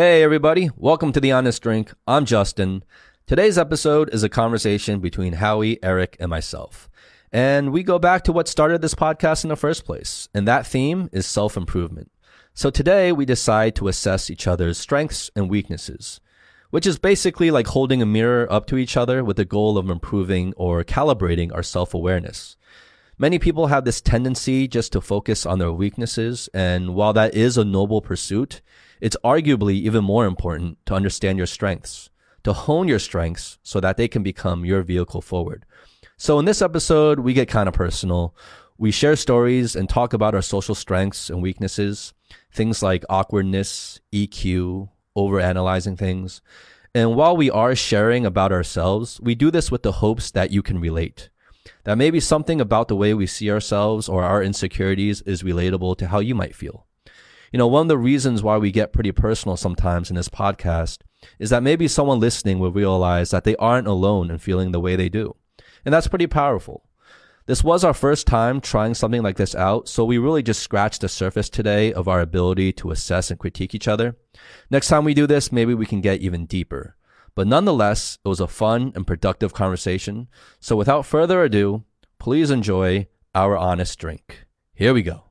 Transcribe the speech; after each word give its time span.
Hey, 0.00 0.22
everybody. 0.22 0.70
Welcome 0.76 1.10
to 1.10 1.18
The 1.18 1.32
Honest 1.32 1.60
Drink. 1.60 1.92
I'm 2.06 2.24
Justin. 2.24 2.84
Today's 3.26 3.58
episode 3.58 4.14
is 4.14 4.22
a 4.22 4.28
conversation 4.28 5.00
between 5.00 5.32
Howie, 5.32 5.74
Aric, 5.78 6.14
and 6.20 6.30
myself. 6.30 6.88
And 7.32 7.72
we 7.72 7.82
go 7.82 7.98
back 7.98 8.22
to 8.22 8.32
what 8.32 8.46
started 8.46 8.80
this 8.80 8.94
podcast 8.94 9.42
in 9.42 9.48
the 9.48 9.56
first 9.56 9.84
place. 9.84 10.28
And 10.32 10.46
that 10.46 10.68
theme 10.68 11.08
is 11.10 11.26
self 11.26 11.56
improvement. 11.56 12.12
So 12.54 12.70
today 12.70 13.10
we 13.10 13.24
decide 13.24 13.74
to 13.74 13.88
assess 13.88 14.30
each 14.30 14.46
other's 14.46 14.78
strengths 14.78 15.32
and 15.34 15.50
weaknesses, 15.50 16.20
which 16.70 16.86
is 16.86 16.96
basically 17.00 17.50
like 17.50 17.66
holding 17.66 18.00
a 18.00 18.06
mirror 18.06 18.46
up 18.52 18.66
to 18.66 18.76
each 18.76 18.96
other 18.96 19.24
with 19.24 19.36
the 19.36 19.44
goal 19.44 19.76
of 19.76 19.90
improving 19.90 20.54
or 20.56 20.84
calibrating 20.84 21.52
our 21.52 21.64
self 21.64 21.92
awareness. 21.92 22.56
Many 23.18 23.40
people 23.40 23.66
have 23.66 23.84
this 23.84 24.00
tendency 24.00 24.68
just 24.68 24.92
to 24.92 25.00
focus 25.00 25.44
on 25.44 25.58
their 25.58 25.72
weaknesses. 25.72 26.48
And 26.54 26.94
while 26.94 27.12
that 27.14 27.34
is 27.34 27.58
a 27.58 27.64
noble 27.64 28.00
pursuit, 28.00 28.60
it's 29.00 29.16
arguably 29.24 29.74
even 29.74 30.04
more 30.04 30.26
important 30.26 30.78
to 30.86 30.94
understand 30.94 31.38
your 31.38 31.46
strengths, 31.46 32.10
to 32.44 32.52
hone 32.52 32.88
your 32.88 32.98
strengths 32.98 33.58
so 33.62 33.80
that 33.80 33.96
they 33.96 34.08
can 34.08 34.22
become 34.22 34.64
your 34.64 34.82
vehicle 34.82 35.20
forward. 35.20 35.64
So 36.16 36.38
in 36.38 36.44
this 36.44 36.60
episode, 36.60 37.20
we 37.20 37.32
get 37.32 37.48
kind 37.48 37.68
of 37.68 37.74
personal. 37.74 38.34
We 38.76 38.90
share 38.90 39.14
stories 39.16 39.76
and 39.76 39.88
talk 39.88 40.12
about 40.12 40.34
our 40.34 40.42
social 40.42 40.74
strengths 40.74 41.30
and 41.30 41.40
weaknesses, 41.40 42.12
things 42.52 42.82
like 42.82 43.04
awkwardness, 43.08 44.00
EQ, 44.12 44.88
overanalyzing 45.16 45.96
things. 45.96 46.42
And 46.94 47.14
while 47.14 47.36
we 47.36 47.50
are 47.50 47.76
sharing 47.76 48.26
about 48.26 48.50
ourselves, 48.50 49.20
we 49.22 49.36
do 49.36 49.52
this 49.52 49.70
with 49.70 49.84
the 49.84 49.92
hopes 49.92 50.32
that 50.32 50.50
you 50.50 50.62
can 50.62 50.80
relate. 50.80 51.28
That 51.84 51.98
maybe 51.98 52.18
something 52.18 52.60
about 52.60 52.88
the 52.88 52.96
way 52.96 53.14
we 53.14 53.26
see 53.26 53.50
ourselves 53.50 54.08
or 54.08 54.24
our 54.24 54.42
insecurities 54.42 55.22
is 55.22 55.44
relatable 55.44 55.96
to 55.98 56.08
how 56.08 56.18
you 56.18 56.34
might 56.34 56.56
feel. 56.56 56.87
You 57.52 57.58
know, 57.58 57.66
one 57.66 57.82
of 57.82 57.88
the 57.88 57.98
reasons 57.98 58.42
why 58.42 58.58
we 58.58 58.70
get 58.70 58.92
pretty 58.92 59.12
personal 59.12 59.56
sometimes 59.56 60.10
in 60.10 60.16
this 60.16 60.28
podcast 60.28 60.98
is 61.38 61.50
that 61.50 61.62
maybe 61.62 61.88
someone 61.88 62.20
listening 62.20 62.58
will 62.58 62.72
realize 62.72 63.30
that 63.30 63.44
they 63.44 63.56
aren't 63.56 63.86
alone 63.86 64.30
in 64.30 64.38
feeling 64.38 64.72
the 64.72 64.80
way 64.80 64.96
they 64.96 65.08
do. 65.08 65.34
And 65.84 65.92
that's 65.92 66.08
pretty 66.08 66.26
powerful. 66.26 66.84
This 67.46 67.64
was 67.64 67.82
our 67.82 67.94
first 67.94 68.26
time 68.26 68.60
trying 68.60 68.92
something 68.92 69.22
like 69.22 69.38
this 69.38 69.54
out, 69.54 69.88
so 69.88 70.04
we 70.04 70.18
really 70.18 70.42
just 70.42 70.62
scratched 70.62 71.00
the 71.00 71.08
surface 71.08 71.48
today 71.48 71.94
of 71.94 72.06
our 72.06 72.20
ability 72.20 72.74
to 72.74 72.90
assess 72.90 73.30
and 73.30 73.40
critique 73.40 73.74
each 73.74 73.88
other. 73.88 74.16
Next 74.70 74.88
time 74.88 75.04
we 75.04 75.14
do 75.14 75.26
this, 75.26 75.50
maybe 75.50 75.72
we 75.72 75.86
can 75.86 76.02
get 76.02 76.20
even 76.20 76.44
deeper. 76.44 76.96
But 77.34 77.46
nonetheless, 77.46 78.18
it 78.22 78.28
was 78.28 78.40
a 78.40 78.48
fun 78.48 78.92
and 78.94 79.06
productive 79.06 79.54
conversation. 79.54 80.28
So 80.60 80.76
without 80.76 81.06
further 81.06 81.42
ado, 81.42 81.84
please 82.18 82.50
enjoy 82.50 83.06
our 83.34 83.56
honest 83.56 83.98
drink. 83.98 84.44
Here 84.74 84.92
we 84.92 85.02
go. 85.02 85.27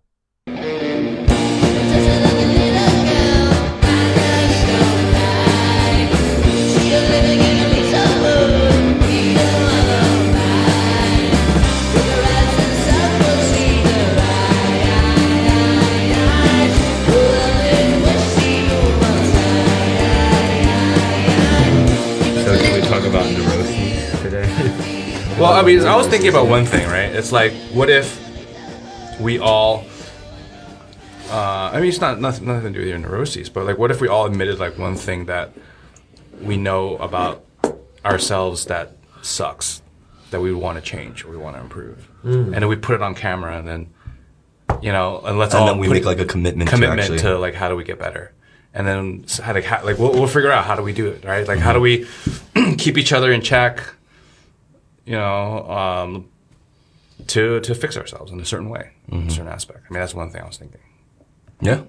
Well, 25.40 25.54
I 25.54 25.62
mean, 25.62 25.82
I 25.82 25.96
was 25.96 26.08
thinking 26.08 26.30
about 26.30 26.48
one 26.48 26.66
thing, 26.66 26.88
right? 26.88 27.12
It's 27.14 27.32
like, 27.32 27.54
what 27.72 27.92
if 27.92 28.20
we 29.20 29.38
all, 29.38 29.86
uh, 31.30 31.70
I 31.74 31.80
mean, 31.80 31.90
it's 31.90 32.02
not 32.02 32.20
nothing, 32.20 32.48
nothing 32.48 32.74
to 32.74 32.80
do 32.80 32.80
with 32.80 32.90
your 32.90 32.98
neuroses, 32.98 33.48
but 33.48 33.66
like, 33.66 33.78
what 33.78 33.92
if 33.92 34.02
we 34.02 34.08
all 34.08 34.26
admitted 34.26 34.58
like 34.58 34.80
one 34.80 34.96
thing 34.96 35.26
that 35.26 35.54
we 36.42 36.58
know 36.58 36.98
about 36.98 37.46
ourselves 38.04 38.66
that 38.66 38.98
sucks, 39.22 39.84
that 40.32 40.42
we 40.42 40.52
want 40.54 40.78
to 40.78 40.82
change 40.84 41.24
or 41.24 41.30
we 41.30 41.38
want 41.38 41.56
to 41.56 41.62
improve, 41.62 42.10
and 42.24 42.54
then 42.56 42.68
we 42.68 42.76
put 42.76 42.96
it 42.96 43.04
on 43.04 43.14
camera, 43.14 43.58
and 43.60 43.68
then, 43.68 43.94
you 44.82 44.92
know, 44.92 45.22
and 45.24 45.38
let's 45.38 45.54
and 45.54 45.62
all 45.62 45.68
then 45.68 45.78
we 45.78 45.88
make 45.88 46.06
like 46.06 46.20
a 46.20 46.26
commitment, 46.26 46.68
commitment 46.70 47.08
to, 47.10 47.18
to, 47.20 47.38
like 47.38 47.54
how 47.54 47.70
do 47.70 47.76
we 47.76 47.84
get 47.84 48.00
better? 48.00 48.34
And 48.74 48.86
then 48.88 49.26
how, 49.44 49.54
like, 49.54 49.64
how, 49.64 49.84
like 49.86 49.98
we'll, 50.00 50.14
we'll 50.14 50.28
figure 50.28 50.52
out 50.52 50.66
how 50.66 50.76
do 50.76 50.82
we 50.84 50.94
do 50.94 51.08
it 51.08 51.24
right? 51.26 51.48
Like 51.48 51.60
how 51.60 51.74
do 51.74 51.80
we 51.80 52.08
keep 52.78 52.98
each 52.98 53.14
other 53.14 53.32
in 53.32 53.42
check 53.42 53.84
you 55.08 55.14
know 55.14 55.68
um, 55.70 56.30
to 57.28 57.60
to 57.62 57.74
fix 57.74 57.98
ourselves 57.98 58.32
in 58.32 58.40
a 58.40 58.46
certain 58.46 58.70
way 58.70 58.92
in 59.12 59.28
a 59.28 59.32
certain 59.32 59.48
aspect. 59.48 59.80
I 59.90 59.94
mean 59.94 60.02
that's 60.02 60.14
one 60.14 60.30
thing 60.30 60.42
i 60.42 60.46
was 60.46 60.58
thinking. 60.58 60.82
Yeah, 61.62 61.82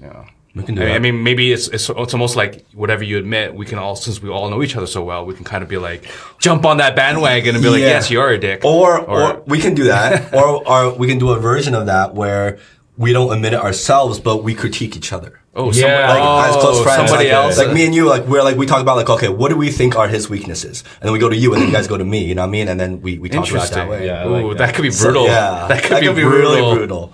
Yeah. 0.00 0.24
we 0.54 0.62
can 0.62 0.74
do 0.74 0.80
I 0.80 0.84
mean, 0.84 0.92
that. 0.92 0.96
I 0.96 0.98
mean, 1.00 1.22
maybe 1.22 1.52
it's, 1.52 1.68
it's 1.68 1.90
it's 1.90 2.14
almost 2.14 2.36
like 2.36 2.64
whatever 2.72 3.04
you 3.04 3.18
admit, 3.18 3.54
we 3.54 3.66
can 3.66 3.78
all 3.78 3.96
since 3.96 4.22
we 4.22 4.30
all 4.30 4.48
know 4.48 4.62
each 4.62 4.76
other 4.76 4.86
so 4.86 5.02
well, 5.04 5.26
we 5.26 5.34
can 5.34 5.44
kind 5.44 5.62
of 5.62 5.68
be 5.68 5.76
like 5.76 6.04
jump 6.38 6.64
on 6.64 6.78
that 6.78 6.96
bandwagon 6.96 7.54
and 7.54 7.62
be 7.62 7.68
like, 7.68 7.80
yes, 7.80 8.10
you're 8.10 8.30
a 8.30 8.38
dick, 8.38 8.64
or, 8.64 8.98
or 8.98 9.42
we 9.46 9.58
can 9.58 9.74
do 9.74 9.84
that, 9.84 10.32
or 10.40 10.66
or 10.66 10.94
we 10.94 11.06
can 11.08 11.18
do 11.18 11.30
a 11.32 11.38
version 11.38 11.74
of 11.74 11.84
that 11.86 12.14
where 12.14 12.58
we 12.96 13.12
don't 13.12 13.30
admit 13.34 13.52
it 13.52 13.60
ourselves, 13.60 14.20
but 14.20 14.42
we 14.42 14.54
critique 14.54 14.96
each 14.96 15.12
other. 15.12 15.40
Oh, 15.54 15.66
Yeah. 15.72 16.08
somebody, 16.08 16.20
Like 16.20 16.48
as 16.48 16.56
close 16.56 16.78
oh, 16.78 16.82
friends, 16.82 17.10
somebody 17.10 17.28
like, 17.28 17.34
else, 17.44 17.58
like 17.58 17.72
me 17.72 17.84
and 17.86 17.94
you, 17.94 18.08
like 18.08 18.26
we're 18.26 18.42
like 18.42 18.56
we 18.56 18.66
talk 18.66 18.80
about 18.80 18.96
like 18.96 19.10
okay, 19.10 19.28
what 19.28 19.48
do 19.50 19.56
we 19.56 19.70
think 19.70 19.96
are 19.96 20.08
his 20.08 20.28
weaknesses, 20.30 20.82
and 21.00 21.02
then 21.06 21.12
we 21.12 21.18
go 21.18 21.28
to 21.28 21.36
you, 21.36 21.52
and 21.52 21.60
then 21.62 21.68
you 21.68 21.74
guys 21.74 21.86
go 21.86 21.96
to 21.98 22.04
me, 22.04 22.24
you 22.24 22.34
know 22.34 22.42
what 22.42 22.48
I 22.48 22.50
mean, 22.50 22.68
and 22.68 22.78
then 22.80 23.00
we 23.00 23.18
we 23.18 23.28
talk 23.28 23.50
about 23.50 23.70
that 23.70 23.88
way. 23.88 24.06
Yeah. 24.06 24.26
Ooh, 24.26 24.48
like 24.48 24.58
that. 24.58 24.66
that. 24.66 24.74
could 24.74 24.82
be 24.82 24.90
So, 24.90 25.04
brutal. 25.06 25.26
yeah, 25.26 25.66
that 25.68 25.82
could, 25.84 26.00
be, 26.00 26.22
brutal. 26.22 26.30
really 26.30 26.74
brutal. 26.76 27.12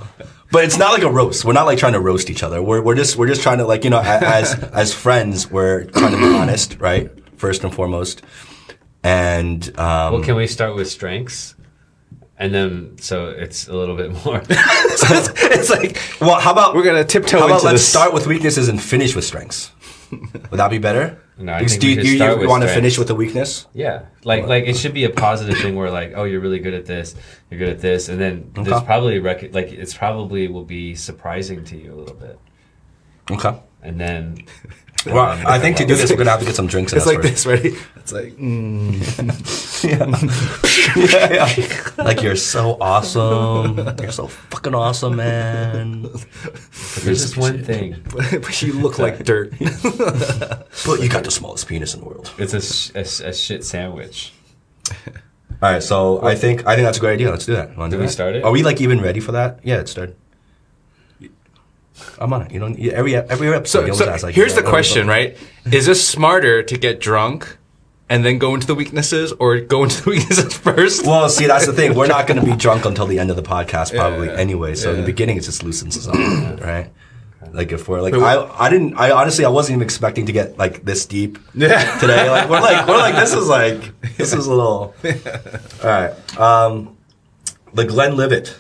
But 0.51 0.65
it's 0.65 0.79
not 0.79 0.93
like 0.93 1.03
a 1.03 1.11
roast. 1.11 1.45
We're 1.45 1.53
not 1.53 1.67
like 1.67 1.79
trying 1.79 1.93
to 1.93 2.01
roast 2.01 2.31
each 2.31 2.43
other. 2.43 2.63
We're 2.63 2.81
we're 2.81 2.95
just 2.95 3.17
we're 3.17 3.29
just 3.29 3.43
trying 3.43 3.59
to 3.59 3.67
like 3.67 3.85
you 3.85 3.91
know 3.91 4.01
as 4.01 4.55
as 4.73 4.95
friends, 4.95 5.51
we're 5.51 5.85
trying 5.85 6.13
to 6.13 6.19
be 6.19 6.35
honest, 6.35 6.79
right? 6.81 7.11
First 7.37 7.65
and 7.65 7.75
foremost, 7.75 8.23
and 9.03 9.67
um, 9.79 10.15
Well, 10.15 10.23
can 10.23 10.37
we 10.37 10.47
start 10.47 10.75
with 10.75 10.89
strengths? 10.91 11.55
And 12.41 12.55
then, 12.55 12.97
so 13.01 13.31
it's 13.31 13.67
a 13.67 13.75
little 13.75 13.97
bit 13.97 14.13
more. 14.25 14.43
so 14.45 15.07
it's, 15.11 15.29
it's 15.43 15.71
like, 15.71 15.99
well, 16.21 16.39
how 16.39 16.53
about 16.53 16.75
We're 16.75 16.85
gonna 16.85 17.05
tiptoe 17.05 17.39
How 17.41 17.47
about 17.47 17.55
into 17.57 17.67
let's 17.67 17.81
this. 17.81 17.89
start 17.89 18.13
with 18.15 18.27
weaknesses 18.29 18.69
and 18.69 18.81
finish 18.81 19.15
with 19.17 19.25
strengths? 19.25 19.73
Would 20.13 20.53
that 20.53 20.71
be 20.71 20.79
better? 20.79 21.21
No, 21.37 21.53
I 21.53 21.59
Because 21.59 21.73
think 21.73 21.83
do 21.83 21.87
we 21.89 21.93
you, 21.95 22.01
should 22.01 22.11
you, 22.13 22.17
start 22.17 22.39
with 22.39 22.49
want 22.49 22.63
to 22.63 22.69
finish 22.69 22.97
with 22.99 23.11
a 23.11 23.15
weakness? 23.15 23.67
yeah, 23.75 24.07
like 24.25 24.47
like 24.47 24.65
it 24.65 24.77
should 24.77 24.95
be 24.95 25.05
a 25.05 25.11
positive 25.11 25.59
thing 25.59 25.75
where 25.77 25.91
like, 25.91 26.13
oh, 26.17 26.25
you're 26.25 26.41
really 26.41 26.61
good 26.61 26.73
at 26.75 26.87
this, 26.87 27.15
you're 27.51 27.59
good 27.59 27.69
at 27.69 27.81
this, 27.81 28.09
and 28.09 28.19
then 28.21 28.51
there's 28.55 28.83
probably 28.85 29.19
rec- 29.19 29.53
like 29.53 29.71
it's 29.71 29.93
probably 29.95 30.49
will 30.49 30.65
be 30.65 30.95
surprising 30.95 31.63
to 31.65 31.77
you 31.77 31.93
a 31.93 31.97
little 31.97 32.15
bit, 32.17 32.39
Okay. 33.31 33.59
and 33.83 34.01
then. 34.01 34.39
Well, 35.07 35.41
I 35.47 35.59
think 35.59 35.77
to 35.79 35.87
do 35.87 35.95
this, 35.95 36.11
we're 36.11 36.17
gonna 36.17 36.31
have 36.31 36.41
to 36.41 36.47
get 36.47 36.55
some 36.57 36.67
drinks. 36.67 36.93
In 36.93 36.99
It's 36.99 37.07
like 37.07 37.23
first. 37.23 37.45
this, 37.45 37.47
ready? 37.47 37.77
It's 37.97 38.13
like, 38.13 38.33
mm. 38.37 38.93
yeah, 39.85 41.49
yeah. 41.97 42.05
Like 42.05 42.23
you're 42.23 42.37
so 42.37 42.77
awesome. 42.81 43.79
You're 44.01 44.11
so 44.13 44.27
fucking 44.27 44.75
awesome, 44.75 45.17
man. 45.17 46.03
There's 47.03 47.23
just 47.23 47.37
one 47.37 47.63
thing. 47.65 47.97
but 48.15 48.61
you 48.63 48.73
look 48.75 48.99
like 48.99 49.25
dirt. 49.25 49.55
But 50.87 51.01
you 51.03 51.09
got 51.09 51.25
the 51.25 51.31
smallest 51.31 51.67
penis 51.69 51.95
in 51.95 52.01
the 52.01 52.07
world. 52.07 52.33
It's 52.39 52.55
a, 52.55 52.61
sh- 52.61 52.91
a, 52.95 53.05
sh- 53.05 53.21
a 53.21 53.33
shit 53.33 53.65
sandwich. 53.65 54.33
All 55.61 55.73
right, 55.73 55.83
so 55.83 56.23
I 56.23 56.35
think 56.35 56.67
I 56.67 56.75
think 56.77 56.85
that's 56.87 56.99
a 56.99 57.01
great 57.01 57.15
idea. 57.15 57.31
Let's 57.31 57.47
do 57.47 57.55
that. 57.55 57.77
Did 57.77 57.91
do 57.91 57.99
we 57.99 58.05
that? 58.07 58.13
start 58.13 58.37
it? 58.37 58.45
Are 58.45 58.51
we 58.53 58.63
like 58.63 58.81
even 58.81 59.01
ready 59.01 59.21
for 59.21 59.33
that? 59.33 59.61
Yeah, 59.65 59.81
it's 59.81 59.91
started. 59.91 60.17
I'm 62.19 62.33
on 62.33 62.43
it. 62.43 62.53
You 62.53 62.61
know, 62.61 62.67
every 62.93 63.17
every 63.17 63.49
episode. 63.55 63.95
So, 63.95 64.07
so 64.17 64.27
like, 64.27 64.35
here's 64.35 64.55
the 64.55 64.63
question, 64.63 65.07
right? 65.07 65.37
Is 65.71 65.87
this 65.87 66.07
smarter 66.07 66.63
to 66.63 66.79
get 66.79 67.01
drunk 67.01 67.57
and 68.11 68.25
then 68.25 68.39
go 68.39 68.55
into 68.55 68.67
the 68.67 68.75
weaknesses, 68.75 69.33
or 69.33 69.61
go 69.61 69.85
into 69.85 70.03
the 70.03 70.11
weaknesses 70.17 70.57
first? 70.57 71.05
Well, 71.07 71.29
see, 71.29 71.47
that's 71.47 71.67
the 71.67 71.73
thing. 71.75 71.95
We're 71.95 72.07
not 72.07 72.27
going 72.27 72.41
to 72.41 72.47
be 72.47 72.57
drunk 72.67 72.85
until 72.87 73.07
the 73.07 73.19
end 73.19 73.31
of 73.31 73.37
the 73.37 73.43
podcast, 73.43 73.95
probably 73.95 74.29
Yeah, 74.29 74.35
anyway. 74.37 74.75
So 74.75 74.93
in 74.93 75.01
the 75.01 75.07
beginning, 75.07 75.37
it 75.37 75.43
just 75.43 75.63
loosens 75.63 75.97
us 75.97 76.09
up, 76.09 76.15
right? 76.63 76.91
Like 77.53 77.71
if 77.73 77.89
we're 77.89 78.01
like, 78.03 78.13
Wait, 78.15 78.23
I, 78.23 78.67
I 78.67 78.69
didn't, 78.71 78.95
I 78.95 79.11
honestly, 79.11 79.45
I 79.45 79.49
wasn't 79.49 79.77
even 79.77 79.83
expecting 79.83 80.27
to 80.27 80.33
get 80.33 80.59
like 80.59 80.85
this 80.85 81.07
deep 81.07 81.39
Yeah. 81.55 81.99
today. 81.99 82.29
Like 82.31 82.49
we're 82.51 82.61
like, 82.61 82.87
we're 82.87 82.97
like, 82.99 83.15
this 83.15 83.33
is 83.33 83.47
like, 83.49 84.01
this 84.17 84.33
is 84.33 84.47
a 84.47 84.51
little. 84.51 84.95
All 85.05 85.89
right, 85.89 86.39
um, 86.39 86.97
the 87.75 87.85
Glenlivet, 87.85 88.57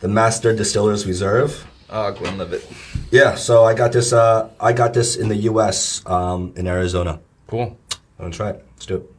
the 0.00 0.08
Master 0.08 0.54
Distillers 0.54 1.06
Reserve. 1.06 1.66
Oh, 1.90 2.12
Glenlivet. 2.12 2.66
Yeah, 3.10 3.34
so 3.34 3.64
I 3.64 3.74
got 3.74 3.92
this. 3.92 4.12
Uh, 4.12 4.50
I 4.60 4.72
got 4.72 4.92
this 4.94 5.16
in 5.16 5.28
the 5.28 5.36
U.S. 5.50 6.02
Um, 6.06 6.52
in 6.56 6.66
Arizona. 6.66 7.20
Cool. 7.46 7.78
I'm 8.18 8.24
gonna 8.24 8.30
try 8.34 8.50
it. 8.50 8.64
Let's 8.74 8.86
do 8.86 8.96
it. 8.96 9.10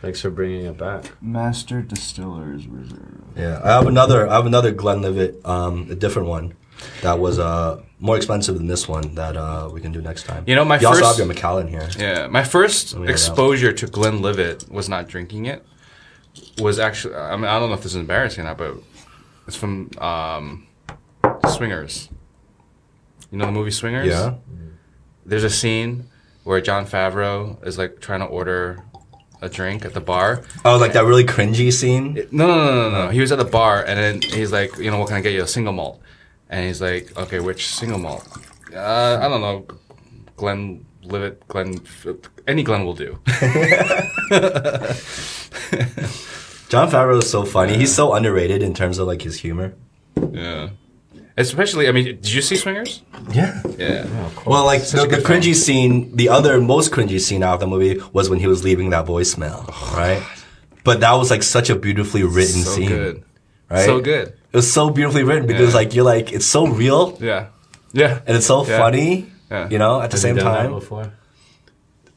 Thanks 0.00 0.20
for 0.20 0.30
bringing 0.30 0.66
it 0.66 0.76
back. 0.76 1.12
Master 1.22 1.80
Distillers 1.80 2.66
Reserve. 2.66 3.22
Yeah, 3.36 3.60
I 3.62 3.68
have 3.68 3.86
another. 3.86 4.28
I 4.28 4.34
have 4.34 4.46
another 4.46 4.72
Glenlivet, 4.72 5.44
um, 5.46 5.86
a 5.90 5.94
different 5.94 6.26
one, 6.28 6.54
that 7.02 7.20
was 7.20 7.38
uh 7.38 7.80
more 8.00 8.16
expensive 8.16 8.56
than 8.56 8.66
this 8.66 8.88
one 8.88 9.14
that 9.14 9.36
uh 9.36 9.68
we 9.72 9.80
can 9.80 9.92
do 9.92 10.00
next 10.00 10.24
time. 10.24 10.42
You 10.48 10.56
know, 10.56 10.64
my 10.64 10.80
you 10.80 10.88
also 10.88 11.00
first- 11.02 11.10
have 11.10 11.18
your 11.18 11.28
Macallan 11.32 11.68
here. 11.68 11.88
Yeah, 11.96 12.26
my 12.26 12.42
first 12.42 12.94
me 12.94 13.00
know 13.02 13.06
that. 13.06 13.12
exposure 13.12 13.72
to 13.72 13.86
Glenlivet 13.86 14.68
was 14.68 14.88
not 14.88 15.06
drinking 15.06 15.46
it. 15.46 15.64
Was 16.58 16.78
actually, 16.80 17.14
I 17.14 17.36
mean, 17.36 17.44
I 17.44 17.58
don't 17.60 17.68
know 17.68 17.74
if 17.76 17.82
this 17.82 17.92
is 17.92 17.96
embarrassing 18.00 18.42
or 18.42 18.48
not, 18.48 18.58
but 18.58 18.74
it's 19.46 19.54
from 19.56 19.90
um, 19.98 20.66
Swingers. 21.48 22.08
You 23.30 23.38
know 23.38 23.46
the 23.46 23.52
movie 23.52 23.70
Swingers? 23.70 24.08
Yeah. 24.08 24.34
there's 25.24 25.44
a 25.44 25.50
scene 25.50 26.08
where 26.44 26.60
Jon 26.60 26.86
Favreau 26.86 27.64
is 27.66 27.78
like 27.78 28.00
trying 28.00 28.20
to 28.20 28.26
order 28.26 28.82
a 29.40 29.48
drink 29.48 29.84
at 29.84 29.92
the 29.94 30.00
bar. 30.00 30.42
Oh, 30.64 30.76
like 30.76 30.92
that 30.92 31.04
really 31.04 31.24
cringy 31.24 31.72
scene. 31.72 32.14
No, 32.30 32.46
no, 32.46 32.64
no, 32.64 32.90
no, 32.90 33.04
no. 33.06 33.10
He 33.10 33.20
was 33.20 33.32
at 33.32 33.38
the 33.38 33.44
bar 33.44 33.82
and 33.84 33.98
then 33.98 34.20
he's 34.22 34.52
like, 34.52 34.76
you 34.78 34.90
know, 34.90 34.98
what 34.98 35.08
can 35.08 35.16
I 35.16 35.20
get 35.20 35.32
you? 35.32 35.42
A 35.42 35.46
single 35.48 35.72
malt. 35.72 36.00
And 36.48 36.64
he's 36.66 36.80
like, 36.80 37.16
okay, 37.16 37.40
which 37.40 37.66
single 37.68 37.98
malt? 37.98 38.26
Uh, 38.74 39.18
I 39.20 39.28
don't 39.28 39.40
know. 39.40 39.66
Glen 40.36 40.84
Livet, 41.04 41.46
Glen, 41.48 41.80
any 42.46 42.62
Glen 42.62 42.84
will 42.84 42.94
do. 42.94 43.18
Jon 46.68 46.88
Favreau 46.90 47.18
is 47.18 47.28
so 47.30 47.44
funny. 47.44 47.76
He's 47.76 47.94
so 47.94 48.14
underrated 48.14 48.62
in 48.62 48.74
terms 48.74 48.98
of 48.98 49.06
like 49.06 49.22
his 49.22 49.36
humor. 49.40 49.74
yeah. 50.32 50.70
Especially, 51.36 51.88
I 51.88 51.92
mean, 51.92 52.04
did 52.04 52.30
you 52.32 52.42
see 52.42 52.56
Swingers? 52.56 53.02
Yeah. 53.32 53.62
Yeah. 53.78 54.06
Well, 54.44 54.64
like 54.66 54.82
the, 54.86 54.98
the 55.02 55.06
good 55.08 55.26
film. 55.26 55.40
cringy 55.40 55.54
scene, 55.54 56.14
the 56.14 56.28
other 56.28 56.60
most 56.60 56.92
cringy 56.92 57.18
scene 57.20 57.42
out 57.42 57.54
of 57.54 57.60
the 57.60 57.66
movie 57.66 58.00
was 58.12 58.28
when 58.28 58.38
he 58.38 58.46
was 58.46 58.62
leaving 58.64 58.90
that 58.90 59.06
voicemail, 59.06 59.64
oh, 59.68 59.94
right? 59.96 60.22
But 60.84 61.00
that 61.00 61.12
was 61.14 61.30
like 61.30 61.42
such 61.42 61.70
a 61.70 61.76
beautifully 61.76 62.22
written 62.24 62.62
so 62.62 62.70
scene, 62.74 62.88
good. 62.88 63.24
right? 63.70 63.84
So 63.86 64.00
good. 64.00 64.28
It 64.28 64.56
was 64.56 64.70
so 64.70 64.90
beautifully 64.90 65.22
written 65.24 65.46
because 65.46 65.70
Yeah. 65.72 65.80
like 65.80 65.94
you're 65.94 66.04
like 66.04 66.32
it's 66.32 66.44
so 66.44 66.66
real 66.66 67.16
Yeah. 67.20 67.46
Yeah. 67.92 68.20
and 68.26 68.36
it's 68.36 68.46
so 68.46 68.66
Yeah. 68.66 68.78
funny, 68.78 69.26
Yeah. 69.50 69.68
you 69.70 69.78
know. 69.78 70.00
At 70.02 70.10
the 70.10 70.16
Have 70.16 70.20
same 70.20 70.36
you 70.36 70.42
done 70.42 70.52
that 70.52 70.62
time, 70.64 70.72
before? 70.74 71.12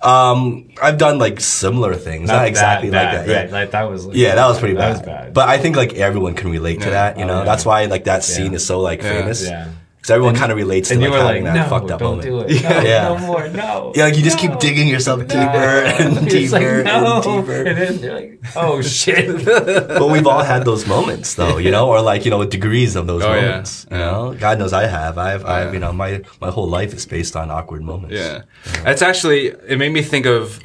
Um, 0.02 0.70
I've 0.82 0.98
done 0.98 1.18
like 1.18 1.40
similar 1.40 1.96
things, 1.96 2.28
not, 2.28 2.40
that 2.40 2.48
exactly 2.48 2.92
like 2.92 3.02
bad, 3.02 3.28
that. 3.28 3.48
Yeah. 3.50 3.52
Like 3.54 3.72
that 3.72 3.84
was. 3.90 4.06
Like, 4.06 4.16
Yeah, 4.16 4.36
that 4.36 4.48
was 4.48 4.60
pretty 4.60 4.76
that 4.76 4.80
bad. 4.80 4.92
was 4.92 5.02
bad. 5.02 5.34
But 5.34 5.50
I 5.50 5.58
think 5.58 5.76
like 5.76 5.94
everyone 5.94 6.36
can 6.36 6.52
relate 6.52 6.82
to 6.82 6.90
that, 6.92 7.18
you 7.18 7.24
Oh, 7.24 7.28
know. 7.28 7.38
yeah. 7.40 7.46
That's 7.46 7.66
why 7.66 7.86
like 7.86 8.04
that 8.06 8.24
scene 8.24 8.52
Yeah. 8.52 8.58
is 8.58 8.66
so 8.66 8.82
like 8.82 9.02
Yeah. 9.02 9.10
famous. 9.10 9.44
yeah. 9.48 9.68
Because 10.06 10.14
everyone 10.18 10.36
kind 10.36 10.52
of 10.52 10.58
relates 10.60 10.90
to 10.90 10.94
And 10.94 11.02
like 11.02 11.08
you 11.08 11.12
were 11.18 11.18
like, 11.24 11.28
having 11.30 11.44
that 11.46 11.56
no, 11.56 11.68
fucked 11.68 11.90
up 11.90 12.00
don't 12.00 12.18
moment. 12.24 12.48
do 12.48 12.56
it. 12.56 12.62
No, 12.64 12.82
Yeah. 12.82 13.04
no 13.08 13.18
more, 13.26 13.48
no. 13.48 13.92
Yeah, 13.96 14.04
like 14.04 14.16
you 14.18 14.22
just 14.24 14.38
keep 14.38 14.60
digging 14.60 14.88
yourself 14.88 15.22
deeper 15.22 15.34
No. 15.34 15.96
and 15.98 16.30
deeper 16.30 16.52
like, 16.52 16.86
no. 16.86 17.16
and 17.16 17.24
deeper. 17.24 17.64
And 17.64 17.78
then 17.80 18.00
you're 18.00 18.14
like, 18.14 18.40
oh 18.56 18.82
shit. 19.00 19.44
but 19.44 20.08
we've 20.12 20.28
all 20.28 20.44
had 20.44 20.64
those 20.64 20.86
moments 20.86 21.34
though, 21.34 21.58
you 21.58 21.72
know, 21.72 21.90
or 21.90 22.02
like, 22.04 22.24
you 22.24 22.30
know, 22.30 22.46
degrees 22.46 22.96
of 22.96 23.08
those 23.08 23.24
Oh, 23.24 23.34
yeah. 23.34 23.42
moments. 23.48 23.88
You 23.90 23.98
know? 23.98 24.36
God 24.40 24.60
knows 24.60 24.74
I 24.74 24.86
have. 24.86 25.18
I've 25.18 25.44
oh, 25.44 25.48
I've 25.48 25.74
you 25.74 25.80
know, 25.80 25.92
my 25.92 26.22
my 26.40 26.52
whole 26.52 26.70
life 26.70 26.94
is 26.94 27.08
based 27.08 27.36
on 27.36 27.50
awkward 27.50 27.82
moments. 27.82 28.14
Yeah. 28.16 28.44
It's 28.86 29.02
actually, 29.02 29.48
it 29.68 29.80
made 29.80 29.92
me 29.92 30.04
think 30.04 30.28
of 30.28 30.64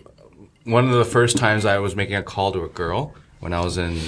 one 0.65 0.85
of 0.87 0.93
the 0.93 1.05
first 1.07 1.39
times 1.39 1.65
I 1.65 1.79
was 1.79 1.97
making 1.97 2.17
a 2.17 2.23
call 2.23 2.53
to 2.53 2.63
a 2.63 2.69
girl 2.69 3.15
when 3.39 3.55
I 3.55 3.61
was 3.61 3.79
in 3.79 4.01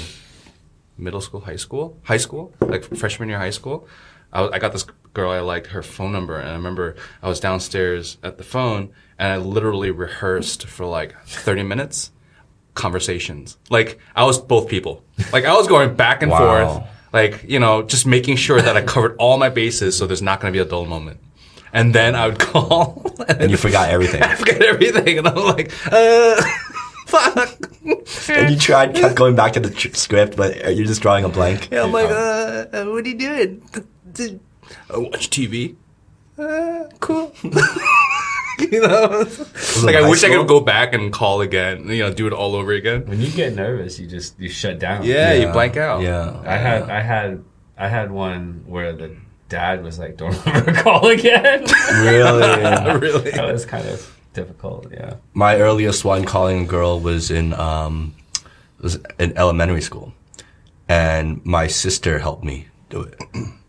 middle 0.98 1.22
school, 1.22 1.40
high 1.40 1.56
school, 1.56 1.98
high 2.02 2.18
school, 2.18 2.52
like 2.60 2.84
freshman 2.94 3.30
year 3.30 3.38
high 3.38 3.48
school. 3.60 3.88
I, 4.30 4.42
was- 4.42 4.50
I 4.52 4.58
got 4.58 4.72
this 4.72 4.84
girl 5.14 5.30
I 5.30 5.40
liked 5.40 5.68
her 5.68 5.82
phone 5.82 6.12
number, 6.12 6.38
and 6.38 6.48
I 6.48 6.52
remember 6.54 6.96
I 7.22 7.28
was 7.28 7.40
downstairs 7.40 8.16
at 8.22 8.38
the 8.38 8.44
phone, 8.44 8.90
and 9.18 9.32
I 9.32 9.36
literally 9.36 9.90
rehearsed 9.90 10.66
for 10.66 10.86
like 10.86 11.14
30 11.24 11.62
minutes 11.64 12.10
conversations. 12.74 13.58
Like 13.70 13.98
I 14.16 14.24
was 14.24 14.38
both 14.40 14.68
people. 14.68 15.04
Like 15.32 15.44
I 15.44 15.54
was 15.54 15.68
going 15.68 15.94
back 15.94 16.22
and 16.22 16.30
Wow. 16.30 16.38
forth, 16.78 16.88
like 17.12 17.44
you 17.46 17.58
know, 17.60 17.82
just 17.82 18.06
making 18.06 18.36
sure 18.36 18.60
that 18.60 18.76
I 18.76 18.82
covered 18.82 19.16
all 19.18 19.36
my 19.38 19.48
bases, 19.50 19.96
so 19.96 20.06
there's 20.06 20.22
not 20.22 20.40
going 20.40 20.52
to 20.52 20.56
be 20.56 20.62
a 20.62 20.68
dull 20.68 20.86
moment. 20.86 21.20
And 21.74 21.94
then 21.94 22.14
I 22.14 22.26
would 22.28 22.38
call, 22.50 23.14
And 23.28 23.50
you 23.50 23.56
forgot 23.56 23.90
everything. 23.90 24.22
I 24.30 24.34
forget 24.34 24.62
everything, 24.62 25.18
and 25.18 25.28
I'm 25.28 25.36
like, 25.36 25.72
uh, 25.92 26.42
fuck. 27.06 27.58
and 28.28 28.50
you 28.50 28.56
tried 28.58 28.94
kept 28.94 29.14
going 29.16 29.34
back 29.36 29.52
to 29.54 29.60
the 29.60 29.70
tr- 29.70 29.94
script, 29.94 30.36
but 30.36 30.74
you're 30.76 30.86
just 30.86 31.00
drawing 31.02 31.24
a 31.24 31.28
blank. 31.30 31.68
Yeah, 31.70 31.84
I'm 31.84 31.92
like, 31.92 32.10
uh, 32.10 32.66
uh, 32.72 32.84
what 32.86 33.04
are 33.04 33.08
you 33.08 33.18
doing? 33.18 33.62
I 34.92 34.98
watch 34.98 35.30
TV. 35.30 35.76
Uh, 36.38 36.84
cool. 37.00 37.34
you 38.70 38.80
know, 38.80 39.26
like 39.82 39.94
high 39.94 40.04
I 40.04 40.08
wish 40.08 40.22
I 40.24 40.28
could 40.28 40.46
go 40.46 40.60
back 40.60 40.94
and 40.94 41.12
call 41.12 41.40
again. 41.40 41.88
You 41.88 42.04
know, 42.04 42.12
do 42.12 42.26
it 42.26 42.32
all 42.32 42.54
over 42.54 42.72
again. 42.72 43.06
when 43.06 43.20
you 43.20 43.30
get 43.30 43.54
nervous, 43.54 43.98
you 43.98 44.06
just 44.06 44.38
you 44.38 44.48
shut 44.48 44.78
down. 44.78 45.04
Yeah, 45.04 45.32
you 45.32 45.50
blank 45.52 45.76
out. 45.76 46.02
Yeah. 46.02 46.40
I 46.44 46.56
had 46.56 46.90
I 46.90 47.00
had 47.00 47.44
I 47.78 47.88
had 47.88 48.10
one 48.10 48.64
where 48.66 48.92
the 48.92 49.16
dad 49.48 49.82
was 49.82 49.98
like, 49.98 50.16
"Don't 50.16 50.46
ever 50.46 50.72
call 50.72 51.08
again." 51.08 51.64
Really? 51.92 52.98
really. 52.98 53.30
that 53.30 53.50
was 53.50 53.64
kind 53.64 53.88
of 53.88 54.18
difficult. 54.32 54.86
Yeah. 54.90 55.14
my 55.34 55.56
earliest 55.56 56.04
one 56.04 56.24
calling 56.24 56.64
a 56.64 56.66
girl 56.66 57.00
was 57.00 57.30
in 57.30 57.52
um 57.54 58.14
was 58.80 58.98
in 59.18 59.36
elementary 59.36 59.82
school. 59.82 60.12
And 60.88 61.44
my 61.46 61.68
sister 61.68 62.18
helped 62.18 62.44
me 62.44 62.68
do 62.90 63.02
it. 63.02 63.18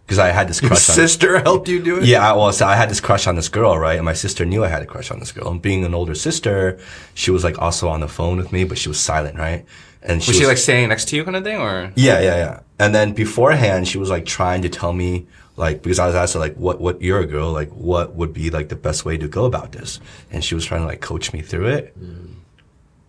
Because 0.05 0.19
I 0.19 0.31
had 0.31 0.49
this 0.49 0.59
crush 0.59 0.71
on 0.89 0.95
Sister 0.95 1.39
helped 1.43 1.69
you 1.69 1.81
do 1.81 1.99
it. 1.99 2.03
Yeah, 2.05 2.33
well, 2.33 2.51
so 2.51 2.67
I 2.67 2.75
had 2.75 2.89
this 2.89 2.99
crush 2.99 3.25
on 3.25 3.35
this 3.35 3.47
girl, 3.47 3.77
right? 3.77 3.95
And 3.95 4.03
my 4.03 4.13
sister 4.13 4.45
knew 4.45 4.63
I 4.63 4.67
had 4.67 4.81
a 4.81 4.85
crush 4.85 5.11
on 5.11 5.19
this 5.19 5.31
girl. 5.31 5.47
And 5.47 5.61
being 5.61 5.85
an 5.85 5.93
older 5.93 6.13
sister, 6.13 6.77
she 7.13 7.31
was 7.31 7.43
like 7.43 7.57
also 7.59 7.87
on 7.87 8.01
the 8.01 8.09
phone 8.09 8.37
with 8.37 8.51
me, 8.51 8.65
but 8.65 8.77
she 8.77 8.89
was 8.89 8.99
silent, 8.99 9.37
right? 9.37 9.65
And 10.01 10.21
she 10.21 10.31
Was 10.31 10.37
she 10.37 10.45
like 10.45 10.57
standing 10.57 10.89
next 10.89 11.07
to 11.09 11.15
you, 11.15 11.23
kind 11.23 11.37
of 11.37 11.43
thing, 11.45 11.57
or? 11.57 11.93
yeah, 11.95 12.19
yeah, 12.19 12.35
yeah. 12.35 12.59
And 12.79 12.93
then 12.93 13.13
beforehand, 13.13 13.87
she 13.87 13.97
was 13.97 14.09
like 14.09 14.25
trying 14.25 14.61
to 14.63 14.69
tell 14.69 14.91
me, 14.91 15.25
like, 15.55 15.81
because 15.81 15.99
I 15.99 16.07
was 16.07 16.15
asked 16.15 16.35
like, 16.35 16.55
what, 16.55 16.81
what, 16.81 17.01
you're 17.01 17.21
a 17.21 17.25
girl, 17.25 17.53
like, 17.53 17.69
what 17.69 18.13
would 18.15 18.33
be 18.33 18.49
like 18.49 18.67
the 18.67 18.75
best 18.75 19.05
way 19.05 19.17
to 19.17 19.29
go 19.29 19.45
about 19.45 19.71
this? 19.71 20.01
And 20.31 20.43
she 20.43 20.53
was 20.55 20.65
trying 20.65 20.81
to 20.81 20.87
like 20.87 20.99
coach 20.99 21.31
me 21.31 21.41
through 21.41 21.67
it. 21.67 21.97
Mm. 21.97 22.33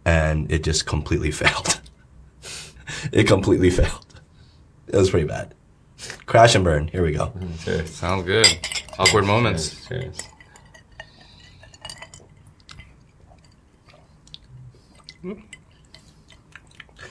And 0.04 0.52
it 0.52 0.62
just 0.62 0.86
completely 0.86 1.30
failed. 1.42 1.80
it 3.12 3.24
completely 3.24 3.70
failed. 3.80 4.20
It 4.86 4.96
was 4.96 5.10
pretty 5.10 5.26
bad. 5.26 5.54
Crash 6.26 6.54
and 6.54 6.64
burn. 6.64 6.88
Here 6.88 7.02
we 7.04 7.12
go. 7.12 7.26
Mm, 7.28 7.64
cheers. 7.64 7.90
Sounds 7.90 8.24
good. 8.24 8.46
Awkward 8.98 9.24
moments. 9.26 9.86
Cheers. 9.86 10.18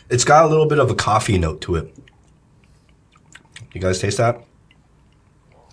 It's 0.09 0.23
got 0.23 0.45
a 0.45 0.47
little 0.47 0.65
bit 0.67 0.79
of 0.79 0.89
a 0.91 0.95
coffee 0.95 1.37
note 1.37 1.61
to 1.61 1.75
it. 1.75 1.95
You 3.73 3.81
guys 3.81 3.99
taste 3.99 4.17
that? 4.17 4.43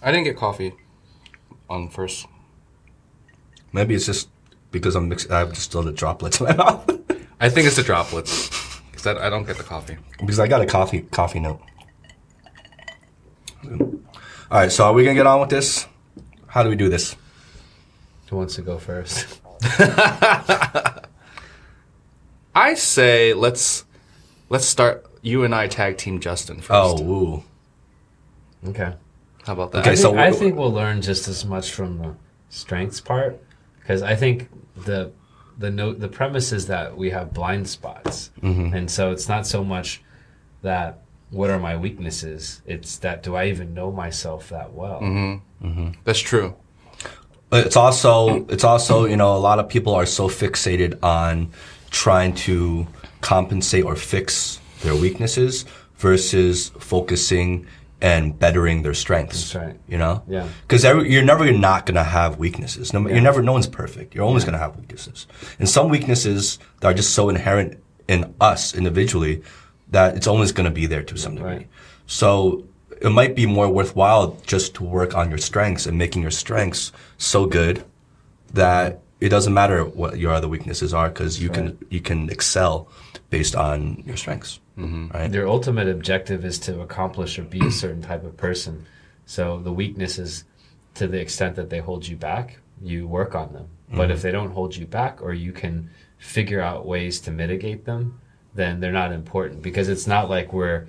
I 0.02 0.11
didn't 0.11 0.25
get 0.25 0.37
coffee 0.37 0.72
on 1.69 1.88
first. 1.88 2.26
Maybe 3.72 3.94
it's 3.94 4.06
just 4.06 4.28
because 4.70 4.94
I'm 4.96 5.08
mixing. 5.08 5.31
I 5.32 5.40
have 5.40 5.50
just 5.50 5.64
still 5.64 5.82
the 5.82 5.93
droplets 5.93 6.40
in 6.40 6.46
my 6.46 6.56
mouth. 6.56 6.88
I 7.40 7.49
think 7.50 7.67
it's 7.67 7.76
the 7.76 7.82
droplets 7.82 8.49
because 8.90 9.06
I, 9.06 9.26
I 9.26 9.31
don't 9.31 9.44
get 9.46 9.58
the 9.58 9.62
coffee. 9.62 9.99
because 10.19 10.38
I 10.40 10.46
got 10.49 10.62
a 10.62 10.67
coffee 10.67 11.00
coffee 11.02 11.40
note. 11.40 11.61
All 13.68 13.78
right, 14.50 14.72
so 14.72 14.84
are 14.84 14.92
we 14.92 15.04
gonna 15.04 15.14
get 15.14 15.26
on 15.26 15.40
with 15.40 15.50
this? 15.50 15.86
How 16.46 16.62
do 16.62 16.68
we 16.70 16.76
do 16.76 16.88
this? 16.88 17.14
Who 18.28 18.36
wants 18.36 18.54
to 18.56 18.62
go 18.62 18.78
first? 18.78 19.40
I 22.55 22.74
say 22.74 23.34
let's 23.34 23.84
let's 24.48 24.64
start. 24.67 25.06
You 25.22 25.44
and 25.44 25.55
I 25.55 25.69
tag 25.69 25.98
team 25.98 26.19
Justin 26.20 26.56
first. 26.60 26.70
Oh, 26.72 27.02
ooh. 27.02 27.44
Okay. 28.70 28.94
how 29.46 29.52
about 29.52 29.72
that? 29.72 29.81
Okay, 29.81 29.90
I 29.90 29.94
so 29.94 30.10
think, 30.10 30.20
I 30.20 30.31
we- 30.31 30.36
think 30.36 30.56
we'll 30.56 30.72
learn 30.72 31.02
just 31.02 31.29
as 31.29 31.44
much 31.44 31.70
from 31.72 31.98
the 31.98 32.14
strengths 32.48 33.00
part 33.00 33.43
because 33.81 34.02
I 34.02 34.17
think 34.17 34.48
the 34.84 35.12
the 35.58 35.70
note 35.70 36.00
the 36.00 36.08
premise 36.08 36.52
is 36.52 36.67
that 36.69 36.96
we 36.96 37.10
have 37.10 37.32
blind 37.34 37.69
spots, 37.69 38.31
Mm-hmm. 38.43 38.74
and 38.74 38.90
so 38.90 39.12
it's 39.12 39.29
not 39.29 39.46
so 39.46 39.62
much 39.62 40.02
that 40.62 41.02
what 41.31 41.51
are 41.51 41.58
my 41.58 41.77
weaknesses. 41.77 42.60
It's 42.67 42.99
that 42.99 43.22
do 43.22 43.37
I 43.37 43.46
even 43.46 43.75
know 43.75 43.93
myself 43.93 44.49
that 44.51 44.72
well? 44.72 45.01
Mm-hmm. 45.01 45.91
That's 46.05 46.20
true. 46.20 46.56
But 47.49 47.67
It's 47.67 47.77
also 47.77 48.46
it's 48.46 48.65
also 48.65 49.05
you 49.06 49.17
know 49.17 49.37
a 49.37 49.39
lot 49.39 49.58
of 49.58 49.69
people 49.69 49.94
are 49.94 50.06
so 50.06 50.29
fixated 50.29 51.03
on 51.03 51.51
trying 51.91 52.34
to 52.34 52.87
compensate 53.20 53.84
or 53.84 53.96
fix 53.96 54.60
their 54.82 54.94
weaknesses 54.94 55.65
versus 55.96 56.70
focusing 56.79 57.67
and 58.01 58.39
bettering 58.39 58.82
their 58.82 58.94
strengths. 58.94 59.53
That's 59.53 59.67
right. 59.67 59.81
You 59.89 59.99
know. 59.99 60.22
Yeah. 60.27 60.49
Because 60.63 60.84
you're 60.84 61.22
never 61.22 61.53
not 61.53 61.87
gonna 61.87 62.05
have 62.05 62.39
weaknesses. 62.39 62.93
No, 62.93 63.06
You're 63.06 63.20
never. 63.20 63.43
No 63.43 63.53
one's 63.53 63.67
perfect. 63.67 64.15
You're 64.15 64.25
always 64.25 64.44
gonna 64.44 64.58
have 64.58 64.77
weaknesses, 64.77 65.27
and 65.58 65.69
some 65.69 65.89
weaknesses 65.91 66.58
that 66.81 66.89
are 66.89 66.94
just 66.94 67.13
so 67.15 67.29
inherent 67.29 67.82
in 68.08 68.34
us 68.41 68.75
individually 68.75 69.43
that 69.91 70.17
it's 70.17 70.27
always 70.27 70.53
gonna 70.53 70.70
be 70.70 70.87
there 70.87 71.03
to 71.03 71.17
some 71.17 71.35
degree. 71.35 71.51
Right. 71.51 71.69
So 72.06 72.65
it 73.01 73.11
might 73.11 73.35
be 73.35 73.47
more 73.47 73.69
worthwhile 73.69 74.37
just 74.47 74.75
to 74.75 74.85
work 74.85 75.15
on 75.15 75.31
your 75.31 75.39
strengths 75.39 75.87
and 75.87 75.97
making 75.97 76.23
your 76.23 76.31
strengths 76.31 76.93
so 77.19 77.47
good 77.47 77.85
that 78.53 79.01
it 79.20 79.29
doesn't 79.29 79.55
matter 79.55 79.85
what 79.85 80.19
your 80.19 80.32
other 80.32 80.49
weaknesses 80.49 80.94
are 80.94 81.09
because 81.09 81.41
you 81.43 81.51
can 81.51 81.79
you 81.91 82.01
can 82.01 82.29
excel 82.31 82.89
based 83.29 83.55
on 83.55 84.03
your 84.06 84.17
strengths. 84.17 84.61
Mm-hmm. 84.79 85.09
Right. 85.09 85.31
Their 85.31 85.47
ultimate 85.47 85.89
objective 85.89 86.44
is 86.44 86.59
to 86.61 86.81
accomplish 86.81 87.39
or 87.39 87.43
be 87.43 87.65
a 87.65 87.70
certain 87.70 88.03
type 88.03 88.25
of 88.25 88.37
person. 88.37 88.87
So 89.27 89.61
the 89.61 89.73
weaknesses, 89.73 90.44
to 90.94 91.06
the 91.06 91.20
extent 91.20 91.56
that 91.56 91.70
they 91.70 91.79
hold 91.79 92.06
you 92.06 92.17
back, 92.17 92.59
you 92.82 93.06
work 93.06 93.35
on 93.35 93.53
them. 93.53 93.69
But 93.93 94.11
if 94.11 94.19
mm-hmm. 94.19 94.23
they 94.23 94.32
don't 94.32 94.53
hold 94.53 94.77
you 94.77 94.87
back, 94.87 95.20
or 95.20 95.32
you 95.32 95.53
can 95.53 95.91
figure 96.19 96.61
out 96.61 96.87
ways 96.87 97.20
to 97.23 97.31
mitigate 97.31 97.85
them, 97.85 98.19
then 98.54 98.80
they're 98.80 98.92
not 98.92 99.12
important 99.12 99.62
because 99.62 99.88
it's 99.88 100.06
not 100.06 100.30
like 100.30 100.52
we're, 100.52 100.86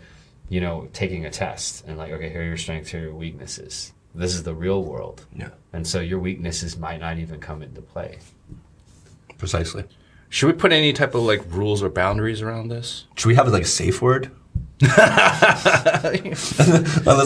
you 0.50 0.62
know, 0.62 0.88
taking 0.94 1.26
a 1.26 1.30
test 1.30 1.86
and 1.88 1.98
like, 1.98 2.12
okay, 2.12 2.30
here 2.30 2.42
are 2.42 2.46
your 2.46 2.58
strengths, 2.58 2.92
here 2.92 3.02
are 3.02 3.06
your 3.06 3.16
weaknesses. 3.16 3.94
this 4.16 4.34
is 4.36 4.44
the 4.44 4.54
real 4.54 4.84
world. 4.84 5.26
Yeah. 5.36 5.50
And 5.74 5.88
so 5.88 6.00
your 6.02 6.20
weaknesses 6.20 6.78
might 6.78 7.00
not 7.00 7.18
even 7.18 7.40
come 7.40 7.62
into 7.62 7.82
play. 7.82 8.20
Precisely. 9.38 9.86
Should 10.30 10.48
we 10.48 10.54
put 10.54 10.72
any 10.72 10.94
type 10.94 11.14
of 11.16 11.24
like 11.24 11.42
rules 11.50 11.82
or 11.84 11.90
boundaries 11.90 12.42
around 12.42 12.70
this? 12.70 13.06
Should 13.16 13.28
we 13.28 13.36
have 13.36 13.48
like 13.48 13.64
a 13.64 13.66
safe 13.66 14.02
word? 14.02 14.32
Unless 14.82 16.60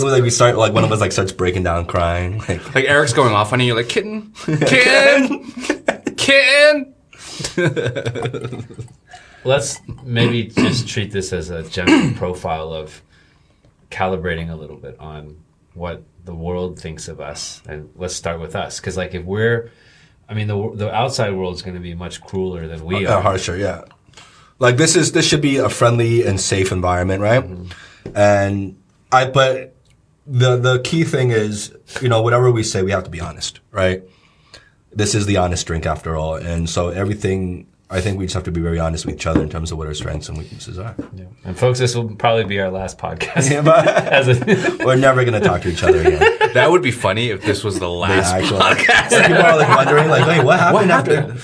we 0.03 0.11
like 0.11 0.23
we 0.23 0.29
start 0.29 0.57
like 0.57 0.73
one 0.73 0.83
of 0.83 0.91
us 0.91 0.99
like 0.99 1.11
starts 1.11 1.31
breaking 1.31 1.63
down 1.63 1.85
crying. 1.85 2.39
Like 2.39 2.75
Like 2.75 2.89
Aric's 2.89 3.13
going 3.13 3.33
off 3.33 3.53
on 3.53 3.59
you, 3.59 3.67
you're 3.67 3.75
like 3.77 3.89
kitten, 3.95 4.31
kitten, 4.33 5.51
kitten. 6.17 6.93
Let's 9.45 9.79
maybe 10.03 10.47
just 10.47 10.87
treat 10.87 11.11
this 11.11 11.31
as 11.31 11.49
a 11.49 11.63
general 11.63 12.13
profile 12.15 12.73
of 12.73 13.01
calibrating 13.91 14.51
a 14.51 14.55
little 14.55 14.75
bit 14.75 14.99
on 14.99 15.37
what 15.73 16.03
the 16.23 16.33
world 16.33 16.79
thinks 16.79 17.07
of 17.07 17.21
us, 17.21 17.61
and 17.67 17.89
let's 17.95 18.15
start 18.15 18.39
with 18.39 18.55
us. 18.55 18.79
Because 18.79 18.97
like 18.97 19.13
if 19.13 19.23
we're, 19.23 19.71
I 20.27 20.33
mean, 20.33 20.47
the 20.47 20.71
the 20.73 20.93
outside 20.93 21.31
world 21.31 21.55
is 21.55 21.61
going 21.61 21.75
to 21.75 21.81
be 21.81 21.93
much 21.93 22.21
crueler 22.21 22.67
than 22.67 22.83
we 22.83 23.05
uh, 23.05 23.15
are. 23.15 23.21
harsher, 23.21 23.57
yeah. 23.57 23.83
Like 24.59 24.77
this 24.77 24.95
is 24.95 25.11
this 25.11 25.25
should 25.25 25.41
be 25.41 25.57
a 25.57 25.69
friendly 25.69 26.25
and 26.25 26.39
safe 26.39 26.71
environment, 26.71 27.21
right? 27.21 27.45
And 28.15 28.77
I 29.11 29.29
but 29.29 29.75
the 30.25 30.57
the 30.57 30.79
key 30.79 31.03
thing 31.03 31.31
is, 31.31 31.75
you 32.01 32.09
know, 32.09 32.21
whatever 32.21 32.51
we 32.51 32.63
say, 32.63 32.81
we 32.81 32.91
have 32.91 33.03
to 33.03 33.09
be 33.09 33.21
honest, 33.21 33.59
right? 33.71 34.03
This 34.91 35.13
is 35.13 35.25
the 35.25 35.37
honest 35.37 35.67
drink 35.67 35.85
after 35.85 36.15
all, 36.15 36.35
and 36.35 36.69
so 36.69 36.89
everything. 36.89 37.67
I 37.87 38.01
think 38.01 38.17
we 38.17 38.25
just 38.25 38.33
have 38.33 38.43
to 38.45 38.51
be 38.51 38.61
very 38.61 38.79
honest 38.79 39.05
with 39.05 39.13
each 39.15 39.27
other 39.27 39.43
in 39.43 39.49
terms 39.49 39.71
of 39.71 39.77
what 39.77 39.85
our 39.85 39.93
strengths 39.93 40.27
and 40.27 40.37
weaknesses 40.37 40.79
are. 40.79 40.95
Yeah. 41.15 41.25
And 41.43 41.57
folks, 41.57 41.77
this 41.77 41.95
will 41.95 42.15
probably 42.15 42.43
be 42.45 42.59
our 42.59 42.71
last 42.71 42.97
podcast. 42.97 43.51
Yeah, 43.51 43.61
but 43.61 43.87
a, 44.27 44.77
we're 44.85 44.95
never 44.95 45.23
gonna 45.23 45.39
talk 45.39 45.61
to 45.61 45.69
each 45.69 45.83
other 45.83 45.99
again. 46.01 46.19
That 46.55 46.71
would 46.71 46.81
be 46.81 46.89
funny 46.91 47.29
if 47.29 47.43
this 47.43 47.63
was 47.63 47.75
the 47.75 47.81
The 47.81 47.89
last 47.89 48.33
actual- 48.33 48.57
podcast. 48.57 49.11
Like, 49.11 49.27
people 49.27 49.43
are 49.43 49.57
like 49.57 49.69
wondering, 49.77 50.09
like, 50.09 50.25
wait, 50.27 50.43
what 50.43 50.59
happened, 50.59 50.91
after? 50.91 51.35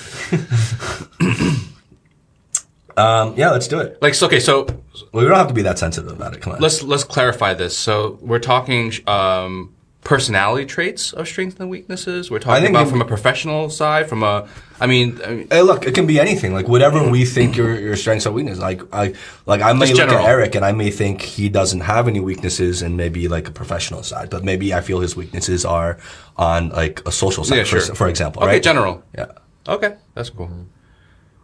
um, 2.98 3.36
yeah, 3.38 3.52
let's 3.52 3.68
do 3.68 3.80
it. 3.80 4.02
Like, 4.02 4.14
so, 4.16 4.26
okay, 4.28 4.40
so 4.40 4.66
Well, 5.14 5.24
we 5.24 5.30
don't 5.30 5.36
have 5.38 5.48
to 5.48 5.54
be 5.54 5.62
that 5.62 5.78
sensitive 5.80 6.12
about 6.12 6.34
it. 6.34 6.42
Come 6.42 6.54
on. 6.54 6.60
let's 6.60 6.82
let's 6.84 7.04
clarify 7.04 7.54
this. 7.54 7.78
So 7.78 8.18
we're 8.22 8.40
talking 8.40 8.92
um, 9.08 9.76
personality 10.04 10.66
traits 10.66 11.14
of 11.14 11.28
strengths 11.28 11.60
and 11.60 11.70
weaknesses. 11.70 12.32
We're 12.32 12.40
talking 12.40 12.70
about 12.70 12.88
from 12.90 13.02
a 13.02 13.06
professional 13.06 13.70
side, 13.70 14.10
from 14.10 14.24
a. 14.24 14.48
I 14.80 14.88
mean, 14.88 15.20
I 15.24 15.30
mean 15.36 15.48
Hey, 15.52 15.62
look, 15.62 15.86
it 15.86 15.94
can 15.94 16.08
be 16.08 16.20
anything. 16.20 16.54
Like 16.54 16.68
whatever 16.68 17.08
we 17.10 17.24
think 17.24 17.56
your 17.56 17.80
your 17.80 17.96
strengths 17.96 18.26
or 18.26 18.32
weaknesses. 18.32 18.60
Like 18.62 18.82
I 18.94 19.14
like 19.46 19.62
I 19.62 19.74
may 19.74 19.88
look 19.88 19.96
general. 19.98 20.26
at 20.26 20.26
Aric 20.38 20.56
and 20.56 20.66
I 20.66 20.72
may 20.72 20.90
think 20.90 21.22
he 21.22 21.50
doesn't 21.50 21.82
have 21.82 22.08
any 22.08 22.20
weaknesses 22.20 22.82
and 22.82 22.98
maybe 22.98 23.28
like 23.28 23.48
a 23.48 23.52
professional 23.52 24.02
side, 24.04 24.30
but 24.32 24.44
maybe 24.44 24.74
I 24.74 24.82
feel 24.82 25.00
his 25.02 25.16
weaknesses 25.16 25.66
are 25.66 25.98
on 26.36 26.70
like 26.70 27.08
a 27.08 27.12
social 27.12 27.44
side, 27.44 27.58
Yeah, 27.58 27.64
for, 27.66 27.80
sure. 27.80 27.96
for 27.96 28.08
example. 28.08 28.42
okay, 28.44 28.54
right? 28.54 28.64
general. 28.64 29.04
Yeah. 29.16 29.28
Okay, 29.68 29.96
that's 30.16 30.32
cool. 30.32 30.50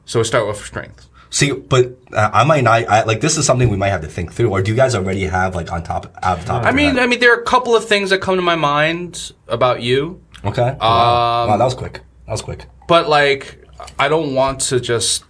So 0.06 0.20
we 0.20 0.24
start 0.26 0.48
with 0.48 0.58
strength. 0.58 1.08
See, 1.30 1.52
but 1.52 1.98
uh, 2.14 2.30
I 2.34 2.44
might 2.46 2.64
not. 2.64 2.88
I, 2.88 3.04
like 3.04 3.22
this 3.22 3.38
is 3.38 3.46
something 3.46 3.70
we 3.70 3.78
might 3.78 3.90
have 3.90 4.02
to 4.02 4.08
think 4.08 4.34
through. 4.34 4.50
Or 4.50 4.62
do 4.62 4.72
you 4.72 4.78
guys 4.78 4.96
already 4.96 5.24
have 5.24 5.56
like 5.56 5.72
on 5.72 5.84
top 5.84 6.16
out 6.24 6.40
of 6.40 6.46
top? 6.46 6.66
I 6.66 6.72
mean? 6.72 6.98
I 6.98 7.08
mean, 7.08 7.20
there 7.20 7.34
are 7.34 7.42
a 7.42 7.46
couple 7.46 7.76
of 7.76 7.86
things 7.86 8.10
that 8.12 8.20
come 8.22 8.36
to 8.38 8.42
my 8.42 8.56
mind 8.56 9.34
about 9.48 9.82
you, 9.82 10.22
okay. 10.46 10.70
Um, 10.70 10.78
wow. 10.80 11.48
wow, 11.48 11.58
that 11.58 11.66
was 11.66 11.76
quick. 11.76 12.02
That 12.26 12.32
was 12.32 12.42
quick. 12.42 12.66
but 12.88 13.08
like, 13.10 13.66
I 14.00 14.08
don't 14.08 14.36
want 14.36 14.62
to 14.62 14.80
just 14.80 15.24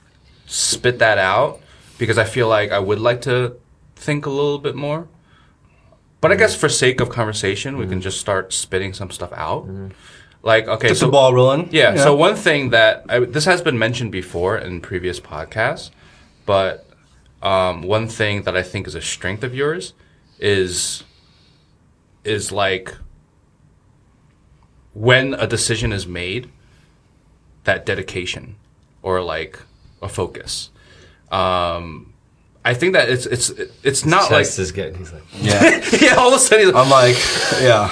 spit 0.45 0.99
that 0.99 1.17
out 1.17 1.59
because 1.97 2.17
I 2.17 2.23
feel 2.23 2.47
like 2.47 2.71
I 2.71 2.79
would 2.79 2.99
like 2.99 3.21
to 3.21 3.57
think 3.95 4.25
a 4.25 4.29
little 4.29 4.59
bit 4.59 4.75
more. 4.75 5.07
But 6.21 6.31
I 6.31 6.35
guess 6.35 6.55
for 6.55 6.69
sake 6.69 6.99
of 6.99 7.09
conversation, 7.09 7.77
we 7.77 7.85
can 7.87 8.01
just 8.01 8.19
start 8.19 8.51
spitting 8.51 8.93
some 8.93 9.11
stuff 9.11 9.31
out. 9.33 9.67
Like, 10.43 10.67
okay, 10.67 10.89
Get 10.89 10.97
so 10.97 11.07
the 11.07 11.11
ball 11.11 11.33
rolling. 11.33 11.69
Yeah, 11.71 11.95
So 11.95 12.15
one 12.15 12.35
thing 12.35 12.69
that 12.69 13.05
I, 13.09 13.19
this 13.19 13.45
has 13.45 13.61
been 13.61 13.77
mentioned 13.77 14.11
before 14.11 14.57
in 14.57 14.81
previous 14.81 15.19
podcasts, 15.19 15.89
but 16.45 16.85
um, 17.41 17.81
one 17.81 18.07
thing 18.07 18.43
that 18.43 18.55
I 18.55 18.63
think 18.63 18.87
is 18.87 18.95
a 18.95 19.01
strength 19.01 19.43
of 19.43 19.53
yours 19.53 19.93
is 20.39 21.03
is 22.23 22.51
like 22.51 22.95
when 24.93 25.33
a 25.33 25.47
decision 25.47 25.91
is 25.93 26.07
made, 26.07 26.49
that 27.63 27.85
dedication 27.85 28.55
or 29.01 29.21
like 29.21 29.59
a 30.01 30.09
focus. 30.09 30.69
Um, 31.31 32.13
I 32.65 32.73
think 32.73 32.93
that 32.93 33.09
it's 33.09 33.25
it's 33.25 33.49
it's 33.83 34.05
not 34.05 34.31
like 34.31 34.45
Chest 34.45 34.59
is 34.59 34.71
getting. 34.71 34.95
He's 34.95 35.13
like, 35.13 35.23
yeah. 35.39 35.85
yeah. 36.01 36.15
All 36.15 36.29
of 36.29 36.33
a 36.35 36.39
sudden, 36.39 36.65
he's 36.65 36.73
like, 36.73 36.83
I'm 36.83 36.91
like, 36.91 37.15
yeah. 37.61 37.87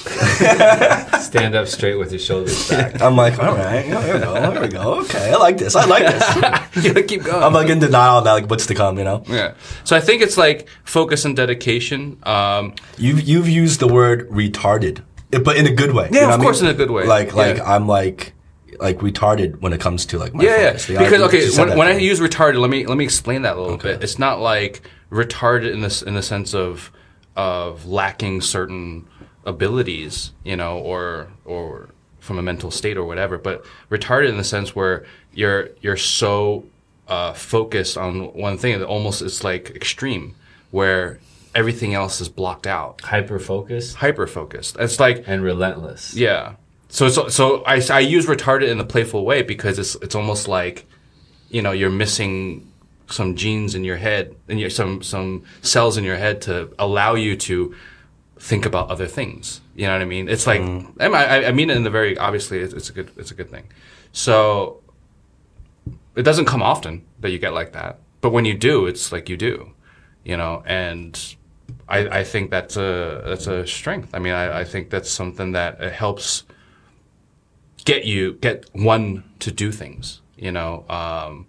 stand 1.20 1.54
up 1.54 1.66
straight 1.68 1.96
with 1.96 2.10
your 2.12 2.18
shoulders 2.18 2.68
back. 2.68 3.00
I'm 3.02 3.16
like, 3.16 3.38
all 3.38 3.54
right, 3.54 3.86
yeah, 3.86 4.02
here 4.04 4.14
we 4.14 4.20
go, 4.20 4.50
here 4.52 4.60
we 4.62 4.68
go. 4.68 5.00
Okay, 5.00 5.32
I 5.32 5.36
like 5.36 5.58
this. 5.58 5.76
I 5.76 5.84
like 5.84 6.04
this. 6.04 6.74
you 6.84 6.92
gotta 6.92 7.02
keep 7.02 7.22
going. 7.24 7.42
I'm 7.42 7.52
like 7.52 7.68
in 7.68 7.78
denial 7.78 8.22
now, 8.22 8.34
like 8.34 8.48
what's 8.48 8.66
to 8.66 8.74
come, 8.74 8.98
you 8.98 9.04
know? 9.04 9.22
yeah. 9.28 9.54
So 9.84 9.96
I 9.96 10.00
think 10.00 10.22
it's 10.22 10.36
like 10.36 10.68
focus 10.84 11.24
and 11.24 11.36
dedication. 11.36 12.18
Um, 12.24 12.74
You've 12.98 13.22
you've 13.22 13.48
used 13.48 13.80
the 13.80 13.88
word 13.88 14.28
retarded, 14.30 15.02
but 15.30 15.56
in 15.56 15.66
a 15.66 15.72
good 15.74 15.92
way. 15.94 16.08
Yeah, 16.12 16.20
you 16.22 16.26
know 16.28 16.34
of 16.34 16.38
what 16.38 16.40
I 16.40 16.44
course 16.44 16.60
mean? 16.62 16.70
in 16.70 16.74
a 16.76 16.78
good 16.78 16.90
way. 16.90 17.06
Like 17.06 17.34
like 17.34 17.58
Yeah. 17.58 17.74
I'm 17.74 17.86
like 17.86 18.32
like 18.78 18.98
retarded 18.98 19.60
when 19.60 19.72
it 19.72 19.80
comes 19.80 20.06
to 20.06 20.18
like 20.18 20.32
my 20.34 20.42
yeah, 20.44 20.68
focus. 20.70 20.88
yeah. 20.88 20.98
The 20.98 21.04
Because 21.04 21.22
okay, 21.54 21.58
when, 21.68 21.78
when 21.78 21.88
I 21.88 21.98
use 21.98 22.18
retarded, 22.20 22.58
let 22.60 22.70
me 22.70 22.86
let 22.86 22.96
me 22.96 23.04
explain 23.04 23.42
that 23.42 23.56
a 23.56 23.60
little 23.60 23.74
Okay. 23.74 23.92
bit. 23.92 24.02
It's 24.02 24.18
not 24.18 24.40
like 24.40 24.82
retarded 25.10 25.72
in 25.72 25.80
this 25.80 26.02
in 26.02 26.14
the 26.14 26.22
sense 26.22 26.54
of 26.54 26.90
of 27.36 27.86
lacking 27.86 28.40
certain 28.40 29.06
abilities, 29.44 30.32
you 30.44 30.56
know, 30.56 30.78
or 30.78 31.28
or 31.44 31.88
from 32.20 32.38
a 32.38 32.42
mental 32.42 32.70
state 32.70 32.96
or 32.96 33.04
whatever, 33.04 33.38
but 33.38 33.64
retarded 33.90 34.28
in 34.28 34.36
the 34.36 34.44
sense 34.44 34.74
where 34.76 35.04
you're 35.32 35.70
you're 35.80 35.96
so 35.96 36.64
uh, 37.08 37.32
focused 37.32 37.96
on 37.96 38.32
one 38.34 38.58
thing 38.58 38.78
that 38.78 38.86
almost 38.86 39.22
it's 39.22 39.42
like 39.42 39.70
extreme, 39.70 40.34
where 40.70 41.18
everything 41.54 41.94
else 41.94 42.20
is 42.20 42.28
blocked 42.28 42.66
out, 42.66 43.00
Hyper 43.00 43.38
focused 43.38 43.96
hyper 43.96 44.26
focused. 44.26 44.76
It's 44.78 45.00
like 45.00 45.24
and 45.26 45.42
relentless. 45.42 46.14
yeah. 46.14 46.54
So 46.88 47.08
so 47.08 47.28
so 47.28 47.62
I, 47.64 47.80
I 47.90 48.00
use 48.00 48.26
retarded 48.26 48.68
in 48.68 48.80
a 48.80 48.84
playful 48.84 49.24
way 49.24 49.42
because 49.42 49.78
it's 49.78 49.94
it's 49.96 50.14
almost 50.14 50.48
like, 50.48 50.86
you 51.48 51.62
know, 51.62 51.72
you're 51.72 51.90
missing 51.90 52.70
some 53.08 53.34
genes 53.36 53.74
in 53.74 53.84
your 53.84 53.96
head 53.96 54.34
and 54.48 54.72
some 54.72 55.02
some 55.02 55.44
cells 55.62 55.96
in 55.96 56.04
your 56.04 56.16
head 56.16 56.42
to 56.42 56.72
allow 56.78 57.14
you 57.14 57.36
to 57.36 57.74
think 58.40 58.64
about 58.66 58.88
other 58.88 59.06
things. 59.06 59.60
You 59.76 59.86
know 59.86 59.92
what 59.92 60.02
I 60.02 60.06
mean? 60.06 60.28
It's 60.28 60.46
like 60.46 60.62
I, 60.62 60.64
mean, 60.64 60.94
I, 60.98 61.44
I 61.46 61.52
mean 61.52 61.70
it 61.70 61.76
in 61.76 61.84
the 61.84 61.90
very 61.90 62.16
obviously 62.18 62.58
it's, 62.58 62.72
it's 62.72 62.88
a 62.88 62.92
good 62.92 63.10
it's 63.16 63.30
a 63.30 63.34
good 63.34 63.50
thing. 63.50 63.68
So 64.12 64.80
it 66.16 66.22
doesn't 66.22 66.46
come 66.46 66.62
often 66.62 67.04
that 67.20 67.30
you 67.30 67.38
get 67.38 67.52
like 67.52 67.72
that, 67.72 68.00
but 68.20 68.30
when 68.30 68.44
you 68.44 68.54
do, 68.54 68.86
it's 68.86 69.12
like 69.12 69.28
you 69.28 69.36
do, 69.36 69.72
you 70.24 70.36
know, 70.36 70.62
and 70.66 71.36
I, 71.88 72.20
I 72.20 72.24
think 72.24 72.50
that's 72.50 72.76
a 72.76 73.22
that's 73.26 73.46
a 73.46 73.66
strength. 73.66 74.10
I 74.14 74.18
mean, 74.18 74.32
I, 74.32 74.60
I 74.60 74.64
think 74.64 74.90
that's 74.90 75.10
something 75.10 75.52
that 75.52 75.80
it 75.80 75.92
helps 75.92 76.44
get 77.84 78.04
you 78.04 78.34
get 78.34 78.64
one 78.72 79.24
to 79.40 79.52
do 79.52 79.70
things. 79.70 80.22
You 80.36 80.52
know, 80.52 80.86
um, 80.88 81.46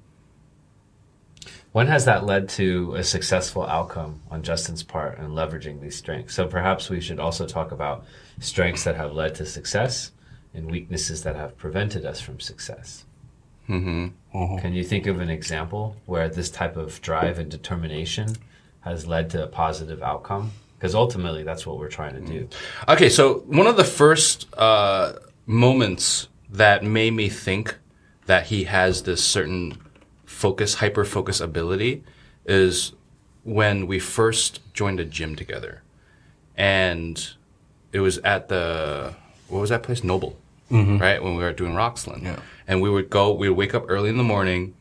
When 1.71 1.87
has 1.87 2.03
that 2.05 2.25
led 2.25 2.49
to 2.49 2.95
a 2.95 3.03
successful 3.03 3.63
outcome 3.63 4.21
on 4.29 4.43
Justin's 4.43 4.83
part 4.83 5.17
and 5.17 5.29
leveraging 5.29 5.79
these 5.79 5.95
strengths? 5.95 6.33
So 6.33 6.45
perhaps 6.45 6.89
we 6.89 6.99
should 6.99 7.19
also 7.19 7.45
talk 7.45 7.71
about 7.71 8.03
strengths 8.39 8.83
that 8.83 8.97
have 8.97 9.13
led 9.13 9.35
to 9.35 9.45
success 9.45 10.11
and 10.53 10.69
weaknesses 10.69 11.23
that 11.23 11.37
have 11.37 11.57
prevented 11.57 12.05
us 12.05 12.19
from 12.19 12.41
success. 12.41 13.05
Mm-hmm. 13.69 14.57
Can 14.57 14.73
you 14.73 14.83
think 14.83 15.07
of 15.07 15.21
an 15.21 15.29
example 15.29 15.95
where 16.05 16.27
this 16.27 16.49
type 16.49 16.75
of 16.75 17.01
drive 17.01 17.39
and 17.39 17.49
determination 17.49 18.35
has 18.81 19.07
led 19.07 19.29
to 19.29 19.43
a 19.43 19.47
positive 19.47 20.03
outcome? 20.03 20.51
Because 20.77 20.93
ultimately, 20.93 21.43
that's 21.43 21.65
what 21.65 21.77
we're 21.77 21.87
trying 21.87 22.15
to 22.15 22.21
do. 22.21 22.49
Okay, 22.89 23.07
so 23.07 23.39
one 23.41 23.67
of 23.67 23.77
the 23.77 23.83
first 23.85 24.47
uh, 24.55 25.13
moments 25.45 26.27
that 26.49 26.83
made 26.83 27.13
me 27.13 27.29
think 27.29 27.77
that 28.25 28.47
he 28.47 28.65
has 28.65 29.03
this 29.03 29.23
certain 29.23 29.77
focus, 30.41 30.75
hyper 30.75 31.05
focus 31.05 31.39
ability 31.39 32.03
is 32.45 32.93
when 33.43 33.87
we 33.87 33.99
first 33.99 34.59
joined 34.73 34.99
a 34.99 35.05
gym 35.05 35.35
together. 35.35 35.81
And 36.57 37.15
it 37.91 37.99
was 37.99 38.17
at 38.19 38.49
the, 38.49 39.15
what 39.47 39.59
was 39.59 39.69
that 39.69 39.83
place? 39.83 40.03
Noble, 40.03 40.37
mm-hmm. 40.69 40.97
right? 40.97 41.21
When 41.23 41.35
we 41.35 41.43
were 41.43 41.53
doing 41.53 41.73
Roxland. 41.73 42.23
Yeah. 42.23 42.39
And 42.67 42.81
we 42.81 42.89
would 42.89 43.09
go, 43.09 43.31
we 43.33 43.49
would 43.49 43.57
wake 43.57 43.73
up 43.73 43.85
early 43.87 44.09
in 44.09 44.17
the 44.17 44.23
morning 44.23 44.73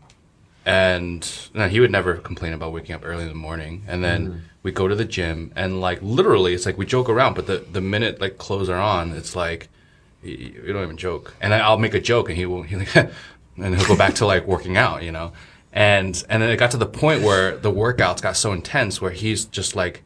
and 0.67 1.49
no, 1.55 1.69
he 1.69 1.81
would 1.81 1.91
never 1.91 2.15
complain 2.17 2.53
about 2.53 2.73
waking 2.73 2.95
up 2.95 3.03
early 3.05 3.23
in 3.23 3.29
the 3.29 3.35
morning. 3.35 3.83
And 3.89 4.05
then 4.05 4.29
mm-hmm. 4.29 4.39
we 4.63 4.73
go 4.73 4.89
to 4.89 4.95
the 4.95 5.05
gym, 5.05 5.53
and 5.57 5.81
like 5.81 6.01
literally, 6.03 6.55
it's 6.55 6.67
like 6.67 6.77
we 6.77 6.87
joke 6.87 7.09
around, 7.09 7.35
but 7.35 7.47
the 7.47 7.65
the 7.73 7.81
minute 7.81 8.21
like 8.21 8.39
clothes 8.39 8.69
are 8.69 8.79
on, 8.79 9.13
it's 9.13 9.35
like 9.35 9.69
y- 10.23 10.37
y- 10.39 10.53
we 10.67 10.73
don't 10.73 10.83
even 10.83 10.97
joke. 10.97 11.35
And 11.41 11.55
I'll 11.55 11.79
make 11.79 11.95
a 11.95 12.01
joke, 12.01 12.29
and 12.29 12.37
he 12.37 12.47
will 12.47 12.63
he 12.71 12.77
like, 12.77 12.95
and 13.57 13.75
he'll 13.75 13.89
go 13.89 13.97
back 13.97 14.15
to 14.17 14.27
like 14.27 14.47
working 14.47 14.77
out, 14.77 15.03
you 15.03 15.13
know. 15.13 15.33
And 15.73 16.23
and 16.29 16.43
then 16.43 16.51
it 16.51 16.57
got 16.57 16.71
to 16.73 16.77
the 16.77 16.87
point 16.87 17.23
where 17.23 17.57
the 17.57 17.73
workouts 17.73 18.21
got 18.21 18.37
so 18.37 18.53
intense 18.53 19.01
where 19.01 19.13
he's 19.13 19.45
just 19.45 19.77
like 19.77 20.03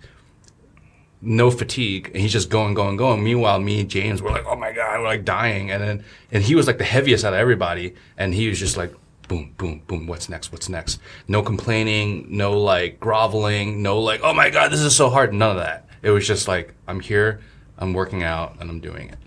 no 1.22 1.50
fatigue, 1.50 2.10
and 2.12 2.18
he's 2.18 2.32
just 2.32 2.50
going, 2.50 2.74
going, 2.74 2.96
going. 2.96 3.24
Meanwhile, 3.24 3.60
me 3.60 3.80
and 3.80 3.88
James 3.88 4.20
were 4.20 4.30
like, 4.30 4.44
oh 4.46 4.56
my 4.56 4.72
god, 4.72 5.00
we're 5.00 5.06
like 5.06 5.24
dying, 5.24 5.70
and 5.70 5.82
then 5.82 6.04
and 6.30 6.42
he 6.42 6.54
was 6.54 6.66
like 6.66 6.78
the 6.78 6.84
heaviest 6.84 7.24
out 7.24 7.32
of 7.32 7.38
everybody, 7.38 7.94
and 8.16 8.34
he 8.34 8.48
was 8.48 8.58
just 8.58 8.76
like. 8.76 8.94
Boom, 9.26 9.54
boom, 9.56 9.80
boom. 9.86 10.06
What's 10.06 10.28
next? 10.28 10.52
What's 10.52 10.68
next? 10.68 11.00
No 11.28 11.40
complaining, 11.40 12.26
no 12.28 12.60
like 12.60 13.00
groveling, 13.00 13.82
no 13.82 13.98
like, 13.98 14.20
oh 14.22 14.34
my 14.34 14.50
God, 14.50 14.70
this 14.70 14.80
is 14.80 14.94
so 14.94 15.08
hard. 15.08 15.32
None 15.32 15.56
of 15.56 15.62
that. 15.62 15.88
It 16.02 16.10
was 16.10 16.26
just 16.26 16.46
like, 16.46 16.74
I'm 16.86 17.00
here, 17.00 17.40
I'm 17.78 17.94
working 17.94 18.22
out, 18.22 18.56
and 18.60 18.68
I'm 18.68 18.80
doing 18.80 19.08
it. 19.08 19.18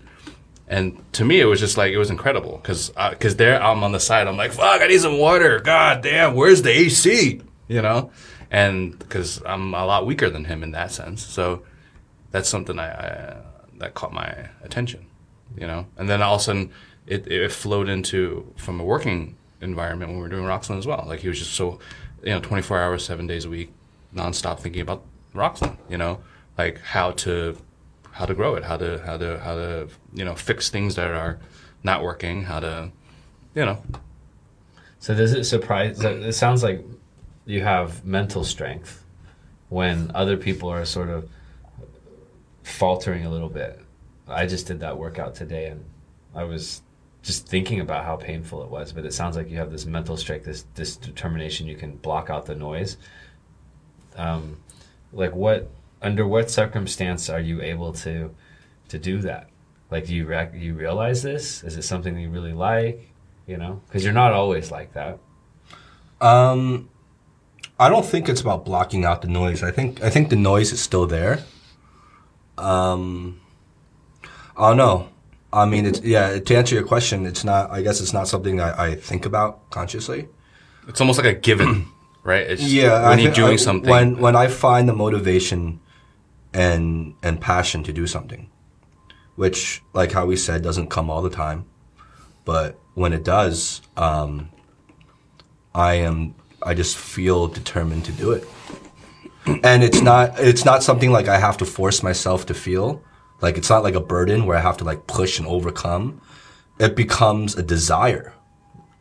And 0.68 1.02
to 1.14 1.24
me, 1.24 1.40
it 1.40 1.46
was 1.46 1.60
just 1.60 1.78
like 1.78 1.92
it 1.92 1.98
was 1.98 2.10
incredible 2.10 2.58
because 2.62 2.90
because 3.10 3.36
there 3.36 3.60
I'm 3.60 3.82
on 3.82 3.92
the 3.92 4.00
side. 4.00 4.28
I'm 4.28 4.36
like, 4.36 4.52
fuck, 4.52 4.82
I 4.82 4.86
need 4.86 5.00
some 5.00 5.18
water. 5.18 5.60
God 5.60 6.02
damn, 6.02 6.34
where's 6.34 6.62
the 6.62 6.70
AC? 6.70 7.40
You 7.68 7.82
know, 7.82 8.10
and 8.50 8.98
because 8.98 9.42
I'm 9.46 9.74
a 9.74 9.86
lot 9.86 10.06
weaker 10.06 10.28
than 10.28 10.44
him 10.44 10.62
in 10.62 10.72
that 10.72 10.92
sense. 10.92 11.24
So 11.24 11.62
that's 12.30 12.48
something 12.48 12.78
I, 12.78 12.90
I 12.90 13.36
that 13.78 13.94
caught 13.94 14.12
my 14.12 14.48
attention. 14.62 15.06
You 15.56 15.66
know, 15.66 15.86
and 15.96 16.08
then 16.08 16.20
all 16.20 16.34
of 16.34 16.42
a 16.42 16.44
sudden 16.44 16.70
it, 17.06 17.26
it 17.26 17.50
flowed 17.50 17.88
into 17.88 18.52
from 18.56 18.78
a 18.78 18.84
working 18.84 19.36
environment 19.62 20.10
when 20.10 20.18
we 20.18 20.22
were 20.22 20.28
doing 20.28 20.44
Roxland 20.44 20.78
as 20.78 20.86
well. 20.86 21.04
Like 21.06 21.20
he 21.20 21.28
was 21.28 21.38
just 21.38 21.54
so, 21.54 21.78
you 22.22 22.30
know, 22.30 22.40
24 22.40 22.78
hours, 22.78 23.04
seven 23.04 23.26
days 23.26 23.46
a 23.46 23.50
week, 23.50 23.72
nonstop 24.14 24.60
thinking 24.60 24.82
about 24.82 25.02
Roxland. 25.34 25.78
You 25.88 25.96
know, 25.96 26.20
like 26.58 26.80
how 26.80 27.12
to 27.12 27.56
how 28.18 28.26
to 28.26 28.34
grow 28.34 28.56
it, 28.56 28.64
how 28.64 28.76
to 28.76 29.00
how 29.06 29.16
to 29.16 29.38
how 29.38 29.54
to 29.54 29.88
you 30.12 30.24
know 30.24 30.34
fix 30.34 30.70
things 30.70 30.96
that 30.96 31.12
are 31.12 31.38
not 31.84 32.02
working, 32.02 32.42
how 32.42 32.58
to 32.58 32.90
you 33.54 33.64
know. 33.64 33.80
So 34.98 35.14
does 35.14 35.32
it 35.32 35.44
surprise? 35.44 36.02
It 36.02 36.32
sounds 36.34 36.64
like 36.64 36.84
you 37.46 37.62
have 37.62 38.04
mental 38.04 38.42
strength 38.42 39.04
when 39.68 40.10
other 40.16 40.36
people 40.36 40.68
are 40.68 40.84
sort 40.84 41.10
of 41.10 41.30
faltering 42.64 43.24
a 43.24 43.30
little 43.30 43.48
bit. 43.48 43.80
I 44.26 44.46
just 44.46 44.66
did 44.66 44.80
that 44.80 44.98
workout 44.98 45.36
today, 45.36 45.66
and 45.66 45.84
I 46.34 46.42
was 46.42 46.82
just 47.22 47.46
thinking 47.46 47.78
about 47.78 48.04
how 48.04 48.16
painful 48.16 48.64
it 48.64 48.68
was. 48.68 48.90
But 48.90 49.04
it 49.04 49.14
sounds 49.14 49.36
like 49.36 49.48
you 49.48 49.58
have 49.58 49.70
this 49.70 49.86
mental 49.86 50.16
strength, 50.16 50.44
this 50.44 50.64
this 50.74 50.96
determination. 50.96 51.68
You 51.68 51.76
can 51.76 51.96
block 51.98 52.30
out 52.30 52.46
the 52.46 52.56
noise. 52.56 52.96
Um, 54.16 54.56
like 55.12 55.36
what 55.36 55.70
under 56.02 56.26
what 56.26 56.50
circumstance 56.50 57.28
are 57.28 57.40
you 57.40 57.60
able 57.62 57.92
to 57.94 58.34
to 58.88 58.98
do 58.98 59.18
that? 59.22 59.48
Like, 59.90 60.06
do 60.06 60.14
you 60.14 60.26
rec- 60.26 60.54
you 60.54 60.74
realize 60.74 61.22
this? 61.22 61.62
Is 61.64 61.76
it 61.76 61.82
something 61.82 62.14
that 62.14 62.20
you 62.20 62.30
really 62.30 62.52
like? 62.52 63.08
You 63.46 63.56
know, 63.56 63.80
because 63.86 64.04
you're 64.04 64.12
not 64.12 64.32
always 64.32 64.70
like 64.70 64.92
that. 64.94 65.18
Um, 66.20 66.88
I 67.80 67.88
don't 67.88 68.04
think 68.04 68.28
it's 68.28 68.40
about 68.40 68.64
blocking 68.64 69.04
out 69.04 69.22
the 69.22 69.28
noise. 69.28 69.62
I 69.62 69.70
think 69.70 70.02
I 70.02 70.10
think 70.10 70.28
the 70.30 70.36
noise 70.36 70.72
is 70.72 70.80
still 70.80 71.06
there. 71.06 71.38
Um, 72.56 73.40
I 74.56 74.68
don't 74.68 74.76
know. 74.76 75.08
I 75.52 75.64
mean, 75.64 75.86
it's 75.86 76.00
yeah. 76.02 76.38
To 76.38 76.56
answer 76.56 76.74
your 76.74 76.84
question, 76.84 77.24
it's 77.24 77.44
not. 77.44 77.70
I 77.70 77.80
guess 77.82 78.00
it's 78.00 78.12
not 78.12 78.28
something 78.28 78.60
I, 78.60 78.88
I 78.88 78.94
think 78.96 79.24
about 79.24 79.70
consciously. 79.70 80.28
It's 80.88 81.00
almost 81.00 81.18
like 81.18 81.26
a 81.36 81.38
given, 81.38 81.86
right? 82.24 82.46
It's 82.50 82.62
Yeah, 82.62 83.08
when 83.08 83.18
I 83.18 83.22
you're 83.22 83.30
thi- 83.32 83.36
doing 83.40 83.52
I- 83.54 83.56
something. 83.56 83.88
When 83.90 84.18
when 84.18 84.36
I 84.36 84.48
find 84.48 84.88
the 84.88 84.92
motivation 84.92 85.80
and 86.52 87.14
and 87.22 87.40
passion 87.40 87.82
to 87.84 87.92
do 87.92 88.06
something, 88.06 88.50
which 89.36 89.82
like 89.92 90.12
how 90.12 90.26
we 90.26 90.36
said 90.36 90.62
doesn't 90.62 90.88
come 90.88 91.10
all 91.10 91.22
the 91.22 91.30
time, 91.30 91.66
but 92.44 92.78
when 92.94 93.12
it 93.12 93.24
does, 93.24 93.80
um, 93.96 94.50
I 95.74 95.94
am 95.94 96.34
I 96.62 96.74
just 96.74 96.96
feel 96.96 97.46
determined 97.46 98.04
to 98.06 98.12
do 98.12 98.32
it. 98.32 98.46
And 99.62 99.82
it's 99.84 100.02
not 100.02 100.38
it's 100.38 100.64
not 100.64 100.82
something 100.82 101.12
like 101.12 101.28
I 101.28 101.38
have 101.38 101.56
to 101.58 101.64
force 101.64 102.02
myself 102.02 102.46
to 102.46 102.54
feel. 102.54 103.02
Like 103.40 103.56
it's 103.56 103.70
not 103.70 103.84
like 103.84 103.94
a 103.94 104.00
burden 104.00 104.46
where 104.46 104.56
I 104.56 104.60
have 104.60 104.76
to 104.78 104.84
like 104.84 105.06
push 105.06 105.38
and 105.38 105.46
overcome. 105.46 106.20
It 106.78 106.96
becomes 106.96 107.56
a 107.56 107.62
desire 107.62 108.34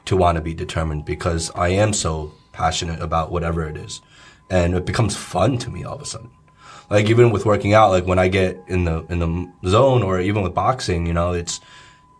to 0.05 0.15
want 0.15 0.35
to 0.37 0.41
be 0.41 0.53
determined 0.53 1.05
because 1.05 1.51
I 1.55 1.69
am 1.69 1.91
so 1.91 2.33
passionate 2.53 3.01
about 3.01 3.31
whatever 3.31 3.67
it 3.67 3.77
is. 3.77 4.01
And 4.49 4.73
it 4.75 4.85
becomes 4.85 5.15
fun 5.15 5.57
to 5.59 5.69
me 5.69 5.83
all 5.83 5.95
of 5.95 6.01
a 6.01 6.05
sudden. 6.05 6.31
Like 6.89 7.09
even 7.09 7.31
with 7.31 7.45
working 7.45 7.73
out, 7.73 7.91
like 7.91 8.05
when 8.05 8.19
I 8.19 8.27
get 8.27 8.61
in 8.67 8.85
the 8.85 9.05
in 9.09 9.19
the 9.19 9.69
zone 9.69 10.03
or 10.03 10.19
even 10.21 10.41
with 10.41 10.53
boxing, 10.53 11.05
you 11.05 11.13
know, 11.13 11.33
it's 11.33 11.59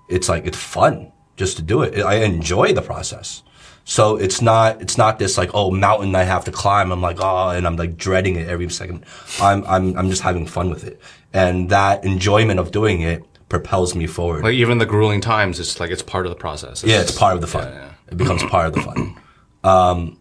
it's 0.10 0.28
like 0.28 0.46
it's 0.46 0.58
fun 0.58 1.12
just 1.36 1.58
to 1.58 1.64
do 1.64 1.84
it. 1.84 2.00
I 2.04 2.16
enjoy 2.16 2.74
the 2.74 2.82
process. 2.82 3.44
So 3.86 4.18
it's 4.18 4.42
not 4.42 4.82
it's 4.82 4.98
not 4.98 5.20
this 5.20 5.38
like 5.38 5.52
oh 5.54 5.72
mountain 5.72 6.14
I 6.16 6.24
have 6.24 6.44
to 6.46 6.52
climb. 6.52 6.92
I'm 6.92 7.02
like 7.02 7.18
oh 7.22 7.50
and 7.50 7.66
I'm 7.66 7.78
like 7.78 7.96
dreading 7.96 8.36
it 8.36 8.50
every 8.50 8.70
second. 8.70 9.06
I'm 9.42 9.64
I'm 9.66 9.98
I'm 9.98 10.10
just 10.10 10.22
having 10.22 10.46
fun 10.46 10.70
with 10.70 10.84
it, 10.84 11.00
and 11.34 11.70
that 11.70 12.04
enjoyment 12.04 12.60
of 12.60 12.72
doing 12.72 13.02
it 13.02 13.24
propels 13.50 13.96
me 13.96 14.08
forward. 14.08 14.44
like 14.44 14.56
even 14.56 14.78
the 14.78 14.86
grueling 14.86 15.22
times, 15.22 15.60
it's 15.60 15.80
like 15.80 15.92
it's 15.92 16.04
part 16.04 16.26
of 16.26 16.30
the 16.32 16.36
process. 16.36 16.84
Yeah, 16.84 17.00
it's 17.00 17.18
part 17.18 17.36
of 17.36 17.42
the 17.42 17.48
fun. 17.48 17.72
Yeah, 17.72 17.80
yeah. 17.80 17.94
It 18.12 18.18
becomes 18.18 18.44
part 18.44 18.68
of 18.68 18.74
the 18.74 18.82
fun. 18.82 19.22
Um, 19.64 20.20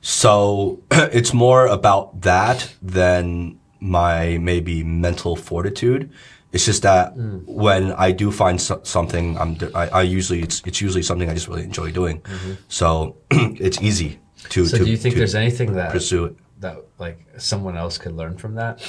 so 0.00 0.82
it's 0.90 1.32
more 1.32 1.66
about 1.66 2.22
that 2.22 2.74
than 2.82 3.59
my 3.80 4.38
maybe 4.38 4.84
mental 4.84 5.36
fortitude. 5.36 6.10
It's 6.52 6.66
just 6.66 6.82
that 6.82 7.12
hmm. 7.12 7.38
when 7.46 7.92
I 7.92 8.12
do 8.12 8.32
find 8.32 8.60
so- 8.60 8.80
something, 8.82 9.38
I'm 9.38 9.56
I, 9.74 9.88
I 9.88 10.02
usually 10.02 10.42
it's 10.42 10.62
it's 10.66 10.80
usually 10.80 11.02
something 11.02 11.28
I 11.28 11.34
just 11.34 11.48
really 11.48 11.62
enjoy 11.62 11.92
doing. 11.92 12.20
Mm-hmm. 12.22 12.52
So 12.68 13.16
it's 13.30 13.80
easy 13.80 14.18
to. 14.50 14.66
So 14.66 14.78
to, 14.78 14.84
do 14.84 14.90
you 14.90 14.96
think 14.96 15.14
there's 15.14 15.34
anything 15.34 15.74
that 15.74 15.92
pursue 15.92 16.24
it? 16.26 16.36
that 16.60 16.84
like 16.98 17.26
someone 17.38 17.76
else 17.76 17.98
could 17.98 18.12
learn 18.12 18.36
from 18.36 18.54
that? 18.54 18.86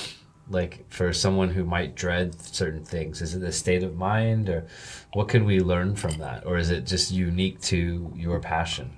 Like 0.49 0.85
for 0.89 1.13
someone 1.13 1.49
who 1.49 1.63
might 1.63 1.95
dread 1.95 2.39
certain 2.39 2.83
things, 2.83 3.21
is 3.21 3.33
it 3.33 3.39
the 3.39 3.51
state 3.51 3.83
of 3.83 3.95
mind, 3.95 4.49
or 4.49 4.67
what 5.13 5.29
can 5.29 5.45
we 5.45 5.61
learn 5.61 5.95
from 5.95 6.17
that, 6.17 6.45
or 6.45 6.57
is 6.57 6.69
it 6.69 6.85
just 6.85 7.11
unique 7.11 7.61
to 7.61 8.11
your 8.15 8.39
passion 8.39 8.97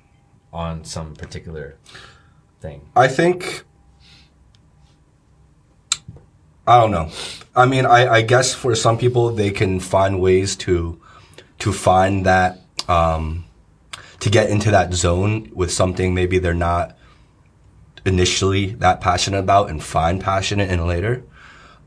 on 0.51 0.83
some 0.83 1.15
particular 1.15 1.77
thing? 2.59 2.89
I 2.95 3.07
think. 3.07 3.65
I 6.65 6.79
don't 6.79 6.91
know. 6.91 7.09
I 7.55 7.65
mean, 7.65 7.85
I, 7.85 8.07
I 8.07 8.21
guess 8.21 8.53
for 8.53 8.73
some 8.75 8.97
people, 8.97 9.31
they 9.31 9.51
can 9.51 9.79
find 9.79 10.21
ways 10.21 10.55
to 10.57 10.99
to 11.59 11.73
find 11.73 12.25
that 12.25 12.61
um, 12.87 13.45
to 14.19 14.29
get 14.29 14.49
into 14.49 14.71
that 14.71 14.93
zone 14.93 15.51
with 15.53 15.71
something 15.71 16.13
maybe 16.13 16.39
they're 16.39 16.53
not 16.53 16.97
initially 18.05 18.67
that 18.75 19.01
passionate 19.01 19.39
about 19.39 19.69
and 19.69 19.83
find 19.83 20.21
passionate 20.21 20.69
in 20.69 20.85
later. 20.87 21.23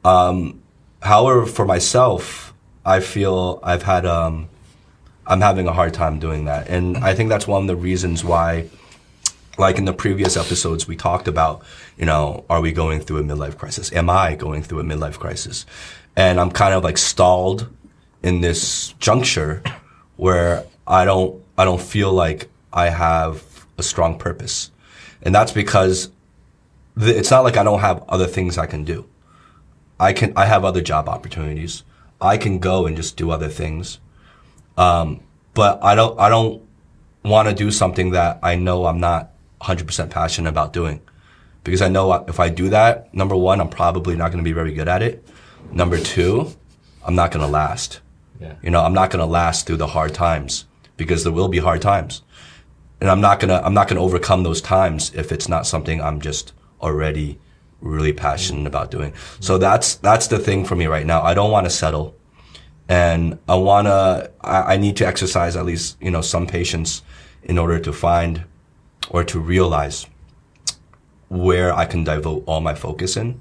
Um, 0.04 0.62
however, 1.02 1.46
for 1.46 1.64
myself, 1.64 2.54
I 2.84 3.00
feel 3.00 3.58
I've 3.62 3.82
had 3.82 4.06
um, 4.06 4.48
I'm 5.26 5.40
having 5.40 5.66
a 5.66 5.72
hard 5.72 5.94
time 5.94 6.18
doing 6.18 6.44
that, 6.44 6.68
and 6.68 6.98
I 6.98 7.14
think 7.14 7.28
that's 7.28 7.46
one 7.46 7.62
of 7.62 7.66
the 7.66 7.76
reasons 7.76 8.24
why 8.24 8.68
like 9.59 9.79
in 9.79 9.85
the 9.85 9.92
previous 9.92 10.37
episodes, 10.37 10.87
we 10.87 10.97
talked 10.97 11.29
about, 11.29 11.64
you 11.97 12.05
know, 12.05 12.45
are 12.51 12.61
we 12.61 12.73
going 12.73 13.01
through 13.01 13.19
a 13.19 13.23
midlife 13.23 13.57
crisis? 13.57 13.92
Am 13.92 14.11
I 14.11 14.35
going 14.35 14.62
through 14.62 14.81
a 14.81 14.85
midlife 14.85 15.19
crisis? 15.19 15.66
And 16.14 16.40
I'm 16.40 16.51
kind 16.51 16.75
of 16.75 16.85
like 16.85 16.99
stalled 16.99 17.69
in 18.23 18.40
this 18.40 18.95
juncture 18.99 19.62
where 20.16 20.64
I 20.87 21.05
don't, 21.05 21.42
I 21.57 21.64
don't 21.64 21.81
feel 21.81 22.12
like 22.12 22.49
I 22.73 22.88
have 22.90 23.66
a 23.79 23.83
strong 23.83 24.19
purpose. 24.19 24.71
And 25.23 25.35
that's 25.35 25.53
because 25.53 26.11
the, 26.97 27.16
it's 27.16 27.31
not 27.31 27.45
like 27.45 27.57
I 27.57 27.62
don't 27.62 27.81
have 27.81 28.05
other 28.09 28.27
things 28.27 28.59
I 28.59 28.66
can 28.66 28.85
do. 28.85 29.07
I 29.99 30.12
can, 30.12 30.33
I 30.37 30.47
have 30.47 30.64
other 30.64 30.83
job 30.83 31.09
opportunities. 31.09 31.83
I 32.21 32.37
can 32.37 32.59
go 32.59 32.87
and 32.87 32.97
just 32.97 33.16
do 33.16 33.31
other 33.31 33.49
things. 33.49 33.99
Um, 34.77 35.21
but 35.55 35.83
I 35.83 35.95
don't, 35.95 36.19
I 36.21 36.29
don't 36.29 36.62
want 37.23 37.49
to 37.49 37.55
do 37.55 37.71
something 37.71 38.11
that 38.11 38.38
I 38.42 38.57
know 38.57 38.87
I'm 38.87 39.01
not 39.01 39.33
100% 39.66 40.11
passionate 40.11 40.48
about 40.48 40.72
doing. 40.72 41.00
Because 41.64 41.83
I 41.83 41.88
know 41.88 42.12
if 42.29 42.38
I 42.38 42.48
do 42.48 42.68
that, 42.70 43.12
number 43.12 43.37
one, 43.37 43.61
I'm 43.61 43.68
probably 43.68 44.14
not 44.16 44.31
going 44.31 44.42
to 44.42 44.48
be 44.48 44.52
very 44.52 44.72
good 44.72 44.88
at 44.88 45.02
it. 45.02 45.26
Number 45.72 45.98
two, 45.98 46.52
I'm 47.05 47.14
not 47.14 47.33
going 47.33 47.44
to 47.44 47.50
last. 47.50 48.00
Yeah. 48.40 48.55
You 48.62 48.70
know, 48.70 48.83
I'm 48.83 48.94
not 48.94 49.11
going 49.11 49.20
to 49.20 49.26
last 49.26 49.66
through 49.66 49.79
the 49.79 49.88
hard 49.88 50.14
times 50.14 50.66
because 50.96 51.24
there 51.24 51.33
will 51.33 51.48
be 51.48 51.59
hard 51.59 51.83
times. 51.83 52.22
And 53.00 53.11
I'm 53.11 53.20
not 53.20 53.40
going 53.40 53.48
to, 53.48 53.64
I'm 53.64 53.74
not 53.74 53.88
going 53.88 53.96
to 53.96 54.02
overcome 54.02 54.42
those 54.42 54.61
times 54.61 55.12
if 55.14 55.33
it's 55.33 55.48
not 55.48 55.66
something 55.66 56.00
I'm 56.00 56.20
just 56.20 56.52
already 56.81 57.38
really 57.81 58.12
passionate 58.12 58.66
about 58.66 58.90
doing. 58.90 59.12
So 59.40 59.59
that's, 59.59 59.96
that's 59.96 60.29
the 60.29 60.38
thing 60.38 60.64
for 60.64 60.76
me 60.76 60.87
right 60.87 61.05
now. 61.05 61.22
I 61.22 61.35
don't 61.35 61.50
want 61.50 61.66
to 61.66 61.70
settle 61.70 62.16
and 62.88 63.38
I 63.48 63.57
wanna, 63.57 64.31
I, 64.40 64.74
I 64.74 64.76
need 64.76 64.96
to 64.98 65.07
exercise 65.07 65.57
at 65.57 65.64
least, 65.66 65.96
you 66.00 66.11
know, 66.11 66.20
some 66.20 66.46
patience 66.46 67.02
in 67.42 67.59
order 67.59 67.79
to 67.81 67.92
find 67.92 68.44
or 69.11 69.25
to 69.25 69.38
realize 69.38 70.07
where 71.29 71.73
I 71.75 71.85
can 71.87 72.05
devote 72.05 72.45
all 72.47 72.61
my 72.61 72.75
focus 72.75 73.16
in 73.16 73.40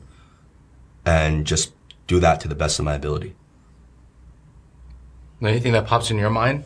and 1.06 1.46
just 1.46 1.74
do 2.08 2.20
that 2.20 2.40
to 2.42 2.48
the 2.48 2.56
best 2.56 2.80
of 2.80 2.86
my 2.86 2.96
ability. 2.96 3.36
Anything 5.42 5.74
that 5.74 5.86
pops 5.86 6.10
in 6.10 6.18
your 6.18 6.30
mind? 6.30 6.64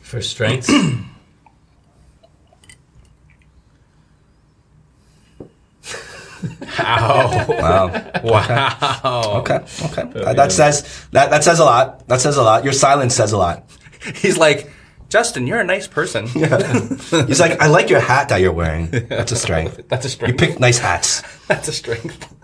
For 0.00 0.20
strengths, 0.20 0.70
Wow. 6.78 7.46
Wow. 7.48 8.20
wow. 8.24 9.32
Okay. 9.40 9.60
Okay. 9.84 10.02
Uh, 10.20 10.32
that 10.34 10.50
says 10.52 11.06
that 11.12 11.30
that 11.30 11.44
says 11.44 11.58
a 11.58 11.64
lot. 11.64 12.06
That 12.08 12.20
says 12.20 12.36
a 12.36 12.42
lot. 12.42 12.64
Your 12.64 12.72
silence 12.72 13.14
says 13.14 13.32
a 13.32 13.38
lot. 13.38 13.64
He's 14.16 14.38
like, 14.38 14.70
Justin, 15.12 15.46
you're 15.46 15.60
a 15.60 15.64
nice 15.64 15.86
person. 15.86 16.26
Yeah. 16.34 16.56
He's 17.26 17.38
like, 17.38 17.60
I 17.60 17.66
like 17.66 17.90
your 17.90 18.00
hat 18.00 18.30
that 18.30 18.40
you're 18.40 18.50
wearing. 18.52 18.86
That's 19.08 19.30
a 19.30 19.36
strength. 19.36 19.82
That's 19.88 20.06
a 20.06 20.08
strength. 20.08 20.32
You 20.32 20.38
strength. 20.38 20.52
pick 20.54 20.60
nice 20.60 20.78
hats. 20.78 21.22
That's 21.48 21.68
a 21.68 21.72
strength. 21.72 22.34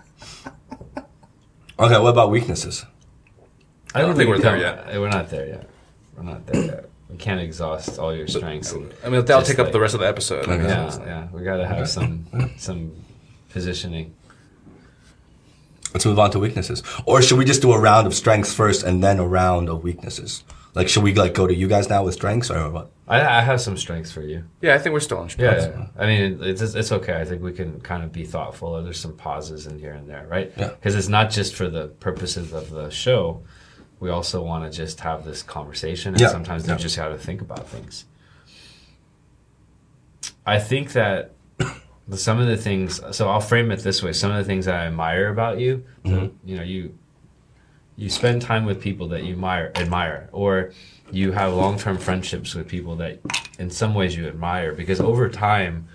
Okay. 1.79 1.99
What 1.99 2.09
about 2.09 2.29
weaknesses? 2.29 2.85
I 3.95 4.01
don't 4.01 4.15
think 4.15 4.27
we 4.29 4.35
we're 4.35 4.41
there 4.41 4.51
come- 4.75 4.87
yet. 4.87 4.99
We're 5.01 5.09
not 5.09 5.29
there 5.31 5.47
yet. 5.47 5.69
We're 6.15 6.23
not 6.23 6.45
there 6.45 6.63
yet. 6.63 6.89
We 7.09 7.17
can't 7.17 7.41
exhaust 7.41 7.97
all 7.97 8.13
your 8.15 8.27
strengths. 8.27 8.71
and 8.71 8.93
I 9.03 9.09
mean, 9.09 9.25
that'll 9.25 9.39
just 9.41 9.49
take 9.49 9.57
up 9.59 9.65
like- 9.67 9.73
the 9.73 9.79
rest 9.79 9.95
of 9.95 10.01
the 10.01 10.07
episode. 10.07 10.47
I 10.47 10.53
Okay. 10.53 10.63
Yeah, 10.67 10.99
yeah. 11.05 11.27
We 11.31 11.43
gotta 11.43 11.65
have 11.65 11.89
some 11.89 12.27
some 12.59 12.91
positioning. 13.49 14.13
Let's 15.91 16.05
move 16.05 16.19
on 16.19 16.29
to 16.31 16.39
weaknesses. 16.39 16.83
Or 17.07 17.23
should 17.23 17.39
we 17.39 17.45
just 17.45 17.63
do 17.63 17.71
a 17.71 17.79
round 17.79 18.05
of 18.05 18.13
strengths 18.13 18.53
first 18.53 18.83
and 18.83 19.03
then 19.03 19.17
a 19.17 19.25
round 19.25 19.69
of 19.69 19.83
weaknesses? 19.83 20.43
Like, 20.75 20.87
should 20.87 21.03
we 21.03 21.13
like 21.15 21.33
go 21.33 21.47
to 21.47 21.53
you 21.53 21.67
guys 21.67 21.89
now 21.89 22.03
with 22.03 22.13
strengths 22.13 22.49
or 22.51 22.69
what? 22.69 22.91
I, 23.07 23.39
I 23.39 23.41
have 23.41 23.59
some 23.59 23.75
strengths 23.75 24.11
for 24.11 24.21
you. 24.21 24.43
Yeah, 24.61 24.75
I 24.75 24.77
think 24.77 24.93
we're 24.93 24.99
still 24.99 25.17
on 25.17 25.25
Yeah, 25.29 25.59
strengths. 25.59 25.65
yeah. 25.65 25.87
I 25.97 26.05
mean, 26.05 26.39
it's 26.43 26.61
it's 26.61 26.91
okay. 26.91 27.19
I 27.19 27.25
think 27.25 27.41
we 27.41 27.53
can 27.53 27.81
kind 27.81 28.03
of 28.03 28.11
be 28.11 28.23
thoughtful. 28.23 28.81
There's 28.83 28.99
some 28.99 29.15
pauses 29.17 29.65
in 29.65 29.79
here 29.79 29.93
and 29.93 30.07
there, 30.07 30.27
right? 30.27 30.53
Yeah. 30.55 30.67
Because 30.69 30.95
it's 30.95 31.07
not 31.07 31.31
just 31.31 31.55
for 31.55 31.69
the 31.69 31.87
purposes 31.87 32.53
of 32.53 32.69
the 32.69 32.89
show. 32.91 33.41
We 33.99 34.09
also 34.11 34.43
want 34.43 34.71
to 34.71 34.75
just 34.77 34.99
have 35.01 35.25
this 35.25 35.41
conversation, 35.43 36.13
and 36.13 36.21
Yeah, 36.21 36.29
sometimes 36.29 36.67
yeah. 36.67 36.75
we 36.75 36.81
just 36.81 36.95
got 36.95 37.09
to 37.09 37.17
think 37.17 37.41
about 37.41 37.67
things. 37.67 38.05
I 40.45 40.59
think 40.59 40.93
that 40.93 41.31
the, 42.07 42.17
some 42.17 42.39
of 42.39 42.47
the 42.47 42.57
things. 42.57 43.01
So 43.15 43.27
I'll 43.29 43.41
frame 43.41 43.71
it 43.71 43.79
this 43.79 44.01
way: 44.03 44.13
some 44.13 44.31
of 44.31 44.37
the 44.37 44.43
things 44.43 44.67
I 44.67 44.85
admire 44.85 45.29
about 45.29 45.59
you. 45.59 45.83
So, 46.05 46.11
Mm-hmm. 46.11 46.47
you 46.49 46.57
know, 46.57 46.63
you 46.63 46.97
you 47.99 48.09
spend 48.09 48.41
time 48.41 48.65
with 48.65 48.81
people 48.81 49.09
that 49.09 49.23
you 49.23 49.33
admire, 49.33 49.71
admire, 49.75 50.29
or 50.31 50.71
you 51.11 51.33
have 51.33 51.53
long-term 51.53 51.97
friendships 51.97 52.55
with 52.55 52.67
people 52.67 52.95
that, 52.95 53.19
in 53.59 53.69
some 53.69 53.93
ways, 53.93 54.15
you 54.15 54.27
admire. 54.27 54.73
Because 54.73 54.99
over 55.01 55.29
time, 55.29 55.87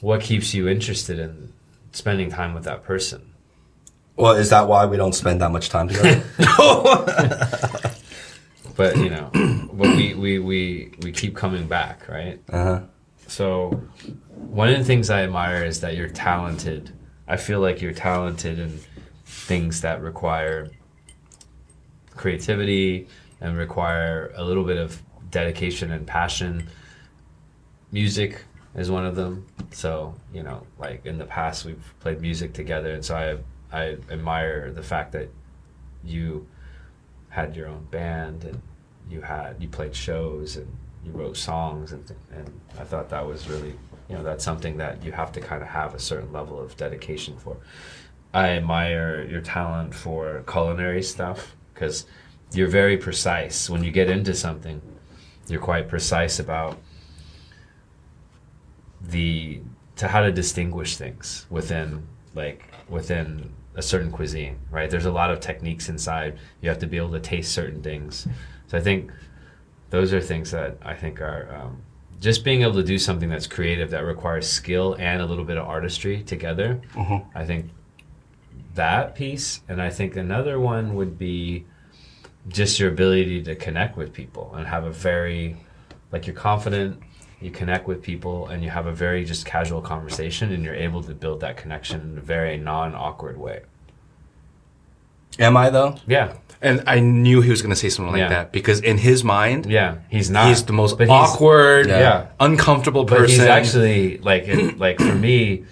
what 0.00 0.20
keeps 0.20 0.54
you 0.54 0.68
interested 0.68 1.18
in 1.18 1.52
spending 1.92 2.30
time 2.30 2.54
with 2.54 2.64
that 2.64 2.82
person? 2.82 3.32
Well, 4.16 4.32
is 4.32 4.50
that 4.50 4.66
why 4.66 4.84
we 4.86 4.96
don't 4.96 5.14
spend 5.14 5.40
that 5.42 5.52
much 5.52 5.68
time 5.68 5.88
together? 5.88 6.24
But 8.78 8.96
you 8.96 9.10
know, 9.10 9.28
but 9.72 9.96
we 9.96 10.14
we 10.14 10.38
we 10.38 10.92
we 11.02 11.10
keep 11.10 11.34
coming 11.34 11.66
back, 11.66 12.08
right? 12.08 12.40
uh-huh. 12.48 12.82
So, 13.26 13.82
one 14.36 14.68
of 14.68 14.78
the 14.78 14.84
things 14.84 15.10
I 15.10 15.24
admire 15.24 15.64
is 15.64 15.80
that 15.80 15.96
you're 15.96 16.08
talented. 16.08 16.92
I 17.26 17.38
feel 17.38 17.58
like 17.58 17.82
you're 17.82 17.92
talented 17.92 18.60
in 18.60 18.78
things 19.28 19.82
that 19.82 20.00
require 20.00 20.70
creativity 22.16 23.06
and 23.40 23.56
require 23.56 24.32
a 24.34 24.42
little 24.42 24.64
bit 24.64 24.78
of 24.78 25.02
dedication 25.30 25.92
and 25.92 26.06
passion. 26.06 26.66
Music 27.92 28.42
is 28.74 28.90
one 28.90 29.04
of 29.04 29.16
them. 29.16 29.46
So, 29.70 30.14
you 30.32 30.42
know, 30.42 30.66
like 30.78 31.04
in 31.04 31.18
the 31.18 31.26
past 31.26 31.66
we've 31.66 31.94
played 32.00 32.20
music 32.22 32.54
together 32.54 32.92
and 32.92 33.04
so 33.04 33.14
I 33.16 33.38
I 33.70 33.98
admire 34.10 34.72
the 34.72 34.82
fact 34.82 35.12
that 35.12 35.28
you 36.02 36.46
had 37.28 37.54
your 37.54 37.68
own 37.68 37.86
band 37.90 38.44
and 38.44 38.62
you 39.10 39.20
had 39.20 39.56
you 39.60 39.68
played 39.68 39.94
shows 39.94 40.56
and 40.56 40.66
you 41.04 41.12
wrote 41.12 41.36
songs 41.36 41.92
and 41.92 42.10
and 42.32 42.60
I 42.78 42.84
thought 42.84 43.10
that 43.10 43.26
was 43.26 43.46
really 43.46 43.74
you 44.08 44.16
know 44.16 44.22
that's 44.22 44.42
something 44.42 44.78
that 44.78 45.04
you 45.04 45.12
have 45.12 45.32
to 45.32 45.40
kind 45.40 45.60
of 45.60 45.68
have 45.68 45.94
a 45.94 45.98
certain 45.98 46.32
level 46.32 46.58
of 46.58 46.76
dedication 46.78 47.36
for. 47.36 47.58
I 48.34 48.50
admire 48.50 49.26
your 49.28 49.40
talent 49.40 49.94
for 49.94 50.44
culinary 50.46 51.02
stuff 51.02 51.56
because 51.72 52.06
you're 52.52 52.68
very 52.68 52.96
precise 52.96 53.68
when 53.70 53.82
you 53.82 53.90
get 53.90 54.10
into 54.10 54.34
something. 54.34 54.80
You're 55.48 55.60
quite 55.60 55.88
precise 55.88 56.38
about 56.38 56.78
the 59.00 59.60
to 59.96 60.08
how 60.08 60.20
to 60.20 60.30
distinguish 60.30 60.96
things 60.96 61.46
within 61.50 62.06
like 62.34 62.64
within 62.88 63.52
a 63.74 63.82
certain 63.82 64.10
cuisine, 64.10 64.58
right? 64.70 64.90
There's 64.90 65.06
a 65.06 65.12
lot 65.12 65.30
of 65.30 65.40
techniques 65.40 65.88
inside. 65.88 66.38
You 66.60 66.68
have 66.68 66.78
to 66.80 66.86
be 66.86 66.96
able 66.96 67.12
to 67.12 67.20
taste 67.20 67.52
certain 67.52 67.82
things. 67.82 68.26
So 68.66 68.76
I 68.76 68.80
think 68.80 69.10
those 69.90 70.12
are 70.12 70.20
things 70.20 70.50
that 70.50 70.76
I 70.82 70.94
think 70.94 71.20
are 71.20 71.48
um, 71.54 71.82
just 72.20 72.44
being 72.44 72.62
able 72.62 72.74
to 72.74 72.82
do 72.82 72.98
something 72.98 73.28
that's 73.28 73.46
creative 73.46 73.90
that 73.90 74.04
requires 74.04 74.48
skill 74.48 74.96
and 74.98 75.22
a 75.22 75.26
little 75.26 75.44
bit 75.44 75.56
of 75.56 75.66
artistry 75.66 76.22
together. 76.24 76.80
I 77.34 77.44
think 77.44 77.70
that 78.78 79.14
piece, 79.14 79.60
and 79.68 79.80
I 79.82 79.90
think 79.90 80.16
another 80.16 80.58
one 80.58 80.94
would 80.96 81.18
be 81.18 81.66
just 82.48 82.80
your 82.80 82.88
ability 82.90 83.42
to 83.42 83.54
connect 83.54 83.96
with 83.96 84.12
people 84.12 84.54
and 84.56 84.66
have 84.66 84.84
a 84.84 84.90
very 84.90 85.56
like 86.12 86.26
you're 86.26 86.34
confident 86.34 86.98
you 87.40 87.50
connect 87.50 87.86
with 87.86 88.00
people 88.02 88.46
and 88.48 88.64
you 88.64 88.70
have 88.70 88.86
a 88.86 88.92
very 88.92 89.22
just 89.24 89.44
casual 89.44 89.82
conversation 89.82 90.50
and 90.52 90.64
you're 90.64 90.74
able 90.88 91.02
to 91.02 91.14
build 91.14 91.40
that 91.40 91.56
connection 91.58 92.00
in 92.00 92.16
a 92.16 92.20
very 92.22 92.56
non-awkward 92.56 93.36
way 93.36 93.60
Am 95.38 95.56
I 95.56 95.68
though? 95.70 95.96
yeah 96.06 96.32
And 96.62 96.82
I 96.86 97.00
knew 97.00 97.42
he 97.42 97.50
was 97.50 97.60
going 97.60 97.70
to 97.70 97.76
say 97.76 97.90
something 97.90 98.12
like 98.12 98.20
Yeah. 98.20 98.28
that 98.30 98.52
because 98.52 98.80
in 98.80 98.96
his 98.98 99.22
mind, 99.22 99.66
yeah 99.66 99.96
he's 100.08 100.30
not 100.30 100.48
he's 100.48 100.64
the 100.64 100.72
most 100.72 100.98
awkward, 101.00 101.88
Yeah. 101.88 102.28
uncomfortable 102.40 103.04
person. 103.04 103.24
but 103.24 103.30
he's 103.30 103.40
actually 103.40 104.18
like 104.18 104.44
it, 104.48 104.78
like 104.78 104.98
for 104.98 105.14
me 105.14 105.64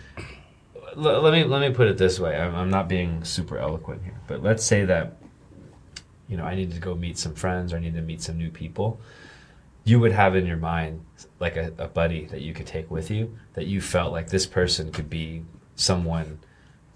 l- 0.97 1.21
let 1.23 1.33
me 1.33 1.45
let 1.45 1.61
me 1.61 1.75
put 1.75 1.89
it 1.89 1.99
this 1.99 2.19
way 2.19 2.37
I'm, 2.37 2.55
I'm 2.55 2.71
not 2.71 2.89
being 2.89 3.25
super 3.25 3.59
eloquent 3.59 4.03
here 4.05 4.19
but 4.27 4.43
let's 4.43 4.65
say 4.65 4.85
that 4.87 5.17
you 6.29 6.37
know 6.37 6.45
i 6.45 6.55
need 6.55 6.73
to 6.73 6.79
go 6.81 6.95
meet 6.95 7.19
some 7.19 7.35
friends 7.35 7.73
or 7.73 7.77
i 7.77 7.81
need 7.81 7.95
to 7.95 8.03
meet 8.03 8.23
some 8.23 8.37
new 8.39 8.51
people 8.51 9.01
you 9.85 10.01
would 10.01 10.13
have 10.13 10.35
in 10.35 10.47
your 10.47 10.57
mind 10.57 11.05
like 11.39 11.57
a, 11.57 11.73
a 11.79 11.87
buddy 11.89 12.25
that 12.27 12.41
you 12.41 12.53
could 12.53 12.67
take 12.67 12.91
with 12.91 13.11
you 13.11 13.37
that 13.55 13.67
you 13.67 13.81
felt 13.81 14.13
like 14.13 14.29
this 14.31 14.47
person 14.47 14.91
could 14.91 15.09
be 15.09 15.43
someone 15.77 16.39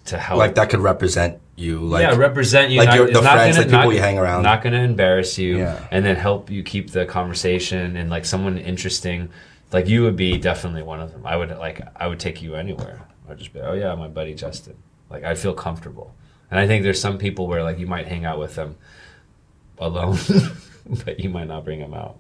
to 0.06 0.18
help 0.18 0.38
Like 0.38 0.54
that 0.54 0.70
could 0.70 0.80
represent 0.80 1.38
you. 1.56 1.80
Like 1.80 2.02
yeah, 2.02 2.16
represent 2.16 2.70
you. 2.72 2.78
like 2.78 2.88
not, 2.88 2.96
your- 2.96 3.06
the 3.12 3.20
friends, 3.20 3.56
gonna, 3.58 3.66
like 3.66 3.66
people 3.66 3.90
not- 3.90 3.94
you 3.94 4.00
hang 4.00 4.18
around. 4.18 4.42
Not 4.42 4.62
going 4.62 4.72
to 4.72 4.80
embarrass 4.80 5.36
you, 5.38 5.58
Yeah. 5.58 5.86
and 5.90 6.02
then 6.04 6.16
help 6.16 6.48
you 6.50 6.62
keep 6.62 6.90
the 6.90 7.04
conversation 7.04 7.96
and 7.96 8.08
like 8.08 8.24
someone 8.24 8.56
interesting. 8.56 9.28
Like 9.72 9.86
you 9.88 10.02
would 10.02 10.16
be 10.16 10.38
definitely 10.38 10.82
one 10.82 11.00
of 11.00 11.12
them. 11.12 11.26
I 11.26 11.36
would 11.36 11.50
like 11.58 11.82
I 11.94 12.06
would 12.06 12.18
take 12.18 12.40
you 12.40 12.54
anywhere. 12.54 13.02
I'd 13.30 13.38
just 13.38 13.52
be, 13.52 13.60
oh 13.60 13.72
yeah, 13.74 13.94
my 13.94 14.08
buddy 14.08 14.34
Justin. 14.34 14.76
Like 15.08 15.24
I 15.24 15.34
feel 15.34 15.54
comfortable, 15.54 16.14
and 16.50 16.58
I 16.60 16.66
think 16.66 16.82
there's 16.82 17.00
some 17.00 17.18
people 17.18 17.46
where 17.46 17.62
like 17.62 17.78
you 17.78 17.86
might 17.86 18.06
hang 18.08 18.24
out 18.24 18.38
with 18.38 18.54
them 18.54 18.76
alone, 19.78 20.18
but 21.04 21.20
you 21.20 21.30
might 21.30 21.48
not 21.48 21.64
bring 21.64 21.80
them 21.80 21.94
out. 21.94 22.18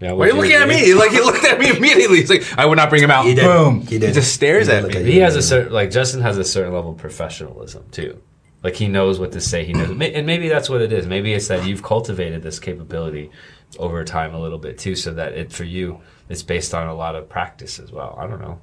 Yeah, 0.00 0.12
Why 0.12 0.24
are 0.24 0.28
you 0.30 0.34
looking 0.34 0.52
at 0.52 0.66
me? 0.66 0.94
Like 1.02 1.12
he 1.12 1.20
looked 1.20 1.44
at 1.44 1.60
me 1.60 1.76
immediately. 1.76 2.18
He's 2.18 2.30
like, 2.30 2.58
I 2.58 2.66
would 2.66 2.76
not 2.76 2.90
bring 2.90 3.02
him 3.04 3.10
out. 3.12 3.24
He 3.24 3.34
did. 3.34 3.44
Boom. 3.44 3.82
He 3.82 3.98
did. 4.00 4.08
He 4.08 4.14
just 4.14 4.34
stares 4.34 4.66
He 4.66 4.72
at 4.72 4.82
look 4.82 4.94
me. 4.94 4.98
at 5.00 5.06
He 5.06 5.18
has 5.18 5.36
a 5.36 5.42
certain 5.42 5.72
like 5.72 5.90
Justin 5.92 6.20
has 6.22 6.38
a 6.38 6.44
certain 6.44 6.72
level 6.72 6.90
of 6.92 6.98
professionalism 6.98 7.84
too. 7.92 8.20
Like 8.64 8.74
he 8.74 8.88
knows 8.88 9.20
what 9.20 9.32
to 9.32 9.40
say. 9.40 9.64
He 9.64 9.72
knows, 9.72 9.90
and 9.90 10.26
maybe 10.26 10.48
that's 10.48 10.68
what 10.68 10.80
it 10.82 10.92
is. 10.92 11.06
Maybe 11.06 11.32
it's 11.34 11.48
that 11.48 11.66
you've 11.66 11.82
cultivated 11.82 12.42
this 12.42 12.58
capability 12.58 13.30
over 13.78 14.04
time 14.04 14.34
a 14.34 14.40
little 14.40 14.58
bit 14.58 14.78
too, 14.78 14.94
so 14.96 15.12
that 15.14 15.32
it 15.34 15.52
for 15.52 15.64
you 15.64 16.00
it's 16.28 16.42
based 16.42 16.74
on 16.74 16.86
a 16.88 16.94
lot 16.94 17.14
of 17.14 17.28
practice 17.28 17.78
as 17.78 17.92
well. 17.92 18.16
I 18.20 18.26
don't 18.26 18.40
know. 18.40 18.60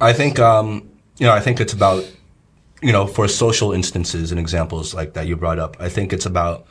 I 0.00 0.12
think 0.12 0.38
um, 0.38 0.88
you 1.18 1.26
know, 1.26 1.32
I 1.32 1.40
think 1.40 1.60
it's 1.60 1.72
about 1.72 2.04
you 2.84 2.92
know, 2.92 3.06
for 3.06 3.26
social 3.26 3.72
instances 3.72 4.30
and 4.30 4.38
examples 4.38 4.92
like 4.92 5.14
that 5.14 5.26
you 5.26 5.36
brought 5.36 5.58
up. 5.58 5.74
I 5.80 5.88
think 5.88 6.12
it's 6.12 6.26
about 6.26 6.66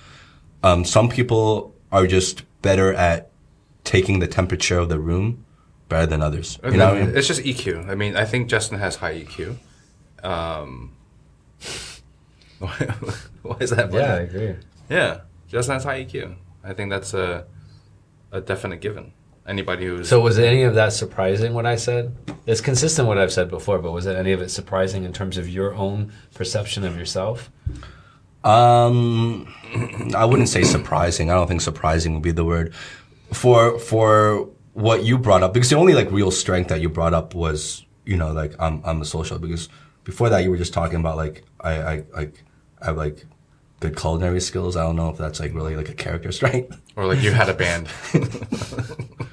um, 0.61 0.85
some 0.85 1.09
people 1.09 1.73
are 1.91 2.05
just 2.05 2.43
better 2.61 2.93
at 2.93 3.31
taking 3.83 4.19
the 4.19 4.27
temperature 4.27 4.77
of 4.77 4.89
the 4.89 4.99
room 4.99 5.43
better 5.89 6.05
than 6.05 6.21
others. 6.21 6.59
You 6.63 6.77
know 6.77 6.89
what 6.89 6.97
I 6.97 7.05
mean? 7.07 7.17
It's 7.17 7.27
just 7.27 7.41
EQ. 7.41 7.89
I 7.89 7.95
mean, 7.95 8.15
I 8.15 8.25
think 8.25 8.47
Justin 8.47 8.77
has 8.77 8.97
high 8.97 9.23
EQ. 9.23 9.57
Um, 10.23 10.91
why 12.59 13.57
is 13.59 13.71
that? 13.71 13.91
Yeah, 13.91 14.13
I 14.13 14.19
agree. 14.19 14.55
yeah. 14.89 15.21
Justin 15.47 15.73
has 15.73 15.83
high 15.83 16.05
EQ. 16.05 16.35
I 16.63 16.73
think 16.73 16.91
that's 16.91 17.15
a 17.15 17.45
a 18.31 18.39
definite 18.39 18.81
given. 18.81 19.13
Anybody 19.45 19.85
who's 19.85 20.07
So 20.07 20.21
was 20.21 20.39
any 20.39 20.63
of 20.63 20.75
that 20.75 20.93
surprising? 20.93 21.53
What 21.53 21.65
I 21.65 21.75
said? 21.75 22.15
It's 22.45 22.61
consistent 22.61 23.07
with 23.07 23.17
what 23.17 23.23
I've 23.23 23.33
said 23.33 23.49
before, 23.49 23.77
but 23.79 23.91
was 23.91 24.05
it 24.05 24.15
any 24.15 24.31
of 24.31 24.41
it 24.41 24.49
surprising 24.49 25.03
in 25.03 25.11
terms 25.11 25.37
of 25.37 25.49
your 25.49 25.73
own 25.75 26.13
perception 26.33 26.85
of 26.85 26.97
yourself? 26.97 27.51
Um, 28.43 29.53
I 30.15 30.25
wouldn't 30.25 30.49
say 30.49 30.63
surprising. 30.63 31.29
I 31.29 31.33
don't 31.33 31.47
think 31.47 31.61
surprising 31.61 32.13
would 32.13 32.23
be 32.23 32.31
the 32.31 32.45
word 32.45 32.73
for 33.33 33.79
for 33.79 34.49
what 34.73 35.03
you 35.03 35.17
brought 35.17 35.43
up 35.43 35.53
because 35.53 35.69
the 35.69 35.75
only 35.75 35.93
like 35.93 36.11
real 36.11 36.31
strength 36.31 36.69
that 36.69 36.81
you 36.81 36.89
brought 36.89 37.13
up 37.13 37.35
was 37.35 37.85
you 38.05 38.17
know 38.17 38.31
like 38.31 38.53
I'm 38.59 38.81
I'm 38.83 39.01
a 39.01 39.05
social 39.05 39.39
because 39.39 39.69
before 40.03 40.29
that 40.29 40.39
you 40.43 40.51
were 40.51 40.57
just 40.57 40.73
talking 40.73 40.99
about 40.99 41.17
like 41.17 41.43
I 41.61 41.73
I 41.73 42.03
like 42.13 42.43
I 42.81 42.85
have 42.87 42.97
like 42.97 43.25
good 43.79 43.97
culinary 43.97 44.39
skills. 44.41 44.75
I 44.77 44.83
don't 44.83 44.95
know 44.95 45.09
if 45.09 45.17
that's 45.17 45.39
like 45.39 45.53
really 45.53 45.75
like 45.75 45.89
a 45.89 45.93
character 45.93 46.31
strength. 46.39 46.79
or 46.95 47.05
like 47.05 47.21
you 47.21 47.31
had 47.31 47.49
a 47.49 47.53
band. 47.53 47.87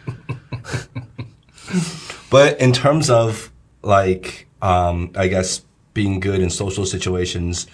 But 2.31 2.61
in 2.61 2.73
terms 2.73 3.11
of 3.11 3.51
like 3.83 4.47
um, 4.63 5.13
I 5.17 5.29
guess 5.29 5.65
being 5.95 6.21
good 6.21 6.41
in 6.41 6.51
social 6.51 6.87
situations 6.87 7.67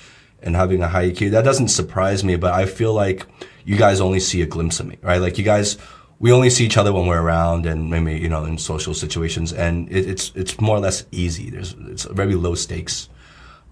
and 0.42 0.56
having 0.56 0.82
a 0.82 0.88
high 0.88 1.10
EQ, 1.10 1.30
that 1.32 1.44
doesn't 1.44 1.68
surprise 1.68 2.24
me, 2.24 2.36
but 2.36 2.52
I 2.52 2.66
feel 2.66 2.92
like 2.92 3.26
you 3.64 3.76
guys 3.76 4.00
only 4.00 4.20
see 4.20 4.42
a 4.42 4.46
glimpse 4.46 4.80
of 4.80 4.86
me, 4.86 4.96
right? 5.02 5.20
Like 5.20 5.38
you 5.38 5.44
guys, 5.44 5.76
we 6.18 6.32
only 6.32 6.50
see 6.50 6.64
each 6.64 6.76
other 6.76 6.92
when 6.92 7.06
we're 7.06 7.20
around 7.20 7.66
and 7.66 7.90
maybe, 7.90 8.18
you 8.18 8.28
know, 8.28 8.44
in 8.44 8.58
social 8.58 8.94
situations 8.94 9.52
and 9.52 9.88
it, 9.90 10.08
it's, 10.08 10.32
it's 10.34 10.60
more 10.60 10.76
or 10.76 10.80
less 10.80 11.04
easy. 11.10 11.50
There's, 11.50 11.74
it's 11.88 12.04
very 12.04 12.34
low 12.34 12.54
stakes. 12.54 13.08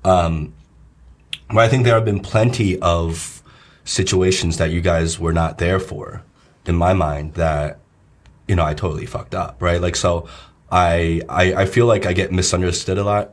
Um, 0.04 0.52
but 1.48 1.58
I 1.58 1.68
think 1.68 1.84
there 1.84 1.94
have 1.94 2.04
been 2.04 2.20
plenty 2.20 2.78
of 2.80 3.42
situations 3.84 4.56
that 4.58 4.70
you 4.70 4.80
guys 4.80 5.18
were 5.18 5.32
not 5.32 5.58
there 5.58 5.78
for 5.78 6.22
in 6.66 6.74
my 6.74 6.92
mind 6.92 7.34
that, 7.34 7.78
you 8.48 8.56
know, 8.56 8.64
I 8.64 8.74
totally 8.74 9.06
fucked 9.06 9.34
up, 9.34 9.60
right? 9.60 9.80
Like, 9.80 9.96
so 9.96 10.28
I, 10.74 11.20
I, 11.28 11.54
I 11.54 11.66
feel 11.66 11.86
like 11.86 12.04
I 12.04 12.12
get 12.12 12.32
misunderstood 12.32 12.98
a 12.98 13.04
lot. 13.04 13.32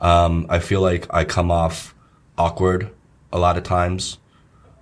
Um, 0.00 0.46
I 0.48 0.60
feel 0.60 0.80
like 0.80 1.12
I 1.12 1.24
come 1.24 1.50
off 1.50 1.96
awkward 2.38 2.90
a 3.32 3.40
lot 3.40 3.58
of 3.58 3.64
times. 3.64 4.18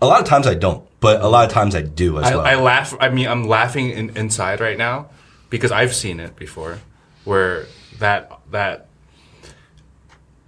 A 0.02 0.06
lot 0.06 0.20
of 0.20 0.26
times 0.26 0.46
I 0.46 0.52
don't, 0.52 0.86
but 1.00 1.22
a 1.22 1.28
lot 1.28 1.46
of 1.46 1.50
times 1.52 1.74
I 1.74 1.80
do 1.80 2.18
as 2.18 2.26
I, 2.26 2.36
well. 2.36 2.44
I 2.44 2.54
laugh. 2.56 2.94
I 3.00 3.08
mean, 3.08 3.26
I'm 3.26 3.44
laughing 3.44 3.88
in, 3.88 4.14
inside 4.18 4.60
right 4.60 4.76
now 4.76 5.08
because 5.48 5.72
I've 5.72 5.94
seen 5.94 6.20
it 6.20 6.36
before, 6.36 6.78
where 7.24 7.66
that 7.98 8.38
that 8.50 8.86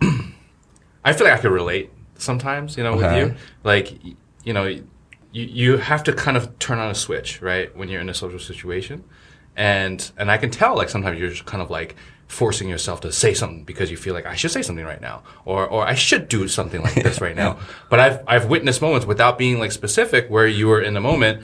I 0.03 1.14
feel 1.14 1.26
like 1.26 1.38
I 1.38 1.40
could 1.40 1.53
relate 1.53 1.90
sometimes. 2.16 2.76
You 2.76 2.85
know, 2.85 2.92
Okay. 2.94 3.24
with 3.24 3.31
you, 3.33 3.37
like 3.64 3.98
you 4.44 4.53
know, 4.53 4.66
you 4.66 4.85
you 5.33 5.76
have 5.79 6.05
to 6.05 6.12
kind 6.12 6.37
of 6.37 6.59
turn 6.59 6.79
on 6.79 6.90
a 6.90 6.94
switch, 6.94 7.40
right, 7.40 7.74
when 7.74 7.88
you're 7.88 8.03
in 8.03 8.11
a 8.11 8.14
social 8.14 8.38
situation, 8.38 9.05
and 9.61 10.11
and 10.16 10.31
I 10.31 10.38
can 10.38 10.51
tell 10.51 10.75
like 10.75 10.88
sometimes 10.88 11.20
you're 11.20 11.29
just 11.29 11.44
kind 11.44 11.62
of 11.62 11.68
like 11.70 11.94
forcing 12.29 12.68
yourself 12.68 13.03
to 13.03 13.12
say 13.12 13.35
something 13.35 13.64
because 13.64 13.90
you 13.90 13.96
feel 13.99 14.14
like 14.14 14.25
I 14.25 14.35
should 14.35 14.53
say 14.53 14.62
something 14.62 14.87
right 14.87 15.03
now 15.03 15.23
or 15.44 15.66
or 15.66 15.87
I 15.87 15.94
should 15.94 16.29
do 16.29 16.49
something 16.49 16.81
like 16.83 16.94
this 17.07 17.20
right 17.20 17.37
now. 17.37 17.59
But 17.90 17.99
I've 18.01 18.18
I've 18.27 18.46
witnessed 18.55 18.81
moments 18.81 19.07
without 19.07 19.37
being 19.37 19.59
like 19.59 19.73
specific 19.73 20.23
where 20.31 20.46
you 20.46 20.66
were 20.73 20.81
in 20.88 20.94
the 20.94 21.01
moment 21.11 21.42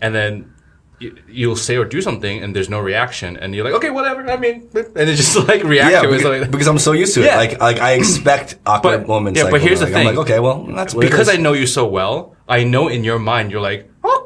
and 0.00 0.14
then 0.14 0.54
you, 1.00 1.08
you'll 1.28 1.56
say 1.66 1.76
or 1.76 1.84
do 1.96 2.00
something 2.08 2.42
and 2.42 2.54
there's 2.56 2.70
no 2.76 2.80
reaction 2.90 3.36
and 3.36 3.54
you're 3.54 3.64
like 3.68 3.74
okay 3.80 3.90
whatever 3.98 4.20
I 4.36 4.38
mean 4.44 4.56
and 4.98 5.06
it's 5.10 5.20
just 5.24 5.36
like 5.48 5.62
react 5.74 5.92
yeah, 5.92 6.02
to 6.02 6.08
it 6.08 6.16
because, 6.16 6.24
like 6.42 6.50
because 6.50 6.68
I'm 6.72 6.78
so 6.78 6.92
used 6.92 7.12
to 7.16 7.20
it. 7.20 7.26
Yeah. 7.26 7.36
Like, 7.44 7.60
like 7.60 7.78
I 7.88 7.92
expect 8.00 8.48
awkward 8.72 9.00
But- 9.00 9.08
moments. 9.14 9.36
yeah, 9.38 9.44
like, 9.44 9.54
but 9.54 9.60
here's 9.66 9.80
the 9.80 9.86
like- 9.86 9.94
I'm 9.96 10.06
thing. 10.06 10.16
like, 10.16 10.24
okay, 10.24 10.40
well, 10.40 10.64
that's 10.78 10.94
because. 10.94 11.28
I 11.28 11.36
know 11.44 11.52
you 11.62 11.66
so 11.66 11.84
well, 11.98 12.16
I 12.48 12.64
know 12.64 12.84
in 12.88 13.04
your 13.04 13.18
mind 13.18 13.50
you're 13.50 13.66
like 13.72 13.82
awkward, 14.02 14.19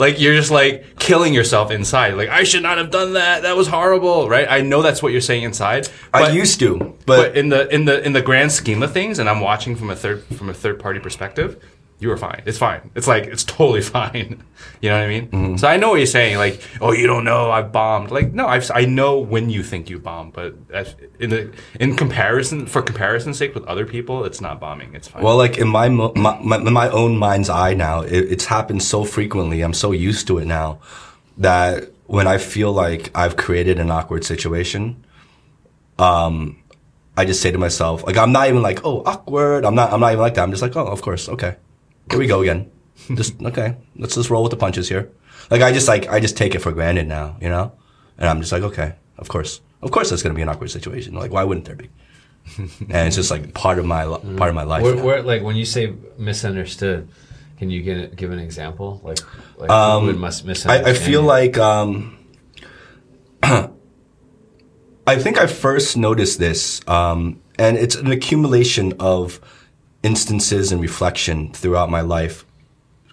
like 0.00 0.20
you're 0.20 0.34
just 0.34 0.50
like 0.50 0.98
killing 0.98 1.34
yourself 1.34 1.70
inside. 1.70 2.14
Like 2.14 2.28
I 2.28 2.44
should 2.44 2.62
not 2.62 2.78
have 2.78 2.90
done 2.90 3.14
that. 3.14 3.42
That 3.42 3.56
was 3.56 3.68
horrible, 3.68 4.28
right? 4.28 4.46
I 4.48 4.60
know 4.60 4.82
that's 4.82 5.02
what 5.02 5.12
you're 5.12 5.20
saying 5.20 5.42
inside. 5.42 5.88
I 6.12 6.30
used 6.30 6.60
to, 6.60 6.78
but 7.06 7.28
but, 7.28 7.36
in 7.36 7.48
the 7.48 7.72
in 7.74 7.84
the 7.84 8.04
in 8.04 8.12
the 8.12 8.22
grand 8.22 8.52
scheme 8.52 8.82
of 8.82 8.92
things, 8.92 9.18
and 9.18 9.28
I'm 9.28 9.40
watching 9.40 9.76
from 9.76 9.90
a 9.90 9.96
third 9.96 10.22
from 10.24 10.48
a 10.48 10.54
third 10.54 10.78
party 10.78 11.00
perspective, 11.00 11.62
you 12.00 12.08
were 12.08 12.16
fine. 12.16 12.42
It's 12.46 12.58
fine. 12.58 12.90
It's 12.94 13.08
like 13.08 13.24
it's 13.24 13.44
totally 13.44 13.82
fine. 13.98 14.44
You 14.80 14.90
know 14.90 14.98
what 14.98 15.04
I 15.04 15.08
mean? 15.08 15.28
Mm-hmm. 15.28 15.56
So 15.56 15.68
I 15.68 15.76
know 15.76 15.90
what 15.90 15.96
you're 15.96 16.06
saying. 16.06 16.38
Like, 16.38 16.62
oh, 16.80 16.92
you 16.92 17.06
don't 17.06 17.24
know, 17.24 17.50
I've 17.50 17.72
bombed. 17.72 18.10
Like, 18.10 18.32
no, 18.32 18.46
I've, 18.46 18.70
I 18.72 18.84
know 18.84 19.18
when 19.18 19.50
you 19.50 19.62
think 19.62 19.90
you 19.90 19.98
bombed, 19.98 20.32
but 20.32 20.54
in 21.18 21.30
the 21.30 21.52
in 21.80 21.96
comparison, 21.96 22.66
for 22.66 22.82
comparison's 22.82 23.38
sake 23.38 23.54
with 23.54 23.64
other 23.64 23.84
people, 23.84 24.24
it's 24.24 24.40
not 24.40 24.60
bombing. 24.60 24.94
It's 24.94 25.08
fine. 25.08 25.22
well, 25.22 25.36
like 25.36 25.58
in 25.58 25.68
my, 25.68 25.88
my, 25.88 26.38
my 26.40 26.58
my 26.58 26.88
own 26.90 27.16
mind's 27.16 27.48
eye 27.48 27.74
now, 27.74 28.02
it, 28.02 28.12
it's 28.12 28.44
happened 28.44 28.82
so 28.82 29.04
frequently. 29.04 29.62
I'm 29.62 29.74
so 29.74 29.90
used 29.92 30.26
to 30.28 30.38
it 30.38 30.46
now 30.46 30.78
that 31.38 31.90
when 32.06 32.26
I 32.26 32.38
feel 32.38 32.72
like 32.72 33.10
I've 33.14 33.36
created 33.36 33.78
an 33.80 33.90
awkward 33.90 34.24
situation, 34.24 35.04
um, 35.98 36.62
I 37.16 37.24
just 37.24 37.42
say 37.42 37.50
to 37.50 37.58
myself, 37.58 38.04
like 38.06 38.16
I'm 38.16 38.30
not 38.30 38.48
even 38.48 38.62
like, 38.62 38.84
oh, 38.84 39.02
awkward. 39.04 39.64
I'm 39.64 39.74
not. 39.74 39.92
I'm 39.92 39.98
not 39.98 40.12
even 40.12 40.20
like 40.20 40.34
that. 40.34 40.42
I'm 40.42 40.52
just 40.52 40.62
like, 40.62 40.76
oh, 40.76 40.86
of 40.86 41.02
course, 41.02 41.28
okay. 41.28 41.56
Here 42.10 42.18
we 42.18 42.26
go 42.26 42.40
again. 42.42 42.70
just 43.14 43.40
okay. 43.42 43.76
Let's 43.96 44.14
just 44.14 44.30
roll 44.30 44.42
with 44.42 44.50
the 44.50 44.56
punches 44.56 44.88
here. 44.88 45.10
Like 45.50 45.62
I 45.62 45.72
just 45.72 45.88
like 45.88 46.08
I 46.08 46.20
just 46.20 46.36
take 46.36 46.54
it 46.54 46.60
for 46.60 46.72
granted 46.72 47.06
now, 47.06 47.36
you 47.40 47.48
know. 47.48 47.72
And 48.18 48.28
I'm 48.28 48.40
just 48.40 48.52
like, 48.52 48.62
okay, 48.62 48.94
of 49.16 49.28
course, 49.28 49.60
of 49.82 49.90
course, 49.90 50.10
that's 50.10 50.22
gonna 50.22 50.34
be 50.34 50.42
an 50.42 50.48
awkward 50.48 50.70
situation. 50.70 51.14
Like, 51.14 51.32
why 51.32 51.44
wouldn't 51.44 51.66
there 51.66 51.76
be? 51.76 51.90
and 52.58 53.06
it's 53.06 53.16
just 53.16 53.30
like 53.30 53.54
part 53.54 53.78
of 53.78 53.84
my 53.84 54.04
part 54.04 54.48
of 54.48 54.54
my 54.54 54.64
life. 54.64 54.82
Where, 54.82 54.96
where, 54.96 55.22
like 55.22 55.42
when 55.42 55.56
you 55.56 55.64
say 55.64 55.94
misunderstood, 56.18 57.08
can 57.58 57.70
you 57.70 57.82
give, 57.82 58.16
give 58.16 58.30
an 58.30 58.38
example? 58.38 59.00
Like, 59.04 59.18
like 59.56 59.70
Um, 59.70 60.06
who 60.06 60.12
must 60.14 60.44
misunderstand? 60.44 60.86
I, 60.86 60.90
I 60.90 60.94
feel 60.94 61.22
you? 61.22 61.26
like 61.26 61.58
um, 61.58 62.18
I 63.42 65.16
think 65.16 65.38
I 65.38 65.46
first 65.46 65.96
noticed 65.96 66.38
this, 66.38 66.80
um, 66.88 67.40
and 67.58 67.76
it's 67.76 67.94
an 67.94 68.10
accumulation 68.10 68.94
of 69.00 69.40
instances 70.02 70.72
and 70.72 70.80
reflection 70.80 71.52
throughout 71.52 71.90
my 71.90 72.00
life, 72.00 72.44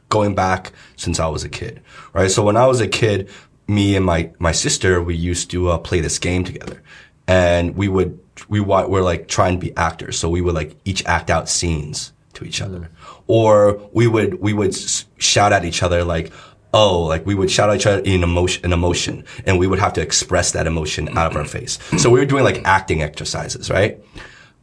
going 0.09 0.35
back 0.35 0.71
since 0.95 1.19
I 1.19 1.27
was 1.27 1.43
a 1.43 1.49
kid. 1.49 1.81
Right. 2.13 2.29
So 2.29 2.43
when 2.43 2.57
I 2.57 2.67
was 2.67 2.81
a 2.81 2.87
kid, 2.87 3.29
me 3.67 3.95
and 3.95 4.05
my 4.05 4.31
my 4.39 4.51
sister 4.51 5.01
we 5.01 5.15
used 5.15 5.49
to 5.51 5.69
uh, 5.69 5.77
play 5.77 5.99
this 5.99 6.19
game 6.19 6.43
together, 6.43 6.81
and 7.27 7.75
we 7.75 7.87
would 7.87 8.19
we 8.47 8.59
were 8.59 9.01
like 9.01 9.27
trying 9.27 9.59
to 9.59 9.59
be 9.59 9.75
actors. 9.75 10.17
So 10.19 10.29
we 10.29 10.41
would 10.41 10.55
like 10.55 10.75
each 10.85 11.03
act 11.05 11.29
out 11.29 11.49
scenes 11.49 12.13
to 12.33 12.45
each 12.45 12.61
other, 12.61 12.89
or 13.27 13.81
we 13.91 14.07
would 14.07 14.39
we 14.41 14.53
would 14.53 14.75
shout 15.17 15.53
at 15.53 15.65
each 15.65 15.83
other 15.83 16.03
like. 16.03 16.31
Oh, 16.77 17.03
like 17.03 17.25
we 17.25 17.35
would 17.35 17.49
shout 17.49 17.69
at 17.69 17.77
each 17.77 17.87
other 17.87 18.01
in 18.03 18.21
emotion, 18.21 18.65
in 18.65 18.73
emotion, 18.73 19.23
and 19.45 19.57
we 19.57 19.65
would 19.65 19.79
have 19.79 19.93
to 19.93 20.01
express 20.01 20.51
that 20.51 20.67
emotion 20.67 21.07
out 21.17 21.31
of 21.31 21.37
our 21.37 21.45
face. 21.45 21.79
So 21.97 22.09
we 22.09 22.19
were 22.19 22.25
doing 22.25 22.43
like 22.43 22.65
acting 22.65 23.01
exercises, 23.01 23.69
right? 23.69 23.97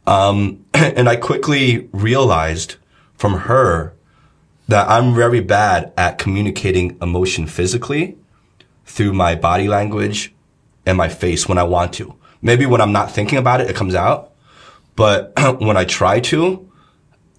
Um, 0.05 0.65
and 0.73 1.07
I 1.07 1.15
quickly 1.15 1.89
realized 1.91 2.75
from 3.15 3.33
her 3.33 3.93
that 4.67 4.89
I'm 4.89 5.13
very 5.13 5.39
bad 5.39 5.93
at 5.97 6.17
communicating 6.17 6.97
emotion 7.01 7.47
physically 7.47 8.17
through 8.85 9.13
my 9.13 9.35
body 9.35 9.67
language 9.67 10.33
and 10.85 10.97
my 10.97 11.09
face 11.09 11.47
when 11.47 11.57
I 11.57 11.63
want 11.63 11.93
to. 11.93 12.15
Maybe 12.41 12.65
when 12.65 12.81
I'm 12.81 12.91
not 12.91 13.11
thinking 13.11 13.37
about 13.37 13.61
it, 13.61 13.69
it 13.69 13.75
comes 13.75 13.95
out. 13.95 14.33
But 14.95 15.33
when 15.59 15.77
I 15.77 15.85
try 15.85 16.19
to, 16.21 16.69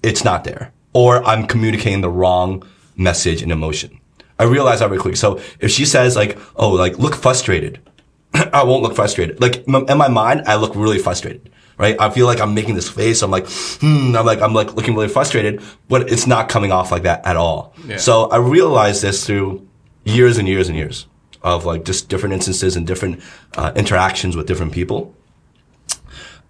it's 0.03 0.25
not 0.25 0.45
there. 0.45 0.73
Or 0.93 1.25
I'm 1.25 1.47
communicating 1.47 2.01
the 2.01 2.11
wrong 2.11 2.63
message 2.97 3.43
and 3.43 3.53
emotion. 3.53 4.01
I 4.39 4.45
realize 4.45 4.81
that 4.81 4.89
very 4.89 5.01
quickly. 5.01 5.17
So 5.17 5.41
if 5.61 5.71
she 5.71 5.85
says 5.85 6.17
like, 6.17 6.39
oh, 6.57 6.71
like, 6.71 6.99
look 6.99 7.15
frustrated, 7.15 7.81
I 8.35 8.65
won't 8.65 8.83
look 8.83 8.95
frustrated. 8.95 9.41
Like 9.41 9.67
in 9.67 9.99
my 9.99 10.09
mind, 10.09 10.43
I 10.47 10.57
look 10.57 10.75
really 10.75 10.99
frustrated, 10.99 11.51
right? 11.79 11.97
I 12.01 12.11
feel 12.11 12.27
like 12.27 12.41
I'm 12.41 12.55
making 12.55 12.75
this 12.75 12.89
face. 12.89 13.23
I'm 13.23 13.31
like, 13.31 13.47
hmm, 13.49 14.15
I'm 14.17 14.27
like, 14.27 14.41
I'm 14.41 14.55
like 14.55 14.75
looking 14.75 14.95
really 14.95 15.09
frustrated, 15.09 15.63
but 15.89 16.11
it's 16.11 16.27
not 16.27 16.49
coming 16.49 16.73
off 16.73 16.91
like 16.91 17.03
that 17.03 17.27
at 17.27 17.37
all. 17.37 17.75
Yeah. 17.87 17.97
So 17.97 18.29
I 18.29 18.37
realized 18.37 19.03
this 19.03 19.27
through 19.27 19.67
years 20.05 20.39
and 20.39 20.47
years 20.47 20.69
and 20.69 20.77
years 20.77 21.07
of 21.43 21.65
like 21.65 21.85
just 21.85 22.09
different 22.09 22.33
instances 22.33 22.77
and 22.77 22.87
different 22.87 23.23
uh, 23.57 23.73
interactions 23.77 24.37
with 24.37 24.47
different 24.47 24.73
people. 24.73 25.15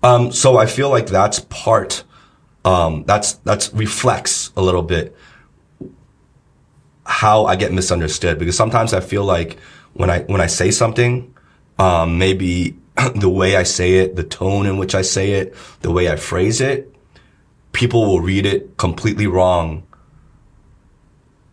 Um, 0.03 0.33
so 0.33 0.59
I 0.59 0.67
feel 0.67 0.91
like 0.91 1.07
that's 1.07 1.41
part, 1.41 2.05
um, 2.65 3.05
that's, 3.05 3.35
that's 3.35 3.73
reflects 3.73 4.53
a 4.57 4.63
little 4.63 4.83
bit 4.83 5.17
how 7.07 7.45
I 7.45 7.57
get 7.57 7.73
misunderstood 7.73 8.39
because 8.39 8.57
sometimes 8.57 8.95
I 8.95 9.01
feel 9.01 9.25
like 9.25 9.59
when 9.95 10.11
I, 10.11 10.21
when 10.21 10.41
I 10.41 10.47
say 10.47 10.71
something, 10.71 11.35
um, 11.79 12.19
maybe 12.19 12.77
the 13.15 13.29
way 13.29 13.57
I 13.57 13.63
say 13.63 13.95
it, 13.99 14.17
the 14.17 14.25
tone 14.25 14.67
in 14.67 14.77
which 14.77 14.95
I 14.95 15.03
say 15.03 15.33
it, 15.33 15.55
the 15.81 15.91
way 15.91 16.09
I 16.11 16.17
phrase 16.17 16.61
it, 16.61 16.95
people 17.73 18.07
will 18.07 18.21
read 18.21 18.47
it 18.47 18.77
completely 18.77 19.27
wrong, 19.27 19.83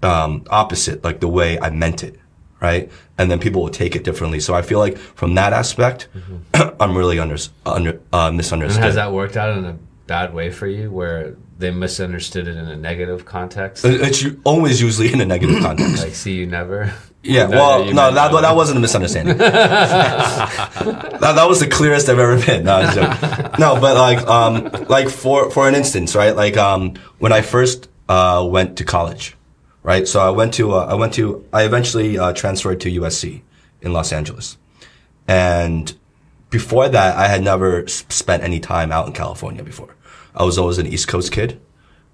um, 0.03 0.43
opposite, 0.49 1.03
like 1.03 1.19
the 1.19 1.27
way 1.27 1.59
I 1.59 1.69
meant 1.69 2.03
it, 2.03 2.19
right? 2.59 2.91
And 3.17 3.29
then 3.29 3.39
people 3.39 3.61
will 3.61 3.69
take 3.69 3.95
it 3.95 4.03
differently. 4.03 4.39
So 4.39 4.53
I 4.53 4.61
feel 4.61 4.79
like 4.79 4.97
from 4.97 5.35
that 5.35 5.53
aspect, 5.53 6.07
I'm 6.53 6.97
really 6.97 7.19
under, 7.19 7.37
under 7.65 7.99
uh, 8.13 8.27
And 8.27 8.37
misunderstood. 8.37 8.83
has 8.83 8.95
that 8.95 9.11
worked 9.11 9.37
out 9.37 9.57
in 9.57 9.65
a 9.65 9.77
bad 10.07 10.33
way 10.33 10.51
for 10.51 10.67
you, 10.67 10.91
where 10.91 11.35
they 11.57 11.71
misunderstood 11.71 12.47
it 12.47 12.57
in 12.57 12.65
a 12.67 12.75
negative 12.75 13.25
context? 13.25 13.85
It's 13.85 14.25
always 14.43 14.81
usually 14.81 15.13
in 15.13 15.21
a 15.21 15.25
negative 15.25 15.61
context. 15.61 16.03
like, 16.03 16.13
see 16.15 16.33
you 16.33 16.45
never. 16.47 16.93
Yeah, 17.23 17.45
No, 17.47 17.57
well, 17.57 17.85
you 17.85 17.93
no, 17.93 18.11
that, 18.11 18.31
that. 18.31 18.41
that 18.41 18.55
wasn't 18.55 18.77
a 18.77 18.81
misunderstanding. 18.81 19.37
that, 19.37 21.19
that 21.19 21.47
was 21.47 21.59
the 21.59 21.67
clearest 21.67 22.09
I've 22.09 22.17
ever 22.17 22.43
been. 22.43 22.63
No, 22.63 22.81
no 23.59 23.79
but 23.79 23.95
like, 23.95 24.27
um, 24.27 24.87
like 24.87 25.09
for, 25.09 25.51
for 25.51 25.67
an 25.67 25.75
instance, 25.75 26.15
right? 26.15 26.35
Like, 26.35 26.57
um, 26.57 26.95
when 27.19 27.31
I 27.31 27.41
first, 27.41 27.89
uh, 28.09 28.47
went 28.49 28.77
to 28.77 28.85
college, 28.85 29.37
right? 29.83 30.07
So 30.07 30.19
I 30.19 30.31
went 30.31 30.55
to, 30.55 30.73
uh, 30.73 30.85
I 30.85 30.95
went 30.95 31.13
to, 31.15 31.45
I 31.53 31.63
eventually, 31.63 32.17
uh, 32.17 32.33
transferred 32.33 32.81
to 32.81 32.89
USC 33.01 33.41
in 33.81 33.93
Los 33.93 34.11
Angeles. 34.11 34.57
And 35.27 35.93
before 36.49 36.89
that, 36.89 37.17
I 37.17 37.27
had 37.27 37.43
never 37.43 37.87
spent 37.87 38.43
any 38.43 38.59
time 38.59 38.91
out 38.91 39.05
in 39.05 39.13
California 39.13 39.63
before. 39.63 39.95
I 40.35 40.43
was 40.43 40.57
always 40.57 40.79
an 40.79 40.87
East 40.87 41.07
Coast 41.07 41.31
kid 41.31 41.59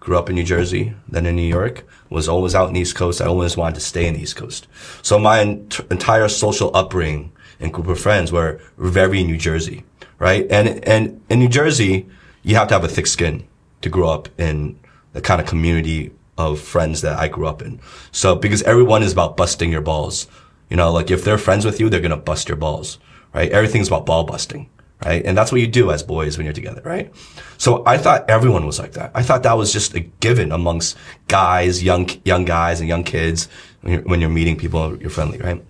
grew 0.08 0.17
up 0.17 0.30
in 0.30 0.36
New 0.36 0.43
Jersey, 0.46 0.93
then 1.10 1.26
in 1.26 1.36
New 1.36 1.41
York, 1.41 1.86
was 2.10 2.30
always 2.30 2.56
out 2.56 2.70
in 2.70 2.76
the 2.76 2.80
East 2.80 2.96
Coast. 2.96 3.20
I 3.20 3.26
always 3.26 3.58
wanted 3.58 3.76
to 3.76 3.82
stay 3.82 4.08
in 4.08 4.13
the 4.13 4.22
East 4.22 4.38
Coast. 4.38 4.65
So 5.02 5.20
my 5.20 5.41
ent- 5.41 5.82
entire 5.91 6.30
social 6.30 6.72
upbringing 6.74 7.34
and 7.60 7.74
group 7.74 7.88
of 7.88 8.00
friends 8.00 8.32
were 8.32 8.62
very 8.78 9.22
New 9.26 9.36
Jersey, 9.36 9.84
right? 10.17 10.48
And, 10.50 10.82
and 10.88 11.22
in 11.30 11.39
New 11.39 11.50
Jersey, 11.50 12.08
you 12.41 12.56
have 12.56 12.70
to 12.70 12.74
have 12.76 12.86
a 12.86 12.88
thick 12.88 13.06
skin 13.06 13.46
to 13.82 13.89
grow 13.89 14.08
up 14.08 14.30
in 14.39 14.80
the 15.12 15.20
kind 15.20 15.41
of 15.41 15.48
community 15.48 16.13
of 16.38 16.62
friends 16.62 17.02
that 17.02 17.20
I 17.20 17.28
grew 17.28 17.46
up 17.46 17.62
in. 17.62 17.82
So 18.13 18.34
because 18.34 18.63
everyone 18.63 19.04
is 19.04 19.12
about 19.12 19.36
busting 19.36 19.74
your 19.74 19.82
balls, 19.82 20.28
you 20.70 20.78
know, 20.78 20.89
like 20.89 21.12
if 21.12 21.26
they're 21.26 21.38
friends 21.38 21.65
with 21.65 21.82
you, 21.82 21.89
they're 21.89 22.00
going 22.00 22.12
to 22.12 22.15
bust 22.32 22.48
your 22.48 22.56
balls, 22.56 22.98
right? 23.34 23.52
Everything's 23.52 23.89
about 23.89 24.06
ball 24.06 24.24
busting, 24.24 24.70
right? 25.05 25.23
And 25.25 25.38
that's 25.38 25.51
what 25.51 25.62
you 25.62 25.67
do 25.67 25.91
as 25.91 26.03
boys 26.03 26.38
when 26.38 26.45
you're 26.45 26.53
together, 26.53 26.81
right? 26.83 27.13
So 27.57 27.83
I 27.86 27.97
thought 27.97 28.29
everyone 28.29 28.65
was 28.65 28.79
like 28.79 28.93
that. 28.93 29.12
I 29.13 29.23
thought 29.23 29.43
that 29.43 29.53
was 29.53 29.71
just 29.71 29.95
a 29.95 29.99
given 29.99 30.51
amongst 30.51 30.97
guys, 31.27 31.83
young, 31.83 32.10
young 32.25 32.45
guys 32.45 32.79
and 32.79 32.89
young 32.89 33.03
kids 33.03 33.47
when 33.81 33.93
you're, 33.93 34.01
when 34.03 34.21
you're 34.21 34.29
meeting 34.29 34.57
people, 34.57 34.97
you're 34.97 35.10
friendly, 35.10 35.38
right? 35.38 35.63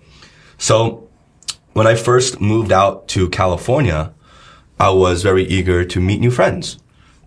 So 0.56 1.08
when 1.72 1.86
I 1.86 1.94
first 1.94 2.40
moved 2.40 2.72
out 2.72 3.08
to 3.08 3.28
California, 3.28 4.12
I 4.80 4.90
was 4.90 5.22
very 5.22 5.44
eager 5.44 5.84
to 5.84 6.00
meet 6.00 6.20
new 6.20 6.30
friends 6.30 6.78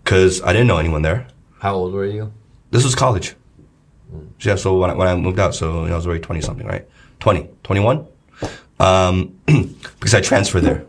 because 0.02 0.42
I 0.42 0.52
didn't 0.52 0.68
know 0.68 0.78
anyone 0.78 1.02
there. 1.02 1.26
How 1.60 1.74
old 1.74 1.92
were 1.92 2.06
you? 2.06 2.32
This 2.70 2.84
was 2.84 2.94
college. 2.94 3.34
Yeah, 4.40 4.56
so 4.56 4.76
when 4.76 4.90
I, 4.90 4.94
when 4.94 5.08
I 5.08 5.14
moved 5.14 5.38
out, 5.38 5.54
so 5.54 5.82
you 5.82 5.88
know, 5.88 5.94
I 5.94 5.96
was 5.96 6.06
already 6.06 6.22
20 6.22 6.40
something, 6.40 6.66
right? 6.66 6.86
20, 7.20 7.48
21? 7.62 8.06
Um, 8.80 9.38
because 9.46 10.14
I 10.14 10.20
transferred 10.20 10.62
there. 10.62 10.84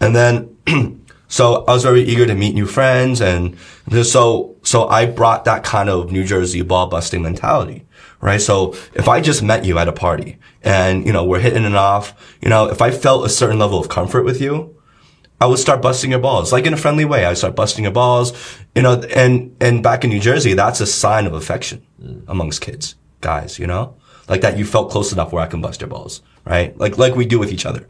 And 0.00 0.14
then, 0.14 0.56
so 1.28 1.64
I 1.66 1.72
was 1.72 1.84
very 1.84 2.02
eager 2.02 2.26
to 2.26 2.34
meet 2.34 2.54
new 2.54 2.66
friends 2.66 3.20
and 3.20 3.56
so, 4.02 4.56
so 4.62 4.88
I 4.88 5.06
brought 5.06 5.44
that 5.44 5.64
kind 5.64 5.88
of 5.88 6.10
New 6.10 6.24
Jersey 6.24 6.62
ball 6.62 6.88
busting 6.88 7.22
mentality, 7.22 7.86
right? 8.20 8.40
So 8.40 8.74
if 8.94 9.08
I 9.08 9.20
just 9.20 9.42
met 9.42 9.64
you 9.64 9.78
at 9.78 9.88
a 9.88 9.92
party 9.92 10.38
and, 10.62 11.06
you 11.06 11.12
know, 11.12 11.24
we're 11.24 11.40
hitting 11.40 11.64
it 11.64 11.74
off, 11.74 12.36
you 12.42 12.48
know, 12.48 12.68
if 12.68 12.82
I 12.82 12.90
felt 12.90 13.24
a 13.24 13.28
certain 13.28 13.58
level 13.58 13.78
of 13.78 13.88
comfort 13.88 14.24
with 14.24 14.40
you, 14.40 14.76
I 15.40 15.46
would 15.46 15.58
start 15.58 15.82
busting 15.82 16.10
your 16.10 16.20
balls, 16.20 16.52
like 16.52 16.66
in 16.66 16.72
a 16.72 16.78
friendly 16.78 17.04
way. 17.04 17.24
I 17.24 17.28
would 17.28 17.38
start 17.38 17.54
busting 17.54 17.84
your 17.84 17.92
balls, 17.92 18.32
you 18.74 18.82
know, 18.82 18.94
and, 19.14 19.54
and 19.60 19.82
back 19.82 20.02
in 20.02 20.10
New 20.10 20.20
Jersey, 20.20 20.54
that's 20.54 20.80
a 20.80 20.86
sign 20.86 21.26
of 21.26 21.34
affection 21.34 21.86
mm. 22.02 22.24
amongst 22.26 22.62
kids, 22.62 22.94
guys, 23.20 23.58
you 23.58 23.66
know, 23.66 23.96
like 24.28 24.40
that 24.40 24.56
you 24.56 24.64
felt 24.64 24.90
close 24.90 25.12
enough 25.12 25.32
where 25.32 25.42
I 25.42 25.46
can 25.46 25.60
bust 25.60 25.82
your 25.82 25.88
balls, 25.88 26.22
right? 26.46 26.76
Like, 26.78 26.96
like 26.96 27.14
we 27.14 27.26
do 27.26 27.38
with 27.38 27.52
each 27.52 27.66
other. 27.66 27.86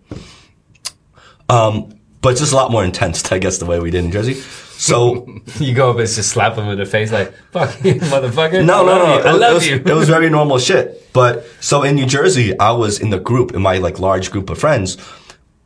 Um, 1.48 1.92
but 2.22 2.30
it's 2.30 2.40
just 2.40 2.52
a 2.52 2.56
lot 2.56 2.70
more 2.70 2.85
intense, 2.85 3.30
I 3.32 3.38
guess, 3.38 3.59
the 3.59 3.66
way 3.66 3.78
we 3.80 3.90
did 3.90 4.04
in 4.04 4.11
Jersey. 4.12 4.35
So, 4.35 5.26
You 5.59 5.74
go 5.74 5.90
up 5.90 5.98
and 5.98 6.06
just 6.09 6.28
slap 6.30 6.56
him 6.56 6.68
in 6.68 6.76
the 6.78 6.85
face 6.87 7.11
like, 7.12 7.32
fuck 7.50 7.82
you, 7.85 7.94
motherfucker. 8.12 8.64
no, 8.64 8.85
no, 8.85 8.98
no. 8.98 9.14
you. 9.18 9.20
I 9.24 9.30
It, 9.35 9.38
love 9.38 9.54
was, 9.54 9.66
you. 9.66 9.76
it 9.76 9.85
was 9.94 10.09
very 10.09 10.28
normal 10.28 10.59
shit. 10.59 11.12
But 11.12 11.46
so 11.61 11.82
in 11.82 11.94
New 11.94 12.06
Jersey, 12.06 12.59
I 12.59 12.72
was 12.72 12.98
in 13.00 13.11
the 13.11 13.18
group, 13.20 13.54
in 13.54 13.62
my 13.62 13.78
like 13.78 13.98
large 13.98 14.30
group 14.30 14.50
of 14.50 14.59
friends. 14.59 14.98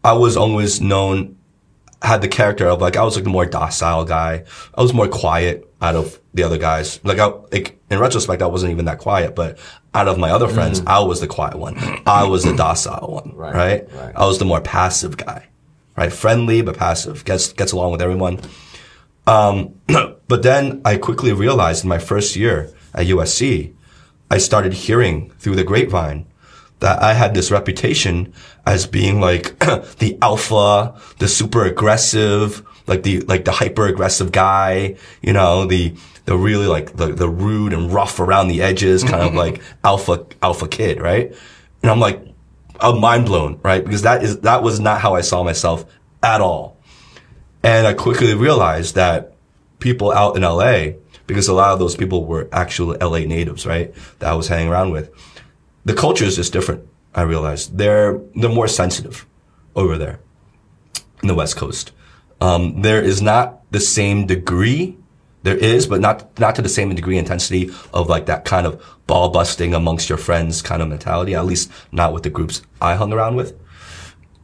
I 0.04 0.12
was 0.12 0.36
always 0.36 0.80
known, 0.80 1.36
had 2.02 2.22
the 2.22 2.28
character 2.28 2.68
of 2.68 2.80
like, 2.80 2.96
I 2.96 3.02
was 3.02 3.16
like 3.16 3.24
the 3.24 3.30
more 3.30 3.46
docile 3.46 4.04
guy. 4.04 4.44
I 4.74 4.80
was 4.82 4.94
more 4.94 5.08
quiet 5.08 5.66
out 5.82 5.96
of 5.96 6.18
the 6.32 6.44
other 6.44 6.56
guys. 6.58 7.00
Like 7.04 7.18
I, 7.18 7.26
like 7.50 7.80
in 7.90 7.98
retrospect, 7.98 8.42
I 8.42 8.46
wasn't 8.46 8.70
even 8.72 8.84
that 8.84 8.98
quiet, 8.98 9.34
but 9.34 9.58
out 9.92 10.06
of 10.06 10.18
my 10.18 10.30
other 10.30 10.46
friends, 10.46 10.82
I 10.86 11.00
was 11.00 11.20
the 11.20 11.26
quiet 11.26 11.56
one. 11.58 11.76
I 12.06 12.24
was 12.28 12.44
the 12.44 12.54
docile 12.54 13.12
one, 13.12 13.34
right? 13.34 13.90
right. 13.92 14.12
I 14.14 14.24
was 14.26 14.38
the 14.38 14.44
more 14.44 14.60
passive 14.60 15.16
guy, 15.16 15.48
right? 16.00 16.12
Friendly, 16.12 16.62
but 16.62 16.78
passive. 16.78 17.24
Gets, 17.24 17.52
gets 17.52 17.72
along 17.72 17.92
with 17.92 18.00
everyone. 18.00 18.40
Um, 19.26 19.74
but 20.28 20.42
then 20.42 20.80
I 20.84 20.96
quickly 20.96 21.32
realized 21.32 21.84
in 21.84 21.90
my 21.90 21.98
first 21.98 22.34
year 22.34 22.72
at 22.94 23.06
USC, 23.06 23.74
I 24.30 24.38
started 24.38 24.72
hearing 24.72 25.30
through 25.38 25.56
the 25.56 25.64
grapevine 25.64 26.26
that 26.78 27.02
I 27.02 27.12
had 27.12 27.34
this 27.34 27.50
reputation 27.50 28.32
as 28.64 28.86
being 28.86 29.20
like 29.20 29.58
the 29.98 30.18
alpha, 30.22 30.98
the 31.18 31.28
super 31.28 31.64
aggressive, 31.66 32.66
like 32.86 33.02
the, 33.02 33.20
like 33.20 33.44
the 33.44 33.52
hyper 33.52 33.86
aggressive 33.86 34.32
guy, 34.32 34.96
you 35.20 35.34
know, 35.34 35.66
the, 35.66 35.94
the 36.24 36.34
really 36.34 36.66
like 36.66 36.96
the, 36.96 37.08
the 37.08 37.28
rude 37.28 37.74
and 37.74 37.92
rough 37.92 38.18
around 38.18 38.48
the 38.48 38.62
edges 38.62 39.04
kind 39.04 39.22
of 39.22 39.34
like 39.44 39.60
alpha, 39.84 40.24
alpha 40.42 40.66
kid, 40.66 40.98
right? 41.02 41.34
And 41.82 41.90
I'm 41.90 42.00
like, 42.00 42.24
I'm 42.80 43.00
mind 43.00 43.26
blown, 43.26 43.60
right? 43.62 43.84
Because 43.84 44.02
that 44.02 44.22
is, 44.22 44.40
that 44.40 44.62
was 44.62 44.80
not 44.80 45.00
how 45.00 45.14
I 45.14 45.20
saw 45.20 45.42
myself 45.42 45.84
at 46.22 46.40
all. 46.40 46.76
And 47.62 47.86
I 47.86 47.92
quickly 47.92 48.34
realized 48.34 48.94
that 48.94 49.34
people 49.78 50.12
out 50.12 50.36
in 50.36 50.42
LA, 50.42 50.98
because 51.26 51.48
a 51.48 51.54
lot 51.54 51.72
of 51.72 51.78
those 51.78 51.96
people 51.96 52.24
were 52.24 52.48
actual 52.52 52.96
LA 53.00 53.20
natives, 53.20 53.66
right? 53.66 53.94
That 54.18 54.30
I 54.30 54.34
was 54.34 54.48
hanging 54.48 54.68
around 54.68 54.90
with. 54.92 55.10
The 55.84 55.94
culture 55.94 56.24
is 56.24 56.36
just 56.36 56.52
different. 56.52 56.86
I 57.14 57.22
realized 57.22 57.76
they're, 57.76 58.20
they're 58.34 58.50
more 58.50 58.68
sensitive 58.68 59.26
over 59.74 59.98
there 59.98 60.20
in 61.22 61.28
the 61.28 61.34
West 61.34 61.56
Coast. 61.56 61.92
Um, 62.40 62.82
there 62.82 63.02
is 63.02 63.20
not 63.20 63.70
the 63.70 63.80
same 63.80 64.26
degree. 64.26 64.96
There 65.42 65.56
is, 65.56 65.86
but 65.86 66.00
not, 66.00 66.38
not 66.38 66.54
to 66.56 66.62
the 66.62 66.68
same 66.68 66.94
degree 66.94 67.16
intensity 67.16 67.70
of 67.94 68.08
like 68.08 68.26
that 68.26 68.44
kind 68.44 68.66
of 68.66 68.82
ball 69.06 69.30
busting 69.30 69.74
amongst 69.74 70.08
your 70.08 70.18
friends 70.18 70.60
kind 70.60 70.82
of 70.82 70.88
mentality, 70.88 71.34
at 71.34 71.46
least 71.46 71.70
not 71.92 72.12
with 72.12 72.24
the 72.24 72.30
groups 72.30 72.62
I 72.80 72.94
hung 72.94 73.12
around 73.12 73.36
with. 73.36 73.58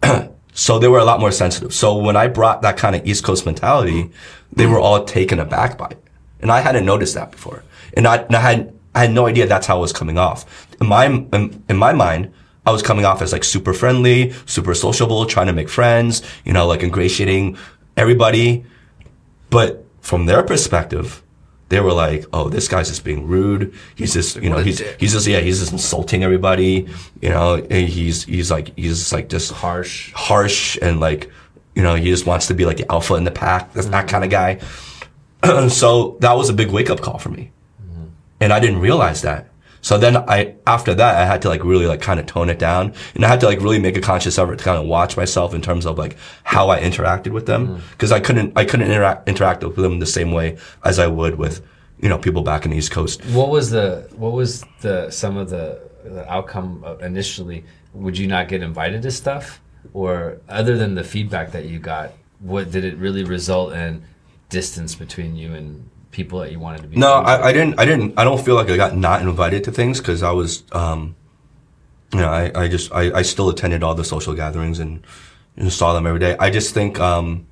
So 0.57 0.79
they 0.79 0.89
were 0.89 0.99
a 0.99 1.05
lot 1.05 1.21
more 1.21 1.33
sensitive. 1.33 1.75
So 1.75 1.99
when 1.99 2.17
I 2.17 2.29
brought 2.29 2.63
that 2.63 2.79
kind 2.79 2.97
of 2.97 3.07
East 3.07 3.23
Coast 3.25 3.45
mentality, 3.45 4.11
they 4.55 4.65
were 4.65 4.81
all 4.81 5.05
taken 5.05 5.39
aback 5.39 5.77
by 5.77 5.89
it. 5.89 6.03
And 6.41 6.51
I 6.51 6.61
hadn't 6.61 6.87
noticed 6.87 7.15
that 7.15 7.31
before. 7.31 7.63
And 7.95 8.07
I, 8.07 8.17
and 8.23 8.35
I 8.35 8.41
had, 8.41 8.75
I 8.95 9.01
had 9.01 9.11
no 9.13 9.27
idea 9.27 9.47
that's 9.47 9.67
how 9.67 9.77
it 9.77 9.81
was 9.83 9.93
coming 9.93 10.17
off. 10.17 10.67
In 10.81 10.87
my, 10.87 11.05
in, 11.05 11.63
in 11.69 11.77
my 11.77 11.93
mind, 11.93 12.33
I 12.65 12.73
was 12.73 12.83
coming 12.83 13.05
off 13.05 13.21
as 13.21 13.35
like 13.35 13.45
super 13.45 13.75
friendly, 13.75 14.33
super 14.47 14.75
sociable, 14.75 15.27
trying 15.27 15.49
to 15.49 15.53
make 15.53 15.69
friends, 15.69 16.23
you 16.47 16.55
know, 16.55 16.67
like 16.67 16.83
ingratiating 16.83 17.59
everybody. 17.95 18.65
But 19.51 19.86
from 20.07 20.27
their 20.27 20.43
perspective, 20.45 21.21
they 21.69 21.81
were 21.81 21.93
like, 21.93 22.25
"Oh, 22.33 22.49
this 22.49 22.69
guy's 22.69 22.89
just 22.89 23.03
being 23.03 23.27
rude. 23.27 23.75
He's 23.97 24.13
just, 24.13 24.37
you 24.37 24.49
know, 24.49 24.59
he's 24.59 24.79
he's 25.01 25.13
just 25.13 25.27
yeah, 25.27 25.41
he's 25.41 25.59
just 25.59 25.73
insulting 25.73 26.23
everybody. 26.23 26.87
You 27.21 27.31
know, 27.31 27.57
and 27.57 27.89
he's 27.89 28.23
he's 28.23 28.49
like 28.51 28.73
he's 28.77 29.01
just 29.01 29.13
like 29.13 29.29
just 29.29 29.51
Harsh. 29.53 30.13
harsh 30.15 30.79
and 30.81 31.01
like, 31.01 31.29
you 31.75 31.83
know, 31.83 31.97
he 31.97 32.09
just 32.09 32.25
wants 32.25 32.47
to 32.47 32.55
be 32.55 32.65
like 32.65 32.77
the 32.77 32.91
alpha 32.91 33.15
in 33.15 33.25
the 33.25 33.33
pack. 33.33 33.73
That's 33.73 33.89
that 33.89 34.07
kind 34.07 34.23
of 34.23 34.31
guy. 34.31 34.61
so 35.69 36.17
that 36.21 36.35
was 36.35 36.49
a 36.51 36.53
big 36.53 36.71
wake 36.71 36.89
up 36.89 37.01
call 37.01 37.19
for 37.19 37.31
me, 37.31 37.51
and 38.41 38.53
I 38.53 38.61
didn't 38.61 38.79
realize 38.79 39.23
that. 39.23 39.49
So 39.87 39.99
then 39.99 40.17
I, 40.17 40.57
after 40.67 40.97
that, 40.97 41.15
I 41.15 41.25
had 41.27 41.43
to 41.43 41.49
like 41.49 41.63
really 41.63 41.87
like 41.87 42.01
kind 42.01 42.19
of 42.19 42.27
tone 42.27 42.51
it 42.51 42.59
down 42.59 42.93
and 43.15 43.25
I 43.25 43.29
had 43.29 43.39
to 43.39 43.47
like 43.47 43.61
really 43.61 43.79
make 43.79 43.97
a 43.97 44.01
conscious 44.01 44.37
effort 44.37 44.59
to 44.59 44.65
kind 44.65 44.79
of 44.79 44.85
watch 44.85 45.17
myself 45.17 45.55
in 45.55 45.63
terms 45.63 45.87
of 45.87 45.97
like 45.97 46.17
how 46.43 46.71
I 46.71 46.81
interacted 46.81 47.31
with 47.31 47.47
them. 47.47 47.69
Mm. 47.69 47.81
Cause 47.97 48.11
I 48.11 48.19
couldn't, 48.19 48.53
I 48.57 48.65
couldn't 48.65 48.91
interact, 48.91 49.29
interact 49.29 49.63
with 49.63 49.77
them 49.77 50.01
the 50.01 50.05
same 50.05 50.33
way 50.33 50.59
as 50.85 50.99
I 50.99 51.07
would 51.07 51.37
with, 51.37 51.65
you 52.01 52.09
know, 52.09 52.19
people 52.19 52.43
back 52.43 52.65
in 52.65 52.73
the 52.73 52.77
East 52.77 52.91
Coast. 52.91 53.25
What 53.27 53.51
was 53.51 53.71
the 53.71 54.09
what 54.17 54.33
was 54.33 54.65
the 54.81 55.09
some 55.13 55.37
of 55.37 55.51
the, 55.51 55.81
the 56.03 56.29
outcome 56.29 56.85
initially? 57.01 57.65
Would 57.95 58.19
you 58.19 58.27
not 58.27 58.49
get 58.49 58.63
invited 58.63 59.03
to 59.03 59.13
stuff, 59.13 59.61
or 59.95 60.41
other 60.49 60.77
than 60.77 60.97
the 60.97 61.05
feedback 61.05 61.53
that 61.53 61.67
you 61.67 61.79
got, 61.79 62.13
what 62.41 62.73
did 62.73 62.85
it 62.85 62.97
really 62.97 63.23
result 63.23 63.73
in 63.73 64.03
distance 64.49 64.97
between 64.97 65.37
you 65.37 65.55
and 65.55 65.89
people 66.17 66.41
that 66.41 66.51
you 66.51 66.59
wanted 66.59 66.81
to 66.81 66.89
be? 66.89 66.97
No. 66.97 67.13
I, 67.13 67.49
I 67.49 67.53
didn't. 67.53 67.79
I 67.79 67.85
didn't. 67.85 68.15
I 68.19 68.25
don't 68.25 68.43
feel 68.43 68.55
like 68.55 68.71
I 68.71 68.77
got 68.77 68.97
not 68.97 69.21
invited 69.21 69.65
to 69.65 69.71
things 69.71 69.99
because 70.01 70.23
I 70.23 70.33
was, 70.33 70.65
um, 70.73 71.15
you 72.13 72.21
know, 72.21 72.29
I, 72.29 72.63
I 72.63 72.69
just 72.69 72.91
I, 72.91 73.13
I 73.19 73.23
still 73.23 73.51
attended 73.51 73.83
all 73.83 73.95
the 73.95 74.05
social 74.05 74.35
gatherings 74.35 74.79
and, 74.79 75.07
and 75.57 75.71
saw 75.71 75.93
them 75.93 76.07
every 76.07 76.19
day. 76.19 76.35
I 76.41 76.49
just 76.49 76.73
think 76.73 76.99
um, 76.99 77.47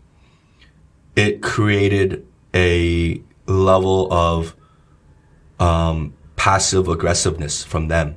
it 1.15 1.43
created 1.43 2.27
a 2.55 3.23
level 3.47 4.11
of 4.11 4.57
um, 5.61 6.15
passive 6.37 6.89
aggressiveness 6.89 7.63
from 7.63 7.89
them 7.89 8.17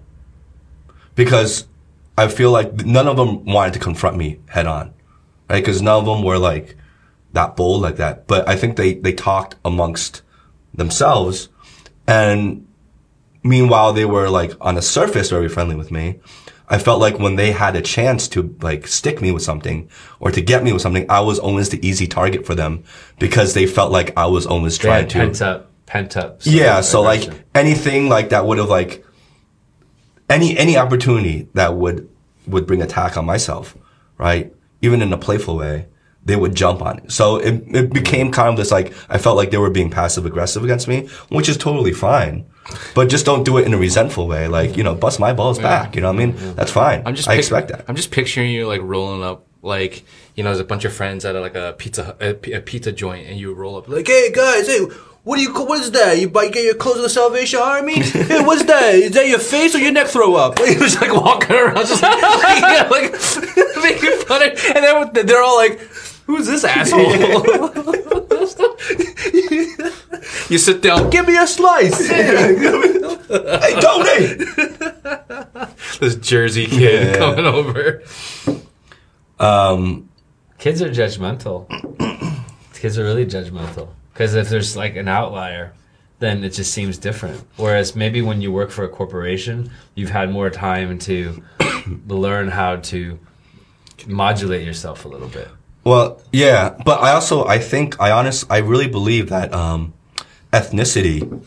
because 1.15 1.67
I 2.17 2.29
feel 2.29 2.51
like 2.51 2.85
none 2.85 3.07
of 3.09 3.17
them 3.17 3.43
wanted 3.43 3.73
to 3.73 3.79
confront 3.79 4.15
me 4.15 4.39
head 4.47 4.65
on, 4.65 4.93
right? 5.49 5.59
Because 5.59 5.81
none 5.81 5.99
of 5.99 6.05
them 6.05 6.23
were 6.23 6.39
like 6.39 6.77
that 7.33 7.57
bold 7.57 7.81
like 7.81 7.97
that. 7.97 8.27
But 8.27 8.47
I 8.47 8.55
think 8.55 8.77
they 8.77 8.93
they 8.93 9.11
talked 9.11 9.55
amongst 9.65 10.21
themselves, 10.77 11.49
and 12.07 12.65
meanwhile 13.43 13.91
they 13.93 14.05
were 14.05 14.29
like 14.29 14.53
on 14.61 14.75
the 14.75 14.81
surface 14.81 15.29
very 15.29 15.49
friendly 15.49 15.75
with 15.75 15.91
me. 15.91 16.19
I 16.69 16.77
felt 16.79 16.99
like 16.99 17.17
when 17.17 17.37
they 17.37 17.51
had 17.51 17.75
a 17.77 17.81
chance 17.81 18.27
to 18.29 18.53
like 18.61 18.87
stick 18.87 19.21
me 19.21 19.31
with 19.31 19.41
something 19.43 19.89
or 20.19 20.31
to 20.31 20.41
get 20.41 20.63
me 20.65 20.73
with 20.73 20.81
something, 20.81 21.05
I 21.09 21.21
was 21.21 21.39
always 21.39 21.69
the 21.69 21.85
easy 21.87 22.07
target 22.07 22.45
for 22.45 22.55
them 22.55 22.83
because 23.19 23.53
they 23.53 23.65
felt 23.65 23.91
like 23.91 24.11
I 24.17 24.25
was 24.25 24.45
always 24.45 24.77
They 24.77 24.87
trying 24.87 25.07
to 25.09 25.17
pent 25.19 25.41
up, 25.41 25.71
pent 25.85 26.17
up. 26.17 26.39
yeah 26.43 26.81
so 26.81 27.01
like 27.01 27.23
anything 27.55 28.09
like 28.09 28.29
that 28.29 28.45
would 28.45 28.57
have 28.57 28.67
like 28.69 29.05
any 30.29 30.57
any 30.57 30.75
opportunity 30.77 31.47
that 31.53 31.73
would 31.75 32.09
would 32.45 32.67
bring 32.67 32.81
attack 32.81 33.15
on 33.17 33.25
myself 33.25 33.77
right 34.17 34.53
even 34.81 35.01
in 35.01 35.13
a 35.13 35.17
playful 35.17 35.55
way 35.55 35.85
they 36.27 36.35
would 36.35 36.53
jump 36.55 36.81
on 36.81 36.99
it. 36.99 37.11
So 37.11 37.37
it, 37.37 37.63
it 37.73 37.93
became 37.93 38.31
kind 38.31 38.49
of 38.49 38.57
this 38.57 38.69
like, 38.69 38.93
I 39.09 39.17
felt 39.17 39.37
like 39.37 39.49
they 39.49 39.57
were 39.57 39.69
being 39.69 39.89
passive 39.89 40.25
aggressive 40.25 40.63
against 40.63 40.87
me, 40.87 41.07
which 41.29 41.47
is 41.47 41.57
totally 41.57 41.93
fine. 41.93 42.45
But 42.93 43.07
just 43.07 43.25
don't 43.25 43.45
do 43.45 43.57
it 43.57 43.65
in 43.65 43.73
a 43.73 43.77
resentful 43.77 44.27
way. 44.27 44.49
Like, 44.49 44.75
you 44.75 44.83
know, 44.83 44.93
bust 44.93 45.21
my 45.21 45.31
balls 45.31 45.57
back. 45.57 45.95
You 45.95 46.01
know 46.01 46.11
what 46.11 46.21
I 46.21 46.25
mean? 46.25 46.55
That's 46.55 46.71
fine. 46.71 47.01
I'm 47.05 47.15
just 47.15 47.29
I 47.29 47.35
pic- 47.35 47.39
expect 47.39 47.69
that. 47.69 47.85
I'm 47.87 47.95
just 47.95 48.11
picturing 48.11 48.51
you 48.51 48.67
like 48.67 48.81
rolling 48.81 49.23
up 49.23 49.45
like 49.63 50.03
you 50.35 50.43
know 50.43 50.49
there's 50.49 50.59
a 50.59 50.63
bunch 50.63 50.85
of 50.85 50.93
friends 50.93 51.25
at 51.25 51.35
a, 51.35 51.41
like 51.41 51.55
a 51.55 51.73
pizza 51.77 52.15
a, 52.21 52.55
a 52.55 52.61
pizza 52.61 52.91
joint 52.91 53.27
and 53.27 53.39
you 53.39 53.53
roll 53.53 53.75
up 53.75 53.87
like 53.87 54.07
hey 54.07 54.31
guys 54.31 54.67
hey 54.67 54.79
what 55.23 55.37
do 55.37 55.41
you 55.41 55.51
what 55.51 55.79
is 55.81 55.91
that 55.91 56.19
you 56.19 56.29
buy 56.29 56.43
you 56.43 56.51
get 56.51 56.63
your 56.63 56.75
clothes 56.75 56.97
of 56.97 57.03
the 57.03 57.09
Salvation 57.09 57.59
Army 57.59 57.99
hey 58.01 58.43
what's 58.43 58.63
that 58.65 58.95
is 58.95 59.11
that 59.11 59.27
your 59.27 59.39
face 59.39 59.75
or 59.75 59.79
your 59.79 59.91
neck 59.91 60.07
throw 60.07 60.35
up 60.35 60.59
he 60.65 60.77
was 60.77 60.99
like 61.01 61.11
walking 61.13 61.55
around 61.55 61.75
just 61.75 62.01
like, 62.03 62.13
yeah, 62.61 62.87
like 62.89 63.11
making 63.83 64.19
fun 64.25 64.43
of 64.43 64.57
and 64.75 65.11
then 65.15 65.25
they're 65.25 65.43
all 65.43 65.57
like 65.57 65.79
who's 66.27 66.47
this 66.47 66.63
asshole 66.63 67.11
you 70.49 70.57
sit 70.57 70.81
down 70.81 71.09
give 71.09 71.27
me 71.27 71.37
a 71.37 71.47
slice 71.47 72.07
hey, 72.07 73.75
donate! 73.79 74.39
this 75.99 76.15
Jersey 76.15 76.65
kid 76.67 77.11
Yeah. 77.13 77.17
coming 77.17 77.45
over 77.45 78.03
um, 79.39 80.09
Kids 80.57 80.81
are 80.81 80.89
judgmental. 80.89 81.67
Kids 82.73 82.97
are 82.97 83.03
really 83.03 83.27
judgmental 83.27 83.89
because 84.11 84.33
if 84.33 84.49
there's 84.49 84.75
like 84.75 84.95
an 84.95 85.07
outlier, 85.07 85.73
then 86.17 86.43
it 86.43 86.49
just 86.53 86.73
seems 86.73 86.97
different. 86.97 87.43
Whereas 87.57 87.95
maybe 87.95 88.23
when 88.23 88.41
you 88.41 88.51
work 88.51 88.71
for 88.71 88.83
a 88.83 88.89
corporation, 88.89 89.69
you've 89.93 90.09
had 90.09 90.31
more 90.31 90.49
time 90.49 90.97
to 90.99 91.43
learn 92.07 92.47
how 92.47 92.77
to 92.77 93.19
modulate 94.07 94.65
yourself 94.65 95.05
a 95.05 95.07
little 95.07 95.27
bit. 95.27 95.49
Well, 95.87 96.21
yeah, 96.33 96.75
but 96.83 96.99
I 96.99 97.13
also 97.13 97.45
I 97.45 97.59
think 97.59 98.01
I 98.01 98.11
honest 98.11 98.43
I 98.49 98.57
really 98.57 98.89
believe 98.89 99.29
that 99.29 99.53
um, 99.53 99.93
ethnicity 100.51 101.41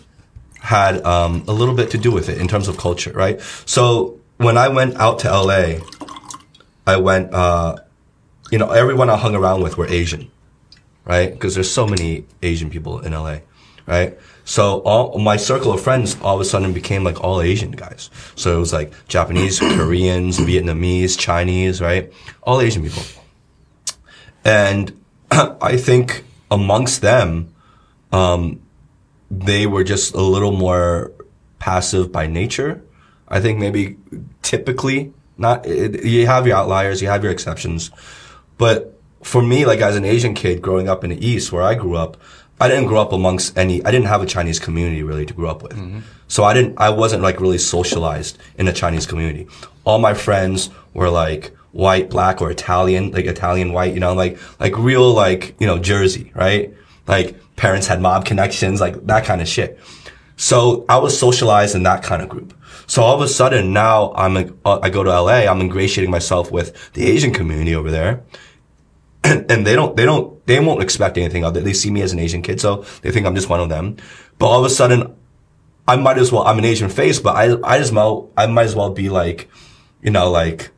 had 0.61 1.05
um, 1.05 1.45
a 1.47 1.53
little 1.53 1.75
bit 1.75 1.91
to 1.91 1.99
do 1.99 2.11
with 2.11 2.31
it 2.31 2.39
in 2.39 2.49
terms 2.49 2.67
of 2.67 2.79
culture, 2.79 3.13
right? 3.13 3.39
So 3.67 4.19
when 4.39 4.57
I 4.57 4.69
went 4.69 4.97
out 4.97 5.19
to 5.19 5.29
LA, 5.29 5.81
I 6.87 6.97
went, 6.97 7.35
uh, 7.35 7.81
you 8.51 8.57
know, 8.57 8.71
everyone 8.71 9.11
I 9.11 9.19
hung 9.19 9.35
around 9.35 9.61
with 9.61 9.77
were 9.77 9.87
Asian, 9.89 10.31
right? 11.05 11.31
Because 11.31 11.55
there's 11.55 11.71
so 11.71 11.87
many 11.87 12.25
Asian 12.43 12.71
people 12.71 13.01
in 13.01 13.13
LA, 13.13 13.41
right? 13.87 14.19
So 14.47 14.79
all 14.87 15.19
my 15.19 15.37
circle 15.37 15.71
of 15.71 15.83
friends 15.83 16.17
all 16.23 16.37
of 16.37 16.41
a 16.41 16.47
sudden 16.47 16.73
became 16.73 17.05
like 17.05 17.23
all 17.23 17.43
Asian 17.43 17.73
guys. 17.73 18.09
So 18.37 18.57
it 18.57 18.59
was 18.59 18.73
like 18.73 18.91
Japanese, 19.07 19.59
Koreans, 19.77 20.39
Vietnamese, 20.39 21.19
Chinese, 21.19 21.83
right? 21.83 22.11
All 22.43 22.63
Asian 22.63 22.83
people. 22.83 23.03
And 24.45 24.99
I 25.31 25.77
think 25.77 26.25
amongst 26.51 27.03
them, 27.03 27.55
um, 28.13 28.61
they 29.31 29.67
were 29.67 29.85
just 29.85 30.15
a 30.15 30.21
little 30.21 30.53
more 30.53 31.13
passive 31.59 32.11
by 32.11 32.27
nature. 32.27 32.83
I 33.29 33.41
think 33.41 33.59
maybe 33.59 33.97
typically 34.43 35.13
not, 35.39 35.65
it, 35.67 36.05
you 36.05 36.27
have 36.27 36.47
your 36.47 36.57
outliers, 36.57 37.01
you 37.01 37.09
have 37.09 37.23
your 37.23 37.33
exceptions. 37.33 37.91
But 38.59 38.99
for 39.23 39.41
me, 39.43 39.65
like 39.65 39.81
as 39.81 39.97
an 39.97 40.05
Asian 40.05 40.35
kid 40.35 40.61
growing 40.61 40.89
up 40.89 41.05
in 41.05 41.11
the 41.11 41.27
East 41.27 41.53
where 41.53 41.63
I 41.63 41.75
grew 41.75 41.97
up, 41.97 42.17
I 42.61 42.69
didn't 42.69 42.87
grow 42.87 43.01
up 43.01 43.13
amongst 43.13 43.57
any, 43.57 43.83
I 43.85 43.91
didn't 43.91 44.09
have 44.09 44.21
a 44.23 44.27
Chinese 44.27 44.59
community 44.59 45.03
really 45.03 45.25
to 45.25 45.33
grow 45.33 45.49
up 45.49 45.63
with. 45.63 45.73
So 46.29 46.45
I 46.45 46.53
didn't, 46.53 46.79
I 46.79 46.91
wasn't 46.91 47.23
like 47.23 47.41
really 47.41 47.57
socialized 47.59 48.37
in 48.59 48.69
a 48.69 48.73
Chinese 48.73 49.07
community. 49.07 49.47
All 49.85 49.99
my 49.99 50.13
friends 50.13 50.69
were 50.93 51.09
like 51.09 51.57
white, 51.73 52.11
black, 52.11 52.41
or 52.41 52.51
Italian, 52.51 53.13
like 53.13 53.27
Italian 53.27 53.73
white, 53.73 53.95
you 53.95 54.01
know, 54.01 54.15
like, 54.15 54.39
like 54.59 54.77
real, 54.77 55.13
like, 55.13 55.55
you 55.61 55.67
know, 55.67 55.79
Jersey, 55.79 56.33
right? 56.35 56.75
Like 57.07 57.37
parents 57.57 57.87
had 57.87 58.01
mob 58.01 58.25
connections, 58.25 58.81
like 58.81 59.07
that 59.07 59.25
kind 59.25 59.41
of 59.41 59.49
shit. 59.49 59.79
So 60.37 60.85
I 60.89 60.99
was 60.99 61.19
socialized 61.19 61.75
in 61.75 61.83
that 61.85 62.03
kind 62.03 62.23
of 62.23 62.29
group. 62.29 62.55
So 62.87 63.03
all 63.03 63.15
of 63.15 63.21
a 63.21 63.29
sudden 63.29 63.73
now 63.73 64.13
I'm, 64.15 64.59
uh, 64.65 64.81
I 64.83 64.91
go 64.91 65.05
to 65.05 65.11
LA, 65.11 65.47
I'm 65.51 65.61
ingratiating 65.61 66.11
myself 66.11 66.51
with 66.51 66.93
the 66.95 67.07
Asian 67.07 67.33
community 67.33 67.75
over 67.75 67.91
there. 67.91 68.23
And, 69.23 69.67
they 69.67 69.77
don't, 69.77 69.97
they 69.97 70.07
don't, 70.07 70.45
they 70.47 70.59
won't 70.61 70.83
expect 70.83 71.19
anything 71.19 71.45
of 71.45 71.57
it. 71.57 71.63
They 71.63 71.75
see 71.75 71.91
me 71.91 72.01
as 72.01 72.13
an 72.13 72.19
Asian 72.19 72.41
kid, 72.43 72.61
so 72.61 72.87
they 73.03 73.11
think 73.11 73.27
I'm 73.27 73.35
just 73.35 73.51
one 73.51 73.61
of 73.61 73.69
them. 73.69 73.97
But 74.39 74.47
all 74.47 74.59
of 74.59 74.65
a 74.65 74.71
sudden, 74.71 75.15
I 75.87 75.97
might 75.97 76.19
as 76.19 76.33
well, 76.33 76.43
I'm 76.43 76.59
an 76.59 76.65
Asian 76.65 76.89
face, 76.89 77.21
but 77.21 77.37
I, 77.37 77.53
I 77.63 77.91
well, 77.91 78.31
I 78.37 78.47
might 78.47 78.65
as 78.65 78.75
well 78.75 78.91
be 78.91 79.11
like, 79.11 79.51
you 80.03 80.11
know, 80.11 80.31
like, 80.31 80.71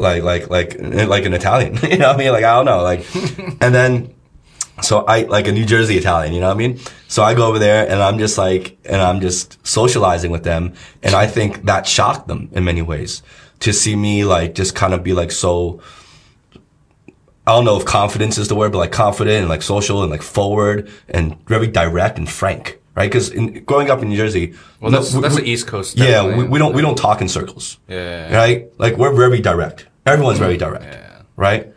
like, 0.00 0.22
like, 0.22 0.50
like, 0.50 0.76
like 0.80 1.24
an 1.24 1.34
Italian. 1.34 1.76
you 1.82 1.98
know 1.98 2.08
what 2.08 2.16
I 2.16 2.18
mean? 2.18 2.32
Like, 2.32 2.44
I 2.44 2.54
don't 2.56 2.64
know, 2.64 2.82
like, 2.82 3.04
and 3.60 3.74
then, 3.74 4.14
so 4.82 5.04
I, 5.04 5.22
like 5.22 5.46
a 5.46 5.52
New 5.52 5.66
Jersey 5.66 5.96
Italian, 5.98 6.32
you 6.32 6.40
know 6.40 6.48
what 6.48 6.54
I 6.54 6.58
mean? 6.58 6.80
So 7.06 7.22
I 7.22 7.34
go 7.34 7.46
over 7.46 7.58
there 7.58 7.88
and 7.88 8.00
I'm 8.02 8.18
just 8.18 8.38
like, 8.38 8.78
and 8.86 9.00
I'm 9.02 9.20
just 9.20 9.58
socializing 9.66 10.30
with 10.30 10.42
them. 10.44 10.72
And 11.02 11.14
I 11.14 11.26
think 11.26 11.64
that 11.66 11.86
shocked 11.86 12.28
them 12.28 12.48
in 12.52 12.64
many 12.64 12.80
ways 12.80 13.22
to 13.60 13.72
see 13.74 13.94
me 13.94 14.24
like, 14.24 14.54
just 14.54 14.74
kind 14.74 14.94
of 14.94 15.02
be 15.02 15.12
like 15.12 15.32
so, 15.32 15.82
I 17.46 17.52
don't 17.52 17.64
know 17.64 17.76
if 17.78 17.84
confidence 17.84 18.38
is 18.38 18.48
the 18.48 18.54
word, 18.54 18.72
but 18.72 18.78
like 18.78 18.92
confident 18.92 19.40
and 19.40 19.48
like 19.48 19.60
social 19.62 20.02
and 20.02 20.10
like 20.10 20.22
forward 20.22 20.88
and 21.08 21.36
very 21.46 21.66
direct 21.66 22.16
and 22.16 22.28
frank, 22.28 22.80
right? 22.94 23.10
Because 23.10 23.30
growing 23.66 23.90
up 23.90 24.00
in 24.02 24.08
New 24.08 24.16
Jersey, 24.16 24.54
well 24.80 24.90
that's, 24.90 25.12
no, 25.12 25.20
that's 25.20 25.34
we- 25.34 25.42
the 25.42 25.50
East 25.50 25.66
Coast 25.66 25.98
yeah, 25.98 26.24
we, 26.24 26.44
we 26.44 26.58
don't 26.58 26.74
we 26.74 26.80
don't 26.80 26.96
talk 26.96 27.20
in 27.20 27.28
circles. 27.28 27.78
Yeah. 27.88 28.34
Right? 28.34 28.70
Like 28.78 28.96
we're 28.96 29.14
very 29.14 29.40
direct. 29.40 29.88
Everyone's 30.06 30.38
very 30.38 30.56
direct. 30.56 30.84
Yeah. 30.84 31.22
Right? 31.36 31.72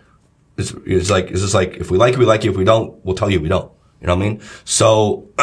It's, 0.57 0.73
it's 0.85 1.09
like 1.09 1.31
it's 1.31 1.41
just 1.41 1.53
like 1.53 1.75
if 1.77 1.89
we 1.91 1.97
like 1.97 2.13
you, 2.13 2.19
we 2.19 2.25
like 2.25 2.43
you. 2.43 2.51
If 2.51 2.57
we 2.57 2.63
don't, 2.63 3.03
we'll 3.05 3.15
tell 3.15 3.29
you 3.29 3.39
we 3.41 3.49
don't. 3.49 3.71
You 4.01 4.07
know 4.07 4.15
what 4.15 4.25
I 4.25 4.29
mean? 4.29 4.41
So 4.65 5.29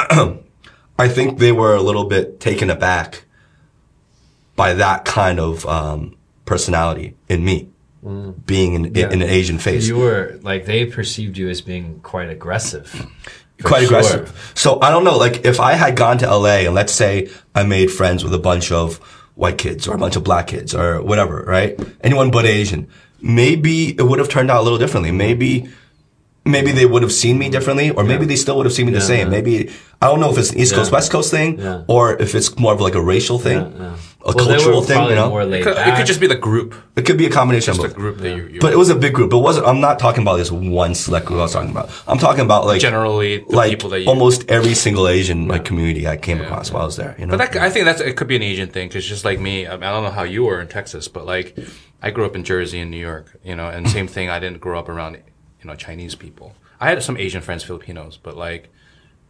I 0.99 1.09
think 1.09 1.39
they 1.39 1.53
were 1.53 1.75
a 1.75 1.83
little 1.83 2.05
bit 2.05 2.41
taken 2.41 2.71
aback 2.71 3.25
by 4.57 4.75
that 4.75 5.05
kind 5.05 5.41
of 5.41 5.65
um, 5.67 6.17
personality 6.45 7.17
in 7.29 7.45
me, 7.45 7.71
being 8.45 8.75
in, 8.75 8.95
Yeah. 8.95 9.11
in 9.11 9.23
an 9.23 9.29
Asian 9.29 9.59
face. 9.59 9.89
You 9.89 9.97
were 9.99 10.39
like 10.43 10.67
they 10.67 10.85
perceived 10.87 11.39
you 11.39 11.49
as 11.49 11.61
being 11.61 12.01
quite 12.01 12.29
aggressive. 12.29 13.07
Quite 13.63 13.89
sure. 13.89 13.99
aggressive. 13.99 14.53
So 14.55 14.81
I 14.81 14.91
don't 14.91 15.05
know, 15.05 15.17
like 15.19 15.45
if 15.45 15.61
I 15.61 15.73
had 15.73 15.97
gone 15.97 16.19
to 16.19 16.27
LA 16.27 16.61
and 16.67 16.75
let's 16.75 16.93
say 16.93 17.31
I 17.55 17.63
made 17.63 17.91
friends 17.91 18.23
with 18.25 18.33
a 18.35 18.39
bunch 18.39 18.71
of 18.73 19.01
white 19.41 19.59
kids 19.59 19.89
or 19.89 19.95
a 19.95 19.99
bunch 19.99 20.17
of 20.17 20.23
black 20.23 20.47
kids 20.47 20.75
or 20.75 21.01
whatever, 21.03 21.43
right? 21.57 21.79
Anyone 22.03 22.31
but 22.31 22.45
Asian. 22.45 22.87
Maybe 23.23 23.89
it 24.01 24.03
would 24.09 24.19
have 24.19 24.29
turned 24.29 24.51
out 24.51 24.61
a 24.61 24.65
little 24.67 24.79
differently. 24.79 25.11
Maybe, 25.13 25.69
maybe 26.45 26.73
they 26.73 26.87
would 26.87 27.03
have 27.03 27.13
seen 27.13 27.39
me 27.39 27.49
differently 27.51 27.91
or 27.91 28.05
maybe 28.05 28.25
they 28.27 28.37
still 28.37 28.57
would 28.59 28.67
have 28.67 28.73
seen 28.73 28.87
me 28.87 28.93
the 28.93 29.01
same. 29.01 29.27
yeah. 29.27 29.31
Maybe, 29.37 29.71
I 30.03 30.07
don't 30.09 30.21
know 30.21 30.31
if 30.31 30.39
it's 30.39 30.51
an 30.53 30.59
East 30.59 30.73
Yeah. 30.73 30.79
Coast, 30.79 30.93
West 30.93 31.11
Coast 31.11 31.31
thing 31.31 31.59
Yeah. 31.59 31.83
or 31.87 32.17
if 32.21 32.35
it's 32.35 32.59
more 32.59 32.73
of 32.73 32.81
like 32.81 32.95
a 32.95 33.03
racial 33.03 33.39
thing, 33.39 33.59
Yeah, 33.61 33.83
yeah. 33.85 33.97
A 34.23 34.33
Well, 34.33 34.47
they 34.47 34.55
cultural 34.57 34.81
were 34.81 34.87
thing, 34.87 35.09
you 35.09 35.15
know? 35.15 35.31
more 35.31 35.43
It 35.43 35.47
laid 35.47 35.65
could, 35.65 35.77
it 35.79 35.97
could 35.97 36.07
just 36.07 36.21
be 36.21 36.27
the 36.27 36.37
group 36.37 36.75
It 36.97 37.07
could 37.07 37.17
be 37.17 37.27
a 37.27 37.31
combination 37.31 37.73
just 37.75 37.79
of 37.79 37.83
the 37.83 37.89
both. 37.89 37.97
group 37.97 38.19
that 38.19 38.37
you, 38.37 38.47
you 38.49 38.61
But 38.61 38.73
it 38.73 38.77
was 38.77 38.91
a 38.91 38.95
big 38.95 39.15
group. 39.15 39.33
It 39.33 39.37
wasn't, 39.37 39.67
I'm 39.67 39.81
not 39.81 39.99
talking 39.99 40.23
about 40.23 40.37
this 40.37 40.53
one 40.53 40.95
select 40.95 41.27
group 41.27 41.39
I 41.41 41.43
was 41.45 41.53
talking 41.53 41.71
about. 41.71 41.91
I'm 42.07 42.19
talking 42.19 42.45
about 42.45 42.67
like, 42.67 42.81
generally 42.81 43.39
the 43.39 43.57
like 43.57 43.71
people 43.71 43.91
that 43.91 44.01
you 44.01 44.09
almost 44.09 44.49
every 44.51 44.75
single 44.75 45.09
Asian 45.09 45.49
like 45.49 45.65
community 45.65 46.07
I 46.07 46.17
came 46.17 46.41
across 46.41 46.71
while 46.71 46.83
I 46.83 46.87
was 46.87 46.97
there. 46.97 47.17
You 47.19 47.27
know, 47.27 47.37
But 47.37 47.53
that, 47.53 47.63
I 47.63 47.71
think 47.71 47.87
that's 47.87 48.01
it 48.03 48.17
could 48.17 48.29
be 48.29 48.37
an 48.37 48.43
Asian 48.43 48.69
thing 48.69 48.89
because 48.89 49.07
just 49.07 49.25
like 49.25 49.41
me, 49.41 49.67
I, 49.67 49.73
mean, 49.75 49.85
I 49.85 49.91
don't 49.91 50.05
know 50.05 50.11
how 50.11 50.25
you 50.25 50.45
were 50.45 50.61
in 50.61 50.69
Texas, 50.69 51.09
but 51.09 51.25
like 51.25 51.57
I 52.03 52.11
grew 52.11 52.27
up 52.27 52.37
in 52.37 52.45
Jersey 52.45 52.81
and 52.81 52.91
New 52.91 52.99
York, 52.99 53.39
you 53.43 53.57
know, 53.57 53.69
and 53.69 53.89
same 53.89 54.07
thing. 54.07 54.29
I 54.29 54.39
didn't 54.39 54.61
grow 54.61 54.79
up 54.79 54.89
around 54.89 55.15
you 55.15 55.67
know 55.67 55.75
Chinese 55.75 56.15
people. 56.15 56.55
I 56.79 56.89
had 56.89 57.03
some 57.03 57.17
Asian 57.17 57.41
friends, 57.43 57.63
Filipinos, 57.65 58.19
but 58.23 58.37
like 58.37 58.69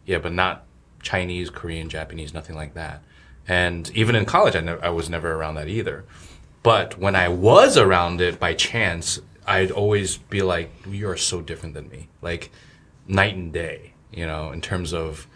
yeah, 0.05 0.17
but 0.17 0.33
not 0.33 0.65
Chinese, 1.01 1.49
Korean, 1.49 1.89
Japanese, 1.89 2.33
nothing 2.33 2.55
like 2.55 2.73
that. 2.73 3.03
And 3.51 3.91
even 3.93 4.15
in 4.15 4.23
college, 4.23 4.55
I, 4.55 4.61
ne- 4.61 4.79
I 4.81 4.87
was 4.91 5.09
never 5.09 5.33
around 5.33 5.55
that 5.55 5.67
either. 5.67 6.05
But 6.63 6.97
when 6.97 7.17
I 7.17 7.27
was 7.27 7.77
around 7.77 8.21
it 8.21 8.39
by 8.39 8.53
chance, 8.53 9.19
I'd 9.45 9.71
always 9.71 10.15
be 10.15 10.41
like, 10.41 10.71
"You 10.87 11.09
are 11.09 11.17
so 11.17 11.41
different 11.41 11.73
than 11.73 11.89
me," 11.89 12.07
like 12.21 12.49
night 13.09 13.35
and 13.35 13.51
day, 13.51 13.91
you 14.09 14.25
know, 14.25 14.53
in 14.53 14.61
terms 14.61 14.93
of 14.93 15.27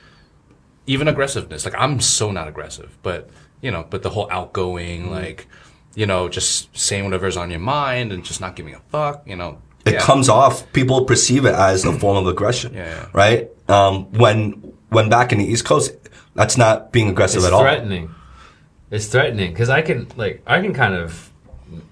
even 0.88 1.10
aggressiveness. 1.10 1.66
Like 1.66 1.76
I'm 1.78 2.00
so 2.00 2.32
not 2.32 2.48
aggressive, 2.48 2.98
but 3.04 3.30
you 3.62 3.70
know, 3.70 3.86
but 3.90 4.02
the 4.02 4.12
whole 4.12 4.30
outgoing, 4.32 5.12
like, 5.12 5.48
you 5.94 6.06
know, 6.06 6.30
just 6.30 6.70
saying 6.78 7.04
whatever's 7.04 7.36
on 7.36 7.52
your 7.52 7.60
mind 7.60 8.14
and 8.14 8.24
just 8.24 8.40
not 8.40 8.56
giving 8.56 8.76
a 8.76 8.80
fuck, 8.92 9.28
you 9.28 9.36
know. 9.36 9.62
it 9.86 9.96
yeah. 9.96 10.00
comes 10.00 10.30
off. 10.30 10.72
People 10.72 11.04
perceive 11.04 11.44
it 11.44 11.56
as 11.56 11.84
a 11.84 11.92
form 11.92 12.16
of 12.16 12.28
aggression. 12.28 12.76
Yeah. 12.76 13.08
Right. 13.12 13.50
Um, 13.68 14.14
when 14.14 14.75
when 14.90 15.10
back 15.10 15.32
in 15.32 15.40
the 15.40 15.46
East 15.46 15.66
Coast, 15.66 15.94
that's 16.34 16.58
not 16.58 16.92
being 16.92 17.10
aggressive 17.10 17.40
it's 17.40 17.48
at 17.48 17.54
all. 17.54 17.62
It's 17.62 17.72
threatening. 17.72 18.16
It's 18.92 19.08
threatening 19.08 19.52
because 19.52 19.70
I 19.70 19.82
can 19.82 20.08
like 20.16 20.44
I 20.46 20.62
can 20.62 20.74
kind 20.74 20.94
of, 20.94 21.32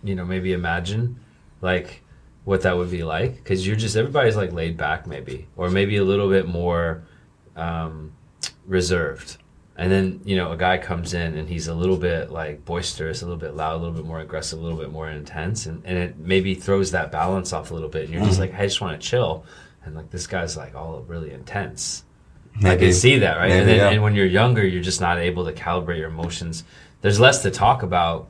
you 0.04 0.16
know, 0.16 0.26
maybe 0.26 0.54
imagine 0.54 1.20
like 1.62 2.04
what 2.46 2.62
that 2.62 2.76
would 2.78 2.92
be 2.92 3.04
like 3.04 3.36
because 3.36 3.66
you're 3.66 3.76
just 3.76 3.96
everybody's 3.96 4.36
like 4.36 4.52
laid 4.52 4.76
back 4.76 5.08
maybe 5.08 5.48
or 5.56 5.70
maybe 5.70 5.98
a 5.98 6.04
little 6.04 6.30
bit 6.30 6.48
more 6.48 7.04
um, 7.56 8.14
reserved, 8.66 9.38
and 9.78 9.92
then 9.92 10.22
you 10.24 10.36
know 10.36 10.52
a 10.52 10.58
guy 10.58 10.78
comes 10.78 11.14
in 11.14 11.38
and 11.38 11.48
he's 11.48 11.68
a 11.68 11.74
little 11.74 11.98
bit 11.98 12.32
like 12.32 12.64
boisterous 12.66 13.22
a 13.22 13.26
little 13.26 13.40
bit 13.40 13.56
loud 13.56 13.76
a 13.76 13.78
little 13.78 13.94
bit 13.96 14.06
more 14.06 14.20
aggressive 14.20 14.60
a 14.60 14.62
little 14.62 14.78
bit 14.78 14.92
more 14.92 15.10
intense 15.10 15.66
and, 15.66 15.82
and 15.86 15.98
it 15.98 16.18
maybe 16.18 16.54
throws 16.54 16.92
that 16.92 17.12
balance 17.12 17.54
off 17.54 17.72
a 17.72 17.74
little 17.74 17.90
bit 17.90 18.06
and 18.06 18.14
you're 18.14 18.24
just 18.24 18.40
like 18.40 18.54
i 18.56 18.64
just 18.64 18.82
want 18.82 19.00
to 19.00 19.08
chill 19.08 19.46
and 19.86 19.96
like 19.96 20.10
this 20.12 20.28
guy's 20.28 20.56
like 20.56 20.76
all 20.76 21.02
really 21.08 21.32
intense 21.32 22.04
i 22.64 22.76
can 22.76 22.94
see 22.94 23.20
that 23.20 23.38
right? 23.38 23.52
And 23.52 23.68
then 23.68 23.78
yeah. 23.78 23.90
and 23.90 24.02
when 24.04 24.14
you're 24.16 24.26
younger 24.26 24.66
you're 24.66 24.82
just 24.84 25.02
not 25.02 25.18
able 25.18 25.46
to 25.46 25.54
calibrate 25.54 25.98
your 25.98 26.10
emotions. 26.10 26.64
There's 27.02 27.20
less 27.20 27.42
to 27.42 27.52
talk 27.52 27.84
about 27.84 28.30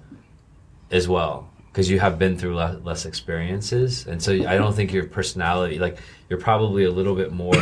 as 0.89 1.07
well 1.07 1.49
because 1.67 1.89
you 1.89 1.99
have 1.99 2.17
been 2.17 2.37
through 2.37 2.55
le- 2.55 2.79
less 2.83 3.05
experiences. 3.05 4.07
And 4.07 4.21
so 4.21 4.31
i 4.33 4.55
don't 4.57 4.73
think 4.73 4.93
your 4.93 5.05
personality 5.05 5.77
like 5.79 5.97
you're 6.29 6.39
probably 6.39 6.83
a 6.85 6.91
little 6.91 7.15
bit 7.15 7.31
more 7.31 7.55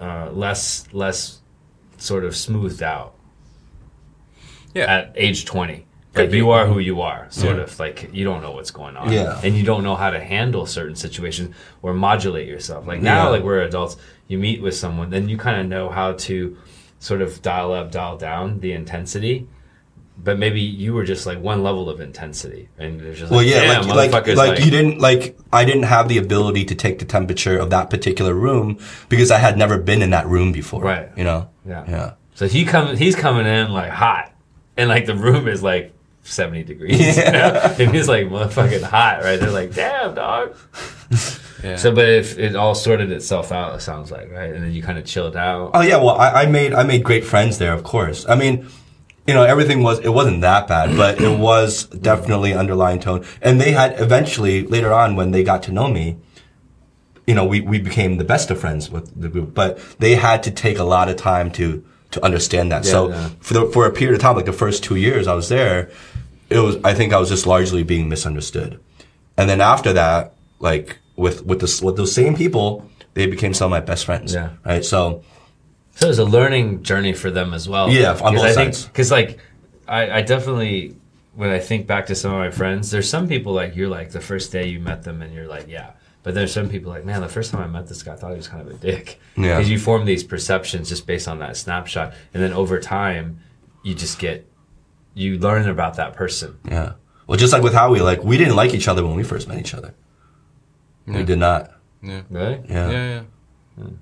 uh, 0.00 0.30
less 0.32 0.86
less 0.92 1.40
sort 1.98 2.24
of 2.24 2.34
smoothed 2.34 2.82
out 2.82 3.14
Yeah. 4.74 4.92
at 4.92 5.12
age 5.16 5.44
20 5.44 5.86
Could 6.14 6.22
like 6.24 6.30
be. 6.30 6.36
you 6.38 6.50
are 6.50 6.66
who 6.66 6.78
you 6.78 7.00
are 7.00 7.26
sort 7.30 7.58
of 7.58 7.78
like 7.78 8.10
you 8.12 8.24
don't 8.24 8.42
know 8.42 8.50
what's 8.52 8.70
going 8.70 8.96
on 8.96 9.10
Yeah. 9.12 9.40
and 9.42 9.56
you 9.56 9.62
don't 9.64 9.82
know 9.82 9.96
how 9.96 10.10
to 10.10 10.20
handle 10.20 10.66
certain 10.66 10.94
situations 10.96 11.54
or 11.80 11.94
modulate 11.94 12.46
yourself 12.48 12.86
like 12.86 13.00
now 13.00 13.24
Yeah. 13.24 13.28
like 13.30 13.42
we're 13.42 13.62
adults 13.62 13.96
you 14.28 14.38
meet 14.38 14.60
with 14.60 14.74
someone 14.74 15.08
then 15.10 15.28
you 15.30 15.38
kind 15.38 15.58
of 15.60 15.66
know 15.66 15.88
how 15.88 16.12
to 16.12 16.56
sort 16.98 17.22
of 17.22 17.40
dial 17.42 17.72
up 17.72 17.90
dial 17.90 18.16
down 18.18 18.60
the 18.60 18.72
intensity 18.72 19.48
but 20.22 20.38
maybe 20.38 20.60
you 20.60 20.92
were 20.92 21.04
just 21.04 21.24
like 21.24 21.40
one 21.40 21.62
level 21.62 21.88
of 21.88 21.98
intensity 22.00 22.68
and 22.78 23.00
there's 23.00 23.18
just 23.18 23.30
Well, 23.30 23.40
like, 23.40 23.48
yeah, 23.48 23.80
damn, 23.80 23.88
like 23.88 24.12
like, 24.12 24.26
like 24.36 24.62
you 24.64 24.70
didn't 24.70 24.98
like 25.00 25.36
I 25.52 25.64
didn't 25.64 25.84
have 25.84 26.08
the 26.08 26.18
ability 26.18 26.66
to 26.66 26.74
take 26.74 26.98
the 26.98 27.06
temperature 27.06 27.56
of 27.58 27.70
that 27.70 27.88
particular 27.88 28.34
room 28.34 28.78
because 29.08 29.30
I 29.30 29.38
had 29.38 29.56
never 29.56 29.78
been 29.78 30.02
in 30.02 30.10
that 30.10 30.26
room 30.26 30.52
before. 30.52 30.82
Right. 30.82 31.08
You 31.16 31.24
know. 31.24 31.48
Yeah. 31.66 31.84
Yeah. 31.88 32.12
So 32.34 32.46
he 32.46 32.64
come 32.66 32.94
he's 32.96 33.16
coming 33.16 33.46
in 33.46 33.72
like 33.72 33.90
hot, 33.90 34.32
and 34.76 34.88
like 34.90 35.06
the 35.06 35.16
room 35.16 35.48
is 35.48 35.62
like 35.62 35.92
seventy 36.22 36.62
degrees, 36.64 37.16
Yeah. 37.16 37.74
and 37.78 37.94
he's 37.94 38.08
like 38.08 38.26
motherfucking 38.26 38.82
hot, 38.82 39.22
right? 39.22 39.38
They're 39.38 39.50
like, 39.50 39.74
damn 39.74 40.14
dog. 40.14 40.56
Yeah. 41.62 41.76
So, 41.76 41.94
but 41.94 42.08
if 42.08 42.40
it 42.40 42.56
all 42.56 42.74
sorted 42.74 43.12
itself 43.12 43.52
out, 43.52 43.76
it 43.76 43.82
sounds 43.82 44.10
like 44.10 44.32
right, 44.32 44.52
and 44.52 44.64
then 44.64 44.72
you 44.72 44.82
kind 44.82 44.98
of 44.98 45.04
chilled 45.04 45.36
out. 45.36 45.70
Oh 45.74 45.80
yeah. 45.82 45.96
Well, 45.98 46.16
I, 46.16 46.42
I 46.42 46.46
made 46.46 46.72
I 46.74 46.82
made 46.82 47.04
great 47.04 47.24
friends 47.24 47.58
there. 47.58 47.72
Of 47.72 47.84
course. 47.84 48.26
I 48.28 48.34
mean. 48.34 48.68
You 49.24 49.34
know, 49.34 49.44
everything 49.44 49.84
was, 49.84 50.00
it 50.00 50.08
wasn't 50.08 50.40
that 50.40 50.66
bad, 50.66 50.96
but 50.96 51.20
it 51.20 51.38
was 51.38 51.84
definitely 51.84 52.54
underlying 52.54 52.98
tone. 52.98 53.24
And 53.40 53.60
they 53.60 53.70
had 53.70 54.00
eventually, 54.00 54.66
later 54.66 54.92
on, 54.92 55.14
when 55.14 55.30
they 55.30 55.44
got 55.44 55.62
to 55.62 55.70
know 55.72 55.86
me, 55.86 56.16
you 57.24 57.34
know, 57.36 57.44
we, 57.44 57.60
we 57.60 57.78
became 57.78 58.16
the 58.18 58.24
best 58.24 58.50
of 58.50 58.58
friends 58.58 58.90
with 58.90 59.12
the 59.20 59.28
group, 59.28 59.54
but 59.54 59.78
they 60.00 60.16
had 60.16 60.42
to 60.42 60.50
take 60.50 60.76
a 60.76 60.82
lot 60.82 61.08
of 61.08 61.14
time 61.14 61.52
to, 61.52 61.84
to 62.12 62.24
understand 62.24 62.70
that. 62.72 62.84
so 62.84 63.10
yeah. 63.10 63.30
for 63.40 63.54
the, 63.54 63.66
for 63.66 63.86
a 63.86 63.92
period 63.92 64.14
of 64.14 64.20
time, 64.20 64.36
like 64.36 64.46
the 64.46 64.52
first 64.52 64.84
two 64.84 64.96
years 64.96 65.26
I 65.26 65.34
was 65.34 65.48
there, 65.48 65.90
it 66.48 66.58
was, 66.58 66.76
I 66.84 66.94
think 66.94 67.12
I 67.12 67.18
was 67.18 67.28
just 67.28 67.46
largely 67.46 67.82
being 67.82 68.08
misunderstood. 68.08 68.78
And 69.36 69.48
then 69.50 69.60
after 69.60 69.92
that, 69.94 70.34
like 70.60 70.98
with, 71.16 71.44
with 71.44 71.60
this, 71.60 71.82
with 71.82 71.96
those 71.96 72.14
same 72.14 72.36
people, 72.36 72.88
they 73.14 73.26
became 73.26 73.54
some 73.54 73.66
of 73.66 73.70
my 73.70 73.80
best 73.80 74.04
friends. 74.04 74.34
Yeah. 74.34 74.50
Right. 74.64 74.84
So 74.84 75.22
So 75.96 76.06
it 76.06 76.08
was 76.08 76.18
a 76.18 76.24
learning 76.24 76.82
journey 76.82 77.12
for 77.12 77.30
them 77.30 77.52
as 77.52 77.68
well. 77.68 77.90
Yeah, 77.90 78.12
on 78.22 78.34
both 78.34 78.44
I 78.44 78.52
think, 78.54 78.74
sides. 78.74 78.86
Because 78.86 79.10
like, 79.10 79.38
I, 79.88 80.18
I 80.18 80.22
definitely 80.22 80.96
when 81.34 81.50
I 81.50 81.58
think 81.58 81.86
back 81.86 82.06
to 82.06 82.14
some 82.14 82.32
of 82.32 82.38
my 82.38 82.50
friends, 82.50 82.90
there's 82.90 83.08
some 83.08 83.28
people 83.28 83.52
like 83.52 83.74
you're 83.76 83.88
like 83.88 84.10
the 84.10 84.20
first 84.20 84.52
day 84.52 84.66
you 84.66 84.80
met 84.80 85.02
them 85.02 85.22
and 85.22 85.34
you're 85.34 85.48
like 85.48 85.66
yeah, 85.68 85.92
but 86.22 86.34
there's 86.34 86.52
some 86.52 86.68
people 86.68 86.90
like 86.90 87.04
man, 87.04 87.20
the 87.20 87.28
first 87.28 87.50
time 87.50 87.62
I 87.62 87.66
met 87.66 87.88
this 87.88 88.02
guy, 88.02 88.12
I 88.12 88.16
thought 88.16 88.30
he 88.30 88.36
was 88.36 88.48
kind 88.48 88.66
of 88.66 88.74
a 88.74 88.78
dick. 88.78 89.20
Yeah. 89.36 89.56
Because 89.56 89.70
you 89.70 89.78
form 89.78 90.04
these 90.04 90.24
perceptions 90.24 90.88
just 90.88 91.06
based 91.06 91.28
on 91.28 91.38
that 91.40 91.56
snapshot, 91.56 92.14
and 92.32 92.42
then 92.42 92.52
over 92.52 92.78
time, 92.80 93.40
you 93.82 93.94
just 93.94 94.18
get 94.18 94.46
you 95.14 95.38
learn 95.38 95.68
about 95.68 95.96
that 95.96 96.14
person. 96.14 96.58
yeah. 96.68 96.92
Well, 97.26 97.38
just 97.38 97.52
like 97.52 97.62
with 97.62 97.72
Howie, 97.74 98.00
like 98.00 98.22
we 98.24 98.36
didn't 98.36 98.56
like 98.56 98.74
each 98.74 98.88
other 98.88 99.04
when 99.06 99.14
we 99.16 99.22
first 99.22 99.46
met 99.48 99.58
each 99.58 99.74
other. 99.74 99.94
We 101.06 101.22
did 101.24 101.38
not. 101.38 101.72
yeah. 102.02 102.22
Right? 102.30 102.60
Yeah. 102.68 102.90
Yeah, 102.90 103.08
yeah. 103.08 103.22
Hmm. 103.82 103.94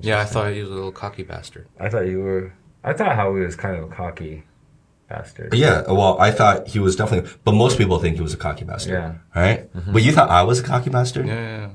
Yeah, 0.00 0.20
I 0.20 0.24
thought 0.24 0.52
he 0.52 0.60
was 0.60 0.70
a 0.70 0.74
little 0.74 0.92
cocky 0.92 1.22
bastard. 1.22 1.68
I 1.78 1.88
thought 1.88 2.06
you 2.06 2.20
were. 2.20 2.54
I 2.82 2.92
thought 2.92 3.14
Howie 3.14 3.44
was 3.44 3.56
kind 3.56 3.76
of 3.76 3.84
a 3.84 3.94
cocky 3.94 4.42
bastard. 5.12 5.54
Yeah, 5.54 5.82
well, 5.98 6.14
I 6.20 6.30
thought 6.30 6.68
he 6.68 6.78
was 6.78 6.96
definitely, 6.96 7.30
but 7.44 7.52
most 7.52 7.78
people 7.78 7.98
think 7.98 8.16
he 8.16 8.22
was 8.22 8.34
a 8.34 8.42
cocky 8.46 8.64
bastard. 8.64 8.92
Yeah. 8.92 9.14
Right? 9.42 9.72
Mm-hmm. 9.74 9.92
But 9.92 10.02
you 10.02 10.12
thought 10.12 10.30
I 10.30 10.42
was 10.42 10.60
a 10.60 10.62
cocky 10.62 10.90
bastard? 10.90 11.26
Yeah, 11.26 11.34
yeah. 11.34 11.58
yeah. 11.58 11.68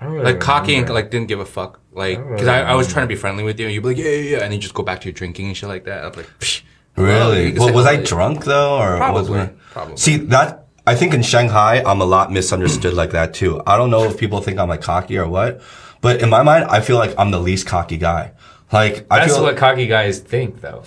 I 0.00 0.04
don't 0.04 0.12
really 0.14 0.24
Like 0.32 0.40
cocky 0.40 0.74
and 0.76 0.88
like 0.90 1.10
didn't 1.10 1.28
give 1.28 1.40
a 1.40 1.46
fuck. 1.46 1.80
Like, 1.92 2.18
because 2.18 2.48
I, 2.48 2.58
really 2.58 2.70
I 2.72 2.74
was 2.74 2.92
trying 2.92 3.04
to 3.04 3.08
be 3.08 3.16
friendly 3.16 3.44
with 3.44 3.58
you, 3.58 3.66
and 3.66 3.74
you'd 3.74 3.82
be 3.82 3.88
like, 3.88 3.96
yeah, 3.96 4.10
yeah, 4.10 4.36
yeah, 4.36 4.44
and 4.44 4.52
you 4.52 4.60
just 4.60 4.74
go 4.74 4.82
back 4.82 5.00
to 5.00 5.06
your 5.08 5.14
drinking 5.14 5.46
and 5.46 5.56
shit 5.56 5.68
like 5.68 5.84
that. 5.84 6.04
I'm 6.04 6.12
like, 6.12 6.28
Psh. 6.40 6.62
Really? 6.96 7.46
you 7.46 7.52
can 7.52 7.62
Well, 7.64 7.74
was 7.74 7.86
I 7.86 7.96
drunk 7.96 8.44
though, 8.44 8.76
or 8.78 8.90
was 8.92 8.98
Probably, 8.98 9.40
I- 9.40 9.52
probably. 9.70 9.96
See 9.96 10.16
that? 10.34 10.66
I 10.86 10.94
think 10.94 11.14
in 11.14 11.22
Shanghai, 11.22 11.82
I'm 11.84 12.00
a 12.00 12.04
lot 12.04 12.30
misunderstood 12.30 12.94
like 12.94 13.10
that 13.10 13.34
too. 13.34 13.60
I 13.66 13.76
don't 13.76 13.90
know 13.90 14.04
if 14.04 14.18
people 14.18 14.40
think 14.40 14.58
I'm 14.58 14.68
like 14.68 14.82
cocky 14.82 15.18
or 15.18 15.26
what, 15.28 15.60
but 16.00 16.22
in 16.22 16.30
my 16.30 16.42
mind, 16.42 16.64
I 16.66 16.80
feel 16.80 16.96
like 16.96 17.12
I'm 17.18 17.30
the 17.32 17.40
least 17.40 17.66
cocky 17.66 17.96
guy. 17.96 18.32
Like 18.72 19.06
I 19.10 19.20
That's 19.20 19.34
feel 19.34 19.42
what 19.42 19.56
cocky 19.56 19.86
guys 19.86 20.20
think, 20.20 20.60
though. 20.60 20.84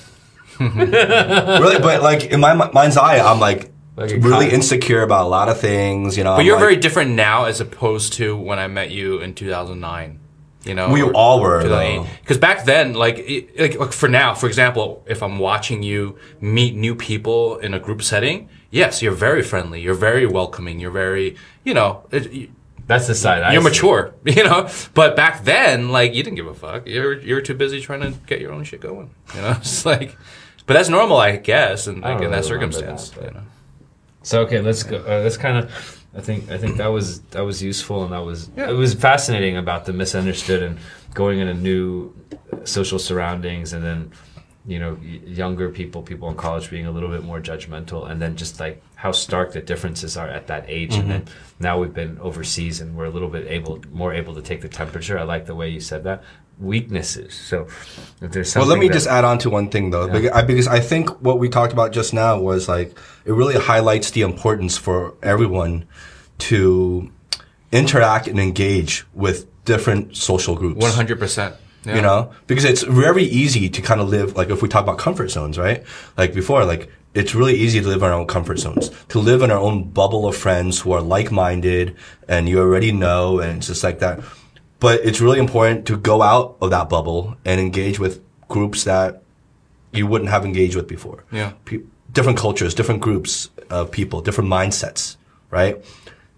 Really, 0.60 1.80
but 1.80 2.02
like 2.02 2.26
in 2.26 2.40
my 2.40 2.54
mind's 2.54 2.98
eye, 2.98 3.20
I'm 3.20 3.40
like, 3.40 3.72
Like 3.96 4.12
really 4.12 4.46
cock- 4.46 4.54
insecure 4.54 5.02
about 5.02 5.26
a 5.26 5.30
lot 5.30 5.50
of 5.50 5.60
things. 5.60 6.18
You 6.18 6.24
know, 6.24 6.32
But 6.34 6.42
I'm 6.42 6.46
you're 6.46 6.56
like- 6.56 6.62
very 6.64 6.76
different 6.78 7.12
now 7.12 7.46
as 7.46 7.60
opposed 7.62 8.14
to 8.14 8.36
when 8.36 8.60
I 8.60 8.68
met 8.68 8.92
you 8.92 9.20
in 9.20 9.34
2009. 9.34 10.20
You 10.66 10.74
know, 10.76 10.90
We 10.90 11.02
all 11.04 11.40
were. 11.40 11.64
Because 12.22 12.38
back 12.38 12.66
then, 12.66 12.94
like, 12.94 13.18
it, 13.20 13.58
like, 13.58 13.80
like, 13.80 13.94
for 13.94 14.10
now, 14.10 14.34
for 14.36 14.46
example, 14.48 15.02
if 15.08 15.24
I'm 15.24 15.40
watching 15.40 15.84
you 15.84 16.18
meet 16.42 16.76
new 16.76 16.96
people 16.96 17.58
in 17.60 17.74
a 17.74 17.80
group 17.80 18.04
setting, 18.04 18.50
yes, 18.70 19.02
you're 19.02 19.14
very 19.14 19.42
friendly, 19.42 19.80
you're 19.80 19.94
very 19.94 20.26
welcoming, 20.26 20.78
you're 20.82 20.92
very, 20.92 21.38
you 21.64 21.74
know, 21.74 22.04
it, 22.12 22.32
you- 22.34 22.50
That's 22.88 23.08
the 23.08 23.16
side 23.16 23.54
you're 23.54 23.62
see. 23.62 23.70
mature, 23.70 24.14
you 24.26 24.44
know. 24.44 24.68
But 24.94 25.16
back 25.16 25.46
then, 25.46 25.90
like, 25.94 26.14
you 26.14 26.24
didn't 26.24 26.36
give 26.36 26.48
a 26.48 26.54
fuck. 26.54 26.86
You're 26.88 27.18
you're 27.20 27.42
too 27.42 27.54
busy 27.56 27.80
trying 27.80 28.02
to 28.02 28.12
get 28.28 28.42
your 28.42 28.52
own 28.52 28.64
shit 28.66 28.82
going, 28.82 29.12
you 29.36 29.42
know. 29.42 29.56
It's 29.62 29.86
like, 29.86 30.18
but 30.70 30.76
that's 30.76 30.88
normal, 30.90 31.18
I 31.18 31.36
guess, 31.36 31.88
and 31.88 32.02
like, 32.02 32.20
don't 32.20 32.24
in 32.28 32.32
that 32.32 32.38
really 32.46 32.54
remember 32.54 32.78
circumstance, 32.78 33.10
that, 33.12 33.26
you 33.26 33.32
know. 33.32 33.44
So 34.24 34.42
okay, 34.44 34.62
let's 34.62 34.84
go. 34.84 34.98
Uh, 34.98 35.20
let's 35.24 35.36
kind 35.38 35.58
of. 35.58 35.98
I 36.16 36.22
think 36.22 36.50
I 36.50 36.58
think 36.58 36.78
that 36.78 36.88
was 36.88 37.22
that 37.36 37.42
was 37.42 37.62
useful 37.62 38.04
and 38.04 38.12
that 38.14 38.24
was 38.26 38.50
Yeah. 38.58 38.70
it 38.70 38.74
was 38.74 38.94
fascinating 38.96 39.58
about 39.58 39.86
the 39.86 39.94
misunderstood 39.94 40.64
and 40.64 40.78
going 41.14 41.38
into 41.40 41.54
new 41.54 42.14
social 42.64 42.98
surroundings 43.00 43.74
and 43.74 43.84
then 43.84 44.12
you 44.66 44.80
know 44.80 44.98
y- 45.02 45.22
younger 45.26 45.70
people 45.70 46.02
people 46.02 46.28
in 46.30 46.36
college 46.36 46.70
being 46.72 46.88
a 46.88 46.92
little 46.92 47.10
bit 47.10 47.24
more 47.24 47.40
judgmental 47.40 48.10
and 48.10 48.20
then 48.22 48.36
just 48.36 48.60
like 48.60 48.82
how 48.96 49.12
stark 49.12 49.52
the 49.54 49.62
differences 49.62 50.18
are 50.18 50.28
at 50.28 50.48
that 50.48 50.66
age 50.68 50.96
and 50.96 51.10
then 51.12 51.24
now 51.60 51.80
we've 51.80 51.94
been 51.94 52.18
overseas 52.20 52.82
and 52.82 52.96
we're 52.98 53.06
a 53.06 53.10
little 53.12 53.30
bit 53.30 53.46
able 53.48 53.80
more 53.92 54.12
able 54.14 54.34
to 54.34 54.42
take 54.42 54.62
the 54.62 54.68
temperature. 54.70 55.18
I 55.20 55.24
like 55.24 55.46
the 55.46 55.56
way 55.56 55.70
you 55.70 55.80
said 55.80 56.04
that 56.06 56.24
weaknesses. 56.60 57.34
So 57.34 57.68
if 58.22 58.32
there's 58.32 58.52
something. 58.52 58.68
Well, 58.68 58.78
let 58.78 58.80
me 58.80 58.88
that- 58.88 58.94
just 58.94 59.08
add 59.08 59.24
on 59.24 59.38
to 59.40 59.50
one 59.50 59.70
thing 59.70 59.92
though, 59.92 60.08
because, 60.08 60.32
I, 60.32 60.42
because 60.44 60.68
I 60.68 60.80
think 60.80 61.10
what 61.22 61.40
we 61.40 61.50
talked 61.50 61.74
about 61.74 61.92
just 61.92 62.14
now 62.14 62.40
was 62.40 62.68
like 62.68 62.98
it 63.26 63.34
really 63.34 63.56
highlights 63.56 64.12
the 64.12 64.22
importance 64.22 64.78
for 64.78 65.16
everyone 65.24 65.86
to 66.40 67.12
interact 67.72 68.28
and 68.28 68.40
engage 68.40 69.06
with 69.14 69.46
different 69.66 70.16
social 70.16 70.56
groups. 70.56 70.82
One 70.82 70.92
hundred 70.92 71.20
percent. 71.20 71.56
You 71.86 72.02
know, 72.02 72.34
because 72.46 72.66
it's 72.66 72.84
very 72.84 73.24
easy 73.24 73.70
to 73.70 73.82
kind 73.82 74.02
of 74.02 74.10
live 74.10 74.36
like 74.36 74.50
if 74.50 74.62
we 74.62 74.68
talk 74.68 74.84
about 74.84 75.00
comfort 75.00 75.32
zones, 75.32 75.58
right? 75.58 75.84
Like 76.18 76.34
before, 76.36 76.64
like 76.66 76.92
it's 77.16 77.34
really 77.34 77.56
easy 77.56 77.80
to 77.80 77.88
live 77.88 78.04
in 78.04 78.04
our 78.04 78.14
own 78.14 78.28
comfort 78.28 78.60
zones, 78.60 78.92
to 79.08 79.18
live 79.18 79.42
in 79.42 79.50
our 79.50 79.58
own 79.58 79.90
bubble 79.90 80.28
of 80.28 80.36
friends 80.36 80.82
who 80.82 80.92
are 80.92 81.02
like-minded 81.02 81.96
and 82.28 82.48
you 82.48 82.60
already 82.60 82.92
know, 82.92 83.40
and 83.40 83.58
it's 83.58 83.68
just 83.68 83.84
like 83.84 84.00
that. 84.00 84.20
But 84.80 85.02
it's 85.04 85.20
really 85.20 85.40
important 85.40 85.86
to 85.88 85.98
go 85.98 86.22
out 86.22 86.58
of 86.62 86.70
that 86.70 86.90
bubble 86.90 87.36
and 87.46 87.60
engage 87.60 88.00
with 88.00 88.22
groups 88.48 88.84
that 88.86 89.22
you 89.92 90.08
wouldn't 90.08 90.30
have 90.30 90.46
engaged 90.46 90.76
with 90.76 90.88
before. 90.88 91.24
Yeah. 91.32 91.54
Pe- 91.66 91.82
different 92.12 92.38
cultures, 92.38 92.74
different 92.74 93.02
groups 93.02 93.50
of 93.70 93.92
people, 93.92 94.22
different 94.22 94.50
mindsets, 94.50 95.18
right? 95.52 95.84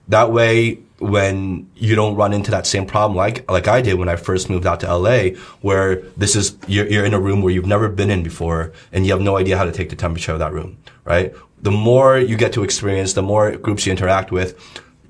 That 0.07 0.31
way, 0.31 0.79
when 0.99 1.67
you 1.75 1.95
don't 1.95 2.15
run 2.15 2.31
into 2.31 2.51
that 2.51 2.67
same 2.67 2.85
problem 2.85 3.17
like 3.17 3.49
like 3.49 3.67
I 3.67 3.81
did 3.81 3.95
when 3.95 4.07
I 4.07 4.17
first 4.17 4.49
moved 4.49 4.67
out 4.67 4.79
to 4.81 4.95
LA, 4.95 5.29
where 5.61 6.01
this 6.15 6.35
is 6.35 6.57
you're, 6.67 6.87
you're 6.87 7.05
in 7.05 7.13
a 7.13 7.19
room 7.19 7.41
where 7.41 7.51
you've 7.51 7.65
never 7.65 7.89
been 7.89 8.11
in 8.11 8.21
before, 8.21 8.71
and 8.91 9.05
you 9.05 9.11
have 9.11 9.21
no 9.21 9.37
idea 9.37 9.57
how 9.57 9.63
to 9.63 9.71
take 9.71 9.89
the 9.89 9.95
temperature 9.95 10.31
of 10.31 10.39
that 10.39 10.53
room, 10.53 10.77
right? 11.03 11.33
The 11.61 11.71
more 11.71 12.17
you 12.17 12.37
get 12.37 12.53
to 12.53 12.63
experience, 12.63 13.13
the 13.13 13.23
more 13.23 13.55
groups 13.57 13.85
you 13.85 13.91
interact 13.91 14.31
with, 14.31 14.59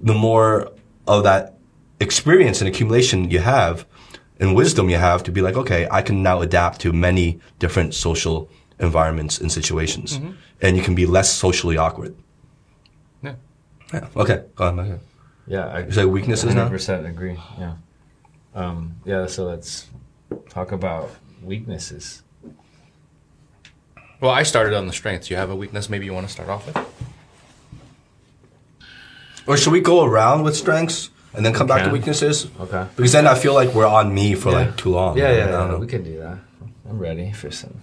the 0.01 0.13
more 0.13 0.71
of 1.07 1.23
that 1.23 1.57
experience 2.01 2.59
and 2.59 2.67
accumulation 2.67 3.29
you 3.29 3.39
have, 3.39 3.85
and 4.39 4.55
wisdom 4.55 4.89
you 4.89 4.97
have 4.97 5.23
to 5.23 5.31
be 5.31 5.41
like, 5.41 5.55
okay, 5.55 5.87
I 5.89 6.01
can 6.01 6.23
now 6.23 6.41
adapt 6.41 6.81
to 6.81 6.91
many 6.91 7.39
different 7.59 7.93
social 7.93 8.49
environments 8.79 9.39
and 9.39 9.51
situations, 9.51 10.19
and 10.61 10.75
you 10.75 10.83
can 10.83 10.95
be 10.95 11.05
less 11.05 11.31
socially 11.31 11.77
awkward. 11.77 12.15
Yeah. 13.21 13.35
Yeah. 13.93 14.07
Okay. 14.15 14.43
Go 14.55 14.65
on. 14.65 14.79
Okay. 14.79 14.99
Yeah, 15.47 15.67
I 15.67 15.79
You 15.81 15.91
say 15.91 16.05
weaknesses 16.05 16.55
now? 16.55 16.67
100% 16.67 17.07
agree. 17.07 17.37
Yeah. 17.59 17.75
Um, 18.55 18.95
yeah, 19.05 19.27
so 19.27 19.45
let's 19.45 19.87
talk 20.49 20.71
about 20.71 21.11
weaknesses. 21.43 22.23
Well, 24.19 24.31
I 24.31 24.43
started 24.43 24.73
on 24.73 24.87
the 24.87 24.93
strengths. 24.93 25.29
You 25.29 25.35
have 25.35 25.49
a 25.49 25.55
weakness 25.55 25.89
maybe 25.89 26.05
you 26.05 26.13
want 26.13 26.27
to 26.27 26.33
start 26.33 26.49
off 26.49 26.65
with? 26.67 26.77
Or 29.47 29.57
should 29.57 29.73
we 29.73 29.81
go 29.81 30.03
around 30.03 30.43
with 30.43 30.55
strengths 30.55 31.09
and 31.33 31.45
then 31.45 31.53
come 31.53 31.67
back 31.67 31.85
to 31.85 31.91
weaknesses? 31.91 32.47
Okay. 32.59 32.87
Because 32.95 33.11
then 33.11 33.27
I 33.27 33.35
feel 33.35 33.53
like 33.53 33.73
we're 33.73 33.87
on 33.87 34.13
me 34.13 34.35
for 34.35 34.51
Yeah. 34.51 34.57
like 34.59 34.77
too 34.77 34.91
long. 34.91 35.17
Yeah, 35.17 35.27
I 35.27 35.31
yeah, 35.31 35.49
yeah. 35.49 35.77
We 35.77 35.87
can 35.87 36.03
do 36.03 36.19
that. 36.19 36.37
I'm 36.89 36.99
ready 36.99 37.31
for 37.31 37.51
some 37.51 37.75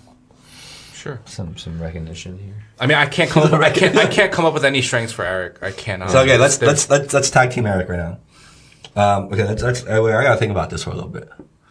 Sure. 0.95 1.21
some 1.25 1.57
some 1.57 1.81
recognition 1.81 2.39
here. 2.39 2.65
I 2.81 2.87
mean, 2.87 2.99
I 2.99 3.07
can't 3.07 3.31
come. 3.31 3.45
Up, 3.45 3.61
I 3.61 3.71
can't. 3.71 3.97
I 3.97 4.07
can't 4.07 4.33
come 4.33 4.45
up 4.45 4.55
with 4.55 4.65
any 4.65 4.83
strengths 4.83 5.13
for 5.13 5.25
Aric. 5.25 5.63
I 5.63 5.71
cannot. 5.71 6.11
So 6.11 6.21
okay, 6.23 6.39
let's 6.39 6.61
let's 6.61 6.91
let's 6.91 7.13
let's 7.15 7.31
tag 7.31 7.51
team 7.53 7.65
Aric 7.65 7.89
right 7.89 7.99
now. 7.99 8.19
Um, 8.97 9.27
okay, 9.27 9.45
let's, 9.45 9.63
let's 9.63 9.87
I, 9.87 9.99
I 10.03 10.23
gotta 10.25 10.39
think 10.39 10.51
about 10.51 10.71
this 10.71 10.83
for 10.83 10.91
a 10.91 10.95
little 10.95 11.11
bit. 11.11 11.31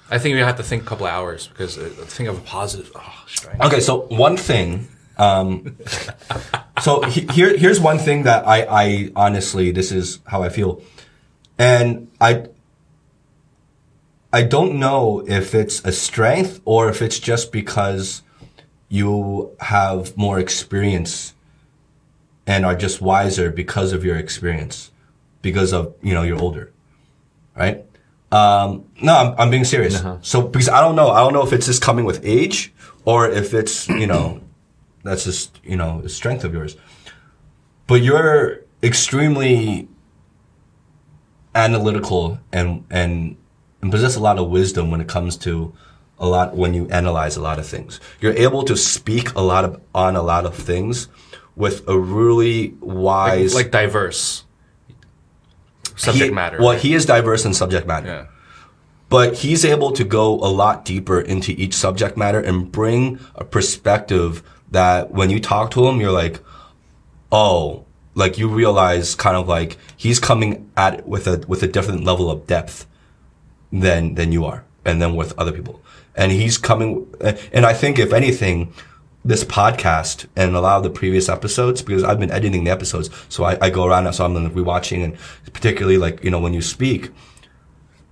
I 0.10 0.18
think 0.18 0.36
we 0.36 0.40
have 0.40 0.56
to 0.58 0.64
think 0.64 0.84
a 0.84 0.86
couple 0.86 1.06
hours 1.06 1.48
because 1.48 1.78
uh, 1.78 1.90
think 2.08 2.30
of 2.30 2.38
a 2.38 2.42
positive 2.42 2.92
oh, 2.96 3.24
strength. 3.28 3.62
Okay, 3.62 3.80
so 3.82 4.08
one 4.08 4.38
thing. 4.38 4.88
Um, 5.18 5.78
so 6.82 7.02
he, 7.04 7.28
here 7.34 7.58
here's 7.58 7.80
one 7.82 8.00
thing 8.00 8.24
that 8.24 8.48
I 8.48 8.66
I 8.70 9.12
honestly 9.16 9.72
this 9.72 9.92
is 9.92 10.20
how 10.26 10.44
I 10.44 10.50
feel, 10.50 10.82
and 11.58 12.10
I 12.20 12.48
I 14.32 14.44
don't 14.44 14.78
know 14.80 15.24
if 15.28 15.56
it's 15.56 15.84
a 15.86 15.92
strength 15.92 16.62
or 16.66 16.90
if 16.90 17.02
it's 17.02 17.20
just 17.20 17.52
because 17.52 18.24
you 18.90 19.56
have 19.60 20.16
more 20.18 20.40
experience 20.40 21.34
and 22.46 22.66
are 22.66 22.76
just 22.76 23.02
wiser 23.02 23.52
because 23.52 23.92
of 23.94 24.06
your 24.06 24.18
experience, 24.18 24.92
because 25.42 25.74
of 25.74 25.94
you 26.02 26.14
know 26.14 26.24
you're 26.24 26.40
older, 26.40 26.72
right? 27.56 27.84
Um, 28.32 28.86
no, 29.02 29.16
I'm, 29.16 29.36
I'm 29.38 29.50
being 29.50 29.64
serious. 29.64 29.96
Uh-huh. 29.96 30.18
So 30.22 30.42
because 30.42 30.70
I 30.70 30.82
don't 30.82 30.96
know, 30.96 31.10
I 31.10 31.20
don't 31.20 31.34
know 31.34 31.44
if 31.44 31.54
it's 31.54 31.66
just 31.66 31.82
coming 31.82 32.06
with 32.06 32.26
age 32.26 32.74
or 33.06 33.30
if 33.30 33.54
it's 33.54 33.88
you 33.88 34.08
know 34.08 34.42
that's 35.04 35.24
just 35.24 35.60
you 35.64 35.78
know 35.78 36.02
a 36.04 36.10
strength 36.10 36.44
of 36.44 36.54
yours. 36.54 36.76
But 37.88 38.02
you're 38.02 38.66
extremely 38.84 39.88
analytical 41.58 42.40
and 42.54 42.86
and 42.90 43.36
and 43.82 43.92
possess 43.92 44.16
a 44.16 44.20
lot 44.20 44.38
of 44.38 44.50
wisdom 44.50 44.92
when 44.92 45.02
it 45.02 45.08
comes 45.08 45.36
to 45.38 45.74
a 46.20 46.28
lot 46.28 46.56
when 46.56 46.74
you 46.74 46.88
analyze 46.90 47.36
a 47.36 47.42
lot 47.42 47.60
of 47.60 47.66
things. 47.66 48.00
You're 48.22 48.34
able 48.34 48.64
to 48.64 48.78
speak 48.78 49.34
a 49.36 49.42
lot 49.42 49.66
of 49.66 49.82
on 49.94 50.16
a 50.16 50.22
lot 50.22 50.46
of 50.46 50.56
things 50.56 51.08
with 51.56 51.88
a 51.88 51.98
really 51.98 52.76
wise 52.80 53.56
like 53.56 53.72
diverse 53.72 54.46
subject 55.96 56.30
he- 56.30 56.32
matter. 56.32 56.60
Well, 56.60 56.78
he 56.78 56.94
is 56.94 57.06
diverse 57.06 57.46
in 57.46 57.54
subject 57.54 57.88
matter 57.88 58.08
yeah. 58.08 58.26
but 59.10 59.38
he's 59.38 59.66
able 59.66 59.92
to 59.94 60.04
go 60.04 60.36
a 60.36 60.52
lot 60.62 60.86
deeper 60.86 61.20
into 61.20 61.52
each 61.54 61.74
subject 61.74 62.18
matter 62.18 62.40
and 62.40 62.72
bring 62.72 63.20
a 63.36 63.44
perspective 63.44 64.44
that 64.70 65.12
when 65.12 65.30
you 65.30 65.40
talk 65.40 65.72
to 65.72 65.88
him, 65.88 66.00
you're 66.00 66.12
like, 66.12 66.40
oh, 67.32 67.87
like 68.18 68.40
you 68.40 68.50
realize 68.50 69.14
kind 69.14 69.38
of 69.38 69.48
like 69.48 69.78
he's 69.96 70.20
coming 70.20 70.70
at 70.76 70.96
it 70.96 71.08
with 71.08 71.28
a 71.28 71.46
with 71.48 71.62
a 71.62 71.68
different 71.68 72.04
level 72.04 72.30
of 72.32 72.48
depth 72.48 72.88
than 73.72 74.16
than 74.16 74.32
you 74.32 74.44
are, 74.44 74.66
and 74.84 75.02
then 75.02 75.16
with 75.16 75.38
other 75.38 75.52
people, 75.52 75.82
and 76.16 76.32
he's 76.32 76.58
coming. 76.58 77.08
And 77.54 77.66
I 77.66 77.74
think 77.74 77.98
if 77.98 78.12
anything. 78.12 78.74
This 79.26 79.44
podcast 79.44 80.26
and 80.38 80.56
a 80.56 80.62
lot 80.62 80.78
of 80.78 80.84
the 80.84 80.90
previous 80.90 81.28
episodes, 81.28 81.82
because 81.82 82.02
I've 82.02 82.18
been 82.18 82.32
editing 82.32 82.64
the 82.64 82.72
episodes, 82.72 83.10
so 83.28 83.44
I, 83.44 83.58
I 83.60 83.70
go 83.70 83.86
around 83.86 84.06
now, 84.06 84.12
so 84.12 84.24
I'm 84.24 84.52
rewatching, 84.52 85.04
and 85.04 85.18
particularly 85.52 85.98
like 85.98 86.24
you 86.24 86.32
know 86.32 86.40
when 86.40 86.54
you 86.54 86.62
speak, 86.62 87.10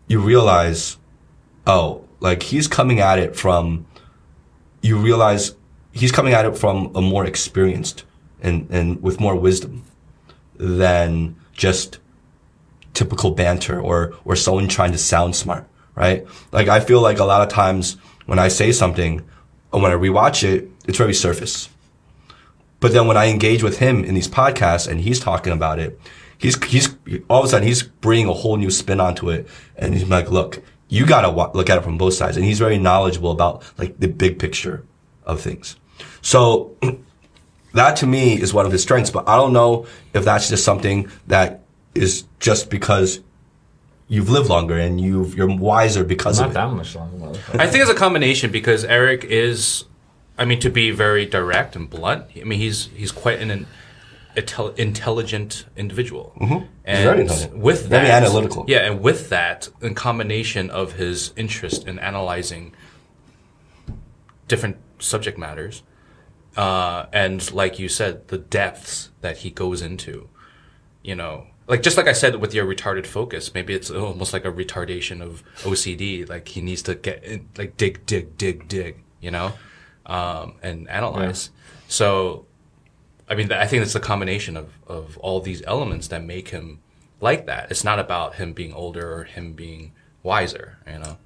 you 0.08 0.20
realize, 0.20 0.98
oh, 1.68 2.04
like 2.20 2.44
he's 2.44 2.68
coming 2.68 3.00
at 3.00 3.18
it 3.18 3.34
from, 3.34 3.86
you 4.82 4.98
realize 4.98 5.56
he's 5.94 6.12
coming 6.12 6.34
at 6.34 6.46
it 6.46 6.58
from 6.58 6.92
a 6.94 7.02
more 7.02 7.26
experienced 7.26 8.04
and, 8.42 8.68
and 8.70 9.02
with 9.02 9.22
more 9.22 9.38
wisdom 9.38 9.85
than 10.58 11.36
just 11.54 12.00
typical 12.94 13.32
banter 13.32 13.80
or, 13.80 14.16
or 14.26 14.36
someone 14.36 14.68
trying 14.68 14.92
to 14.92 14.98
sound 14.98 15.36
smart, 15.36 15.68
right? 15.96 16.26
Like 16.52 16.68
I 16.68 16.80
feel 16.80 17.02
like 17.02 17.20
a 17.20 17.26
lot 17.26 17.42
of 17.42 17.50
times 17.50 17.98
when 18.26 18.40
I 18.40 18.48
say 18.48 18.72
something, 18.72 19.24
and 19.72 19.84
when 19.84 19.92
I 19.92 19.96
rewatch 19.96 20.44
it, 20.44 20.70
it's 20.88 20.98
very 20.98 21.14
surface. 21.14 21.70
But 22.80 22.94
then 22.94 23.08
when 23.08 23.18
I 23.18 23.28
engage 23.28 23.64
with 23.64 23.80
him 23.80 24.04
in 24.04 24.16
these 24.16 24.28
podcasts 24.28 24.88
and 24.88 25.02
he's 25.02 25.20
talking 25.20 25.54
about 25.54 25.80
it, 25.80 26.00
he's 26.38 26.62
he's 26.64 26.96
all 27.30 27.40
of 27.40 27.46
a 27.46 27.50
sudden 27.50 27.68
he's 27.68 27.84
bringing 27.84 28.28
a 28.28 28.34
whole 28.34 28.58
new 28.58 28.70
spin 28.70 29.00
onto 29.00 29.30
it, 29.30 29.48
and 29.76 29.94
he's 29.94 30.08
like, 30.08 30.30
"Look, 30.30 30.62
you 30.88 31.06
gotta 31.06 31.30
look 31.30 31.70
at 31.70 31.78
it 31.78 31.84
from 31.84 31.98
both 31.98 32.14
sides." 32.14 32.38
And 32.38 32.46
he's 32.46 32.60
very 32.60 32.78
knowledgeable 32.78 33.32
about 33.32 33.64
like 33.78 34.00
the 34.00 34.08
big 34.08 34.40
picture 34.40 34.86
of 35.26 35.42
things. 35.42 35.76
So 36.22 36.76
that 37.76 37.98
to 37.98 38.08
me 38.08 38.40
is 38.42 38.54
one 38.54 38.66
of 38.66 38.72
his 38.72 38.82
strengths. 38.82 39.12
But 39.12 39.28
I 39.28 39.36
don't 39.36 39.54
know 39.54 39.86
if 40.14 40.26
that's 40.26 40.50
just 40.50 40.64
something 40.64 41.10
that 41.28 41.62
is 41.94 42.26
just 42.40 42.70
because 42.70 43.22
you've 44.08 44.30
lived 44.30 44.50
longer 44.50 44.78
and 44.78 45.00
you've 45.00 45.36
you're 45.36 45.54
wiser 45.56 46.04
because 46.04 46.40
Not 46.40 46.48
of 46.48 46.52
it. 46.52 46.54
that 46.56 46.72
much 46.72 46.96
longer. 46.96 47.40
I 47.54 47.68
think 47.68 47.82
it's 47.82 47.92
a 47.92 47.96
combination 47.96 48.52
because 48.52 48.86
Aric 48.86 49.24
is, 49.24 49.86
I 50.38 50.46
mean, 50.46 50.60
to 50.62 50.70
be 50.70 50.92
very 50.92 51.26
direct 51.26 51.76
and 51.76 51.90
blunt. 51.90 52.26
I 52.40 52.44
mean, 52.44 52.60
he's 52.60 52.88
he's 52.96 53.12
quite 53.12 53.40
an, 53.40 53.52
an 53.52 53.68
intel- 54.36 54.78
intelligent 54.78 55.66
individual, 55.76 56.34
mm-hmm. 56.40 56.66
and 56.86 57.04
very 57.04 57.22
intelligent. 57.22 57.58
with 57.58 57.88
Very 57.88 58.10
analytical. 58.10 58.66
Yeah, 58.68 58.86
and 58.86 59.02
with 59.02 59.30
that, 59.30 59.70
in 59.82 59.96
combination 59.96 60.70
of 60.70 60.94
his 60.94 61.34
interest 61.36 61.88
in 61.88 62.00
analyzing 62.00 62.74
different 64.48 64.78
subject 65.00 65.38
matters, 65.38 65.84
uh, 66.58 67.06
and 67.12 67.52
like 67.54 67.80
you 67.80 67.90
said, 67.90 68.28
the 68.30 68.38
depths 68.38 69.10
that 69.22 69.38
he 69.38 69.50
goes 69.50 69.82
into, 69.82 70.30
you 71.04 71.16
know, 71.16 71.48
like 71.68 71.82
just 71.82 71.98
like 71.98 72.08
I 72.08 72.14
said 72.14 72.36
with 72.38 72.54
your 72.54 72.66
retarded 72.66 73.06
focus, 73.08 73.54
maybe 73.54 73.74
it's 73.74 73.90
almost 73.90 74.34
like 74.34 74.46
a 74.46 74.52
retardation 74.52 75.22
of 75.22 75.44
OCD. 75.64 76.28
Like 76.30 76.48
he 76.50 76.62
needs 76.62 76.82
to 76.84 76.96
get 76.96 77.24
in, 77.24 77.50
like 77.58 77.76
dig, 77.78 78.06
dig, 78.06 78.38
dig, 78.38 78.68
dig, 78.68 79.04
you 79.20 79.32
know, 79.32 79.54
um, 80.06 80.56
and 80.62 80.88
analyze. 80.90 81.50
So, 81.88 82.46
I 83.28 83.36
mean, 83.36 83.52
I 83.52 83.66
think 83.66 83.82
it's 83.84 83.96
a 83.96 84.00
combination 84.00 84.56
of 84.58 84.70
of 84.88 85.18
all 85.18 85.42
these 85.42 85.64
elements 85.66 86.08
that 86.10 86.24
make 86.24 86.50
him 86.50 86.80
like 87.20 87.48
that. 87.48 87.72
It's 87.72 87.84
not 87.84 87.98
about 88.00 88.36
him 88.36 88.54
being 88.54 88.74
older 88.74 89.12
or 89.14 89.24
him 89.24 89.54
being 89.54 89.92
wiser. 90.22 90.78
You 90.86 91.00
know, 91.00 91.18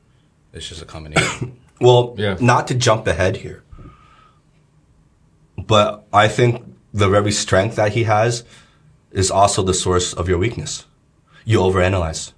it's 0.54 0.68
just 0.70 0.82
a 0.82 0.86
combination. 0.86 1.58
Well, 1.82 2.14
Yeah. 2.18 2.36
not 2.42 2.68
to 2.68 2.76
jump 2.76 3.08
ahead 3.08 3.38
here, 3.38 3.64
but 5.70 6.08
I 6.12 6.28
think 6.28 6.66
the 6.96 7.08
very 7.08 7.32
strength 7.32 7.76
that 7.76 7.94
he 7.94 8.04
has 8.06 8.44
is 9.12 9.30
also 9.30 9.62
the 9.62 9.76
source 9.76 10.14
of 10.14 10.28
your 10.28 10.40
weakness. 10.40 10.88
You 11.46 11.60
overanalyze, 11.60 12.34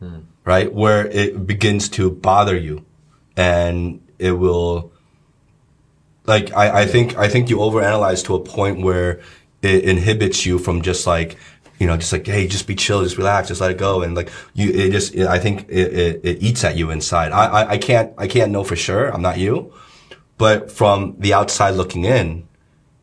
hmm. 0.00 0.18
right? 0.44 0.74
Where 0.74 1.06
it 1.06 1.46
begins 1.46 1.88
to 1.90 2.10
bother 2.10 2.56
you, 2.56 2.84
and 3.36 4.02
it 4.18 4.32
will. 4.32 4.92
Like 6.26 6.52
I, 6.52 6.82
I 6.82 6.86
think 6.86 7.16
I 7.16 7.28
think 7.28 7.48
you 7.48 7.58
overanalyze 7.58 8.24
to 8.24 8.34
a 8.34 8.40
point 8.40 8.80
where 8.80 9.20
it 9.62 9.84
inhibits 9.84 10.44
you 10.44 10.58
from 10.58 10.82
just 10.82 11.06
like 11.06 11.36
you 11.78 11.86
know 11.86 11.96
just 11.96 12.12
like 12.12 12.26
hey 12.26 12.48
just 12.48 12.66
be 12.66 12.74
chill 12.74 13.02
just 13.02 13.18
relax 13.18 13.48
just 13.48 13.60
let 13.60 13.70
it 13.70 13.78
go 13.78 14.02
and 14.02 14.14
like 14.14 14.30
you 14.54 14.70
it 14.70 14.90
just 14.90 15.14
it, 15.14 15.26
I 15.26 15.38
think 15.38 15.68
it, 15.68 15.92
it, 15.92 16.20
it 16.24 16.42
eats 16.42 16.64
at 16.64 16.76
you 16.76 16.90
inside 16.90 17.32
I, 17.32 17.44
I 17.46 17.70
I 17.72 17.78
can't 17.78 18.14
I 18.16 18.26
can't 18.26 18.52
know 18.52 18.64
for 18.64 18.76
sure 18.76 19.12
I'm 19.12 19.20
not 19.20 19.38
you 19.38 19.72
but 20.38 20.70
from 20.70 21.16
the 21.18 21.34
outside 21.34 21.72
looking 21.72 22.04
in 22.04 22.46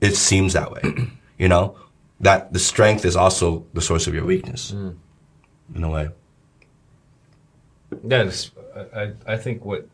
it 0.01 0.15
seems 0.15 0.53
that 0.53 0.71
way 0.71 0.81
you 1.37 1.47
know 1.47 1.75
that 2.19 2.51
the 2.53 2.59
strength 2.59 3.05
is 3.05 3.15
also 3.15 3.65
the 3.73 3.81
source 3.81 4.05
of 4.07 4.13
your 4.13 4.25
weakness 4.25 4.71
in 4.71 5.83
a 5.83 5.89
way 5.89 6.09
Yeah, 8.03 8.29
I, 8.95 9.13
I 9.25 9.37
think 9.37 9.63
what 9.65 9.87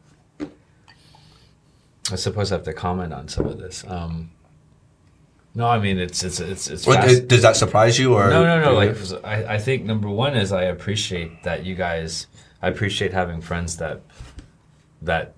I 2.11 2.15
suppose 2.15 2.51
I 2.51 2.55
have 2.55 2.63
to 2.65 2.73
comment 2.73 3.13
on 3.13 3.27
some 3.27 3.45
of 3.47 3.57
this. 3.59 3.83
Um, 3.87 4.31
no, 5.53 5.67
I 5.67 5.79
mean 5.79 5.97
it's 5.97 6.23
it's 6.23 6.39
it's 6.39 6.67
it's. 6.69 6.87
What- 6.87 7.27
does 7.27 7.41
that 7.41 7.55
surprise 7.57 7.97
you 7.99 8.13
or 8.13 8.29
no, 8.29 8.43
no, 8.43 8.61
no. 8.61 8.73
Like 8.73 8.95
I, 9.25 9.55
I 9.55 9.57
think 9.57 9.83
number 9.83 10.07
one 10.09 10.35
is 10.37 10.51
I 10.51 10.63
appreciate 10.63 11.43
that 11.43 11.65
you 11.65 11.75
guys. 11.75 12.27
I 12.61 12.69
appreciate 12.69 13.11
having 13.13 13.41
friends 13.41 13.77
that 13.77 14.01
that 15.01 15.33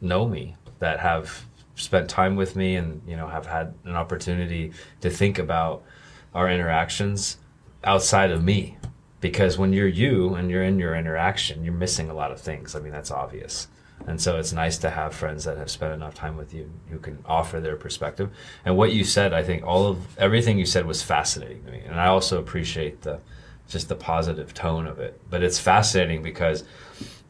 know 0.00 0.26
me, 0.26 0.56
that 0.78 1.00
have 1.00 1.44
spent 1.76 2.08
time 2.08 2.36
with 2.36 2.56
me, 2.56 2.76
and 2.76 3.02
you 3.06 3.16
know 3.16 3.28
have 3.28 3.46
had 3.46 3.74
an 3.84 3.96
opportunity 3.96 4.72
to 5.00 5.10
think 5.10 5.38
about 5.38 5.82
our 6.34 6.50
interactions 6.50 7.38
outside 7.82 8.30
of 8.30 8.42
me. 8.42 8.76
Because 9.20 9.56
when 9.56 9.72
you're 9.72 9.88
you 9.88 10.34
and 10.34 10.50
you're 10.50 10.64
in 10.64 10.78
your 10.78 10.94
interaction, 10.94 11.64
you're 11.64 11.72
missing 11.72 12.10
a 12.10 12.14
lot 12.14 12.30
of 12.30 12.40
things. 12.40 12.74
I 12.74 12.80
mean, 12.80 12.92
that's 12.92 13.10
obvious. 13.10 13.68
And 14.06 14.20
so 14.20 14.36
it's 14.36 14.52
nice 14.52 14.76
to 14.78 14.90
have 14.90 15.14
friends 15.14 15.44
that 15.44 15.56
have 15.56 15.70
spent 15.70 15.94
enough 15.94 16.14
time 16.14 16.36
with 16.36 16.52
you 16.52 16.70
who 16.90 16.98
can 16.98 17.18
offer 17.24 17.58
their 17.58 17.76
perspective. 17.76 18.30
And 18.64 18.76
what 18.76 18.92
you 18.92 19.02
said, 19.02 19.32
I 19.32 19.42
think 19.42 19.64
all 19.64 19.86
of 19.86 20.18
everything 20.18 20.58
you 20.58 20.66
said 20.66 20.84
was 20.84 21.02
fascinating 21.02 21.64
to 21.64 21.70
me. 21.70 21.82
And 21.86 21.98
I 21.98 22.06
also 22.06 22.38
appreciate 22.38 23.02
the 23.02 23.20
just 23.66 23.88
the 23.88 23.94
positive 23.94 24.52
tone 24.52 24.86
of 24.86 24.98
it. 24.98 25.18
But 25.30 25.42
it's 25.42 25.58
fascinating 25.58 26.22
because 26.22 26.64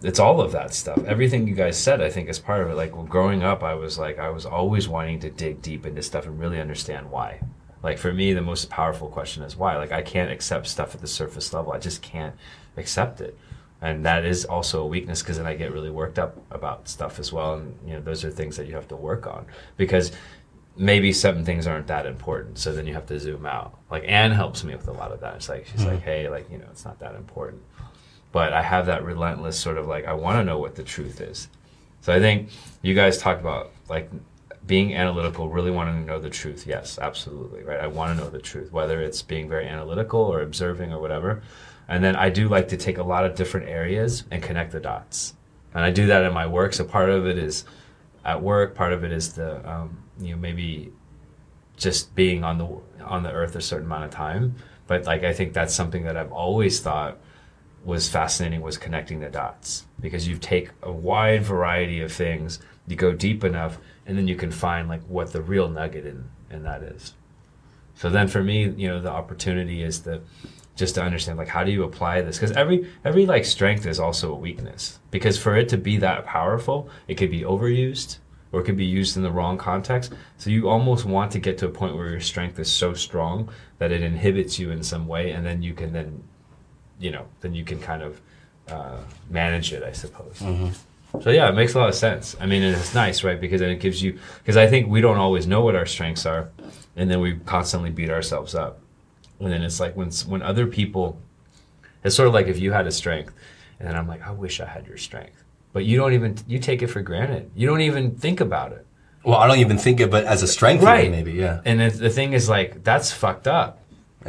it's 0.04 0.18
all 0.20 0.40
of 0.40 0.52
that 0.52 0.74
stuff. 0.74 1.02
Everything 1.06 1.48
you 1.48 1.54
guys 1.54 1.78
said, 1.78 2.02
I 2.02 2.10
think, 2.10 2.28
is 2.28 2.38
part 2.38 2.62
of 2.62 2.70
it. 2.70 2.74
Like 2.74 2.92
growing 3.08 3.42
up, 3.42 3.62
I 3.62 3.74
was 3.74 3.98
like, 3.98 4.18
I 4.18 4.28
was 4.30 4.44
always 4.44 4.86
wanting 4.86 5.20
to 5.20 5.30
dig 5.30 5.62
deep 5.62 5.86
into 5.86 6.02
stuff 6.02 6.26
and 6.26 6.38
really 6.38 6.60
understand 6.60 7.10
why. 7.10 7.40
Like 7.82 7.98
for 7.98 8.12
me, 8.12 8.32
the 8.32 8.42
most 8.42 8.70
powerful 8.70 9.08
question 9.08 9.42
is 9.42 9.56
why. 9.56 9.76
Like 9.76 9.92
I 9.92 10.02
can't 10.02 10.30
accept 10.30 10.66
stuff 10.66 10.94
at 10.94 11.00
the 11.00 11.06
surface 11.06 11.52
level. 11.52 11.72
I 11.72 11.78
just 11.78 12.02
can't 12.02 12.34
accept 12.76 13.20
it, 13.20 13.38
and 13.80 14.04
that 14.04 14.24
is 14.24 14.44
also 14.44 14.82
a 14.82 14.86
weakness 14.86 15.22
because 15.22 15.36
then 15.36 15.46
I 15.46 15.54
get 15.54 15.72
really 15.72 15.90
worked 15.90 16.18
up 16.18 16.36
about 16.50 16.88
stuff 16.88 17.18
as 17.18 17.32
well. 17.32 17.54
And 17.54 17.76
you 17.86 17.94
know, 17.94 18.00
those 18.00 18.24
are 18.24 18.30
things 18.30 18.56
that 18.56 18.66
you 18.66 18.74
have 18.74 18.88
to 18.88 18.96
work 18.96 19.26
on 19.26 19.46
because 19.76 20.12
maybe 20.76 21.12
certain 21.12 21.44
things 21.44 21.66
aren't 21.66 21.86
that 21.86 22.06
important. 22.06 22.58
So 22.58 22.72
then 22.72 22.86
you 22.86 22.94
have 22.94 23.06
to 23.06 23.20
zoom 23.20 23.46
out. 23.46 23.78
Like 23.90 24.04
Anne 24.06 24.32
helps 24.32 24.64
me 24.64 24.74
with 24.74 24.88
a 24.88 24.92
lot 24.92 25.12
of 25.12 25.20
that. 25.20 25.36
It's 25.36 25.48
like 25.48 25.66
she's 25.66 25.82
hmm. 25.82 25.88
like, 25.88 26.02
hey, 26.02 26.28
like 26.28 26.50
you 26.50 26.58
know, 26.58 26.66
it's 26.70 26.84
not 26.84 26.98
that 27.00 27.14
important. 27.14 27.62
But 28.34 28.52
I 28.52 28.62
have 28.62 28.86
that 28.86 29.04
relentless 29.04 29.56
sort 29.56 29.78
of 29.78 29.86
like 29.86 30.06
I 30.06 30.12
want 30.12 30.40
to 30.40 30.44
know 30.44 30.58
what 30.58 30.74
the 30.74 30.82
truth 30.82 31.20
is. 31.20 31.48
So 32.00 32.12
I 32.12 32.18
think 32.18 32.48
you 32.82 32.92
guys 32.92 33.16
talked 33.16 33.40
about 33.40 33.70
like 33.88 34.10
being 34.66 34.92
analytical, 34.92 35.48
really 35.48 35.70
wanting 35.70 36.00
to 36.00 36.04
know 36.04 36.18
the 36.18 36.30
truth. 36.30 36.66
Yes, 36.66 36.98
absolutely, 36.98 37.62
right? 37.62 37.78
I 37.78 37.86
want 37.86 38.18
to 38.18 38.24
know 38.24 38.28
the 38.28 38.40
truth, 38.40 38.72
whether 38.72 39.00
it's 39.00 39.22
being 39.22 39.48
very 39.48 39.68
analytical 39.68 40.20
or 40.20 40.42
observing 40.42 40.92
or 40.92 41.00
whatever. 41.00 41.44
And 41.86 42.02
then 42.02 42.16
I 42.16 42.28
do 42.28 42.48
like 42.48 42.66
to 42.70 42.76
take 42.76 42.98
a 42.98 43.04
lot 43.04 43.24
of 43.24 43.36
different 43.36 43.68
areas 43.68 44.24
and 44.32 44.42
connect 44.42 44.72
the 44.72 44.80
dots. 44.80 45.34
And 45.72 45.84
I 45.84 45.92
do 45.92 46.08
that 46.08 46.24
in 46.24 46.32
my 46.32 46.48
work. 46.48 46.72
So 46.72 46.82
part 46.82 47.10
of 47.10 47.28
it 47.28 47.38
is 47.38 47.64
at 48.24 48.42
work, 48.42 48.74
part 48.74 48.92
of 48.92 49.04
it 49.04 49.12
is 49.12 49.34
the 49.34 49.70
um, 49.70 49.96
you 50.18 50.34
know 50.34 50.40
maybe 50.40 50.92
just 51.76 52.12
being 52.16 52.42
on 52.42 52.58
the 52.58 52.66
on 53.04 53.22
the 53.22 53.30
earth 53.30 53.54
a 53.54 53.60
certain 53.60 53.86
amount 53.86 54.06
of 54.06 54.10
time. 54.10 54.56
But 54.88 55.04
like 55.04 55.22
I 55.22 55.32
think 55.32 55.52
that's 55.52 55.72
something 55.72 56.02
that 56.02 56.16
I've 56.16 56.32
always 56.32 56.80
thought 56.80 57.20
was 57.84 58.08
fascinating 58.08 58.62
was 58.62 58.78
connecting 58.78 59.20
the 59.20 59.28
dots. 59.28 59.86
Because 60.00 60.26
you 60.26 60.36
take 60.36 60.70
a 60.82 60.92
wide 60.92 61.42
variety 61.42 62.00
of 62.00 62.12
things, 62.12 62.60
you 62.86 62.96
go 62.96 63.12
deep 63.12 63.44
enough, 63.44 63.78
and 64.06 64.16
then 64.16 64.28
you 64.28 64.36
can 64.36 64.50
find 64.50 64.88
like 64.88 65.02
what 65.02 65.32
the 65.32 65.42
real 65.42 65.68
nugget 65.68 66.06
in, 66.06 66.28
in 66.50 66.62
that 66.64 66.82
is. 66.82 67.14
So 67.94 68.10
then 68.10 68.28
for 68.28 68.42
me, 68.42 68.68
you 68.70 68.88
know, 68.88 69.00
the 69.00 69.10
opportunity 69.10 69.82
is 69.82 70.02
the 70.02 70.22
just 70.76 70.96
to 70.96 71.02
understand 71.02 71.38
like 71.38 71.48
how 71.48 71.62
do 71.62 71.70
you 71.70 71.84
apply 71.84 72.20
this? 72.22 72.36
Because 72.36 72.56
every 72.56 72.90
every 73.04 73.26
like 73.26 73.44
strength 73.44 73.86
is 73.86 74.00
also 74.00 74.32
a 74.32 74.36
weakness. 74.36 74.98
Because 75.10 75.38
for 75.38 75.56
it 75.56 75.68
to 75.68 75.78
be 75.78 75.96
that 75.98 76.26
powerful 76.26 76.88
it 77.06 77.14
could 77.14 77.30
be 77.30 77.42
overused 77.42 78.18
or 78.50 78.60
it 78.60 78.64
could 78.64 78.76
be 78.76 78.84
used 78.84 79.16
in 79.16 79.22
the 79.22 79.30
wrong 79.30 79.56
context. 79.56 80.12
So 80.36 80.50
you 80.50 80.68
almost 80.68 81.04
want 81.04 81.32
to 81.32 81.38
get 81.38 81.58
to 81.58 81.66
a 81.66 81.70
point 81.70 81.96
where 81.96 82.10
your 82.10 82.20
strength 82.20 82.58
is 82.58 82.70
so 82.70 82.94
strong 82.94 83.50
that 83.78 83.92
it 83.92 84.02
inhibits 84.02 84.58
you 84.58 84.70
in 84.70 84.82
some 84.82 85.06
way 85.06 85.30
and 85.30 85.46
then 85.46 85.62
you 85.62 85.74
can 85.74 85.92
then 85.92 86.24
you 87.00 87.10
know 87.10 87.26
then 87.40 87.54
you 87.54 87.64
can 87.64 87.78
kind 87.80 88.02
of 88.02 88.20
uh, 88.68 88.98
manage 89.30 89.72
it 89.72 89.82
i 89.82 89.92
suppose 89.92 90.42
so 91.22 91.30
yeah, 91.30 91.48
it 91.48 91.52
makes 91.52 91.74
a 91.74 91.78
lot 91.78 91.88
of 91.88 91.94
sense. 91.94 92.34
I 92.40 92.46
mean, 92.46 92.64
it's 92.64 92.92
nice, 92.92 93.22
right? 93.22 93.40
Because 93.40 93.60
then 93.60 93.70
it 93.70 93.78
gives 93.78 94.02
you 94.02 94.18
because 94.38 94.56
I 94.56 94.66
think 94.66 94.88
we 94.88 95.00
don't 95.00 95.16
always 95.18 95.46
know 95.46 95.60
what 95.60 95.76
our 95.76 95.86
strengths 95.86 96.26
are, 96.26 96.48
and 96.96 97.08
then 97.08 97.20
we 97.20 97.36
constantly 97.46 97.90
beat 97.90 98.10
ourselves 98.10 98.52
up. 98.52 98.80
And 99.38 99.48
then 99.52 99.62
it's 99.62 99.78
like 99.78 99.94
when 99.94 100.10
when 100.26 100.42
other 100.42 100.66
people, 100.66 101.20
it's 102.02 102.16
sort 102.16 102.26
of 102.26 102.34
like 102.34 102.48
if 102.48 102.58
you 102.58 102.72
had 102.72 102.88
a 102.88 102.90
strength, 102.90 103.32
and 103.78 103.88
then 103.88 103.96
I'm 103.96 104.08
like, 104.08 104.26
I 104.26 104.32
wish 104.32 104.60
I 104.60 104.66
had 104.66 104.88
your 104.88 104.96
strength, 104.96 105.44
but 105.72 105.84
you 105.84 105.96
don't 105.98 106.14
even 106.14 106.36
you 106.48 106.58
take 106.58 106.82
it 106.82 106.88
for 106.88 107.00
granted. 107.00 107.48
You 107.54 107.68
don't 107.68 107.82
even 107.82 108.16
think 108.16 108.40
about 108.40 108.72
it. 108.72 108.84
Well, 109.24 109.36
I 109.38 109.46
don't 109.46 109.60
even 109.60 109.78
think 109.78 110.00
of 110.00 110.12
it 110.14 110.24
as 110.26 110.42
a 110.42 110.48
strength, 110.48 110.82
Right. 110.82 111.12
maybe. 111.12 111.32
Yeah. 111.32 111.60
And 111.64 111.80
the 111.80 112.10
thing 112.10 112.32
is, 112.32 112.48
like, 112.48 112.82
that's 112.82 113.12
fucked 113.12 113.46
up. 113.46 113.78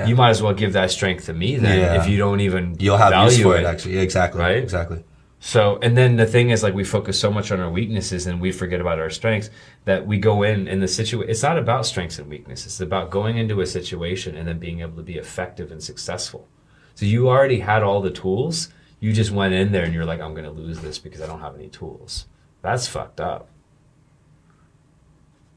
You 0.08 0.16
might 0.16 0.32
as 0.32 0.42
well 0.42 0.54
give 0.54 0.74
that 0.74 0.92
strength 0.92 1.26
to 1.28 1.34
me 1.34 1.56
then 1.58 1.80
Yeah. 1.80 2.02
if 2.02 2.10
you 2.10 2.18
don't 2.18 2.42
even 2.42 2.76
You'll 2.80 2.98
have 2.98 3.14
use 3.32 3.42
for 3.42 3.56
it, 3.58 3.66
actually. 3.66 3.98
Exactly. 3.98 4.42
Right? 4.42 4.58
Exactly. 4.58 5.04
So, 5.40 5.78
and 5.82 5.96
then 5.96 6.16
the 6.16 6.26
thing 6.26 6.50
is, 6.50 6.64
like, 6.64 6.74
we 6.74 6.84
focus 6.84 7.20
so 7.20 7.30
much 7.32 7.52
on 7.52 7.60
our 7.60 7.70
weaknesses 7.70 8.26
and 8.26 8.42
we 8.42 8.52
forget 8.52 8.82
about 8.82 8.98
our 9.00 9.10
strengths 9.12 9.50
that 9.86 10.08
we 10.08 10.18
go 10.18 10.42
in 10.44 10.68
in 10.68 10.80
the 10.80 10.88
situation. 10.88 11.30
It's 11.30 11.44
not 11.44 11.58
about 11.58 11.86
strengths 11.86 12.18
and 12.18 12.28
weaknesses. 12.30 12.66
It's 12.68 12.80
about 12.82 13.12
going 13.12 13.38
into 13.38 13.62
a 13.62 13.66
situation 13.68 14.36
and 14.36 14.48
then 14.48 14.58
being 14.60 14.82
able 14.82 14.96
to 14.98 15.04
be 15.04 15.16
effective 15.18 15.72
and 15.72 15.84
successful. 15.84 16.48
So 16.96 17.06
you 17.06 17.30
already 17.30 17.60
had 17.60 17.84
all 17.84 18.02
the 18.02 18.10
tools. 18.12 18.70
You 19.00 19.14
just 19.14 19.30
went 19.32 19.54
in 19.54 19.72
there 19.72 19.84
and 19.86 19.94
you're 19.94 20.06
like, 20.06 20.20
I'm 20.20 20.34
going 20.34 20.46
to 20.46 20.52
lose 20.52 20.80
this 20.80 20.98
because 20.98 21.22
I 21.22 21.28
don't 21.28 21.42
have 21.42 21.54
any 21.56 21.70
tools. 21.70 22.26
That's 22.64 22.88
fucked 22.88 23.20
up. 23.22 23.48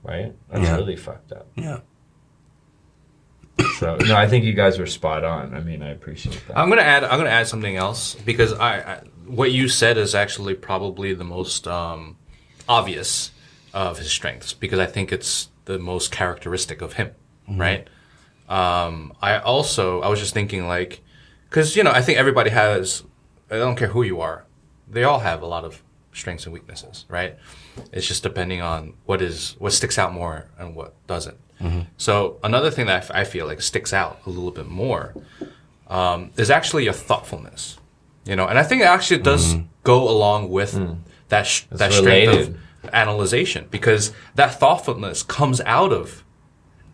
Right? 0.02 0.34
That's 0.50 0.64
Yeah. 0.64 0.76
really 0.76 0.96
fucked 0.96 1.32
up. 1.32 1.46
Yeah. 1.56 1.78
So, 3.78 3.96
no, 3.96 4.16
I 4.16 4.26
think 4.26 4.44
you 4.44 4.52
guys 4.52 4.78
were 4.78 4.86
spot 4.86 5.24
on. 5.24 5.54
I 5.54 5.60
mean, 5.60 5.82
I 5.82 5.90
appreciate 5.90 6.40
that. 6.48 6.58
I'm 6.58 6.68
gonna 6.68 6.82
add. 6.82 7.04
I'm 7.04 7.18
gonna 7.18 7.30
add 7.30 7.46
something 7.46 7.76
else 7.76 8.14
because 8.14 8.52
I, 8.52 8.78
I 8.78 9.02
what 9.26 9.52
you 9.52 9.68
said 9.68 9.98
is 9.98 10.14
actually 10.14 10.54
probably 10.54 11.14
the 11.14 11.24
most 11.24 11.66
um, 11.68 12.16
obvious 12.68 13.30
of 13.74 13.98
his 13.98 14.10
strengths 14.10 14.52
because 14.52 14.78
I 14.78 14.86
think 14.86 15.12
it's 15.12 15.50
the 15.66 15.78
most 15.78 16.10
characteristic 16.10 16.82
of 16.82 16.94
him, 16.94 17.12
right? 17.48 17.88
Um, 18.48 19.12
I 19.20 19.38
also 19.38 20.00
I 20.00 20.08
was 20.08 20.18
just 20.18 20.34
thinking 20.34 20.66
like, 20.66 21.02
because 21.48 21.76
you 21.76 21.82
know 21.82 21.92
I 21.92 22.02
think 22.02 22.18
everybody 22.18 22.50
has. 22.50 23.04
I 23.50 23.56
don't 23.56 23.76
care 23.76 23.88
who 23.88 24.02
you 24.02 24.20
are, 24.20 24.44
they 24.86 25.04
all 25.04 25.20
have 25.20 25.40
a 25.40 25.46
lot 25.46 25.64
of 25.64 25.82
strengths 26.12 26.44
and 26.44 26.52
weaknesses, 26.52 27.06
right? 27.08 27.36
It's 27.92 28.06
just 28.06 28.22
depending 28.22 28.60
on 28.60 28.94
what 29.06 29.22
is 29.22 29.56
what 29.58 29.72
sticks 29.72 29.98
out 29.98 30.12
more 30.12 30.46
and 30.58 30.74
what 30.74 30.94
doesn't. 31.06 31.38
So 31.96 32.38
another 32.44 32.70
thing 32.70 32.86
that 32.86 32.94
I 32.94 32.98
f- 32.98 33.10
I 33.12 33.24
feel 33.24 33.46
like 33.46 33.60
sticks 33.62 33.92
out 33.92 34.20
a 34.26 34.30
little 34.30 34.50
bit 34.52 34.66
more 34.68 35.14
um, 35.88 36.30
is 36.36 36.50
actually 36.50 36.84
your 36.84 36.92
thoughtfulness. 36.92 37.78
You 38.24 38.36
know, 38.36 38.46
and 38.46 38.58
I 38.58 38.62
think 38.62 38.82
it 38.82 38.86
actually 38.86 39.22
does 39.22 39.56
go 39.84 40.08
along 40.08 40.50
with 40.50 40.78
that 41.30 41.46
sh- 41.46 41.64
that 41.70 41.92
strength 41.92 42.48
of 42.48 42.56
analyzation 42.92 43.66
because 43.70 44.12
that 44.34 44.58
thoughtfulness 44.60 45.22
comes 45.22 45.60
out 45.62 45.92
of 45.92 46.24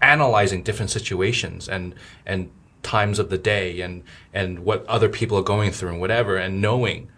analyzing 0.00 0.62
different 0.62 0.90
situations 0.90 1.68
and 1.68 1.94
and 2.26 2.50
times 2.82 3.18
of 3.18 3.30
the 3.30 3.38
day 3.38 3.80
and 3.80 4.02
and 4.32 4.60
what 4.60 4.84
other 4.86 5.08
people 5.08 5.36
are 5.38 5.42
going 5.42 5.70
through 5.72 5.90
and 5.90 6.00
whatever 6.00 6.36
and 6.36 6.60
knowing 6.60 7.08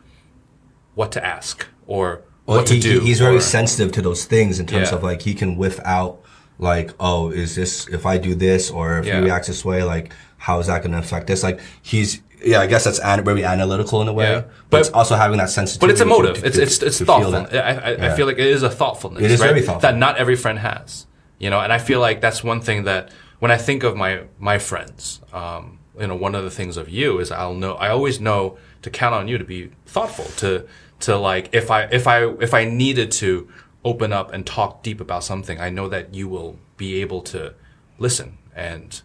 what 0.95 1.11
to 1.13 1.25
ask 1.25 1.67
or 1.87 2.23
Well, 2.47 2.59
what 2.59 2.67
to 2.69 2.75
he, 2.75 2.81
do. 2.81 3.01
he's 3.01 3.19
very 3.21 3.37
or- 3.37 3.41
sensitive 3.41 3.93
to 3.93 4.03
those 4.03 4.25
things 4.25 4.59
in 4.61 4.67
terms 4.67 4.91
Yeah. 4.91 4.97
of 4.97 5.03
like 5.03 5.23
he 5.23 5.35
can 5.35 5.57
whiff 5.57 5.79
out 5.85 6.21
like, 6.59 6.93
oh, 7.01 7.31
is 7.31 7.55
this 7.55 7.89
if 7.89 8.07
I 8.07 8.19
do 8.19 8.35
this 8.35 8.71
or 8.71 8.99
if 8.99 9.07
Yeah. 9.07 9.19
he 9.19 9.25
reacts 9.25 9.49
this 9.49 9.65
way, 9.65 9.83
like 9.83 10.13
how 10.39 10.59
is 10.61 10.67
that 10.67 10.83
going 10.83 10.93
to 10.93 10.99
affect 10.99 11.27
this? 11.27 11.43
Like 11.43 11.61
he's 11.83 12.23
yeah, 12.45 12.61
I 12.61 12.67
guess 12.67 12.85
that's 12.85 12.99
an, 13.01 13.25
very 13.25 13.45
analytical 13.45 14.03
in 14.03 14.09
a 14.09 14.13
way, 14.13 14.31
Yeah. 14.31 14.41
but, 14.41 14.51
But- 14.71 14.81
it's 14.81 14.91
also 14.91 15.17
having 15.17 15.39
that 15.39 15.51
sensitivity. 15.51 15.87
But 15.87 15.91
it's 15.91 16.01
a 16.01 16.41
to- 16.43 16.47
it's 16.47 16.59
it's 16.59 16.83
it's 16.83 17.01
thoughtful. 17.01 17.35
I, 17.35 17.59
I, 17.59 18.07
I 18.13 18.17
feel 18.17 18.27
like 18.27 18.39
it 18.39 18.47
is 18.47 18.63
a 18.63 18.71
thoughtfulness. 18.71 19.23
It 19.23 19.31
is 19.31 19.41
right? 19.41 19.49
very 19.49 19.63
thoughtful. 19.63 19.81
that 19.81 19.97
not 19.97 20.17
every 20.19 20.37
friend 20.37 20.59
has. 20.59 21.07
You 21.39 21.51
know, 21.51 21.61
and 21.61 21.73
I 21.73 21.79
feel 21.79 22.01
like 22.01 22.21
that's 22.21 22.43
one 22.45 22.61
thing 22.61 22.85
that 22.85 23.11
when 23.41 23.51
I 23.51 23.57
think 23.59 23.83
of 23.83 23.97
my 23.97 24.23
my 24.39 24.59
friends, 24.59 25.21
um, 25.33 25.79
you 25.99 26.07
know, 26.07 26.15
one 26.15 26.35
of 26.35 26.45
the 26.45 26.51
things 26.51 26.77
of 26.77 26.89
you 26.89 27.19
is 27.19 27.31
I'll 27.31 27.55
know. 27.55 27.75
I 27.75 27.89
always 27.89 28.21
know 28.21 28.57
to 28.83 28.91
count 28.91 29.15
on 29.15 29.29
you 29.29 29.39
to 29.39 29.45
be 29.45 29.71
thoughtful. 29.87 30.25
To 30.39 30.67
to 31.01 31.17
like 31.17 31.51
if 31.53 31.71
I 31.71 31.83
if 31.85 32.07
I 32.07 32.27
if 32.41 32.55
I 32.55 32.65
needed 32.65 33.11
to 33.13 33.49
open 33.87 34.12
up 34.12 34.32
and 34.32 34.45
talk 34.45 34.82
deep 34.82 35.01
about 35.01 35.22
something, 35.22 35.61
I 35.61 35.70
know 35.70 35.89
that 35.89 36.12
you 36.12 36.28
will 36.28 36.59
be 36.76 37.01
able 37.01 37.22
to 37.22 37.55
listen 37.99 38.39
and 38.55 39.01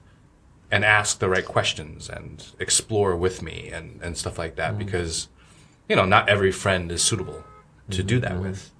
and 0.71 0.83
ask 0.83 1.19
the 1.19 1.29
right 1.29 1.45
questions 1.45 2.09
and 2.09 2.47
explore 2.57 3.15
with 3.15 3.41
me 3.41 3.69
and, 3.71 3.99
and 4.01 4.17
stuff 4.17 4.39
like 4.39 4.55
that 4.55 4.73
mm. 4.73 4.77
because 4.79 5.27
you 5.87 5.95
know 5.95 6.05
not 6.05 6.27
every 6.27 6.51
friend 6.51 6.91
is 6.91 7.03
suitable 7.03 7.43
to 7.91 8.01
do 8.01 8.15
mm-hmm. 8.15 8.21
that 8.23 8.31
mm-hmm. 8.33 8.49
with. 8.49 8.71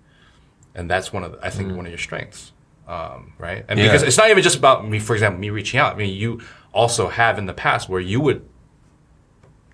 And 0.73 0.89
that's 0.89 1.11
one 1.11 1.23
of 1.25 1.33
the, 1.33 1.45
I 1.45 1.49
think 1.49 1.69
mm. 1.69 1.75
one 1.75 1.85
of 1.85 1.91
your 1.91 1.99
strengths 1.99 2.51
um, 2.87 3.33
right? 3.37 3.63
And 3.67 3.79
Yeah. 3.79 3.85
because 3.85 4.03
it's 4.03 4.17
not 4.17 4.29
even 4.29 4.41
just 4.43 4.57
about 4.57 4.87
me 4.87 4.99
for 4.99 5.13
example 5.13 5.39
me 5.39 5.49
reaching 5.49 5.79
out. 5.79 5.93
I 5.93 5.97
mean 5.97 6.15
you 6.15 6.41
also 6.73 7.09
have 7.09 7.37
in 7.37 7.45
the 7.45 7.53
past 7.53 7.87
where 7.89 8.01
you 8.01 8.19
would 8.21 8.47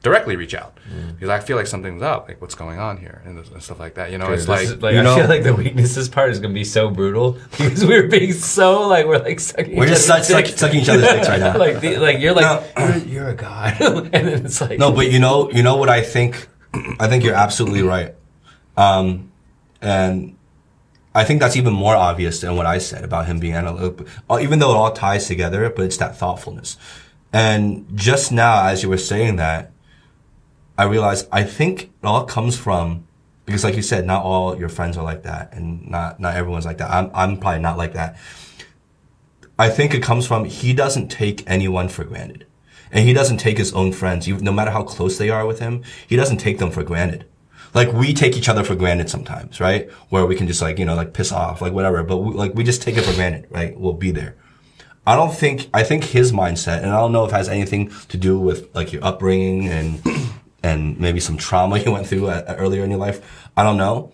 directly 0.03 0.35
reach 0.35 0.53
out 0.53 0.77
because 1.13 1.27
I 1.29 1.39
feel 1.39 1.57
like 1.57 1.67
something's 1.67 2.01
up 2.03 2.27
like 2.27 2.39
what's 2.39 2.53
going 2.55 2.79
on 2.79 2.97
here 2.97 3.21
and, 3.25 3.39
and 3.39 3.61
stuff 3.63 3.79
like 3.79 3.95
that 3.95 4.11
you 4.11 4.17
know 4.17 4.31
it's 4.31 4.47
like, 4.47 4.63
is- 4.65 4.81
like 4.81 4.93
you 4.93 4.99
I 4.99 5.03
know- 5.03 5.15
feel 5.15 5.27
like 5.27 5.43
the 5.43 5.53
weaknesses 5.55 6.07
part 6.07 6.29
is 6.29 6.39
gonna 6.39 6.53
be 6.53 6.63
so 6.63 6.89
brutal 6.89 7.31
because 7.51 7.83
we 7.83 7.99
were 7.99 8.07
being 8.07 8.31
so 8.31 8.87
like 8.87 9.05
we're 9.07 9.17
like 9.19 9.39
sucking 9.39 9.75
We're 9.75 9.85
each 9.85 9.89
just 9.89 10.09
other's 10.09 10.27
suck, 10.27 10.37
suck, 10.37 10.45
dicks. 10.45 10.59
sucking 10.59 10.79
each 10.81 10.89
other's 10.89 11.07
dicks 11.09 11.27
right 11.27 11.39
now. 11.47 11.57
like 11.57 11.81
the, 11.81 11.97
like 11.97 12.19
you're 12.19 12.33
like 12.33 12.75
No. 12.77 12.85
you're, 12.87 12.97
you're 13.13 13.29
a 13.29 13.35
god 13.35 13.75
and 13.81 14.27
then 14.27 14.45
it's 14.45 14.61
like 14.61 14.77
No, 14.79 14.91
but 14.91 15.11
you 15.11 15.19
know, 15.19 15.51
you 15.51 15.63
know 15.63 15.75
what 15.77 15.89
I 15.89 16.01
think. 16.03 16.47
I 16.99 17.07
think 17.07 17.23
you're 17.23 17.33
absolutely 17.35 17.81
right, 17.81 18.13
um, 18.77 19.31
and 19.81 20.35
I 21.15 21.23
think 21.23 21.39
that's 21.41 21.55
even 21.55 21.73
more 21.73 21.95
obvious 21.95 22.41
than 22.41 22.55
what 22.55 22.65
I 22.67 22.77
said 22.77 23.03
about 23.03 23.25
him 23.25 23.39
being 23.39 23.55
analytical. 23.55 24.05
Uh, 24.29 24.39
Even 24.39 24.59
though 24.59 24.71
it 24.71 24.75
all 24.77 24.91
ties 24.91 25.27
together, 25.27 25.67
but 25.69 25.85
it's 25.85 25.97
that 25.97 26.17
thoughtfulness. 26.17 26.77
And 27.33 27.87
just 27.95 28.31
now, 28.31 28.67
as 28.67 28.83
you 28.83 28.89
were 28.89 28.97
saying 28.99 29.37
that, 29.37 29.71
I 30.77 30.83
realized 30.85 31.27
I 31.31 31.43
think 31.43 31.83
it 31.83 32.05
all 32.05 32.25
comes 32.25 32.57
from 32.57 33.07
because, 33.45 33.63
like 33.63 33.75
you 33.75 33.81
said, 33.81 34.05
not 34.05 34.23
all 34.23 34.57
your 34.57 34.69
friends 34.69 34.97
are 34.97 35.03
like 35.03 35.23
that, 35.23 35.53
and 35.53 35.89
not 35.89 36.19
not 36.19 36.35
everyone's 36.35 36.65
like 36.65 36.77
that. 36.79 36.91
I'm 36.91 37.09
I'm 37.13 37.37
probably 37.37 37.61
not 37.61 37.77
like 37.77 37.93
that. 37.93 38.17
I 39.59 39.69
think 39.69 39.93
it 39.93 40.03
comes 40.03 40.27
from 40.27 40.45
he 40.45 40.73
doesn't 40.73 41.07
take 41.09 41.43
anyone 41.49 41.89
for 41.89 42.03
granted. 42.03 42.45
And 42.89 43.05
he 43.05 43.11
doesn't 43.11 43.37
take 43.37 43.57
his 43.57 43.73
own 43.73 43.91
friends, 43.91 44.27
no 44.29 44.53
matter 44.53 44.71
how 44.71 44.83
close 44.83 45.17
they 45.17 45.29
are 45.29 45.45
with 45.45 45.59
him, 45.59 45.83
he 46.07 46.15
doesn't 46.15 46.37
take 46.37 46.57
them 46.57 46.71
for 46.71 46.83
granted. 46.83 47.25
like 47.73 47.91
we 47.93 48.13
take 48.13 48.35
each 48.35 48.49
other 48.49 48.63
for 48.63 48.75
granted 48.75 49.09
sometimes, 49.09 49.59
right? 49.59 49.89
Where 50.09 50.25
we 50.25 50.35
can 50.35 50.47
just 50.47 50.61
like, 50.61 50.79
you 50.79 50.85
know, 50.85 50.95
like 50.95 51.13
piss 51.13 51.31
off, 51.31 51.61
like 51.61 51.73
whatever, 51.73 52.03
but 52.03 52.17
we, 52.17 52.33
like 52.33 52.53
we 52.55 52.63
just 52.63 52.81
take 52.81 52.97
it 52.97 53.03
for 53.03 53.13
granted, 53.13 53.47
right? 53.49 53.77
We'll 53.77 53.93
be 53.93 54.11
there. 54.11 54.35
I 55.05 55.15
don't 55.15 55.33
think, 55.33 55.69
I 55.73 55.83
think 55.83 56.05
his 56.05 56.31
mindset, 56.31 56.77
and 56.83 56.87
I 56.87 56.99
don't 56.99 57.11
know 57.11 57.23
if 57.25 57.31
it 57.31 57.35
has 57.35 57.47
anything 57.47 57.91
to 58.09 58.17
do 58.17 58.39
with 58.39 58.73
like 58.75 58.91
your 58.91 59.03
upbringing 59.03 59.67
and, 59.67 60.01
and 60.63 60.99
maybe 60.99 61.19
some 61.19 61.37
trauma 61.37 61.77
you 61.85 61.91
went 61.91 62.07
through 62.07 62.29
at, 62.29 62.45
at 62.45 62.59
earlier 62.59 62.83
in 62.83 62.89
your 62.89 62.99
life. 62.99 63.49
I 63.55 63.63
don't 63.63 63.77
know. 63.77 64.11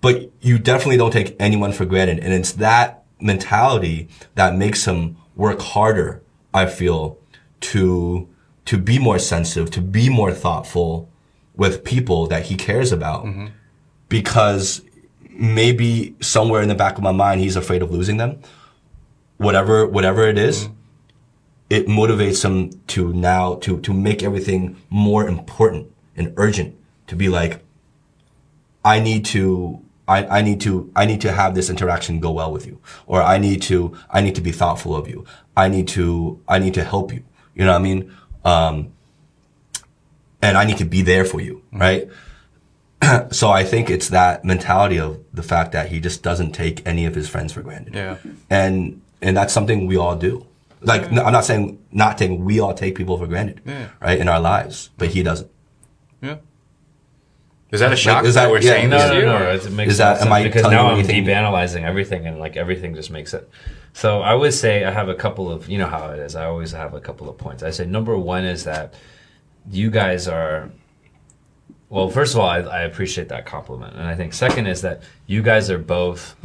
But 0.00 0.30
you 0.40 0.58
definitely 0.58 0.96
don't 0.96 1.12
take 1.12 1.36
anyone 1.38 1.72
for 1.72 1.84
granted. 1.84 2.20
And 2.20 2.32
it's 2.32 2.52
that 2.52 3.04
mentality 3.20 4.08
that 4.34 4.56
makes 4.56 4.86
him 4.86 5.16
work 5.36 5.60
harder, 5.60 6.22
I 6.54 6.66
feel, 6.66 7.18
to, 7.60 8.28
to 8.64 8.78
be 8.78 8.98
more 8.98 9.18
sensitive, 9.18 9.70
to 9.72 9.82
be 9.82 10.08
more 10.08 10.32
thoughtful, 10.32 11.10
with 11.56 11.84
people 11.84 12.26
that 12.28 12.46
he 12.46 12.56
cares 12.56 12.90
about 12.90 13.26
mm-hmm. 13.26 13.48
because 14.08 14.80
maybe 15.28 16.14
somewhere 16.20 16.62
in 16.62 16.70
the 16.70 16.74
back 16.74 16.96
of 16.96 17.02
my 17.02 17.12
mind 17.12 17.40
he's 17.40 17.54
afraid 17.54 17.82
of 17.82 17.90
losing 17.90 18.16
them 18.16 18.40
whatever 19.40 19.86
whatever 19.86 20.28
it 20.28 20.38
is, 20.38 20.64
mm-hmm. 20.64 20.74
It 21.70 21.86
motivates 21.86 22.44
him 22.44 22.70
to 22.88 23.12
now 23.12 23.54
to 23.54 23.80
to 23.80 23.94
make 23.94 24.22
everything 24.22 24.76
more 24.90 25.26
important 25.26 25.90
and 26.16 26.34
urgent 26.36 26.76
to 27.06 27.16
be 27.16 27.28
like 27.28 27.64
i 28.84 29.00
need 29.00 29.24
to 29.24 29.82
I, 30.10 30.38
I 30.38 30.42
need 30.42 30.60
to 30.62 30.90
I 30.96 31.06
need 31.06 31.20
to 31.20 31.30
have 31.30 31.54
this 31.54 31.70
interaction 31.70 32.18
go 32.18 32.32
well 32.32 32.50
with 32.50 32.66
you, 32.66 32.80
or 33.06 33.22
I 33.22 33.38
need 33.38 33.62
to 33.62 33.96
I 34.10 34.20
need 34.20 34.34
to 34.34 34.40
be 34.40 34.50
thoughtful 34.50 34.96
of 34.96 35.06
you. 35.06 35.24
I 35.56 35.68
need 35.68 35.86
to 35.88 36.42
I 36.48 36.58
need 36.58 36.74
to 36.74 36.82
help 36.82 37.12
you. 37.12 37.22
You 37.54 37.64
know 37.64 37.70
what 37.70 37.78
I 37.78 37.82
mean? 37.82 38.16
Um, 38.44 38.92
and 40.42 40.58
I 40.58 40.64
need 40.64 40.78
to 40.78 40.84
be 40.84 41.02
there 41.02 41.24
for 41.24 41.40
you, 41.40 41.62
right? 41.72 42.08
so 43.30 43.50
I 43.50 43.62
think 43.62 43.88
it's 43.88 44.08
that 44.08 44.44
mentality 44.44 44.98
of 44.98 45.20
the 45.32 45.44
fact 45.44 45.70
that 45.72 45.90
he 45.90 46.00
just 46.00 46.24
doesn't 46.24 46.52
take 46.52 46.84
any 46.84 47.06
of 47.06 47.14
his 47.14 47.28
friends 47.28 47.52
for 47.52 47.62
granted. 47.62 47.94
Yeah. 47.94 48.16
And 48.48 49.00
and 49.22 49.36
that's 49.36 49.52
something 49.52 49.86
we 49.86 49.96
all 49.96 50.16
do. 50.16 50.44
Like 50.82 51.12
no, 51.12 51.22
I'm 51.24 51.32
not 51.32 51.44
saying 51.44 51.78
not 51.92 52.16
taking 52.18 52.44
we 52.44 52.60
all 52.60 52.72
take 52.74 52.94
people 52.94 53.18
for 53.18 53.26
granted, 53.26 53.60
Yeah. 53.66 53.88
right, 54.00 54.18
in 54.18 54.28
our 54.28 54.40
lives, 54.40 54.90
but 54.96 55.08
he 55.08 55.22
doesn't. 55.22 55.50
Yeah. 56.22 56.36
Is 57.70 57.80
that 57.80 57.92
a 57.92 57.96
shock 57.96 58.24
is 58.24 58.34
that, 58.34 58.44
that- 58.44 58.50
we're 58.50 58.60
yeah, 58.60 58.70
saying 58.70 58.90
yeah. 58.90 58.96
this 58.98 59.06
No, 59.08 59.14
to 59.14 59.20
you? 59.20 59.26
no, 59.26 59.38
no. 59.38 59.50
It 59.52 59.70
makes 59.72 59.92
Is 59.92 59.98
that- 59.98 60.16
sense 60.18 60.26
am 60.26 60.32
I 60.32 60.42
because 60.42 60.62
now 60.62 60.86
I'm 60.88 60.94
anything- 60.98 61.24
deep 61.24 61.34
analyzing 61.34 61.84
everything 61.84 62.26
and 62.26 62.38
like 62.38 62.56
everything 62.56 62.94
just 62.94 63.10
makes 63.10 63.34
it. 63.34 63.48
So 63.92 64.22
I 64.22 64.34
would 64.34 64.54
say 64.54 64.84
I 64.84 64.90
have 64.90 65.08
a 65.08 65.14
couple 65.14 65.50
of 65.50 65.68
you 65.68 65.76
know 65.78 65.86
how 65.86 66.10
it 66.10 66.18
is. 66.18 66.34
I 66.34 66.46
always 66.46 66.72
have 66.72 66.94
a 66.94 67.00
couple 67.00 67.28
of 67.28 67.36
points. 67.38 67.62
I 67.62 67.70
say 67.70 67.84
number 67.86 68.16
one 68.16 68.44
is 68.44 68.64
that 68.64 68.94
you 69.70 69.90
guys 69.90 70.26
are. 70.28 70.70
Well, 71.90 72.08
first 72.08 72.34
of 72.34 72.40
all, 72.40 72.48
I, 72.48 72.58
I 72.60 72.80
appreciate 72.82 73.28
that 73.30 73.46
compliment, 73.46 73.94
and 73.96 74.04
I 74.06 74.14
think 74.14 74.32
second 74.32 74.66
is 74.66 74.80
that 74.82 75.02
you 75.26 75.42
guys 75.42 75.70
are 75.70 75.78
both, 75.78 76.36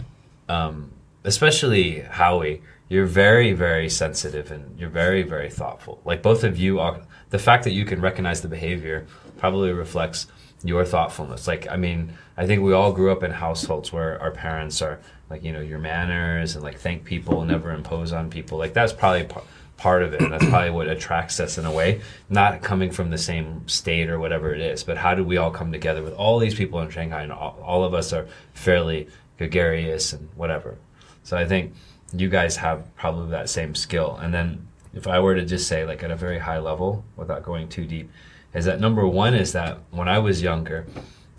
um, 0.50 0.92
especially 1.24 2.00
Howie. 2.02 2.62
You're 2.88 3.06
very, 3.06 3.54
very 3.54 3.90
sensitive 3.90 4.52
and 4.52 4.80
you're 4.80 4.90
very, 4.90 5.24
very 5.24 5.50
thoughtful. 5.50 6.02
Like 6.06 6.22
both 6.22 6.44
of 6.44 6.58
you 6.58 6.80
are. 6.80 7.02
The 7.32 7.40
fact 7.40 7.64
that 7.64 7.72
you 7.72 7.86
can 7.86 8.00
recognize 8.00 8.42
the 8.42 8.48
behavior 8.48 9.08
probably 9.38 9.74
reflects 9.74 10.28
your 10.64 10.86
thoughtfulness. 10.86 11.48
Like, 11.48 11.68
I 11.70 11.78
mean, 11.78 12.14
I 12.38 12.46
think 12.46 12.62
we 12.62 12.74
all 12.74 12.92
grew 12.92 13.12
up 13.12 13.24
in 13.24 13.32
households 13.32 13.92
where 13.92 14.22
our 14.22 14.32
parents 14.32 14.82
are 14.82 15.00
like, 15.30 15.44
you 15.44 15.52
know, 15.52 15.62
your 15.62 15.80
manners 15.80 16.56
and 16.56 16.64
like 16.64 16.80
thank 16.80 17.04
people 17.04 17.44
never 17.44 17.72
impose 17.72 18.14
on 18.14 18.30
people. 18.30 18.58
Like, 18.58 18.74
that's 18.74 18.94
probably 18.94 19.24
par- 19.24 19.44
part 19.78 20.04
of 20.04 20.14
it. 20.14 20.22
And 20.22 20.32
that's 20.32 20.46
probably 20.46 20.70
what 20.72 20.88
attracts 20.88 21.40
us 21.40 21.58
in 21.58 21.66
a 21.66 21.72
way, 21.72 22.02
not 22.30 22.62
coming 22.62 22.92
from 22.92 23.10
the 23.10 23.18
same 23.18 23.68
state 23.68 24.10
or 24.10 24.20
whatever 24.20 24.54
it 24.54 24.62
is. 24.62 24.84
But 24.84 24.98
how 24.98 25.16
do 25.16 25.24
we 25.24 25.38
all 25.38 25.52
come 25.52 25.72
together 25.72 26.04
with 26.04 26.14
all 26.14 26.40
these 26.40 26.56
people 26.56 26.80
in 26.82 26.90
Shanghai 26.90 27.24
and 27.24 27.32
all, 27.32 27.60
all 27.62 27.84
of 27.84 27.94
us 27.94 28.14
are 28.14 28.28
fairly 28.54 29.10
gregarious 29.38 30.14
and 30.14 30.30
whatever. 30.36 30.78
So 31.24 31.36
I 31.36 31.46
think 31.46 31.74
you 32.14 32.30
guys 32.30 32.56
have 32.58 32.94
probably 32.96 33.32
that 33.32 33.50
same 33.50 33.76
skill. 33.76 34.18
And 34.22 34.34
then 34.34 34.68
if 34.94 35.08
I 35.08 35.20
were 35.20 35.36
to 35.36 35.46
just 35.46 35.68
say, 35.68 35.86
like 35.86 36.04
at 36.04 36.12
a 36.12 36.16
very 36.16 36.40
high 36.40 36.60
level, 36.60 37.04
without 37.16 37.44
going 37.44 37.68
too 37.68 37.86
deep, 37.86 38.10
is 38.54 38.66
that 38.66 38.80
number 38.80 39.06
one 39.08 39.34
is 39.34 39.52
that 39.54 39.80
when 39.92 40.08
I 40.08 40.20
was 40.20 40.42
younger, 40.42 40.86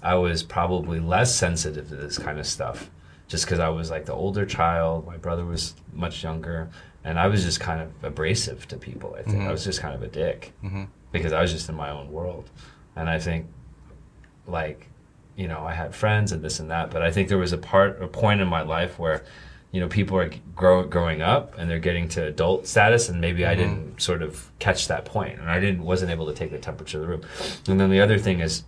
I 0.03 0.15
was 0.17 0.43
probably 0.43 1.01
less 1.01 1.35
sensitive 1.35 1.89
to 1.89 1.97
this 1.97 2.19
kind 2.19 2.39
of 2.39 2.47
stuff 2.47 2.91
just 3.29 3.45
because 3.45 3.59
I 3.59 3.69
was 3.71 3.91
like 3.91 4.05
the 4.05 4.13
older 4.13 4.47
child. 4.47 5.07
My 5.07 5.17
brother 5.17 5.45
was 5.45 5.75
much 5.93 6.23
younger. 6.23 6.69
And 7.03 7.21
I 7.21 7.29
was 7.29 7.45
just 7.45 7.61
kind 7.61 7.81
of 7.81 7.93
abrasive 8.03 8.67
to 8.69 8.77
people, 8.77 9.15
I 9.17 9.23
think. 9.23 9.37
I 9.37 9.41
mm-hmm. 9.41 9.53
was 9.53 9.65
just 9.65 9.81
kind 9.81 9.95
of 9.95 10.03
a 10.03 10.09
dick 10.09 10.53
mm-hmm. 10.63 10.85
because 11.13 11.33
I 11.33 11.41
was 11.41 11.53
just 11.53 11.69
in 11.69 11.77
my 11.77 11.91
own 11.91 12.11
world. 12.11 12.51
And 12.97 13.09
I 13.09 13.21
think 13.21 13.47
like 14.47 14.89
you 15.37 15.49
know 15.49 15.61
i 15.61 15.73
had 15.73 15.95
friends 15.95 16.33
and 16.33 16.43
this 16.43 16.61
and 16.61 16.71
that 16.71 16.91
but 16.91 17.03
i 17.03 17.11
think 17.11 17.29
there 17.29 17.39
was 17.39 17.53
a 17.53 17.59
part 17.59 18.01
a 18.03 18.09
point 18.09 18.41
in 18.41 18.49
my 18.49 18.63
life 18.63 18.99
where 18.99 19.25
you 19.77 19.83
know 19.83 19.89
people 19.89 20.17
are 20.17 20.31
grow, 20.55 20.85
growing 20.85 21.21
up 21.21 21.53
and 21.59 21.69
they're 21.69 21.79
getting 21.79 22.09
to 22.09 22.25
adult 22.25 22.67
status 22.67 23.11
and 23.11 23.21
maybe 23.21 23.45
i 23.45 23.55
didn't 23.55 24.01
sort 24.01 24.23
of 24.23 24.51
catch 24.59 24.89
that 24.89 25.05
point 25.05 25.39
and 25.39 25.51
i 25.51 25.61
didn't 25.61 25.83
wasn't 25.83 26.11
able 26.11 26.25
to 26.25 26.33
take 26.33 26.51
the 26.51 26.57
temperature 26.57 26.97
of 26.97 27.03
the 27.03 27.09
room 27.09 27.21
and 27.69 27.79
then 27.79 27.91
the 27.91 28.01
other 28.01 28.19
thing 28.19 28.41
is 28.41 28.65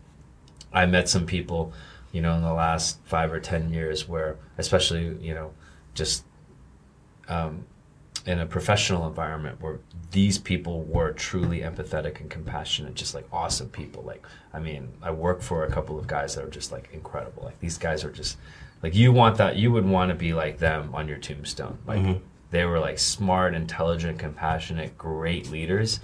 i 0.71 0.85
met 0.85 1.09
some 1.09 1.25
people 1.25 1.73
you 2.13 2.21
know 2.21 2.35
in 2.35 2.43
the 2.43 2.53
last 2.53 2.99
five 3.07 3.33
or 3.33 3.41
ten 3.41 3.73
years 3.73 4.07
where 4.07 4.37
especially 4.59 5.17
you 5.23 5.33
know 5.33 5.51
just 5.95 6.27
um, 7.27 7.65
in 8.27 8.39
a 8.41 8.47
professional 8.47 9.07
environment 9.07 9.59
where 9.63 9.81
these 10.11 10.37
people 10.37 10.83
were 10.85 11.13
truly 11.13 11.61
empathetic 11.61 12.21
and 12.21 12.29
compassionate, 12.31 12.95
just 12.95 13.15
like 13.15 13.27
awesome 13.33 13.69
people. 13.69 14.03
Like, 14.03 14.25
I 14.53 14.59
mean, 14.59 14.89
I 15.03 15.11
work 15.11 15.43
for 15.43 15.65
a 15.65 15.71
couple 15.71 15.99
of 15.99 16.07
guys 16.07 16.35
that 16.35 16.45
are 16.45 16.51
just 16.51 16.73
like 16.73 16.89
incredible. 16.93 17.43
Like, 17.45 17.59
these 17.61 17.79
guys 17.79 18.05
are 18.05 18.11
just 18.11 18.39
like, 18.83 18.95
you 18.95 19.13
want 19.13 19.37
that, 19.39 19.57
you 19.57 19.73
would 19.73 19.85
want 19.85 20.11
to 20.11 20.15
be 20.15 20.33
like 20.33 20.59
them 20.59 20.95
on 20.95 21.09
your 21.09 21.19
tombstone. 21.19 21.79
Like, 21.87 21.99
they 22.51 22.65
were 22.65 22.79
like 22.79 22.99
smart, 22.99 23.55
intelligent, 23.55 24.19
compassionate, 24.19 24.97
great 24.97 25.51
leaders. 25.51 26.01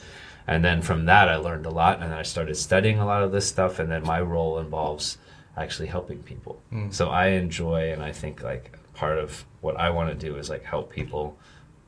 And 0.47 0.65
then 0.65 0.83
from 0.83 1.07
that, 1.07 1.29
I 1.29 1.37
learned 1.37 1.67
a 1.67 1.71
lot. 1.71 2.01
And 2.03 2.11
then 2.11 2.19
I 2.19 2.23
started 2.23 2.57
studying 2.57 2.99
a 2.99 3.07
lot 3.07 3.23
of 3.23 3.33
this 3.33 3.47
stuff. 3.47 3.79
And 3.79 3.91
then 3.91 4.03
my 4.05 4.21
role 4.21 4.59
involves 4.59 5.17
actually 5.57 5.89
helping 5.89 6.23
people. 6.23 6.61
So 6.93 7.09
I 7.09 7.29
enjoy, 7.29 7.93
and 7.93 8.03
I 8.03 8.13
think 8.13 8.43
like 8.43 8.77
part 8.95 9.19
of 9.19 9.45
what 9.61 9.77
I 9.77 9.91
want 9.91 10.11
to 10.11 10.27
do 10.27 10.37
is 10.37 10.51
like 10.51 10.65
help 10.65 10.91
people, 10.93 11.39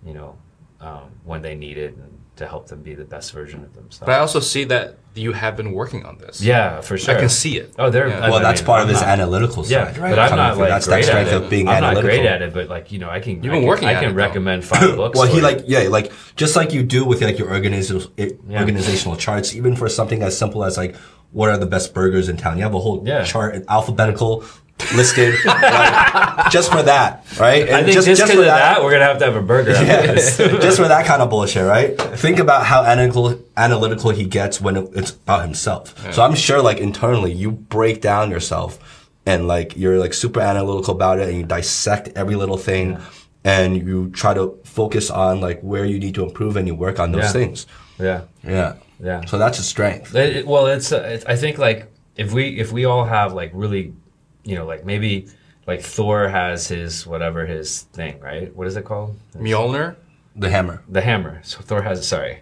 you 0.05 0.15
know, 0.15 0.37
um, 0.81 1.11
when 1.25 1.43
they 1.43 1.55
need 1.55 1.77
it 1.77 1.97
and 1.97 2.16
to 2.37 2.47
help 2.47 2.69
them 2.69 2.83
be 2.83 2.95
the 2.95 3.05
best 3.05 3.33
version 3.33 3.63
of 3.65 3.73
themselves. 3.75 3.99
But 4.01 4.11
I 4.11 4.19
also 4.19 4.41
see 4.41 4.65
that 4.65 4.99
you 5.15 5.33
have 5.33 5.57
been 5.57 5.73
working 5.73 6.05
on 6.05 6.19
this. 6.19 6.43
yeah, 6.43 6.83
for 6.83 6.99
sure. 6.99 7.17
I 7.17 7.19
can 7.21 7.31
see 7.31 7.57
it. 7.59 7.75
Oh, 7.79 7.89
they're 7.89 8.09
Yeah. 8.09 8.21
I 8.27 8.31
Well, 8.31 8.41
that's 8.41 8.61
mean, 8.61 8.67
part 8.67 8.81
I'm 8.81 8.85
of 8.85 8.91
his 8.91 9.01
not- 9.01 9.09
analytical 9.09 9.65
Yeah, 9.67 9.87
side, 9.87 9.99
right? 9.99 10.11
but 10.11 10.19
I'm 10.19 10.37
not 10.37 10.59
like 10.59 10.69
that's 10.69 10.87
great 10.87 10.97
that 11.01 11.05
strength 11.07 11.29
at 11.33 11.35
it. 11.41 11.45
of 11.45 11.51
being 11.51 11.67
I'm 11.69 11.77
analytical. 11.77 12.03
not 12.03 12.09
great 12.17 12.27
at 12.27 12.43
it, 12.43 12.53
but 12.53 12.69
like 12.69 12.93
you 12.93 12.99
know, 12.99 13.09
I 13.09 13.21
can. 13.21 13.43
You've 13.43 13.53
I 13.53 13.57
been 13.57 13.63
can, 13.63 13.69
working 13.69 13.89
I 13.89 13.93
at 13.95 14.01
can 14.01 14.11
it, 14.11 14.13
though. 14.13 14.17
recommend 14.27 14.65
five 14.67 14.95
books. 14.97 15.19
Well, 15.19 15.27
he 15.27 15.41
like 15.41 15.63
yeah, 15.67 15.89
like 15.89 16.13
just 16.37 16.55
like 16.57 16.75
you 16.75 16.83
do 16.83 17.05
with 17.07 17.23
like 17.23 17.39
your 17.39 17.51
organizational 17.51 18.03
Yeah. 18.19 18.61
organizational 18.61 19.17
charts, 19.17 19.55
even 19.55 19.75
for 19.75 19.89
something 19.89 20.23
as 20.23 20.37
simple 20.37 20.63
as 20.65 20.77
like 20.77 20.95
what 21.33 21.49
are 21.49 21.57
the 21.57 21.67
best 21.67 21.95
burgers 21.95 22.29
in 22.29 22.37
town. 22.37 22.59
You 22.59 22.65
have 22.65 22.75
a 22.75 22.79
whole 22.79 23.03
Yeah. 23.07 23.25
chart 23.25 23.55
in 23.55 23.65
alphabetical 23.71 24.45
listed 24.95 25.35
like, 25.45 26.51
just 26.51 26.71
for 26.71 26.83
that, 26.83 27.25
right? 27.41 27.69
I 27.69 27.79
And 27.79 27.87
think 27.87 27.95
just 27.95 28.07
because 28.09 28.31
for 28.31 28.39
of 28.41 28.45
that, 28.47 28.83
we're 28.83 28.91
gonna 28.91 29.05
have 29.05 29.19
to 29.19 29.25
have 29.25 29.37
a 29.37 29.43
burger. 29.43 29.73
yeah, 29.73 30.15
just 30.15 30.77
for 30.79 30.89
that 30.89 31.07
kind 31.07 31.23
of 31.23 31.31
bullshit, 31.31 31.65
right? 31.65 31.97
Think 32.19 32.39
about 32.39 32.67
how 32.67 32.83
analytical 32.85 33.41
analytical 33.57 34.11
he 34.11 34.25
gets 34.25 34.61
when 34.61 34.77
it's 34.95 35.11
about 35.13 35.43
himself. 35.43 36.13
So 36.13 36.23
I'm 36.23 36.35
sure, 36.35 36.61
like 36.63 36.79
internally, 36.79 37.33
you 37.33 37.51
break 37.51 38.01
down 38.01 38.31
yourself 38.31 38.79
and 39.25 39.49
like 39.49 39.77
you're 39.77 39.99
like 39.99 40.15
super 40.15 40.41
analytical 40.41 40.95
about 40.95 41.19
it, 41.19 41.29
and 41.29 41.37
you 41.39 41.45
dissect 41.45 42.11
every 42.15 42.37
little 42.37 42.59
thing, 42.59 42.99
and 43.45 43.77
you 43.77 44.11
try 44.11 44.35
to 44.35 44.59
focus 44.65 45.11
on 45.11 45.41
like 45.41 45.61
where 45.63 45.85
you 45.85 45.99
need 45.99 46.15
to 46.17 46.23
improve, 46.23 46.57
and 46.57 46.67
you 46.69 46.75
work 46.75 47.01
on 47.01 47.13
those 47.13 47.25
Yeah. 47.25 47.33
things. 47.33 47.67
yeah, 47.99 48.21
Yeah, 48.45 48.75
yeah. 49.03 49.25
So 49.25 49.39
that's 49.39 49.59
a 49.59 49.63
strength. 49.63 50.15
It, 50.15 50.47
well, 50.47 50.67
it's, 50.67 50.93
uh, 50.93 51.01
it's. 51.15 51.25
I 51.25 51.35
think 51.37 51.57
like 51.59 51.91
if 52.17 52.33
we 52.33 52.61
if 52.61 52.73
we 52.73 52.85
all 52.85 53.05
have 53.07 53.33
like 53.33 53.51
really, 53.55 53.95
you 54.47 54.55
know, 54.55 54.65
like 54.67 54.85
maybe 54.87 55.29
like 55.67 55.83
Thor 55.83 56.29
has 56.29 56.69
his 56.69 57.07
whatever 57.07 57.45
his 57.47 57.83
thing, 57.93 58.21
right? 58.21 58.55
What 58.57 58.67
is 58.67 58.77
it 58.77 58.85
called? 58.85 59.17
Mjolnir. 59.37 59.97
The 60.37 60.49
hammer. 60.51 60.83
The 60.89 61.01
hammer. 61.01 61.41
So 61.45 61.61
Thor 61.61 61.83
has. 61.83 62.07
Sorry. 62.07 62.41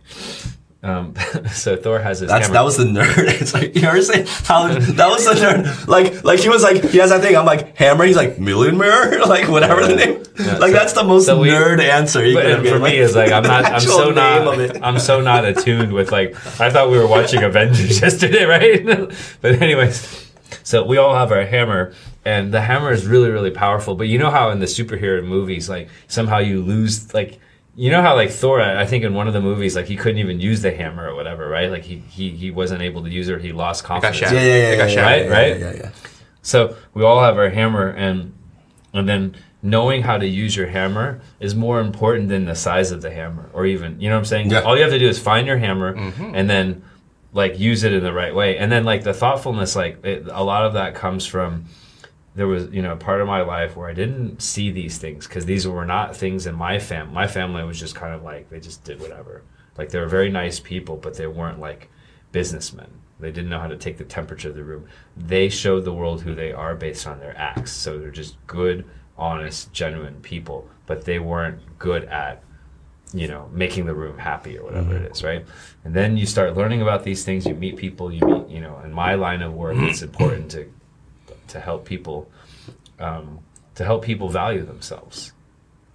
Um, 0.83 1.15
so 1.51 1.77
Thor 1.77 1.99
has 2.01 2.21
his 2.21 2.29
That's 2.29 2.47
hammer. 2.49 2.55
that 2.59 2.65
was 2.65 2.77
the 2.77 2.85
nerd. 2.85 3.25
It's 3.41 3.55
like 3.55 3.75
you 3.75 3.89
ever 3.89 4.03
say 4.03 4.27
how 4.45 4.69
that 4.69 5.09
was 5.09 5.25
the 5.25 5.33
nerd. 5.33 5.89
Like 5.89 6.23
like 6.25 6.41
he 6.41 6.51
was 6.51 6.63
like 6.63 6.83
he 6.85 6.99
has 6.99 7.11
that 7.11 7.23
thing. 7.23 7.35
I'm 7.37 7.47
like 7.47 7.75
hammer. 7.77 8.05
He's 8.05 8.17
like 8.17 8.39
million 8.39 8.77
mirror. 8.77 9.19
Like 9.27 9.49
whatever 9.49 9.87
the 9.87 9.97
name. 9.97 10.23
Yeah, 10.39 10.59
like 10.59 10.73
so- 10.73 10.79
that's 10.79 10.93
the 10.93 11.05
most 11.05 11.27
so 11.27 11.41
we- 11.41 11.49
nerd 11.49 11.81
answer. 11.81 12.23
You 12.27 12.35
But 12.35 12.43
could 12.43 12.51
and 12.53 12.59
for 12.61 12.65
given. 12.79 12.83
me, 12.83 12.99
it's 12.99 13.15
like 13.15 13.33
I'm 13.33 13.45
not. 13.45 13.65
I'm 13.65 13.81
so 13.81 14.11
not. 14.11 14.83
I'm 14.85 14.99
so 14.99 15.21
not 15.23 15.45
attuned 15.47 15.93
with 15.95 16.13
like. 16.13 16.35
I 16.61 16.69
thought 16.71 16.91
we 16.91 16.99
were 16.99 17.07
watching 17.07 17.43
Avengers 17.43 18.03
yesterday, 18.03 18.45
right? 18.45 18.85
but 19.41 19.63
anyways, 19.63 20.33
so 20.63 20.85
we 20.85 20.97
all 20.97 21.15
have 21.15 21.33
our 21.33 21.45
hammer, 21.45 21.93
and 22.25 22.53
the 22.53 22.61
hammer 22.61 22.93
is 22.93 23.07
really, 23.07 23.31
really 23.31 23.51
powerful. 23.51 23.95
But 23.95 24.09
you 24.09 24.19
know 24.19 24.31
how 24.31 24.51
in 24.51 24.61
the 24.61 24.67
superhero 24.67 25.25
movies, 25.25 25.69
like 25.69 25.89
somehow 26.09 26.39
you 26.39 26.63
lose, 26.63 27.13
like 27.15 27.41
you 27.77 27.91
know 27.91 28.03
how 28.03 28.15
like 28.15 28.31
Thor, 28.31 28.61
I 28.61 28.83
I 28.83 28.87
think 28.87 29.05
in 29.05 29.15
one 29.15 29.27
of 29.27 29.35
the 29.35 29.41
movies, 29.41 29.75
like 29.77 29.87
he 29.87 29.97
couldn't 29.97 30.19
even 30.19 30.41
use 30.41 30.63
the 30.63 30.71
hammer 30.71 31.09
or 31.09 31.15
whatever, 31.15 31.49
right? 31.49 31.71
Like 31.71 31.85
he 31.85 31.99
he, 31.99 32.31
he 32.31 32.51
wasn't 32.51 32.83
able 32.83 33.03
to 33.03 33.11
use 33.11 33.29
it. 33.29 33.41
He 33.41 33.53
lost 33.53 33.83
got 33.83 34.03
confidence. 34.03 34.33
Yeah, 34.33 34.41
yeah, 34.41 34.47
yeah, 34.47 34.77
got 34.77 34.91
yeah, 34.91 34.95
yeah, 34.95 35.03
Right, 35.03 35.25
yeah, 35.25 35.33
right? 35.33 35.61
Yeah, 35.61 35.73
yeah. 35.75 35.91
So 36.43 36.77
we 36.93 37.03
all 37.03 37.21
have 37.21 37.37
our 37.37 37.51
hammer, 37.51 37.89
and 37.89 38.33
and 38.93 39.09
then 39.09 39.35
knowing 39.63 40.03
how 40.03 40.19
to 40.19 40.27
use 40.27 40.55
your 40.55 40.67
hammer 40.67 41.21
is 41.41 41.55
more 41.55 41.81
important 41.81 42.29
than 42.29 42.45
the 42.45 42.55
size 42.55 42.91
of 42.93 43.01
the 43.03 43.11
hammer, 43.11 43.51
or 43.53 43.67
even 43.67 44.01
you 44.01 44.09
know 44.09 44.17
what 44.17 44.21
I'm 44.21 44.25
saying. 44.27 44.51
Yeah. 44.51 44.61
All 44.61 44.77
you 44.77 44.83
have 44.83 44.93
to 44.93 44.99
do 44.99 45.09
is 45.09 45.19
find 45.19 45.47
your 45.47 45.57
hammer, 45.57 45.97
mm-hmm. 45.97 46.35
and 46.35 46.49
then 46.49 46.85
like 47.35 47.59
use 47.59 47.85
it 47.85 47.93
in 47.93 48.03
the 48.03 48.13
right 48.13 48.35
way, 48.35 48.57
and 48.57 48.73
then 48.73 48.85
like 48.85 49.05
the 49.05 49.13
thoughtfulness, 49.13 49.77
like 49.77 50.03
it, 50.05 50.27
a 50.31 50.43
lot 50.43 50.65
of 50.65 50.73
that 50.73 50.95
comes 50.95 51.27
from. 51.27 51.67
There 52.37 52.49
was, 52.49 52.69
you 52.73 52.83
know, 52.83 52.95
a 52.95 52.97
part 52.97 53.21
of 53.21 53.29
my 53.29 53.43
life 53.43 53.77
where 53.77 53.89
I 53.89 53.93
didn't 53.95 54.43
see 54.43 54.73
these 54.73 54.99
things 54.99 55.29
because 55.29 55.45
these 55.47 55.69
were 55.69 55.85
not 55.85 56.17
things 56.17 56.47
in 56.47 56.57
my 56.57 56.81
fam. 56.81 57.13
My 57.13 57.29
family 57.29 57.63
was 57.63 57.79
just 57.79 57.95
kind 57.95 58.13
of 58.13 58.25
like 58.25 58.51
they 58.51 58.59
just 58.59 58.83
did 58.83 59.01
whatever. 59.01 59.43
Like 59.79 59.91
they 59.91 60.01
were 60.01 60.09
very 60.09 60.31
nice 60.31 60.59
people, 60.59 60.97
but 60.97 61.15
they 61.15 61.29
weren't 61.29 61.61
like 61.61 61.91
businessmen. 62.33 62.91
They 63.21 63.31
didn't 63.31 63.51
know 63.51 63.61
how 63.61 63.69
to 63.69 63.77
take 63.77 63.99
the 63.99 64.05
temperature 64.05 64.49
of 64.49 64.57
the 64.57 64.65
room. 64.65 64.87
They 65.17 65.49
showed 65.49 65.85
the 65.85 65.93
world 65.93 66.23
who 66.23 66.35
they 66.35 66.53
are 66.53 66.75
based 66.75 67.07
on 67.07 67.21
their 67.21 67.37
acts. 67.39 67.73
So 67.73 67.99
they're 67.99 68.11
just 68.11 68.37
good, 68.47 68.85
honest, 69.17 69.73
genuine 69.73 70.21
people, 70.21 70.69
but 70.87 71.05
they 71.05 71.19
weren't 71.19 71.61
good 71.79 72.05
at, 72.05 72.43
you 73.15 73.29
know, 73.29 73.49
making 73.53 73.87
the 73.87 73.95
room 73.95 74.19
happy 74.19 74.59
or 74.59 74.65
whatever 74.65 74.97
it 74.97 75.03
mm-hmm. 75.03 75.13
is, 75.13 75.23
right? 75.23 75.47
And 75.85 75.95
then 75.95 76.17
you 76.17 76.27
start 76.27 76.57
learning 76.57 76.83
about 76.83 77.05
these 77.05 77.25
things. 77.25 77.47
You 77.47 77.55
meet 77.55 77.77
people. 77.77 78.13
You 78.13 78.27
meet, 78.27 78.49
you 78.49 78.61
know, 78.61 78.81
in 78.85 78.93
my 78.93 79.15
line 79.15 79.41
of 79.41 79.55
work, 79.55 79.77
it's 79.77 80.01
mm-hmm. 80.01 80.07
important 80.07 80.51
to 80.51 80.71
to 81.49 81.61
help 81.61 81.85
people 81.85 82.29
um, 82.99 83.39
to 83.77 83.85
help 83.85 84.05
people 84.05 84.29
value 84.29 84.65
themselves 84.65 85.33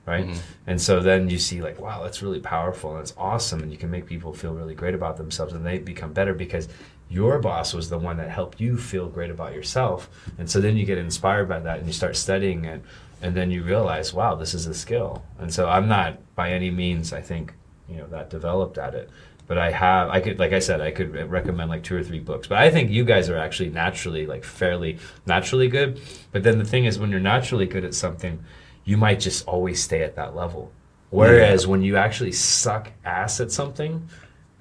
right 0.05 0.25
mm-hmm. 0.25 0.39
and 0.67 0.81
so 0.81 0.99
then 0.99 1.29
you 1.29 1.37
see 1.37 1.61
like 1.61 1.79
wow 1.79 2.01
that's 2.01 2.21
really 2.21 2.39
powerful 2.39 2.91
and 2.91 3.01
it's 3.01 3.13
awesome 3.17 3.61
and 3.61 3.71
you 3.71 3.77
can 3.77 3.91
make 3.91 4.05
people 4.05 4.33
feel 4.33 4.53
really 4.53 4.73
great 4.73 4.95
about 4.95 5.17
themselves 5.17 5.53
and 5.53 5.65
they 5.65 5.77
become 5.77 6.13
better 6.13 6.33
because 6.33 6.67
your 7.09 7.39
boss 7.39 7.73
was 7.73 7.89
the 7.89 7.97
one 7.97 8.17
that 8.17 8.29
helped 8.29 8.59
you 8.59 8.77
feel 8.77 9.07
great 9.07 9.29
about 9.29 9.53
yourself 9.53 10.09
and 10.37 10.49
so 10.49 10.59
then 10.59 10.77
you 10.77 10.85
get 10.85 10.97
inspired 10.97 11.47
by 11.49 11.59
that 11.59 11.79
and 11.79 11.87
you 11.87 11.93
start 11.93 12.15
studying 12.15 12.65
it 12.65 12.81
and 13.21 13.35
then 13.35 13.51
you 13.51 13.63
realize 13.63 14.13
wow 14.13 14.35
this 14.35 14.53
is 14.53 14.65
a 14.67 14.73
skill. 14.73 15.23
And 15.39 15.53
so 15.53 15.67
i'm 15.69 15.87
not 15.87 16.17
by 16.35 16.51
any 16.51 16.71
means 16.71 17.13
i 17.13 17.21
think 17.21 17.53
you 17.87 17.97
know 17.97 18.07
that 18.07 18.29
developed 18.29 18.77
at 18.77 18.93
it. 18.95 19.09
But 19.47 19.57
i 19.57 19.71
have 19.71 20.09
i 20.09 20.19
could 20.21 20.39
like 20.39 20.53
i 20.53 20.59
said 20.59 20.79
i 20.81 20.91
could 20.91 21.13
recommend 21.29 21.69
like 21.69 21.83
two 21.83 21.95
or 21.97 22.03
three 22.03 22.19
books. 22.19 22.47
But 22.47 22.59
i 22.59 22.69
think 22.69 22.91
you 22.91 23.03
guys 23.03 23.29
are 23.29 23.37
actually 23.37 23.69
naturally 23.69 24.25
like 24.25 24.43
fairly 24.43 24.99
naturally 25.25 25.67
good. 25.67 25.99
But 26.31 26.43
then 26.43 26.57
the 26.59 26.65
thing 26.65 26.85
is 26.85 26.99
when 26.99 27.09
you're 27.11 27.19
naturally 27.19 27.65
good 27.65 27.85
at 27.85 27.93
something 27.93 28.43
you 28.85 28.97
might 28.97 29.19
just 29.19 29.47
always 29.47 29.81
stay 29.83 30.01
at 30.03 30.15
that 30.15 30.35
level. 30.35 30.71
Whereas 31.11 31.67
when 31.67 31.81
you 31.83 31.97
actually 31.97 32.31
suck 32.31 32.91
ass 33.03 33.39
at 33.39 33.51
something 33.51 34.07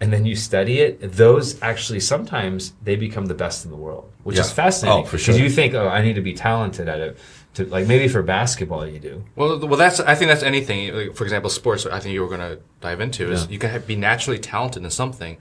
and 0.00 0.12
then 0.12 0.24
you 0.24 0.36
study 0.36 0.80
it 0.80 1.12
those 1.12 1.60
actually 1.62 2.00
sometimes 2.00 2.72
they 2.82 2.96
become 2.96 3.26
the 3.26 3.34
best 3.34 3.64
in 3.64 3.70
the 3.70 3.76
world 3.76 4.10
which 4.22 4.38
is 4.38 4.46
Yeah. 4.46 4.52
Oh, 4.52 4.54
fascinating. 4.54 5.02
Oh, 5.02 5.04
for 5.04 5.16
because 5.16 5.36
sure. 5.36 5.44
you 5.44 5.50
think 5.50 5.74
oh 5.74 5.88
i 5.88 6.00
need 6.02 6.14
to 6.14 6.20
be 6.20 6.34
talented 6.34 6.88
at 6.88 7.00
it 7.00 7.18
to, 7.58 7.66
like 7.66 7.86
maybe 7.86 8.08
for 8.08 8.22
basketball 8.22 8.86
you 8.86 8.98
do 8.98 9.24
Well, 9.36 9.58
well, 9.58 9.78
that's 9.78 10.00
I 10.00 10.14
think 10.14 10.28
that's 10.30 10.42
anything. 10.42 10.94
Like, 10.94 11.14
for 11.14 11.24
example, 11.24 11.50
sports. 11.50 11.86
I 11.86 12.00
think 12.00 12.14
you 12.14 12.22
were 12.22 12.28
going 12.28 12.40
to 12.40 12.60
dive 12.80 13.00
into 13.00 13.30
is 13.30 13.48
you 13.50 13.58
can 13.58 13.70
have, 13.70 13.86
be 13.86 13.96
naturally 13.96 14.38
talented 14.38 14.84
in 14.84 14.90
something, 14.90 15.36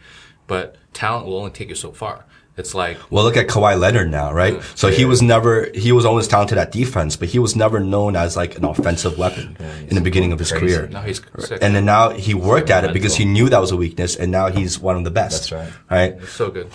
but 0.47 0.75
talent 0.93 1.25
will 1.25 1.37
only 1.37 1.51
take 1.51 1.69
you 1.69 1.75
so 1.75 1.91
far. 1.91 2.25
It's 2.57 2.73
like 2.73 2.97
Well, 3.11 3.23
look 3.23 3.37
at 3.37 3.47
Kawhi 3.47 3.79
Leonard 3.79 4.09
now, 4.09 4.33
right? 4.33 4.61
So 4.73 4.89
he 4.89 5.05
was 5.05 5.21
never, 5.21 5.69
he 5.75 5.91
was 5.91 6.05
always 6.05 6.27
talented 6.27 6.57
at 6.57 6.71
defense, 6.71 7.15
but 7.15 7.27
he 7.27 7.37
was 7.37 7.55
never 7.55 7.79
known 7.79 8.15
as 8.15 8.35
like 8.35 8.57
an 8.57 8.65
offensive 8.65 9.17
weapon 9.17 9.55
in 9.87 9.93
the 9.95 10.01
beginning 10.01 10.31
of 10.31 10.39
his 10.39 10.51
crazy. 10.51 10.75
career. 10.75 10.87
now 10.87 11.03
he's 11.03 11.21
sick. 11.37 11.59
And 11.61 11.75
then 11.75 11.85
now 11.85 12.09
he 12.09 12.33
worked 12.33 12.71
at 12.71 12.83
it 12.83 12.93
because 12.93 13.15
he 13.15 13.25
knew 13.25 13.47
that 13.49 13.61
was 13.61 13.71
a 13.71 13.77
weakness, 13.77 14.15
and 14.15 14.31
now 14.31 14.47
he's 14.49 14.79
one 14.79 14.97
of 14.97 15.03
the 15.03 15.11
best. 15.11 15.51
That's 15.51 15.51
right. 15.51 15.73
Right. 15.97 16.21
It's 16.23 16.31
so 16.31 16.49
good. 16.49 16.67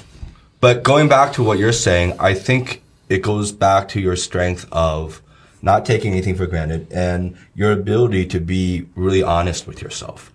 But 0.60 0.84
going 0.84 1.08
back 1.08 1.32
to 1.34 1.42
what 1.42 1.58
you're 1.58 1.72
saying, 1.72 2.14
I 2.20 2.34
think 2.34 2.84
it 3.08 3.22
goes 3.22 3.50
back 3.52 3.88
to 3.88 4.00
your 4.00 4.16
strength 4.16 4.66
of 4.70 5.21
not 5.62 5.86
taking 5.86 6.12
anything 6.12 6.34
for 6.34 6.46
granted 6.46 6.86
and 6.92 7.36
your 7.54 7.72
ability 7.72 8.26
to 8.26 8.40
be 8.40 8.86
really 8.94 9.22
honest 9.22 9.66
with 9.66 9.80
yourself. 9.80 10.32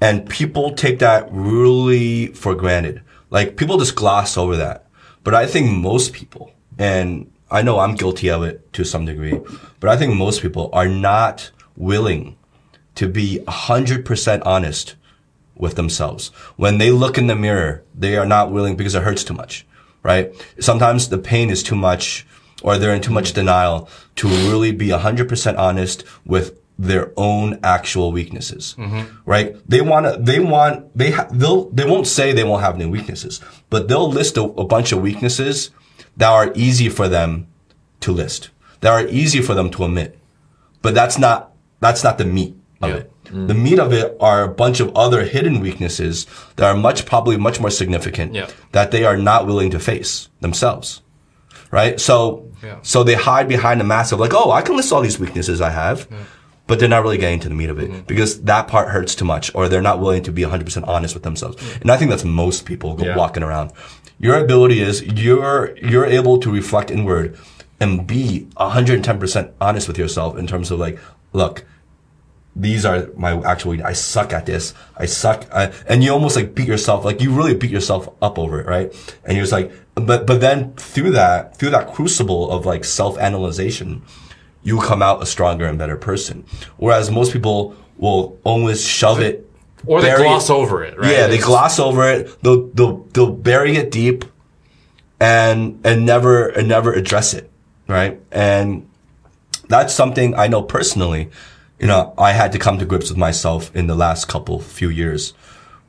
And 0.00 0.28
people 0.28 0.74
take 0.74 0.98
that 0.98 1.26
really 1.30 2.28
for 2.28 2.54
granted. 2.54 3.00
Like 3.30 3.56
people 3.56 3.78
just 3.78 3.96
gloss 3.96 4.36
over 4.36 4.56
that. 4.56 4.86
But 5.24 5.34
I 5.34 5.46
think 5.46 5.72
most 5.72 6.12
people, 6.12 6.52
and 6.78 7.30
I 7.50 7.62
know 7.62 7.78
I'm 7.78 7.96
guilty 7.96 8.30
of 8.30 8.42
it 8.42 8.72
to 8.74 8.84
some 8.84 9.06
degree, 9.06 9.40
but 9.80 9.90
I 9.90 9.96
think 9.96 10.14
most 10.14 10.42
people 10.42 10.68
are 10.72 10.88
not 10.88 11.50
willing 11.76 12.36
to 12.96 13.08
be 13.08 13.40
100% 13.46 14.42
honest 14.44 14.94
with 15.54 15.74
themselves. 15.74 16.28
When 16.56 16.78
they 16.78 16.90
look 16.90 17.16
in 17.18 17.26
the 17.26 17.36
mirror, 17.36 17.82
they 17.94 18.16
are 18.16 18.26
not 18.26 18.52
willing 18.52 18.76
because 18.76 18.94
it 18.94 19.02
hurts 19.02 19.24
too 19.24 19.34
much, 19.34 19.66
right? 20.02 20.32
Sometimes 20.60 21.08
the 21.08 21.18
pain 21.18 21.50
is 21.50 21.62
too 21.62 21.76
much 21.76 22.26
or 22.62 22.78
they're 22.78 22.94
in 22.94 23.02
too 23.02 23.12
much 23.12 23.32
denial 23.32 23.88
to 24.16 24.28
really 24.28 24.72
be 24.72 24.88
100% 24.88 25.58
honest 25.58 26.04
with 26.24 26.58
their 26.78 27.12
own 27.16 27.58
actual 27.62 28.12
weaknesses, 28.12 28.74
mm-hmm. 28.78 29.04
right? 29.24 29.56
They 29.68 29.80
want 29.80 30.06
to, 30.06 30.18
they 30.20 30.40
want, 30.40 30.96
they, 30.96 31.10
ha- 31.10 31.28
they'll, 31.32 31.70
they 31.70 31.84
won't 31.86 32.06
say 32.06 32.32
they 32.32 32.44
won't 32.44 32.62
have 32.62 32.74
any 32.74 32.86
weaknesses, 32.86 33.40
but 33.70 33.88
they'll 33.88 34.10
list 34.10 34.36
a, 34.36 34.42
a 34.42 34.64
bunch 34.64 34.92
of 34.92 35.00
weaknesses 35.00 35.70
that 36.16 36.28
are 36.30 36.52
easy 36.54 36.88
for 36.88 37.08
them 37.08 37.46
to 38.00 38.12
list, 38.12 38.50
that 38.80 38.92
are 38.92 39.06
easy 39.08 39.40
for 39.40 39.54
them 39.54 39.70
to 39.70 39.84
admit. 39.84 40.18
But 40.82 40.94
that's 40.94 41.18
not, 41.18 41.52
that's 41.80 42.04
not 42.04 42.18
the 42.18 42.24
meat 42.26 42.54
of 42.82 42.90
Yeah. 42.90 42.96
it. 42.96 43.12
Mm. 43.24 43.48
The 43.48 43.54
meat 43.54 43.78
of 43.78 43.92
it 43.92 44.16
are 44.20 44.44
a 44.44 44.48
bunch 44.48 44.78
of 44.80 44.94
other 44.94 45.24
hidden 45.24 45.60
weaknesses 45.60 46.26
that 46.56 46.66
are 46.66 46.76
much, 46.76 47.06
probably 47.06 47.36
much 47.36 47.58
more 47.58 47.70
significant 47.70 48.34
Yeah. 48.34 48.48
that 48.72 48.90
they 48.90 49.04
are 49.04 49.16
not 49.16 49.46
willing 49.46 49.70
to 49.70 49.80
face 49.80 50.28
themselves. 50.40 51.00
Right? 51.70 52.00
So, 52.00 52.48
Yeah. 52.62 52.76
so 52.82 53.02
they 53.04 53.14
hide 53.14 53.48
behind 53.48 53.80
the 53.80 53.84
mask 53.84 54.12
of 54.12 54.20
like, 54.20 54.32
oh, 54.34 54.50
I 54.50 54.62
can 54.62 54.76
list 54.76 54.92
all 54.92 55.00
these 55.02 55.18
weaknesses 55.18 55.60
I 55.60 55.70
have. 55.70 56.06
But 56.68 56.80
they're 56.80 56.88
not 56.88 57.02
really 57.04 57.18
getting 57.18 57.38
to 57.40 57.48
the 57.48 57.54
meat 57.54 57.70
of 57.70 57.76
Mm-hmm. 57.76 57.94
it 57.94 58.06
because 58.08 58.42
that 58.42 58.66
part 58.66 58.88
hurts 58.88 59.14
too 59.14 59.24
much 59.24 59.54
or 59.54 59.68
they're 59.68 59.82
not 59.82 60.00
willing 60.00 60.22
to 60.24 60.32
be 60.32 60.42
100% 60.42 60.86
honest 60.88 61.14
with 61.14 61.22
themselves. 61.22 61.56
And 61.80 61.90
I 61.92 61.96
think 61.96 62.10
that's 62.10 62.24
most 62.24 62.64
people 62.64 62.96
Yeah. 62.98 63.16
walking 63.16 63.42
around. 63.44 63.70
Your 64.18 64.36
ability 64.38 64.80
is 64.80 65.02
you're, 65.02 65.76
you're 65.80 66.06
able 66.06 66.38
to 66.38 66.50
reflect 66.50 66.90
inward 66.90 67.38
and 67.78 68.06
be 68.06 68.48
110% 68.56 69.52
honest 69.60 69.86
with 69.86 69.98
yourself 69.98 70.36
in 70.38 70.46
terms 70.46 70.70
of 70.72 70.78
like, 70.80 70.98
look, 71.32 71.64
these 72.58 72.86
are 72.86 73.10
my 73.16 73.38
actual 73.42 73.84
I 73.84 73.92
suck 73.92 74.32
at 74.32 74.46
this. 74.46 74.72
I 74.96 75.04
suck. 75.04 75.46
I, 75.52 75.72
and 75.86 76.02
you 76.02 76.10
almost 76.10 76.36
like 76.36 76.54
beat 76.54 76.66
yourself, 76.66 77.04
like 77.04 77.20
you 77.20 77.30
really 77.30 77.54
beat 77.54 77.70
yourself 77.70 78.08
up 78.22 78.38
over 78.38 78.58
it, 78.60 78.66
right? 78.66 78.90
And 79.24 79.36
you're 79.36 79.42
just 79.42 79.52
like, 79.52 79.70
but, 79.94 80.26
but 80.26 80.40
then 80.40 80.72
through 80.74 81.10
that, 81.10 81.56
through 81.58 81.70
that 81.70 81.92
crucible 81.92 82.50
of 82.50 82.64
like 82.64 82.84
self-analyzation, 82.84 84.02
you 84.62 84.80
come 84.80 85.02
out 85.02 85.22
a 85.22 85.26
stronger 85.26 85.66
and 85.66 85.78
better 85.78 85.96
person. 85.98 86.46
Whereas 86.78 87.10
most 87.10 87.32
people 87.32 87.76
will 87.98 88.38
always 88.42 88.82
shove 88.82 89.20
it. 89.20 89.48
Or 89.84 90.00
they 90.00 90.16
gloss 90.16 90.48
it- 90.48 90.52
over 90.54 90.82
it, 90.82 90.98
right? 90.98 91.10
Yeah, 91.10 91.26
they 91.26 91.38
gloss 91.38 91.78
over 91.78 92.10
it. 92.10 92.42
They'll, 92.42 92.68
they'll, 92.68 92.96
they'll 93.12 93.32
bury 93.32 93.76
it 93.76 93.90
deep 93.90 94.24
and, 95.20 95.78
and 95.84 96.06
never, 96.06 96.48
and 96.48 96.68
never 96.68 96.94
address 96.94 97.34
it, 97.34 97.50
right? 97.86 98.18
And 98.32 98.88
that's 99.68 99.92
something 99.92 100.34
I 100.34 100.48
know 100.48 100.62
personally. 100.62 101.30
You 101.78 101.86
know, 101.86 102.14
I 102.16 102.32
had 102.32 102.52
to 102.52 102.58
come 102.58 102.78
to 102.78 102.86
grips 102.86 103.10
with 103.10 103.18
myself 103.18 103.74
in 103.76 103.86
the 103.86 103.94
last 103.94 104.28
couple 104.28 104.60
few 104.60 104.88
years 104.88 105.34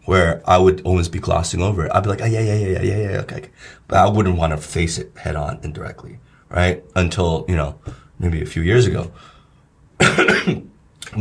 where 0.06 0.42
I 0.46 0.58
would 0.58 0.82
always 0.82 1.10
be 1.10 1.20
glossing 1.20 1.62
over 1.62 1.86
it. 1.86 1.92
I'd 1.94 2.04
be 2.04 2.10
like, 2.10 2.22
oh, 2.22 2.26
yeah, 2.26 2.42
yeah, 2.42 2.56
yeah, 2.56 2.68
yeah, 2.68 2.82
yeah, 2.82 2.98
yeah, 3.12 3.18
okay. 3.20 3.36
okay." 3.38 3.50
But 3.88 3.98
I 4.00 4.10
wouldn't 4.10 4.38
want 4.38 4.52
to 4.52 4.58
face 4.58 4.98
it 4.98 5.12
head 5.18 5.36
on 5.36 5.60
indirectly, 5.64 6.20
right? 6.50 6.84
Until, 6.96 7.46
you 7.48 7.56
know, 7.56 7.80
maybe 8.20 8.42
a 8.42 8.46
few 8.46 8.62
years 8.62 8.86
ago. 8.88 9.12
but 9.98 10.08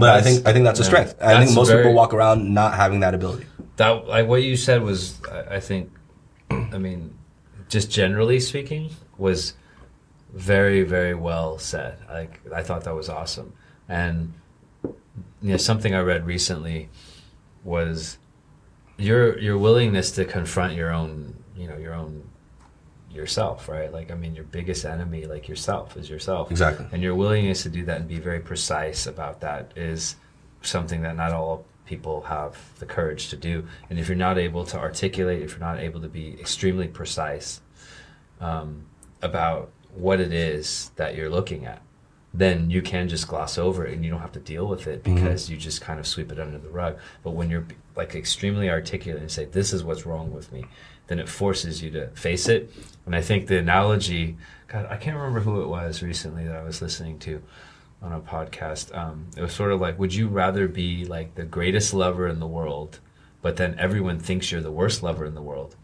I 0.02 0.20
think, 0.22 0.46
I 0.46 0.52
think 0.52 0.64
that's 0.64 0.80
a 0.80 0.82
yeah. 0.82 0.88
strength. 0.88 1.14
I 1.20 1.44
think 1.44 1.54
most 1.54 1.68
very- 1.68 1.82
people 1.82 1.94
walk 1.94 2.12
around 2.14 2.52
not 2.52 2.74
having 2.74 3.00
that 3.00 3.14
ability. 3.14 3.46
that 3.76 4.06
like 4.08 4.26
what 4.26 4.42
you 4.42 4.56
said 4.56 4.82
was 4.82 5.20
I, 5.30 5.56
I 5.56 5.60
think 5.60 5.90
i 6.50 6.78
mean 6.78 7.12
just 7.68 7.90
generally 7.90 8.40
speaking 8.40 8.90
was 9.18 9.52
very 10.32 10.82
very 10.82 11.14
well 11.14 11.58
said 11.58 11.98
like 12.08 12.40
i 12.54 12.62
thought 12.62 12.84
that 12.84 12.94
was 12.94 13.08
awesome 13.08 13.52
and 13.88 14.32
you 15.42 15.50
know 15.50 15.56
something 15.56 15.94
i 15.94 16.00
read 16.00 16.26
recently 16.26 16.88
was 17.64 18.18
your 18.98 19.38
your 19.38 19.58
willingness 19.58 20.10
to 20.10 20.24
confront 20.24 20.74
your 20.74 20.90
own 20.90 21.34
you 21.56 21.68
know 21.68 21.76
your 21.76 21.94
own 21.94 22.22
yourself 23.10 23.68
right 23.68 23.92
like 23.92 24.10
i 24.10 24.14
mean 24.14 24.34
your 24.34 24.44
biggest 24.44 24.84
enemy 24.84 25.24
like 25.24 25.48
yourself 25.48 25.96
is 25.96 26.10
yourself 26.10 26.50
Exactly. 26.50 26.86
and 26.92 27.02
your 27.02 27.14
willingness 27.14 27.62
to 27.62 27.68
do 27.68 27.84
that 27.84 28.00
and 28.00 28.08
be 28.08 28.18
very 28.18 28.40
precise 28.40 29.06
about 29.06 29.40
that 29.40 29.72
is 29.74 30.16
something 30.62 31.02
that 31.02 31.16
not 31.16 31.32
all 31.32 31.64
people 31.86 32.22
have 32.22 32.58
the 32.78 32.86
courage 32.86 33.28
to 33.28 33.36
do. 33.36 33.66
And 33.88 33.98
if 33.98 34.08
you're 34.08 34.16
not 34.16 34.38
able 34.38 34.64
to 34.66 34.78
articulate, 34.78 35.40
if 35.42 35.52
you're 35.52 35.60
not 35.60 35.78
able 35.78 36.00
to 36.00 36.08
be 36.08 36.38
extremely 36.38 36.88
precise 36.88 37.60
um, 38.40 38.84
about 39.22 39.70
what 39.94 40.20
it 40.20 40.32
is 40.32 40.90
that 40.96 41.14
you're 41.14 41.30
looking 41.30 41.64
at, 41.64 41.80
then 42.38 42.70
you 42.70 42.82
can 42.82 43.08
just 43.08 43.28
gloss 43.28 43.56
over 43.56 43.86
it 43.86 43.94
and 43.94 44.04
you 44.04 44.10
don't 44.10 44.20
have 44.20 44.32
to 44.32 44.40
deal 44.40 44.66
with 44.66 44.86
it 44.86 45.02
because 45.02 45.48
you 45.48 45.56
just 45.56 45.80
kind 45.80 45.98
of 45.98 46.06
sweep 46.06 46.30
it 46.30 46.38
under 46.38 46.58
the 46.58 46.68
rug. 46.68 46.98
But 47.22 47.30
when 47.30 47.48
you're 47.48 47.66
like 47.96 48.14
extremely 48.14 48.68
articulate 48.68 49.22
and 49.22 49.30
say, 49.30 49.46
this 49.46 49.72
is 49.72 49.82
what's 49.82 50.04
wrong 50.04 50.32
with 50.32 50.52
me, 50.52 50.66
then 51.06 51.18
it 51.18 51.28
forces 51.28 51.82
you 51.82 51.90
to 51.92 52.08
face 52.08 52.48
it. 52.48 52.70
And 53.06 53.16
I 53.16 53.22
think 53.22 53.46
the 53.46 53.58
analogy, 53.58 54.36
God, 54.68 54.86
I 54.90 54.96
can't 54.96 55.16
remember 55.16 55.40
who 55.40 55.62
it 55.62 55.68
was 55.68 56.02
recently 56.02 56.44
that 56.46 56.56
I 56.56 56.62
was 56.62 56.82
listening 56.82 57.18
to 57.20 57.42
on 58.02 58.12
a 58.12 58.20
podcast. 58.20 58.96
Um, 58.96 59.28
it 59.36 59.42
was 59.42 59.52
sort 59.52 59.72
of 59.72 59.80
like, 59.80 59.98
would 59.98 60.14
you 60.14 60.28
rather 60.28 60.68
be 60.68 61.06
like 61.06 61.36
the 61.36 61.44
greatest 61.44 61.94
lover 61.94 62.28
in 62.28 62.38
the 62.38 62.46
world, 62.46 63.00
but 63.40 63.56
then 63.56 63.76
everyone 63.78 64.18
thinks 64.18 64.52
you're 64.52 64.60
the 64.60 64.70
worst 64.70 65.02
lover 65.02 65.24
in 65.24 65.34
the 65.34 65.42
world? 65.42 65.76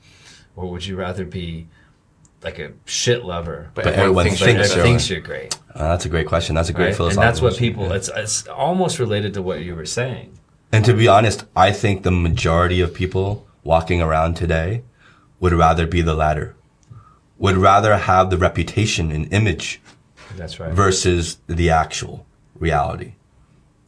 Or 0.54 0.70
would 0.70 0.84
you 0.84 0.96
rather 0.96 1.24
be 1.24 1.68
like 2.42 2.58
a 2.58 2.72
shit 2.84 3.24
lover, 3.24 3.70
But, 3.74 3.84
But 3.84 3.94
everyone 3.94 4.26
everyone 4.26 4.36
thinks 4.36 4.40
thinks 4.40 4.68
you're 4.68 4.76
you're- 4.78 4.88
thinks 4.88 5.10
you're 5.10 5.20
great? 5.20 5.54
Uh, 5.74 5.88
that's 5.88 6.04
a 6.04 6.08
great 6.08 6.26
question. 6.26 6.54
That's 6.54 6.68
a 6.68 6.72
great 6.72 6.98
Right? 6.98 7.08
And 7.12 7.18
that's 7.18 7.40
what 7.40 7.56
people, 7.56 7.84
Yeah. 7.88 7.94
it's, 7.94 8.10
it's 8.14 8.46
almost 8.48 8.98
related 8.98 9.32
to 9.34 9.42
what 9.42 9.60
you 9.62 9.74
were 9.74 9.86
saying. 9.86 10.38
And 10.72 10.84
to 10.84 10.92
be 10.94 11.06
honest, 11.08 11.44
I 11.56 11.70
think 11.72 12.02
the 12.02 12.10
majority 12.10 12.80
of 12.80 12.92
people 12.94 13.46
walking 13.64 14.02
around 14.02 14.34
today 14.34 14.82
would 15.40 15.52
rather 15.52 15.86
be 15.86 16.02
the 16.02 16.14
latter. 16.14 16.54
Would 17.38 17.56
rather 17.56 17.96
have 17.96 18.30
the 18.30 18.38
reputation 18.38 19.10
and 19.12 19.32
image 19.32 19.80
That's 20.36 20.58
right. 20.60 20.72
versus 20.72 21.38
the 21.46 21.70
actual 21.70 22.26
reality. 22.58 23.14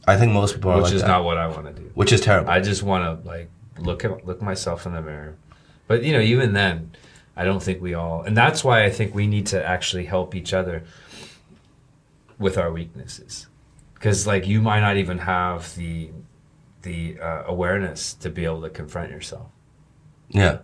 I 0.07 0.17
think 0.17 0.31
most 0.33 0.55
people 0.55 0.71
are 0.71 0.75
Which 0.77 0.85
like 0.85 0.93
is 0.93 1.01
that. 1.01 1.07
not 1.07 1.23
what 1.23 1.37
I 1.37 1.47
want 1.47 1.65
to 1.67 1.73
do. 1.73 1.89
which 1.95 2.11
is 2.13 2.21
terrible. 2.21 2.49
I 2.51 2.59
just 2.59 2.83
want 2.83 3.03
to 3.23 3.27
like 3.27 3.49
look 3.79 4.05
at 4.05 4.25
look 4.25 4.41
myself 4.41 4.85
in 4.85 4.93
the 4.93 5.01
mirror. 5.01 5.35
But 5.87 6.03
you 6.03 6.13
know, 6.13 6.19
even 6.19 6.53
then, 6.53 6.91
I 7.35 7.43
don't 7.43 7.61
think 7.61 7.81
we 7.81 7.93
all, 7.93 8.23
and 8.23 8.35
that's 8.35 8.63
why 8.63 8.83
I 8.83 8.89
think 8.89 9.13
we 9.13 9.27
need 9.27 9.47
to 9.47 9.63
actually 9.63 10.05
help 10.05 10.35
each 10.35 10.53
other 10.53 10.83
with 12.39 12.57
our 12.57 12.71
weaknesses, 12.71 13.47
because 13.93 14.25
like 14.25 14.47
you 14.47 14.61
might 14.61 14.81
not 14.81 14.97
even 14.97 15.19
have 15.19 15.75
the 15.75 16.09
the 16.81 17.19
uh, 17.19 17.43
awareness 17.47 18.13
to 18.13 18.29
be 18.29 18.45
able 18.45 18.61
to 18.61 18.69
confront 18.69 19.09
yourself. 19.11 19.47
Yeah. 20.29 20.59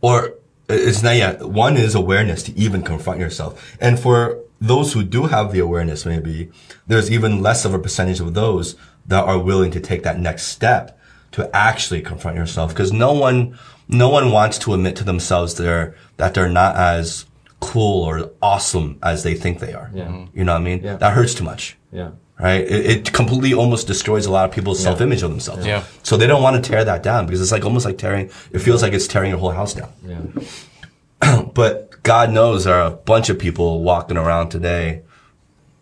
Or 0.00 0.34
it's 0.68 1.02
not 1.02 1.16
yet. 1.16 1.46
One 1.46 1.76
is 1.76 1.94
awareness 1.94 2.42
to 2.44 2.56
even 2.56 2.82
confront 2.82 3.20
yourself. 3.20 3.76
And 3.80 3.98
for 3.98 4.38
those 4.60 4.94
who 4.94 5.02
do 5.02 5.26
have 5.26 5.52
the 5.52 5.58
awareness, 5.58 6.06
maybe 6.06 6.50
there's 6.86 7.10
even 7.10 7.42
less 7.42 7.64
of 7.66 7.74
a 7.74 7.78
percentage 7.78 8.20
of 8.20 8.32
those 8.34 8.76
that 9.06 9.24
are 9.24 9.38
willing 9.38 9.70
to 9.72 9.80
take 9.80 10.04
that 10.04 10.18
next 10.18 10.44
step 10.44 10.98
to 11.32 11.54
actually 11.54 12.00
confront 12.00 12.36
yourself. 12.36 12.70
Because 12.70 12.92
no 12.92 13.12
one, 13.12 13.58
no 13.88 14.08
one 14.08 14.30
wants 14.32 14.58
to 14.58 14.74
admit 14.74 14.96
to 14.96 15.04
themselves 15.04 15.54
they're, 15.54 15.94
that 16.18 16.34
they're 16.34 16.48
not 16.48 16.76
as 16.76 17.24
cool 17.60 18.04
or 18.04 18.30
awesome 18.40 18.98
as 19.02 19.22
they 19.22 19.34
think 19.34 19.58
they 19.60 19.72
are. 19.74 19.90
Yeah. 19.94 20.04
Mm-hmm. 20.06 20.38
You 20.38 20.44
know 20.44 20.52
what 20.52 20.60
I 20.60 20.64
mean? 20.64 20.82
Yeah. 20.82 20.96
That 20.96 21.12
hurts 21.14 21.34
too 21.34 21.44
much 21.44 21.76
Yeah. 21.92 22.10
right? 22.38 22.60
It, 22.60 22.86
it 22.86 23.12
completely 23.12 23.52
almost 23.54 23.86
destroys 23.86 24.26
a 24.26 24.30
lot 24.30 24.48
of 24.48 24.54
people's 24.54 24.80
self-image 24.82 25.22
of 25.22 25.30
themselves. 25.30 25.66
Yeah. 25.66 25.82
So 26.04 26.16
they 26.16 26.26
don't 26.26 26.42
want 26.42 26.62
to 26.62 26.70
tear 26.70 26.84
that 26.84 27.02
down 27.02 27.26
because 27.26 27.40
it's 27.40 27.50
like 27.50 27.64
almost 27.64 27.84
like 27.86 27.98
tearing. 27.98 28.30
It 28.52 28.60
feels 28.60 28.82
like 28.82 28.92
it's 28.92 29.08
tearing 29.08 29.30
your 29.30 29.38
whole 29.40 29.50
house 29.50 29.74
down. 29.74 29.90
Yeah. 30.06 31.42
But 31.54 32.02
God 32.04 32.30
knows 32.30 32.64
there 32.64 32.74
are 32.80 32.86
a 32.86 32.90
bunch 32.96 33.28
of 33.28 33.38
people 33.38 33.82
walking 33.82 34.16
around 34.16 34.50
today 34.50 35.02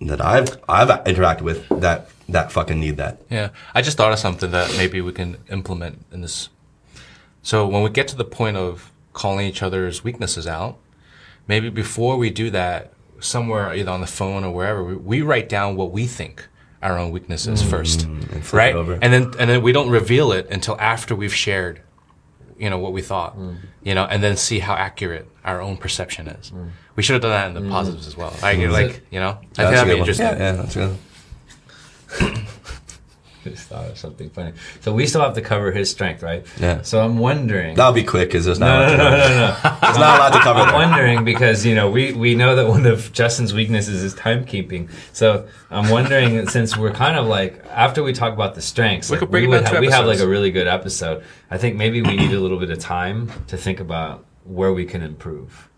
that 0.00 0.20
I've 0.24 0.56
I've 0.68 0.88
interacted 1.04 1.42
with 1.42 1.68
that 1.80 2.08
that 2.30 2.50
fucking 2.52 2.80
need 2.80 2.96
that. 2.96 3.20
Yeah, 3.30 3.50
I 3.74 3.82
just 3.82 3.96
thought 3.98 4.12
of 4.12 4.18
something 4.18 4.50
that 4.52 4.74
maybe 4.78 5.00
we 5.02 5.12
can 5.12 5.36
implement 5.50 6.04
in 6.10 6.22
this. 6.22 6.48
So 7.46 7.64
when 7.68 7.84
we 7.84 7.90
get 7.90 8.08
to 8.08 8.16
the 8.16 8.24
point 8.24 8.56
of 8.56 8.90
calling 9.12 9.46
each 9.46 9.62
other's 9.62 10.02
weaknesses 10.02 10.48
out, 10.48 10.78
maybe 11.46 11.68
before 11.68 12.16
we 12.16 12.28
do 12.28 12.50
that, 12.50 12.92
somewhere 13.20 13.72
either 13.72 13.92
on 13.92 14.00
the 14.00 14.08
phone 14.08 14.42
or 14.42 14.50
wherever, 14.52 14.82
we, 14.82 14.96
we 14.96 15.22
write 15.22 15.48
down 15.48 15.76
what 15.76 15.92
we 15.92 16.08
think 16.08 16.48
our 16.82 16.98
own 16.98 17.12
weaknesses 17.12 17.62
mm, 17.62 17.70
first, 17.70 18.08
flip 18.42 18.52
right? 18.52 18.74
over. 18.74 18.98
And 19.00 19.12
then 19.12 19.32
and 19.38 19.48
then 19.48 19.62
we 19.62 19.70
don't 19.70 19.90
reveal 19.90 20.32
it 20.32 20.48
until 20.50 20.76
after 20.80 21.14
we've 21.14 21.32
shared, 21.32 21.82
you 22.58 22.68
know, 22.68 22.78
what 22.78 22.92
we 22.92 23.00
thought, 23.00 23.38
mm. 23.38 23.58
you 23.84 23.94
know, 23.94 24.06
and 24.06 24.24
then 24.24 24.36
see 24.36 24.58
how 24.58 24.74
accurate 24.74 25.28
our 25.44 25.62
own 25.62 25.76
perception 25.76 26.26
is. 26.26 26.50
Mm. 26.50 26.70
We 26.96 27.04
should 27.04 27.12
have 27.12 27.22
done 27.22 27.30
that 27.30 27.56
in 27.56 27.62
the 27.62 27.70
positives 27.70 28.08
as 28.08 28.16
well. 28.16 28.34
Like, 28.42 28.58
like 28.58 29.06
you 29.12 29.20
know, 29.20 29.28
I 29.28 29.34
think 29.34 29.54
That's 29.54 29.68
a 29.68 29.70
that'd 29.70 29.86
be 29.86 29.92
one. 29.92 29.98
interesting. 30.00 30.26
Yeah, 30.26 30.36
yeah, 30.36 30.52
that's 30.52 30.74
good. 30.74 32.46
Just 33.54 33.68
thought 33.68 33.88
of 33.90 33.98
something 33.98 34.30
funny. 34.30 34.52
So 34.80 34.92
we 34.92 35.06
still 35.06 35.20
have 35.22 35.34
to 35.34 35.40
cover 35.42 35.72
his 35.72 35.90
strength, 35.90 36.22
right? 36.22 36.44
Yeah. 36.58 36.82
So 36.82 37.00
I'm 37.00 37.18
wondering. 37.18 37.76
That'll 37.76 37.92
be 37.92 38.04
quick 38.04 38.28
because 38.28 38.44
there's 38.44 38.58
not 38.58 38.88
no, 38.88 38.94
a 38.94 38.96
no, 38.96 39.04
lot 39.04 39.10
no, 39.10 39.16
to 39.16 39.28
no, 39.28 39.38
no. 39.38 39.78
There's 39.82 39.98
not 39.98 40.16
a 40.16 40.22
lot 40.22 40.32
to 40.32 40.38
cover 40.40 40.60
I'm 40.60 40.68
there. 40.68 40.76
wondering 40.88 41.24
because 41.24 41.64
you 41.64 41.74
know 41.74 41.90
we 41.90 42.12
we 42.12 42.34
know 42.34 42.56
that 42.56 42.66
one 42.68 42.86
of 42.86 43.12
Justin's 43.12 43.54
weaknesses 43.54 44.02
is 44.02 44.14
timekeeping. 44.14 44.90
So 45.12 45.48
I'm 45.70 45.90
wondering 45.90 46.46
since 46.56 46.76
we're 46.76 46.92
kind 46.92 47.16
of 47.18 47.26
like 47.26 47.64
after 47.70 48.02
we 48.02 48.12
talk 48.12 48.32
about 48.32 48.54
the 48.54 48.62
strengths, 48.62 49.10
We 49.10 49.14
like, 49.14 49.20
could 49.20 49.30
break 49.30 49.44
it 49.44 49.48
would 49.48 49.64
down 49.64 49.80
we 49.80 49.88
have 49.88 50.06
like 50.06 50.20
a 50.20 50.28
really 50.28 50.50
good 50.50 50.66
episode. 50.66 51.22
I 51.50 51.58
think 51.58 51.76
maybe 51.76 52.02
we 52.02 52.16
need 52.16 52.32
a 52.32 52.40
little 52.40 52.58
bit 52.58 52.70
of 52.70 52.78
time 52.78 53.30
to 53.48 53.56
think 53.56 53.80
about 53.80 54.24
where 54.44 54.72
we 54.72 54.84
can 54.84 55.02
improve. 55.02 55.68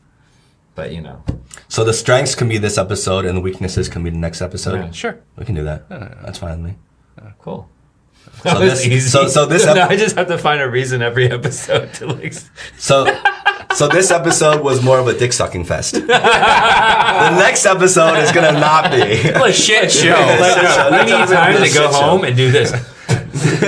But 0.75 0.93
you 0.93 1.01
know, 1.01 1.25
So 1.67 1.83
the 1.83 1.93
strengths 1.93 2.37
can 2.37 2.49
be 2.49 2.57
this 2.57 2.79
episode 2.79 3.25
and 3.25 3.37
the 3.37 3.41
weaknesses 3.41 3.89
can 3.89 4.05
be 4.05 4.11
the 4.11 4.17
next 4.19 4.41
episode. 4.41 4.77
Yeah. 4.77 4.91
Sure. 4.93 5.19
We 5.37 5.45
can 5.45 5.57
do 5.57 5.65
that. 5.65 5.89
That's 5.89 6.39
fine 6.39 6.63
with 6.63 6.71
me. 6.71 6.79
Cool. 7.49 7.69
So 8.39 8.51
That 8.51 8.61
was 8.61 8.71
this- 8.75 8.87
easy. 8.87 9.09
so- 9.09 9.27
so 9.27 9.47
this 9.47 9.65
now 9.67 9.85
ep- 9.85 9.91
I 9.91 9.97
just 9.97 10.15
have 10.17 10.29
to 10.29 10.39
find 10.39 10.61
a 10.61 10.69
reason 10.69 11.03
every 11.03 11.29
episode 11.39 11.93
to 11.95 12.07
like. 12.07 12.35
So, 12.77 13.07
so 13.75 13.89
this 13.89 14.11
episode 14.13 14.63
was 14.63 14.83
more 14.83 14.99
of 14.99 15.09
a 15.09 15.15
dick 15.19 15.33
sucking 15.33 15.65
fest. 15.65 15.95
the 15.95 16.07
next 17.39 17.67
episode 17.67 18.17
is 18.19 18.31
gonna 18.33 18.53
not 18.59 18.91
be. 18.93 19.01
a 19.03 19.53
shit 19.53 19.91
show. 19.91 20.11
Like, 20.11 21.07
we 21.07 21.13
need 21.13 21.29
time 21.29 21.55
to 21.55 21.59
go 21.61 21.67
shit 21.67 21.73
show. 21.75 21.89
home 21.93 22.25
and 22.25 22.37
do 22.37 22.51
this. 22.53 22.71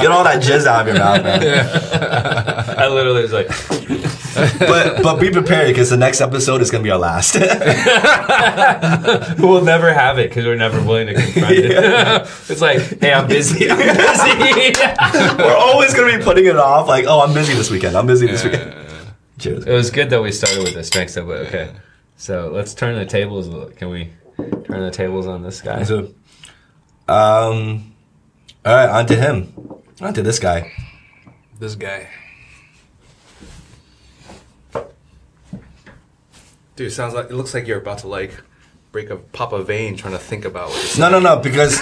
Get 0.00 0.10
all 0.10 0.24
that 0.24 0.42
jizz 0.42 0.66
out 0.66 0.82
of 0.82 0.94
your 0.94 0.98
mouth, 0.98 1.22
man. 1.22 1.40
I 2.78 2.88
literally 2.88 3.22
was 3.22 3.32
like, 3.32 3.48
But 4.58 5.02
but 5.02 5.20
be 5.20 5.30
prepared 5.30 5.68
because 5.68 5.90
the 5.90 5.96
next 5.96 6.20
episode 6.20 6.60
is 6.60 6.70
gonna 6.70 6.82
be 6.82 6.90
our 6.90 6.98
last. 6.98 7.36
we'll 9.38 9.62
never 9.64 9.94
have 9.94 10.18
it 10.18 10.28
because 10.28 10.44
we're 10.44 10.56
never 10.56 10.82
willing 10.82 11.06
to 11.06 11.14
confront 11.14 11.54
it. 11.54 11.70
it's 12.48 12.60
like, 12.60 13.00
hey, 13.00 13.12
I'm 13.12 13.28
busy. 13.28 13.70
I'm 13.70 13.78
busy. 13.78 14.72
We're 15.38 15.56
always 15.56 15.94
gonna 15.94 16.18
be 16.18 16.24
putting 16.24 16.46
it 16.46 16.56
off. 16.56 16.88
Like, 16.88 17.04
oh, 17.06 17.20
I'm 17.20 17.32
busy 17.32 17.54
this 17.54 17.70
weekend. 17.70 17.96
I'm 17.96 18.06
busy 18.08 18.26
this 18.26 18.42
weekend. 18.42 18.74
Cheers. 19.38 19.66
it 19.66 19.72
was 19.72 19.90
good 19.92 20.10
that 20.10 20.20
we 20.20 20.32
started 20.32 20.64
with 20.64 20.74
this 20.74 21.16
of 21.16 21.30
it. 21.30 21.46
Okay, 21.46 21.70
so 22.16 22.50
let's 22.52 22.74
turn 22.74 22.96
the 22.96 23.06
tables. 23.06 23.48
Can 23.76 23.88
we 23.90 24.10
turn 24.36 24.80
the 24.80 24.90
tables 24.90 25.28
on 25.28 25.42
this 25.42 25.60
guy? 25.60 25.84
Um, 27.08 27.94
all 28.64 28.74
right, 28.74 28.88
on 28.88 29.06
to 29.06 29.16
him. 29.16 29.52
On 30.00 30.14
to 30.14 30.22
this 30.22 30.38
guy. 30.38 30.72
This 31.58 31.74
guy. 31.74 32.08
Dude, 36.76 36.92
sounds 36.92 37.14
like 37.14 37.26
it 37.26 37.34
looks 37.34 37.54
like 37.54 37.66
you're 37.66 37.78
about 37.78 37.98
to 37.98 38.08
like 38.08 38.34
break 38.90 39.10
a 39.10 39.16
pop 39.16 39.52
a 39.52 39.62
vein 39.62 39.96
trying 39.96 40.14
to 40.14 40.18
think 40.18 40.44
about 40.44 40.70
what 40.70 40.82
this 40.82 40.98
No, 40.98 41.08
no, 41.08 41.20
no. 41.20 41.38
Because 41.38 41.80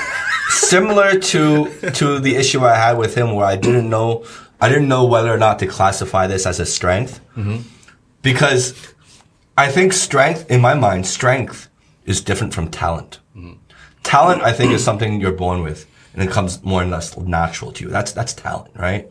similar 0.49 1.19
to 1.19 1.71
to 1.93 2.19
the 2.19 2.37
issue 2.37 2.61
I 2.65 2.75
had 2.75 2.99
with 2.99 3.15
him, 3.15 3.35
where 3.35 3.47
I 3.47 3.57
didn't 3.57 3.89
know, 3.89 4.25
I 4.61 4.69
didn't 4.69 4.89
know 4.89 5.07
whether 5.07 5.33
or 5.33 5.39
not 5.39 5.59
to 5.61 5.67
classify 5.67 6.27
this 6.27 6.47
as 6.47 6.61
a 6.61 6.67
strength, 6.67 7.21
because 8.21 8.75
I 9.57 9.69
think 9.69 9.93
strength, 9.95 10.51
in 10.51 10.61
my 10.61 10.75
mind, 10.75 11.07
strength 11.07 11.69
is 12.05 12.21
different 12.21 12.53
from 12.53 12.69
talent. 12.69 13.21
Talent, 14.13 14.43
I 14.43 14.53
think, 14.53 14.73
is 14.73 14.85
something 14.85 15.23
you're 15.23 15.33
born 15.33 15.63
with, 15.63 15.87
and 16.13 16.23
it 16.23 16.31
comes 16.31 16.63
more 16.63 16.83
and 16.83 16.91
less 16.91 17.17
natural 17.17 17.73
to 17.73 17.85
you. 17.85 17.89
That's 17.89 18.13
that's 18.13 18.35
talent, 18.35 18.75
right? 18.77 19.11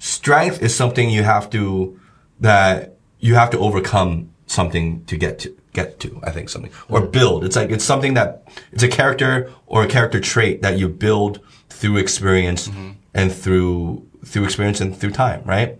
Strength 0.00 0.60
is 0.60 0.74
something 0.74 1.08
you 1.08 1.22
have 1.22 1.50
to 1.50 2.00
that 2.40 2.96
you 3.20 3.36
have 3.36 3.50
to 3.50 3.58
overcome 3.58 4.30
something 4.46 5.04
to 5.04 5.16
get 5.16 5.38
to 5.38 5.56
get 5.72 6.00
to. 6.00 6.18
I 6.24 6.32
think 6.32 6.48
something 6.48 6.72
or 6.88 7.00
build. 7.00 7.44
It's 7.44 7.54
like 7.54 7.70
it's 7.70 7.84
something 7.84 8.14
that 8.14 8.42
it's 8.72 8.82
a 8.82 8.88
character 8.88 9.52
or 9.68 9.84
a 9.84 9.86
character 9.86 10.18
trait 10.18 10.62
that 10.62 10.76
you 10.80 10.88
build 10.88 11.38
through 11.68 11.98
experience 11.98 12.68
and 13.14 13.32
through 13.32 14.04
through 14.24 14.42
experience 14.42 14.80
and 14.80 14.96
through 14.98 15.12
time, 15.12 15.42
right? 15.44 15.78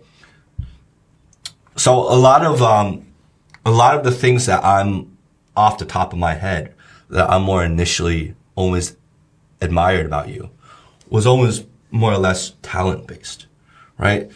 So 1.75 1.91
a 1.95 2.15
lot 2.15 2.45
of 2.45 2.61
um, 2.61 3.05
a 3.65 3.71
lot 3.71 3.97
of 3.97 4.05
the 4.05 4.11
things 4.11 4.45
that 4.45 4.63
I'm 4.63 5.17
off 5.57 5.77
the 5.77 5.83
top 5.83 6.13
of 6.13 6.19
my 6.19 6.35
head 6.35 6.73
that 7.09 7.29
I'm 7.29 7.43
more 7.43 7.65
initially 7.65 8.35
always 8.55 8.95
admired 9.61 10.05
about 10.05 10.29
you 10.29 10.49
was 11.09 11.27
always 11.27 11.65
more 11.91 12.13
or 12.13 12.17
less 12.17 12.53
talent 12.61 13.07
based, 13.07 13.45
right? 13.97 14.31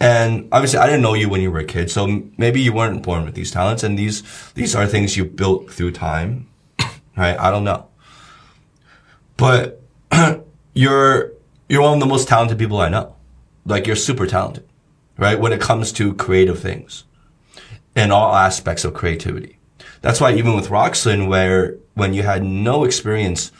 And 0.00 0.48
obviously, 0.52 0.78
I 0.78 0.86
didn't 0.86 1.02
know 1.02 1.14
you 1.14 1.28
when 1.28 1.40
you 1.40 1.50
were 1.50 1.58
a 1.58 1.64
kid, 1.64 1.90
so 1.90 2.22
maybe 2.36 2.60
you 2.60 2.72
weren't 2.72 3.02
born 3.02 3.24
with 3.24 3.34
these 3.34 3.50
talents, 3.50 3.82
and 3.82 3.98
these 3.98 4.22
these 4.54 4.74
are 4.74 4.86
things 4.86 5.16
you 5.16 5.24
built 5.24 5.72
through 5.72 5.92
time, 5.92 6.46
right? 7.16 7.36
I 7.38 7.50
don't 7.50 7.64
know, 7.64 7.88
but 9.36 9.82
you're 10.74 11.32
you're 11.68 11.82
one 11.82 11.94
of 11.94 12.00
the 12.00 12.06
most 12.06 12.28
talented 12.28 12.58
people 12.58 12.78
I 12.78 12.88
know. 12.88 13.16
Like 13.64 13.86
you're 13.86 13.96
super 13.96 14.26
talented, 14.26 14.66
right? 15.16 15.38
When 15.38 15.52
it 15.52 15.60
comes 15.60 15.90
to 15.92 16.14
creative 16.14 16.60
things, 16.60 17.04
in 17.96 18.12
all 18.12 18.34
aspects 18.34 18.84
of 18.84 18.94
creativity. 18.94 19.57
That's 20.00 20.20
why 20.20 20.32
even 20.34 20.54
with 20.54 20.68
Roxlin, 20.68 21.28
where 21.28 21.76
when 21.94 22.14
you 22.14 22.22
had 22.22 22.44
no 22.44 22.84
experience 22.84 23.50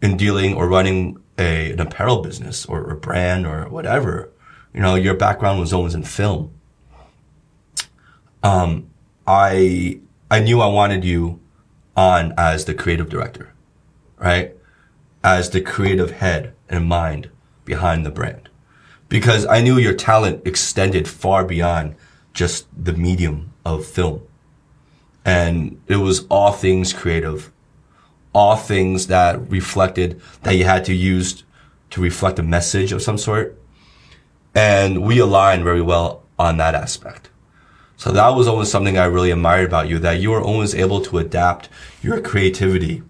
in 0.00 0.16
dealing 0.16 0.54
or 0.54 0.68
running 0.68 1.20
a, 1.38 1.72
an 1.72 1.80
apparel 1.80 2.22
business 2.22 2.66
or 2.66 2.90
a 2.90 2.96
brand 2.96 3.46
or 3.46 3.68
whatever, 3.68 4.30
you 4.72 4.80
know, 4.80 4.94
your 4.94 5.14
background 5.14 5.60
was 5.60 5.72
always 5.72 5.94
in 5.94 6.02
film. 6.02 6.52
Um, 8.42 8.90
I, 9.26 10.00
I 10.30 10.40
knew 10.40 10.60
I 10.60 10.66
wanted 10.66 11.04
you 11.04 11.40
on 11.96 12.34
as 12.36 12.64
the 12.64 12.74
creative 12.74 13.08
director, 13.08 13.52
right? 14.18 14.56
As 15.22 15.50
the 15.50 15.60
creative 15.60 16.12
head 16.12 16.54
and 16.68 16.86
mind 16.86 17.30
behind 17.64 18.04
the 18.04 18.10
brand. 18.10 18.48
Because 19.08 19.46
I 19.46 19.60
knew 19.60 19.78
your 19.78 19.94
talent 19.94 20.46
extended 20.46 21.06
far 21.06 21.44
beyond 21.44 21.94
just 22.32 22.66
the 22.76 22.94
medium 22.94 23.52
of 23.64 23.84
film. 23.84 24.22
And 25.24 25.80
it 25.86 25.96
was 25.96 26.26
all 26.28 26.52
things 26.52 26.92
creative, 26.92 27.52
all 28.34 28.56
things 28.56 29.06
that 29.06 29.50
reflected 29.50 30.20
that 30.42 30.56
you 30.56 30.64
had 30.64 30.84
to 30.86 30.94
use 30.94 31.44
to 31.90 32.00
reflect 32.00 32.38
a 32.38 32.42
message 32.42 32.92
of 32.92 33.02
some 33.02 33.18
sort. 33.18 33.58
And 34.54 35.02
we 35.02 35.18
aligned 35.18 35.64
very 35.64 35.82
well 35.82 36.22
on 36.38 36.56
that 36.56 36.74
aspect. 36.74 37.30
So 37.96 38.10
that 38.10 38.30
was 38.30 38.48
always 38.48 38.70
something 38.70 38.98
I 38.98 39.04
really 39.04 39.30
admired 39.30 39.66
about 39.66 39.88
you, 39.88 39.98
that 40.00 40.18
you 40.18 40.30
were 40.30 40.42
always 40.42 40.74
able 40.74 41.00
to 41.02 41.18
adapt 41.18 41.68
your 42.02 42.20
creativity 42.20 43.02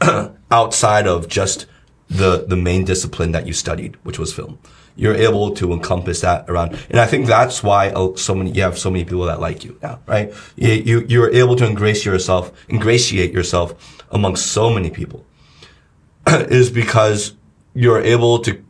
outside 0.50 1.06
of 1.06 1.28
just 1.28 1.66
the, 2.08 2.44
the 2.46 2.56
main 2.56 2.84
discipline 2.84 3.32
that 3.32 3.46
you 3.46 3.52
studied, 3.52 3.96
which 4.04 4.18
was 4.18 4.32
film. 4.32 4.58
You're 4.96 5.14
able 5.14 5.54
to 5.54 5.72
encompass 5.72 6.20
that 6.20 6.48
around. 6.48 6.78
And 6.90 7.00
I 7.00 7.06
think 7.06 7.26
that's 7.26 7.62
why 7.62 7.88
uh, 7.90 8.14
so 8.16 8.34
many, 8.34 8.50
you 8.50 8.62
have 8.62 8.78
so 8.78 8.90
many 8.90 9.04
people 9.04 9.24
that 9.24 9.40
like 9.40 9.64
you 9.64 9.78
now, 9.82 10.00
right? 10.06 10.32
You, 10.56 10.72
you, 10.72 11.06
you're 11.08 11.30
able 11.30 11.56
to 11.56 11.66
ingratiate 11.66 12.12
yourself, 12.12 12.52
ingratiate 12.68 13.32
yourself 13.32 14.04
amongst 14.10 14.46
so 14.46 14.70
many 14.70 14.90
people 14.90 15.24
is 16.26 16.70
because 16.70 17.34
you're 17.74 18.00
able 18.00 18.38
to, 18.40 18.62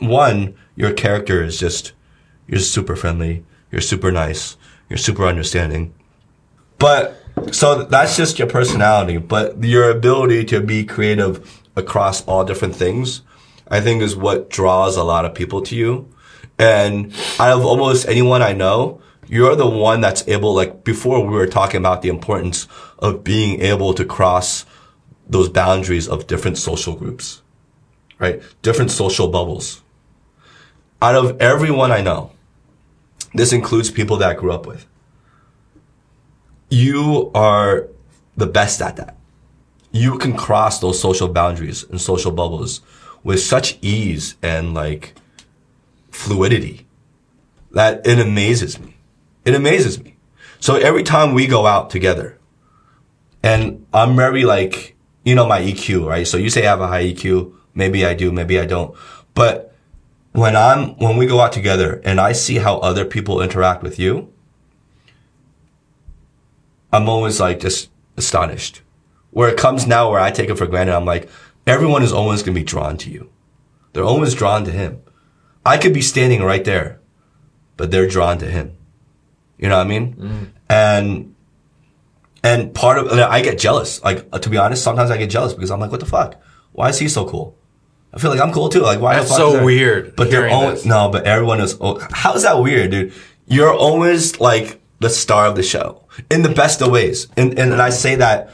one, 0.00 0.54
your 0.76 0.92
character 0.92 1.42
is 1.42 1.58
just, 1.58 1.92
you're 2.46 2.60
super 2.60 2.96
friendly. 2.96 3.44
You're 3.70 3.80
super 3.80 4.12
nice. 4.12 4.56
You're 4.88 4.98
super 4.98 5.24
understanding. 5.24 5.94
But, 6.78 7.20
so 7.52 7.84
that's 7.84 8.16
just 8.16 8.38
your 8.38 8.48
personality, 8.48 9.16
but 9.16 9.62
your 9.64 9.90
ability 9.90 10.44
to 10.46 10.60
be 10.60 10.84
creative 10.84 11.62
across 11.74 12.24
all 12.26 12.44
different 12.44 12.76
things, 12.76 13.22
I 13.68 13.80
think 13.80 14.02
is 14.02 14.16
what 14.16 14.50
draws 14.50 14.96
a 14.96 15.04
lot 15.04 15.24
of 15.24 15.34
people 15.34 15.62
to 15.62 15.76
you. 15.76 16.08
And 16.58 17.12
out 17.38 17.58
of 17.58 17.64
almost 17.64 18.06
anyone 18.08 18.42
I 18.42 18.52
know, 18.52 19.00
you're 19.26 19.56
the 19.56 19.68
one 19.68 20.00
that's 20.00 20.26
able, 20.28 20.54
like 20.54 20.84
before 20.84 21.24
we 21.24 21.34
were 21.34 21.46
talking 21.46 21.78
about 21.78 22.02
the 22.02 22.08
importance 22.08 22.68
of 22.98 23.24
being 23.24 23.60
able 23.60 23.94
to 23.94 24.04
cross 24.04 24.66
those 25.26 25.48
boundaries 25.48 26.06
of 26.06 26.26
different 26.26 26.58
social 26.58 26.94
groups, 26.94 27.42
right? 28.18 28.42
Different 28.62 28.90
social 28.90 29.28
bubbles. 29.28 29.82
Out 31.00 31.14
of 31.14 31.40
everyone 31.40 31.90
I 31.90 32.02
know, 32.02 32.32
this 33.32 33.52
includes 33.52 33.90
people 33.90 34.16
that 34.18 34.30
I 34.30 34.34
grew 34.34 34.52
up 34.52 34.66
with. 34.66 34.86
You 36.70 37.30
are 37.34 37.88
the 38.36 38.46
best 38.46 38.80
at 38.80 38.96
that. 38.96 39.16
You 39.90 40.18
can 40.18 40.36
cross 40.36 40.80
those 40.80 41.00
social 41.00 41.28
boundaries 41.28 41.84
and 41.84 42.00
social 42.00 42.32
bubbles 42.32 42.80
with 43.24 43.40
such 43.40 43.78
ease 43.82 44.36
and 44.42 44.74
like 44.74 45.14
fluidity 46.10 46.86
that 47.72 48.06
it 48.06 48.20
amazes 48.20 48.78
me. 48.78 48.96
It 49.44 49.54
amazes 49.54 50.02
me. 50.02 50.16
So 50.60 50.76
every 50.76 51.02
time 51.02 51.34
we 51.34 51.46
go 51.46 51.66
out 51.66 51.90
together 51.90 52.38
and 53.42 53.84
I'm 53.92 54.14
very 54.14 54.44
like, 54.44 54.94
you 55.24 55.34
know, 55.34 55.46
my 55.46 55.60
EQ, 55.60 56.06
right? 56.06 56.26
So 56.26 56.36
you 56.36 56.50
say 56.50 56.66
I 56.66 56.70
have 56.70 56.80
a 56.80 56.86
high 56.86 57.04
EQ. 57.04 57.52
Maybe 57.74 58.06
I 58.06 58.14
do. 58.14 58.30
Maybe 58.30 58.60
I 58.60 58.66
don't. 58.66 58.96
But 59.34 59.74
when 60.32 60.56
I'm, 60.56 60.96
when 60.98 61.16
we 61.16 61.26
go 61.26 61.40
out 61.40 61.52
together 61.52 62.00
and 62.04 62.20
I 62.20 62.32
see 62.32 62.56
how 62.56 62.78
other 62.78 63.04
people 63.04 63.42
interact 63.42 63.82
with 63.82 63.98
you, 63.98 64.32
I'm 66.92 67.08
always 67.08 67.40
like 67.40 67.60
just 67.60 67.90
astonished. 68.16 68.82
Where 69.30 69.48
it 69.48 69.58
comes 69.58 69.86
now 69.86 70.10
where 70.10 70.20
I 70.20 70.30
take 70.30 70.48
it 70.48 70.56
for 70.56 70.66
granted, 70.66 70.94
I'm 70.94 71.04
like, 71.04 71.28
everyone 71.66 72.02
is 72.02 72.12
always 72.12 72.42
going 72.42 72.54
to 72.54 72.60
be 72.60 72.64
drawn 72.64 72.96
to 72.98 73.10
you. 73.10 73.30
They're 73.92 74.04
always 74.04 74.34
drawn 74.34 74.64
to 74.64 74.70
him. 74.70 75.00
I 75.64 75.78
could 75.78 75.94
be 75.94 76.02
standing 76.02 76.42
right 76.42 76.64
there, 76.64 77.00
but 77.76 77.90
they're 77.90 78.08
drawn 78.08 78.38
to 78.38 78.46
him. 78.46 78.76
You 79.58 79.68
know 79.68 79.78
what 79.78 79.86
I 79.86 79.88
mean? 79.88 80.14
Mm. 80.14 80.50
And, 80.68 81.34
and 82.42 82.74
part 82.74 82.98
of, 82.98 83.12
I 83.12 83.40
get 83.40 83.58
jealous. 83.58 84.02
Like, 84.02 84.30
to 84.32 84.50
be 84.50 84.58
honest, 84.58 84.82
sometimes 84.82 85.10
I 85.10 85.16
get 85.16 85.30
jealous 85.30 85.54
because 85.54 85.70
I'm 85.70 85.80
like, 85.80 85.90
what 85.90 86.00
the 86.00 86.06
fuck? 86.06 86.42
Why 86.72 86.88
is 86.88 86.98
he 86.98 87.08
so 87.08 87.24
cool? 87.24 87.56
I 88.12 88.18
feel 88.18 88.30
like 88.30 88.40
I'm 88.40 88.52
cool 88.52 88.68
too. 88.68 88.80
Like, 88.80 89.00
why? 89.00 89.16
That's 89.16 89.34
so 89.34 89.64
weird. 89.64 90.16
But 90.16 90.30
they're 90.30 90.48
always, 90.48 90.84
no, 90.84 91.08
but 91.08 91.24
everyone 91.24 91.60
is, 91.60 91.76
oh, 91.80 91.98
how 92.12 92.34
is 92.34 92.42
that 92.42 92.60
weird, 92.60 92.90
dude? 92.90 93.12
You're 93.46 93.72
always 93.72 94.40
like 94.40 94.80
the 95.00 95.08
star 95.10 95.46
of 95.46 95.56
the 95.56 95.62
show 95.62 96.04
in 96.30 96.42
the 96.42 96.48
best 96.48 96.80
of 96.82 96.90
ways. 96.90 97.28
And, 97.36 97.58
and, 97.58 97.72
and 97.72 97.82
I 97.82 97.90
say 97.90 98.16
that 98.16 98.50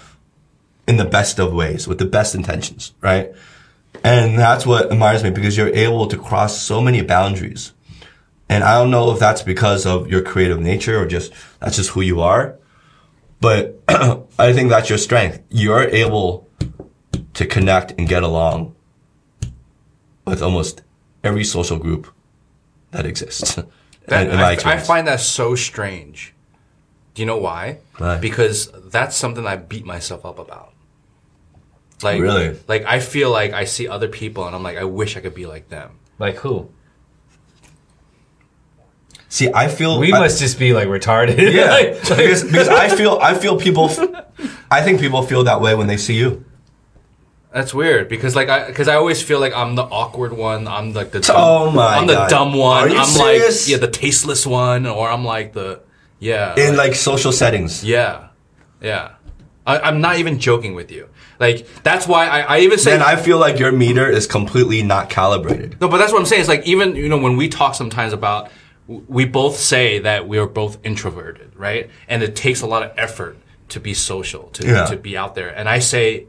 in 0.90 0.96
the 0.96 1.04
best 1.04 1.38
of 1.38 1.52
ways 1.52 1.86
with 1.86 1.98
the 1.98 2.04
best 2.04 2.34
intentions, 2.34 2.92
right? 3.00 3.32
And 4.02 4.36
that's 4.36 4.66
what 4.66 4.90
admires 4.90 5.22
me 5.22 5.30
because 5.30 5.56
you're 5.56 5.68
able 5.68 6.08
to 6.08 6.18
cross 6.18 6.60
so 6.60 6.80
many 6.80 7.00
boundaries. 7.00 7.72
And 8.48 8.64
I 8.64 8.74
don't 8.78 8.90
know 8.90 9.12
if 9.12 9.20
that's 9.20 9.42
because 9.42 9.86
of 9.86 10.08
your 10.08 10.20
creative 10.20 10.58
nature 10.58 11.00
or 11.00 11.06
just 11.06 11.32
that's 11.60 11.76
just 11.76 11.90
who 11.90 12.00
you 12.00 12.20
are. 12.20 12.56
But 13.40 13.80
I 13.88 14.52
think 14.52 14.68
that's 14.70 14.88
your 14.88 14.98
strength. 14.98 15.40
You're 15.48 15.84
able 15.84 16.48
to 17.34 17.46
connect 17.46 17.92
and 17.92 18.08
get 18.08 18.24
along 18.24 18.74
with 20.24 20.42
almost 20.42 20.82
every 21.22 21.44
social 21.44 21.78
group 21.78 22.12
that 22.90 23.06
exists. 23.06 23.58
That, 24.06 24.28
I, 24.66 24.72
I, 24.72 24.78
find 24.78 25.06
that 25.06 25.20
so 25.20 25.54
strange. 25.54 26.34
Do 27.14 27.22
you 27.22 27.26
know 27.26 27.36
why? 27.36 27.78
why? 27.98 28.18
Because 28.18 28.72
that's 28.90 29.14
something 29.14 29.46
I 29.46 29.54
beat 29.54 29.84
myself 29.84 30.26
up 30.26 30.40
about. 30.40 30.72
Like 32.02 32.20
really, 32.20 32.56
like 32.66 32.85
I 32.85 33.01
feel 33.01 33.31
like 33.31 33.52
I 33.52 33.64
see 33.64 33.89
other 33.89 34.09
people 34.09 34.47
and 34.47 34.55
I'm 34.55 34.62
like, 34.62 34.78
I 34.78 34.85
wish 34.85 35.16
I 35.16 35.20
could 35.20 35.35
be 35.35 35.47
like 35.47 35.68
them. 35.68 35.98
Like 36.18 36.36
who? 36.36 36.70
See, 39.28 39.48
I 39.52 39.68
feel 39.68 40.01
we 40.01 40.12
I, 40.12 40.18
must 40.18 40.40
just 40.40 40.59
be 40.59 40.72
like 40.72 40.89
retarded. 40.89 41.39
Yeah, 41.55 41.70
like, 41.70 42.01
because, 42.09 42.43
because 42.43 42.68
I 42.68 42.89
feel 42.89 43.18
I 43.20 43.35
feel 43.35 43.59
people. 43.59 43.90
I 44.70 44.82
think 44.82 45.01
people 45.01 45.22
feel 45.22 45.44
that 45.44 45.60
way 45.60 45.74
when 45.74 45.86
they 45.86 45.97
see 45.97 46.14
you. 46.14 46.44
That's 47.52 47.74
weird 47.74 48.09
because 48.09 48.35
like 48.35 48.48
I 48.48 48.66
because 48.66 48.89
I 48.89 48.94
always 48.94 49.22
feel 49.22 49.40
like 49.40 49.55
I'm 49.55 49.74
the 49.74 49.82
awkward 49.82 50.32
one. 50.32 50.66
I'm 50.68 50.93
like 50.93 51.10
the 51.10 51.18
oh 51.18 51.22
dumb, 51.22 51.36
oh 51.36 51.70
my 51.70 51.97
I'm 51.97 52.06
the 52.06 52.14
God. 52.14 52.31
dumb 52.31 52.55
one. 52.55 52.82
Are 52.82 52.89
you 52.89 52.98
I'm 52.98 53.06
serious? 53.06 53.66
like 53.66 53.72
yeah 53.72 53.78
the 53.78 53.90
tasteless 53.90 54.47
one 54.47 54.86
or 54.86 55.09
I'm 55.09 55.24
like 55.24 55.52
the 55.52 55.81
yeah 56.18 56.55
in 56.56 56.77
like, 56.77 56.90
like 56.90 56.94
social 56.94 57.32
settings. 57.32 57.85
Yeah, 57.85 58.28
yeah. 58.81 59.14
I, 59.66 59.89
am 59.89 60.01
not 60.01 60.19
even 60.19 60.39
joking 60.39 60.74
with 60.74 60.91
you. 60.91 61.09
Like 61.39 61.66
that's 61.82 62.07
why 62.07 62.27
I, 62.27 62.41
I 62.41 62.59
even 62.61 62.78
say. 62.78 62.95
And 62.95 63.03
I 63.03 63.16
feel 63.16 63.39
like 63.39 63.59
your 63.59 63.73
meter 63.73 64.09
is 64.09 64.27
completely 64.27 64.82
not 64.82 65.11
calibrated. 65.11 65.81
No, 65.81 65.89
but 65.89 65.99
that's 65.99 66.12
what 66.12 66.19
I'm 66.19 66.27
saying. 66.27 66.41
It's 66.41 66.49
like 66.49 66.66
even 66.66 66.97
you 66.97 67.09
know 67.09 67.19
when 67.19 67.37
we 67.37 67.49
talk 67.49 67.74
sometimes 67.74 68.12
about, 68.12 68.51
we 68.87 69.24
both 69.24 69.57
say 69.57 70.01
that 70.01 70.28
we 70.28 70.39
are 70.39 70.47
both 70.47 70.78
introverted, 70.85 71.55
right? 71.57 71.91
And 72.09 72.23
it 72.23 72.37
takes 72.37 72.62
a 72.62 72.66
lot 72.66 72.82
of 72.82 72.93
effort 72.97 73.39
to 73.69 73.81
be 73.81 73.95
social, 73.95 74.49
to 74.51 74.66
yeah. 74.66 74.85
to 74.87 74.97
be 74.97 75.16
out 75.16 75.35
there. 75.35 75.49
And 75.49 75.69
I 75.69 75.78
say, 75.78 76.27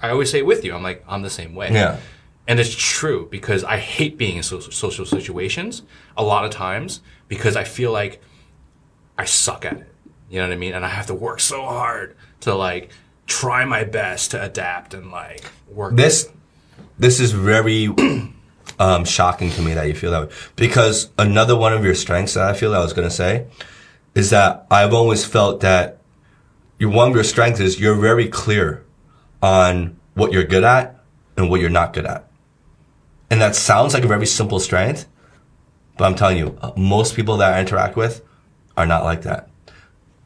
I 0.00 0.10
always 0.10 0.30
say 0.30 0.42
with 0.42 0.64
you, 0.64 0.74
I'm 0.74 0.82
like 0.82 1.04
I'm 1.08 1.22
the 1.22 1.30
same 1.30 1.54
way. 1.54 1.72
Yeah. 1.72 1.98
And 2.46 2.58
it's 2.58 2.74
true 2.74 3.28
because 3.30 3.62
I 3.62 3.76
hate 3.76 4.18
being 4.18 4.36
in 4.36 4.42
social, 4.42 4.72
social 4.72 5.06
situations 5.06 5.82
a 6.16 6.24
lot 6.24 6.44
of 6.44 6.50
times 6.50 7.00
because 7.28 7.54
I 7.54 7.62
feel 7.62 7.92
like 7.92 8.20
I 9.16 9.24
suck 9.24 9.64
at 9.64 9.74
it. 9.74 9.92
You 10.28 10.40
know 10.40 10.48
what 10.48 10.54
I 10.54 10.56
mean? 10.56 10.74
And 10.74 10.84
I 10.84 10.88
have 10.88 11.06
to 11.06 11.14
work 11.14 11.38
so 11.38 11.62
hard 11.62 12.16
to 12.40 12.54
like 12.54 12.90
try 13.26 13.64
my 13.64 13.84
best 13.84 14.32
to 14.32 14.42
adapt 14.42 14.94
and 14.94 15.10
like 15.10 15.44
work. 15.68 15.94
This 15.96 16.28
this 16.98 17.20
is 17.20 17.32
very 17.32 17.88
um, 18.78 19.04
shocking 19.04 19.50
to 19.50 19.62
me 19.62 19.74
that 19.74 19.86
you 19.86 19.94
feel 19.94 20.10
that 20.10 20.28
way 20.28 20.34
because 20.56 21.10
another 21.18 21.56
one 21.56 21.72
of 21.72 21.84
your 21.84 21.94
strengths 21.94 22.34
that 22.34 22.44
I 22.44 22.54
feel 22.54 22.74
I 22.74 22.80
was 22.80 22.92
going 22.92 23.08
to 23.08 23.14
say 23.14 23.46
is 24.14 24.30
that 24.30 24.66
I've 24.70 24.92
always 24.92 25.24
felt 25.24 25.60
that 25.60 25.98
your 26.78 26.90
one 26.90 27.08
of 27.08 27.14
your 27.14 27.24
strengths 27.24 27.60
is 27.60 27.78
you're 27.78 27.94
very 27.94 28.28
clear 28.28 28.84
on 29.42 29.98
what 30.14 30.32
you're 30.32 30.44
good 30.44 30.64
at 30.64 31.02
and 31.36 31.50
what 31.50 31.60
you're 31.60 31.70
not 31.70 31.92
good 31.92 32.06
at. 32.06 32.26
And 33.30 33.40
that 33.40 33.54
sounds 33.54 33.94
like 33.94 34.02
a 34.02 34.08
very 34.08 34.26
simple 34.26 34.58
strength, 34.58 35.06
but 35.96 36.04
I'm 36.06 36.16
telling 36.16 36.38
you, 36.38 36.58
most 36.76 37.14
people 37.14 37.36
that 37.36 37.54
I 37.54 37.60
interact 37.60 37.96
with 37.96 38.24
are 38.76 38.86
not 38.86 39.04
like 39.04 39.22
that 39.22 39.49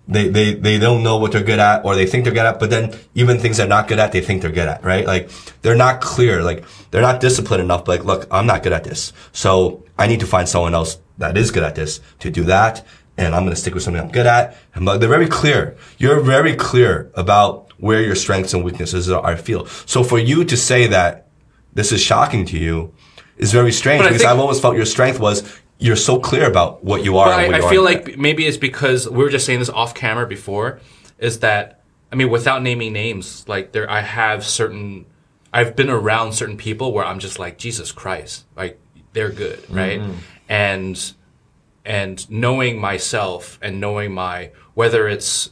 they, 0.07 0.29
they, 0.29 0.55
they 0.55 0.79
don't 0.79 1.03
know 1.03 1.17
what 1.17 1.33
they're 1.33 1.43
good 1.43 1.59
at 1.59 1.85
or 1.85 1.95
they 1.95 2.07
think 2.07 2.25
they're 2.25 2.33
good 2.35 2.45
at, 2.47 2.61
but 2.61 2.71
then 2.71 2.95
even 3.15 3.39
things 3.39 3.57
they're 3.57 3.67
not 3.67 3.89
good 3.89 3.99
at, 3.99 4.13
they 4.13 4.21
think 4.21 4.43
they're 4.43 4.51
good 4.53 4.69
at, 4.69 4.85
right? 4.85 5.07
Like 5.07 5.31
they're 5.63 5.77
not 5.77 6.01
clear. 6.01 6.43
Like 6.43 6.65
they're 6.91 7.03
not 7.03 7.21
disciplined 7.21 7.63
enough. 7.63 7.89
Like, 7.89 8.05
look, 8.05 8.27
I'm 8.31 8.47
not 8.47 8.63
good 8.63 8.73
at 8.73 8.85
this. 8.85 9.13
So 9.33 9.85
I 9.99 10.07
need 10.07 10.21
to 10.21 10.27
find 10.27 10.49
someone 10.49 10.75
else 10.75 10.99
that 11.19 11.37
is 11.39 11.51
good 11.51 11.63
at 11.63 11.75
this 11.75 12.01
to 12.21 12.31
do 12.31 12.45
that. 12.45 12.85
and 13.17 13.35
I'm 13.35 13.43
going 13.45 13.55
to 13.55 13.61
stick 13.61 13.75
with 13.75 13.83
something 13.85 14.03
I'm 14.03 14.11
good 14.11 14.27
at. 14.27 14.57
And 14.75 14.87
they're 14.89 15.09
very 15.09 15.29
clear. 15.29 15.77
You're 15.99 16.21
very 16.21 16.55
clear 16.57 17.11
about 17.15 17.73
where 17.79 18.03
your 18.03 18.17
strengths 18.17 18.53
and 18.55 18.65
weaknesses 18.65 19.11
are, 19.11 19.25
I 19.25 19.37
feel. 19.37 19.67
So 19.87 20.03
for 20.05 20.19
you 20.19 20.45
to 20.45 20.57
say 20.57 20.87
that 20.89 21.29
this 21.73 21.93
is 21.93 22.01
shocking 22.03 22.45
to 22.47 22.59
you 22.59 22.93
is 23.37 23.53
very 23.53 23.73
strange 23.73 24.01
But 24.03 24.09
because 24.09 24.23
think- 24.23 24.31
I've 24.33 24.39
always 24.41 24.61
felt 24.61 24.77
your 24.77 24.87
strength 24.87 25.19
was 25.19 25.43
you're 25.79 25.97
so 25.97 26.19
clear 26.19 26.47
about 26.47 26.85
what 26.85 27.05
you 27.05 27.19
are. 27.19 27.27
What 27.27 27.55
I, 27.55 27.59
I 27.59 27.71
feel 27.71 27.83
like 27.83 28.17
maybe 28.17 28.47
it's 28.47 28.57
because 28.57 29.09
we 29.09 29.23
were 29.23 29.31
just 29.31 29.47
saying 29.47 29.59
this 29.59 29.71
off 29.71 29.95
camera 29.95 30.27
before. 30.27 30.81
Is 31.19 31.41
that 31.41 31.81
I 32.13 32.17
mean, 32.17 32.31
without 32.31 32.63
naming 32.63 32.93
names, 32.93 33.45
like 33.49 33.73
there, 33.73 33.91
I 33.91 34.01
have 34.01 34.45
certain. 34.47 35.07
I've 35.53 35.77
been 35.77 35.91
around 35.91 36.33
certain 36.33 36.57
people 36.57 36.93
where 36.93 37.05
I'm 37.05 37.19
just 37.19 37.39
like 37.39 37.59
Jesus 37.59 37.93
Christ, 37.93 38.45
like 38.57 38.79
they're 39.13 39.31
good, 39.31 39.69
right? 39.71 40.01
And 40.49 41.13
and 41.85 42.31
knowing 42.31 42.81
myself 42.81 43.59
and 43.63 43.81
knowing 43.81 44.13
my 44.13 44.51
whether 44.75 45.09
it's 45.09 45.51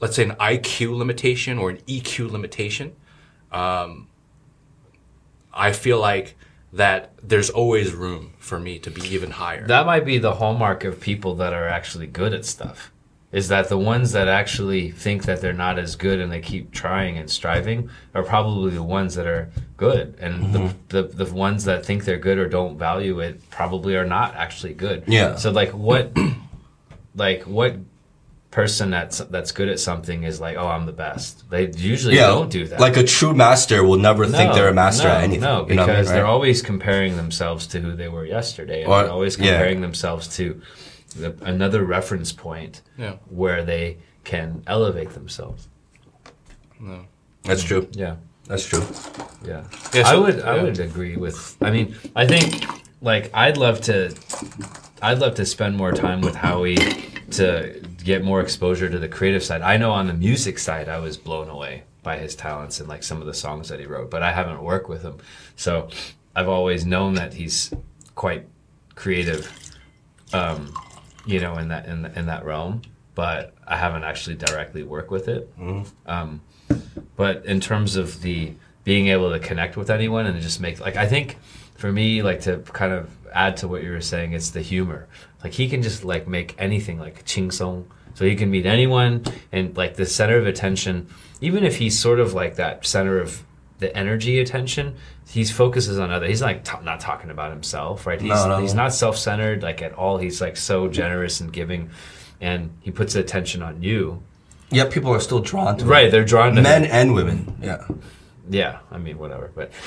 let's 0.00 0.16
say 0.16 0.24
an 0.24 0.32
IQ 0.32 0.96
limitation 0.96 1.58
or 1.58 1.70
an 1.70 1.78
EQ 1.88 2.30
limitation, 2.30 2.94
um, 3.52 4.08
I 5.52 5.72
feel 5.72 5.98
like 5.98 6.36
that 6.74 7.12
there's 7.22 7.50
always 7.50 7.92
room 7.92 8.32
for 8.38 8.58
me 8.58 8.78
to 8.80 8.90
be 8.90 9.02
even 9.14 9.30
higher. 9.30 9.66
That 9.66 9.86
might 9.86 10.04
be 10.04 10.18
the 10.18 10.34
hallmark 10.34 10.84
of 10.84 11.00
people 11.00 11.34
that 11.36 11.52
are 11.52 11.68
actually 11.68 12.06
good 12.06 12.34
at 12.34 12.44
stuff. 12.44 12.90
Is 13.32 13.48
that 13.48 13.68
the 13.68 13.78
ones 13.78 14.12
that 14.12 14.28
actually 14.28 14.92
think 14.92 15.24
that 15.24 15.40
they're 15.40 15.52
not 15.52 15.76
as 15.78 15.96
good 15.96 16.20
and 16.20 16.30
they 16.30 16.40
keep 16.40 16.70
trying 16.70 17.18
and 17.18 17.28
striving 17.28 17.90
are 18.14 18.22
probably 18.22 18.70
the 18.72 18.82
ones 18.82 19.16
that 19.16 19.26
are 19.26 19.50
good, 19.76 20.16
and 20.20 20.34
Mm-hmm. 20.54 20.68
the, 20.88 21.02
the 21.02 21.24
the 21.24 21.34
ones 21.34 21.64
that 21.64 21.84
think 21.84 22.04
they're 22.04 22.16
good 22.18 22.38
or 22.38 22.48
don't 22.48 22.78
value 22.78 23.18
it 23.18 23.40
probably 23.50 23.96
are 23.96 24.06
not 24.06 24.36
actually 24.36 24.74
good. 24.74 25.02
Yeah. 25.08 25.34
So 25.34 25.50
like 25.50 25.70
what, 25.70 26.16
like 27.16 27.42
what 27.42 27.76
person 28.54 28.88
that's 28.88 29.18
that's 29.18 29.50
good 29.50 29.68
at 29.68 29.80
something 29.80 30.22
is 30.22 30.40
like, 30.40 30.56
oh, 30.56 30.68
I'm 30.68 30.86
the 30.86 30.92
best. 30.92 31.50
They 31.50 31.72
usually 31.72 32.14
yeah, 32.14 32.28
don't 32.28 32.52
do 32.52 32.64
that. 32.68 32.78
Like 32.78 32.96
a 32.96 33.02
true 33.02 33.34
master 33.34 33.82
will 33.82 33.98
never 33.98 34.26
think 34.26 34.54
they're 34.54 34.68
a 34.68 34.72
master 34.72 35.08
no, 35.08 35.14
at 35.14 35.24
anything. 35.24 35.40
No, 35.40 35.66
You 35.68 35.74
know 35.74 35.82
I 35.82 35.86
mean, 35.86 35.96
because 35.96 36.08
they're 36.08 36.24
always 36.24 36.62
comparing 36.62 37.16
themselves 37.16 37.66
to 37.68 37.80
who 37.80 37.96
they 37.96 38.08
were 38.08 38.24
yesterday, 38.24 38.84
and 38.84 38.92
Or- 38.92 39.02
they're 39.02 39.10
always 39.10 39.36
yeah. 39.36 39.50
comparing 39.50 39.80
themselves 39.80 40.28
to 40.36 40.62
the, 41.16 41.34
another 41.42 41.84
reference 41.84 42.30
point 42.30 42.80
Yeah. 42.96 43.14
where 43.28 43.64
they 43.64 43.98
can 44.22 44.62
elevate 44.68 45.10
themselves. 45.10 45.66
That's 47.42 47.64
true. 47.64 47.88
Yeah, 47.92 48.16
That's 48.46 48.66
true. 48.66 48.84
yeah. 49.44 49.64
Yeah, 49.92 50.06
I 50.06 50.12
so- 50.12 50.22
would, 50.22 50.40
I 50.42 50.62
would 50.62 50.78
agree 50.78 51.16
with. 51.16 51.56
I 51.60 51.72
mean, 51.72 51.96
I 52.14 52.24
think 52.24 52.64
like 53.00 53.30
I'd 53.34 53.56
love 53.56 53.80
to, 53.82 54.14
I'd 55.02 55.18
love 55.18 55.34
to 55.34 55.44
spend 55.44 55.76
more 55.76 55.90
time 55.90 56.20
with 56.20 56.36
Howie 56.36 56.76
to 57.32 57.82
get 58.04 58.22
more 58.22 58.40
exposure 58.40 58.88
to 58.88 58.98
the 58.98 59.08
creative 59.08 59.42
side. 59.42 59.62
I 59.62 59.76
know 59.76 59.90
on 59.90 60.06
the 60.06 60.14
music 60.14 60.58
side, 60.58 60.88
I 60.88 60.98
was 60.98 61.16
blown 61.16 61.48
away 61.48 61.84
by 62.02 62.18
his 62.18 62.34
talents 62.36 62.78
and 62.80 62.88
like 62.88 63.02
some 63.02 63.20
of 63.20 63.26
the 63.26 63.34
songs 63.34 63.68
that 63.70 63.80
he 63.80 63.86
wrote, 63.86 64.10
but 64.10 64.22
I 64.22 64.32
haven't 64.32 64.62
worked 64.62 64.88
with 64.88 65.02
him, 65.02 65.18
so 65.56 65.88
I've 66.36 66.48
always 66.48 66.84
known 66.84 67.14
that 67.14 67.32
he's 67.34 67.72
quite 68.14 68.46
creative, 68.94 69.50
um, 70.32 70.72
you 71.24 71.40
know, 71.40 71.56
in 71.56 71.68
that 71.68 71.86
in, 71.86 72.04
in 72.06 72.26
that 72.26 72.44
realm. 72.44 72.82
But 73.14 73.54
I 73.66 73.76
haven't 73.76 74.02
actually 74.04 74.36
directly 74.36 74.82
worked 74.82 75.10
with 75.10 75.28
it. 75.28 75.48
Um, 76.06 76.40
but 77.16 77.44
in 77.46 77.60
terms 77.60 77.96
of 77.96 78.22
the 78.22 78.52
being 78.82 79.06
able 79.08 79.30
to 79.30 79.38
connect 79.38 79.76
with 79.76 79.88
anyone 79.88 80.26
and 80.26 80.40
just 80.42 80.60
make 80.60 80.80
like 80.80 80.96
I 80.96 81.06
think 81.06 81.38
for 81.76 81.90
me 81.90 82.22
like 82.22 82.42
to 82.42 82.58
kind 82.58 82.92
of 82.92 83.08
add 83.32 83.56
to 83.58 83.68
what 83.68 83.82
you 83.82 83.90
were 83.90 84.00
saying 84.00 84.32
it's 84.32 84.50
the 84.50 84.60
humor 84.60 85.08
like 85.44 85.52
he 85.52 85.68
can 85.68 85.82
just 85.82 86.04
like 86.04 86.26
make 86.26 86.54
anything 86.58 86.98
like 86.98 87.24
ching 87.24 87.50
song 87.52 87.86
so 88.14 88.24
he 88.24 88.34
can 88.34 88.50
meet 88.50 88.66
anyone 88.66 89.22
and 89.52 89.76
like 89.76 89.94
the 89.94 90.06
center 90.06 90.36
of 90.38 90.46
attention 90.46 91.06
even 91.40 91.62
if 91.64 91.76
he's 91.76 91.98
sort 91.98 92.18
of 92.18 92.32
like 92.34 92.56
that 92.56 92.84
center 92.86 93.18
of 93.20 93.42
the 93.78 93.94
energy 93.96 94.40
attention 94.40 94.94
he's 95.28 95.50
focuses 95.50 95.98
on 95.98 96.10
other 96.10 96.26
he's 96.26 96.40
like 96.42 96.64
t- 96.64 96.72
not 96.82 96.98
talking 97.00 97.30
about 97.30 97.50
himself 97.52 98.06
right 98.06 98.20
he's, 98.20 98.30
No, 98.30 98.48
no. 98.48 98.58
he's 98.60 98.74
not 98.74 98.92
self-centered 98.94 99.62
like 99.62 99.82
at 99.82 99.92
all 99.92 100.16
he's 100.18 100.40
like 100.40 100.56
so 100.56 100.88
generous 100.88 101.40
and 101.40 101.52
giving 101.52 101.90
and 102.40 102.70
he 102.80 102.90
puts 102.90 103.12
the 103.14 103.20
attention 103.20 103.62
on 103.62 103.82
you 103.82 104.22
Yet 104.70 104.90
people 104.90 105.12
are 105.12 105.20
still 105.20 105.40
drawn 105.40 105.76
to 105.78 105.84
right 105.84 106.10
they're 106.10 106.24
drawn 106.24 106.52
to 106.52 106.58
him. 106.58 106.62
men 106.64 106.84
and 106.86 107.14
women. 107.14 107.56
Yeah. 107.62 107.84
Yeah, 108.50 108.80
I 108.90 108.98
mean, 108.98 109.16
whatever. 109.16 109.50
But 109.54 109.70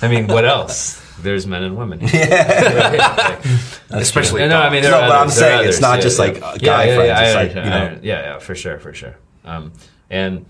I 0.00 0.08
mean, 0.08 0.26
what 0.26 0.46
else? 0.46 1.02
There's 1.22 1.46
men 1.46 1.62
and 1.62 1.76
women. 1.76 2.00
Especially 3.90 4.40
Yeah, 4.40 4.48
no, 4.48 4.60
I 4.60 4.70
mean, 4.70 4.82
No, 4.82 4.90
but 4.90 5.02
I'm 5.12 5.22
others, 5.22 5.34
saying 5.34 5.68
it's 5.68 5.80
not 5.80 5.96
yeah, 5.96 6.02
just 6.02 6.18
like, 6.18 6.40
guy 6.40 6.84
yeah, 6.84 6.94
friends, 6.96 7.06
Yeah, 7.08 7.18
I 7.18 7.32
like, 7.34 7.56
understand, 7.56 7.56
you 7.56 7.70
know. 7.70 8.00
yeah, 8.02 8.22
yeah, 8.32 8.38
for 8.38 8.54
sure, 8.54 8.78
for 8.78 8.92
sure. 8.94 9.16
Um, 9.44 9.72
and 10.10 10.46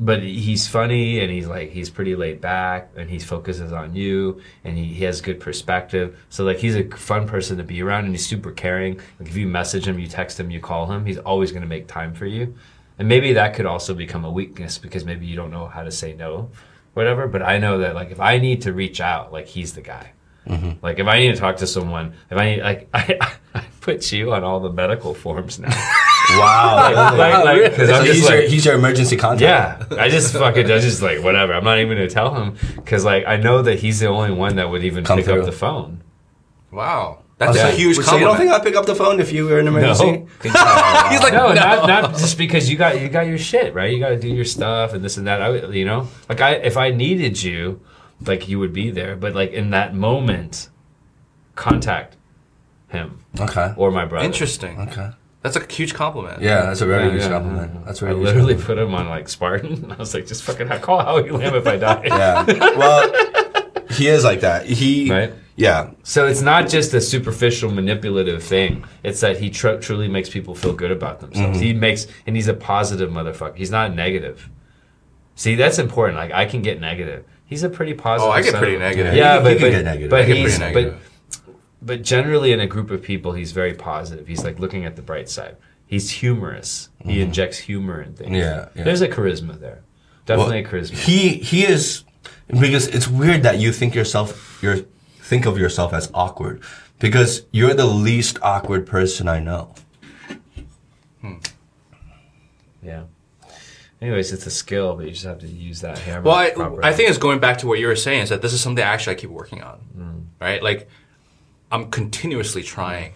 but 0.00 0.22
he's 0.22 0.68
funny 0.68 1.18
and 1.18 1.28
he's 1.30 1.48
like 1.48 1.70
he's 1.70 1.90
pretty 1.90 2.14
laid 2.14 2.40
back 2.40 2.90
and 2.96 3.10
he 3.10 3.18
focuses 3.18 3.72
on 3.72 3.96
you 3.96 4.40
and 4.62 4.78
he, 4.78 4.84
he 4.84 5.02
has 5.04 5.20
good 5.20 5.40
perspective. 5.40 6.16
So 6.28 6.44
like 6.44 6.58
he's 6.58 6.76
a 6.76 6.84
fun 6.90 7.26
person 7.26 7.56
to 7.58 7.64
be 7.64 7.82
around 7.82 8.04
and 8.04 8.14
he's 8.14 8.24
super 8.26 8.52
caring. 8.52 9.00
Like 9.18 9.28
if 9.28 9.36
you 9.36 9.48
message 9.48 9.88
him, 9.88 9.98
you 9.98 10.06
text 10.06 10.38
him, 10.38 10.50
you 10.52 10.60
call 10.60 10.86
him, 10.86 11.04
he's 11.04 11.18
always 11.18 11.50
going 11.50 11.62
to 11.62 11.68
make 11.68 11.88
time 11.88 12.14
for 12.14 12.26
you. 12.26 12.54
And 13.00 13.08
maybe 13.08 13.32
that 13.32 13.54
could 13.54 13.66
also 13.66 13.92
become 13.94 14.24
a 14.24 14.30
weakness 14.30 14.78
because 14.78 15.04
maybe 15.04 15.26
you 15.26 15.34
don't 15.34 15.50
know 15.50 15.66
how 15.66 15.82
to 15.82 15.90
say 15.90 16.12
no, 16.14 16.50
whatever. 16.98 17.26
But 17.26 17.42
I 17.42 17.56
know 17.58 17.78
that 17.78 17.94
like 17.94 18.10
if 18.10 18.20
I 18.20 18.36
need 18.38 18.62
to 18.62 18.72
reach 18.74 19.00
out, 19.00 19.32
like 19.32 19.46
he's 19.46 19.72
the 19.72 19.80
guy. 19.80 20.12
Mm-hmm. 20.46 20.84
Like 20.84 20.98
if 20.98 21.06
I 21.06 21.18
need 21.20 21.32
to 21.34 21.40
talk 21.40 21.56
to 21.58 21.66
someone, 21.66 22.12
if 22.30 22.36
I 22.36 22.44
need 22.56 22.62
like 22.62 22.88
I, 22.94 23.16
I 23.54 23.62
put 23.80 24.12
you 24.12 24.32
on 24.34 24.44
all 24.44 24.60
the 24.60 24.72
medical 24.72 25.14
forms 25.14 25.58
now. 25.58 25.70
Wow. 26.30 26.92
like, 27.16 27.42
like, 27.42 27.74
'cause 27.74 27.88
so 27.88 27.94
I'm 27.94 28.04
just 28.04 28.18
he's, 28.18 28.28
your, 28.28 28.38
like, 28.40 28.48
he's 28.50 28.64
your 28.66 28.74
emergency 28.74 29.16
contact. 29.16 29.90
yeah, 29.90 29.98
I 29.98 30.10
just 30.10 30.34
fucking, 30.34 30.66
I 30.70 30.78
just 30.78 31.00
like 31.00 31.22
whatever. 31.22 31.54
I'm 31.54 31.64
not 31.64 31.78
even 31.78 31.96
gonna 31.96 32.06
tell 32.10 32.34
him 32.34 32.54
because 32.76 33.02
like 33.02 33.24
I 33.26 33.36
know 33.38 33.62
that 33.62 33.78
he's 33.78 34.00
the 34.00 34.08
only 34.08 34.32
one 34.32 34.56
that 34.56 34.68
would 34.68 34.84
even 34.84 35.04
Come 35.04 35.16
pick 35.16 35.24
through. 35.24 35.40
up 35.40 35.46
the 35.46 35.52
phone. 35.52 36.02
Wow, 36.70 37.22
that's 37.38 37.56
So- 37.58 37.68
a 37.68 37.70
huge 37.70 37.96
So 37.96 38.16
you 38.16 38.24
don't 38.24 38.36
think 38.36 38.50
I'd 38.50 38.62
pick 38.62 38.76
up 38.76 38.86
the 38.86 38.94
phone 38.94 39.20
if 39.20 39.32
you 39.32 39.46
were 39.46 39.58
in 39.60 39.66
an 39.68 39.74
emergency? 39.76 40.26
He's 40.42 40.54
like, 41.22 41.32
No, 41.32 41.52
not 41.54 41.86
not 41.88 42.10
just 42.18 42.36
because 42.36 42.68
you 42.70 42.76
got 42.76 43.00
you 43.00 43.08
got 43.08 43.26
your 43.26 43.38
shit 43.38 43.74
right. 43.74 43.92
You 43.92 43.98
got 44.00 44.10
to 44.10 44.18
do 44.18 44.28
your 44.28 44.44
stuff 44.44 44.92
and 44.92 45.04
this 45.04 45.16
and 45.16 45.26
that. 45.26 45.40
I 45.40 45.48
would, 45.50 45.74
you 45.74 45.84
know, 45.84 46.08
like 46.28 46.40
I 46.40 46.52
if 46.54 46.76
I 46.76 46.90
needed 46.90 47.42
you, 47.42 47.80
like 48.26 48.48
you 48.48 48.58
would 48.58 48.72
be 48.72 48.90
there. 48.90 49.14
But 49.16 49.34
like 49.34 49.52
in 49.52 49.70
that 49.70 49.94
moment, 49.94 50.68
contact 51.54 52.16
him 52.88 53.18
Okay. 53.38 53.72
or 53.76 53.90
my 53.90 54.04
brother. 54.04 54.24
interesting. 54.26 54.80
Okay. 54.80 55.10
That's 55.42 55.54
a 55.56 55.64
huge 55.72 55.94
compliment. 55.94 56.42
Yeah, 56.42 56.62
that's 56.66 56.80
a 56.80 56.86
very 56.86 57.04
Yeah, 57.06 57.10
huge 57.12 57.22
yeah, 57.22 57.28
compliment. 57.28 57.72
yeah. 57.74 57.80
That's 57.86 58.02
a 58.02 58.06
I 58.06 58.08
very 58.08 58.18
huge 58.18 58.26
literally 58.26 58.54
compliment. 58.54 58.66
put 58.66 58.78
him 58.78 58.94
on 58.94 59.08
like 59.08 59.28
Spartan. 59.28 59.92
I 59.92 59.96
was 59.96 60.12
like, 60.12 60.26
just 60.26 60.42
fucking 60.42 60.68
call 60.80 60.98
Howie 61.00 61.30
Lamb 61.30 61.54
if 61.54 61.66
I 61.66 61.76
die. 61.76 62.02
Yeah. 62.06 62.44
Well, 62.76 63.12
he 63.92 64.08
is 64.08 64.24
like 64.24 64.40
that. 64.40 64.66
He. 64.66 65.08
Right. 65.10 65.32
Yeah. 65.58 65.90
So 66.04 66.26
it's 66.26 66.40
not 66.40 66.68
just 66.68 66.94
a 66.94 67.00
superficial 67.00 67.68
manipulative 67.72 68.44
thing. 68.44 68.84
It's 69.02 69.20
that 69.22 69.38
he 69.40 69.50
tr- 69.50 69.74
truly 69.80 70.06
makes 70.06 70.30
people 70.30 70.54
feel 70.54 70.72
good 70.72 70.92
about 70.92 71.18
themselves. 71.18 71.58
Mm-hmm. 71.58 71.66
He 71.66 71.72
makes, 71.72 72.06
and 72.28 72.36
he's 72.36 72.46
a 72.46 72.54
positive 72.54 73.10
motherfucker. 73.10 73.56
He's 73.56 73.70
not 73.72 73.92
negative. 73.92 74.48
See, 75.34 75.56
that's 75.56 75.80
important. 75.80 76.16
Like 76.16 76.30
I 76.32 76.46
can 76.46 76.62
get 76.62 76.80
negative. 76.80 77.24
He's 77.44 77.64
a 77.64 77.68
pretty 77.68 77.94
positive. 77.94 78.28
Oh, 78.28 78.32
I 78.32 78.42
get 78.42 78.52
son 78.52 78.60
pretty 78.62 78.78
negative. 78.78 79.14
Yeah, 79.14 79.38
You 79.38 79.42
but 79.42 79.52
can 79.54 79.60
but, 79.62 79.70
get 79.70 79.84
negative. 79.84 80.10
but 80.10 80.20
I 80.20 80.24
get 80.26 80.36
he's 80.36 80.58
pretty 80.58 80.74
but 80.74 80.80
negative. 80.80 81.08
but 81.82 82.02
generally 82.02 82.52
in 82.52 82.60
a 82.60 82.66
group 82.68 82.90
of 82.92 83.02
people, 83.02 83.32
he's 83.32 83.50
very 83.50 83.74
positive. 83.74 84.28
He's 84.28 84.44
like 84.44 84.60
looking 84.60 84.84
at 84.84 84.94
the 84.94 85.02
bright 85.02 85.28
side. 85.28 85.56
He's 85.86 86.08
humorous. 86.10 86.90
He 87.04 87.20
injects 87.20 87.58
humor 87.58 88.00
in 88.00 88.12
things. 88.14 88.30
Mm-hmm. 88.30 88.36
Yeah, 88.36 88.68
yeah. 88.76 88.84
There's 88.84 89.00
a 89.00 89.08
charisma 89.08 89.58
there. 89.58 89.82
Definitely 90.26 90.60
a 90.60 90.64
charisma. 90.68 90.98
He 90.98 91.30
he 91.38 91.64
is 91.64 92.04
because 92.48 92.86
it's 92.88 93.08
weird 93.08 93.42
that 93.42 93.58
you 93.58 93.72
think 93.72 93.94
yourself 93.96 94.58
you 94.62 94.86
think 95.28 95.44
of 95.46 95.58
yourself 95.58 95.92
as 95.92 96.10
awkward 96.14 96.62
because 96.98 97.44
you're 97.52 97.74
the 97.74 97.86
least 97.86 98.38
awkward 98.42 98.86
person 98.86 99.28
I 99.28 99.40
know. 99.40 99.74
yeah. 102.82 103.04
Anyways, 104.00 104.32
it's 104.32 104.46
a 104.46 104.50
skill, 104.50 104.94
but 104.96 105.06
you 105.06 105.10
just 105.12 105.24
have 105.24 105.40
to 105.40 105.46
use 105.48 105.80
that 105.80 105.98
hammer. 105.98 106.22
Well, 106.22 106.34
I, 106.36 106.50
properly. 106.50 106.84
I 106.84 106.92
think 106.92 107.08
it's 107.10 107.18
going 107.18 107.40
back 107.40 107.58
to 107.58 107.66
what 107.66 107.78
you 107.80 107.88
were 107.88 107.96
saying 107.96 108.22
is 108.22 108.28
that 108.28 108.42
this 108.42 108.52
is 108.52 108.60
something 108.60 108.82
I 108.84 108.86
actually 108.88 109.16
I 109.16 109.18
keep 109.18 109.30
working 109.30 109.62
on, 109.62 109.80
Mm. 109.96 110.24
right? 110.40 110.62
Like, 110.62 110.88
I'm 111.72 111.90
continuously 111.90 112.62
trying 112.62 113.12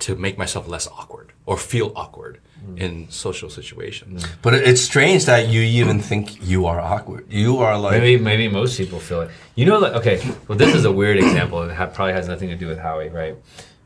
to 0.00 0.14
make 0.14 0.36
myself 0.36 0.68
less 0.68 0.86
awkward 0.86 1.32
or 1.46 1.56
feel 1.56 1.92
awkward. 1.96 2.38
Mm-hmm. 2.66 2.78
in 2.78 3.10
social 3.10 3.48
situations. 3.48 4.26
But 4.42 4.54
it's 4.54 4.80
strange 4.80 5.24
that 5.26 5.48
you 5.48 5.60
even 5.60 6.00
think 6.00 6.42
you 6.42 6.66
are 6.66 6.80
awkward. 6.80 7.26
You 7.30 7.58
are 7.58 7.78
like 7.78 8.00
Maybe 8.00 8.22
maybe 8.22 8.48
most 8.48 8.76
people 8.76 8.98
feel 8.98 9.20
it. 9.22 9.30
You 9.54 9.66
know, 9.66 9.78
like 9.78 9.94
okay, 9.94 10.20
well, 10.48 10.58
this 10.58 10.74
is 10.74 10.84
a 10.84 10.90
weird 10.92 11.16
example. 11.18 11.62
It 11.62 11.72
ha- 11.74 11.86
probably 11.86 12.14
has 12.14 12.28
nothing 12.28 12.48
to 12.48 12.56
do 12.56 12.66
with 12.66 12.78
Howie, 12.78 13.08
right? 13.08 13.36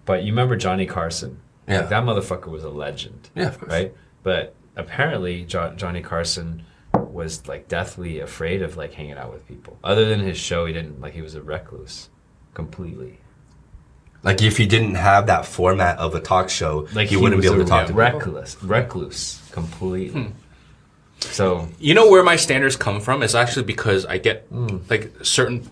But 0.07 0.23
you 0.25 0.33
remember 0.33 0.57
Johnny 0.57 0.87
Carson? 0.87 1.39
Yeah. 1.69 1.81
Like, 1.81 1.91
that 1.91 2.03
motherfucker 2.05 2.47
was 2.49 2.65
a 2.65 2.71
legend. 2.71 3.29
Yeah, 3.37 3.49
of 3.49 3.61
course. 3.61 3.71
Right. 3.71 3.95
But 4.25 4.55
apparently, 4.77 5.45
jo- 5.45 5.75
Johnny 5.77 6.01
Carson 6.01 6.65
was 6.95 7.47
like 7.47 7.69
deathly 7.69 8.19
afraid 8.19 8.63
of 8.63 8.77
like 8.77 8.95
hanging 8.95 9.13
out 9.19 9.33
with 9.33 9.47
people. 9.47 9.79
Other 9.85 10.05
than 10.09 10.21
his 10.21 10.39
show, 10.39 10.67
he 10.67 10.73
didn't 10.73 11.01
like 11.01 11.13
he 11.13 11.23
was 11.23 11.35
a 11.37 11.43
recluse, 11.43 12.09
completely. 12.55 13.20
Like 14.23 14.43
if 14.43 14.57
he 14.59 14.67
didn't 14.67 14.97
have 14.97 15.27
that 15.29 15.47
format 15.47 15.99
of 15.99 16.15
a 16.15 16.21
talk 16.21 16.51
show, 16.51 16.87
Like 16.95 17.09
he, 17.09 17.17
wouldn't 17.17 17.41
be 17.41 17.47
able 17.47 17.59
to 17.59 17.65
talk 17.65 17.87
to 17.87 17.93
people. 17.93 18.01
reckless, 18.01 18.63
recluse, 18.63 19.41
completely. 19.51 20.33
So 21.21 21.69
You 21.79 21.95
know 21.95 22.11
where 22.11 22.23
my 22.23 22.37
standards 22.37 22.77
come 22.77 23.01
from? 23.01 23.23
It's 23.23 23.35
actually 23.35 23.65
because 23.65 24.05
I 24.07 24.19
get 24.19 24.47
Hmm. 24.51 24.79
like 24.89 25.13
certain, 25.23 25.69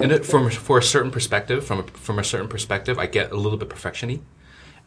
and 0.00 0.12
it, 0.12 0.24
from 0.26 0.50
for 0.50 0.78
a 0.78 0.82
certain 0.82 1.10
perspective, 1.10 1.64
from 1.66 1.80
a, 1.80 1.82
from 1.84 2.18
a 2.18 2.24
certain 2.24 2.48
perspective, 2.48 2.98
I 2.98 3.06
get 3.06 3.30
a 3.32 3.36
little 3.36 3.58
bit 3.58 3.68
perfectiony. 3.68 4.20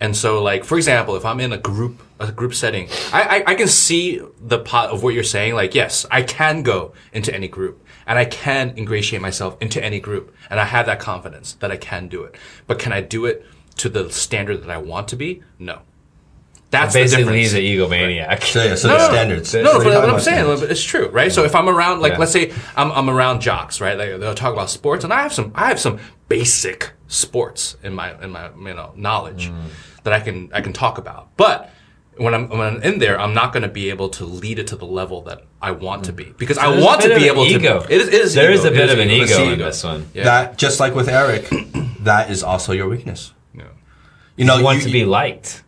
And 0.01 0.17
so, 0.17 0.41
like 0.41 0.65
for 0.65 0.77
example, 0.77 1.15
if 1.15 1.23
I'm 1.23 1.39
in 1.39 1.53
a 1.53 1.57
group 1.57 2.01
a 2.19 2.31
group 2.31 2.55
setting, 2.55 2.89
I, 3.13 3.43
I 3.45 3.51
I 3.51 3.55
can 3.55 3.67
see 3.67 4.19
the 4.39 4.59
pot 4.59 4.89
of 4.89 5.03
what 5.03 5.13
you're 5.13 5.23
saying. 5.23 5.53
Like, 5.53 5.75
yes, 5.75 6.07
I 6.09 6.23
can 6.23 6.63
go 6.63 6.93
into 7.13 7.33
any 7.33 7.47
group, 7.47 7.85
and 8.07 8.17
I 8.17 8.25
can 8.25 8.73
ingratiate 8.75 9.21
myself 9.21 9.55
into 9.61 9.81
any 9.81 9.99
group, 9.99 10.35
and 10.49 10.59
I 10.59 10.65
have 10.65 10.87
that 10.87 10.99
confidence 10.99 11.53
that 11.53 11.71
I 11.71 11.77
can 11.77 12.07
do 12.07 12.23
it. 12.23 12.35
But 12.65 12.79
can 12.79 12.91
I 12.91 13.01
do 13.01 13.25
it 13.25 13.45
to 13.77 13.89
the 13.89 14.11
standard 14.11 14.63
that 14.63 14.71
I 14.71 14.77
want 14.77 15.07
to 15.09 15.15
be? 15.15 15.43
No. 15.59 15.83
That's 16.71 16.93
the 16.93 17.01
basically, 17.01 17.23
difference. 17.25 17.51
he's 17.51 17.53
an 17.53 17.61
egomaniac. 17.89 18.43
So 18.43 18.63
yeah, 18.63 18.75
so 18.75 18.87
No, 18.87 18.93
the 18.93 18.99
no, 18.99 19.05
no. 19.07 19.13
standards. 19.13 19.53
No, 19.53 19.61
no, 19.63 19.77
but 19.83 19.85
what 19.85 20.09
I'm 20.09 20.19
saying, 20.19 20.45
standards. 20.45 20.61
it's 20.63 20.83
true, 20.83 21.09
right? 21.09 21.31
So 21.31 21.43
if 21.43 21.53
I'm 21.53 21.67
around, 21.69 21.99
like, 21.99 22.13
Yeah. 22.13 22.17
let's 22.19 22.31
say 22.31 22.53
I'm, 22.77 22.91
I'm 22.93 23.09
around 23.09 23.41
jocks, 23.41 23.79
right? 23.81 23.97
Like 23.97 24.19
they'll 24.19 24.33
talk 24.35 24.53
about 24.53 24.69
sports, 24.69 25.03
and 25.03 25.11
I 25.13 25.21
have 25.21 25.33
some, 25.33 25.51
I 25.53 25.67
have 25.67 25.79
some 25.79 25.99
basic 26.29 26.91
sports 27.07 27.75
in 27.83 27.93
my, 27.93 28.19
in 28.23 28.31
my, 28.31 28.49
you 28.57 28.73
know, 28.73 28.93
knowledge 28.95 29.49
Mm. 29.49 29.65
that 30.03 30.13
I 30.13 30.21
can, 30.21 30.49
I 30.53 30.61
can 30.61 30.71
talk 30.71 30.97
about. 30.97 31.35
But 31.35 31.69
when 32.15 32.33
I'm, 32.33 32.47
when 32.49 32.61
I'm 32.61 32.81
in 32.83 32.99
there, 32.99 33.19
I'm 33.19 33.33
not 33.33 33.51
going 33.51 33.63
to 33.63 33.69
be 33.69 33.89
able 33.89 34.07
to 34.09 34.25
lead 34.25 34.57
it 34.59 34.67
to 34.67 34.75
the 34.77 34.85
level 34.85 35.21
that 35.23 35.43
I 35.61 35.71
want 35.71 36.05
to 36.05 36.13
be 36.13 36.33
because 36.37 36.57
I 36.57 36.67
want 36.79 37.01
to 37.01 37.09
be 37.15 37.27
able 37.27 37.45
ego. 37.45 37.81
to. 37.81 37.93
It 37.93 38.01
is, 38.01 38.07
it 38.07 38.13
is 38.13 38.33
There 38.33 38.49
ego. 38.51 38.59
is 38.59 38.65
a 38.65 38.69
It 38.69 38.73
bit 38.75 38.89
of 38.91 38.99
an 38.99 39.09
ego 39.09 39.25
ego. 39.25 39.51
in 39.53 39.59
this 39.59 39.83
one. 39.83 40.09
Yeah. 40.13 40.23
That 40.23 40.57
just 40.57 40.79
like 40.79 40.95
with 40.95 41.07
Aric, 41.07 42.03
that 42.05 42.29
is 42.31 42.43
also 42.43 42.71
your 42.71 42.87
weakness. 42.87 43.33
Yeah. 43.53 43.63
You 44.37 44.45
know, 44.45 44.57
You 44.57 44.63
want 44.63 44.79
you- 44.79 44.85
to 44.85 44.91
be 44.91 45.03
liked. 45.05 45.63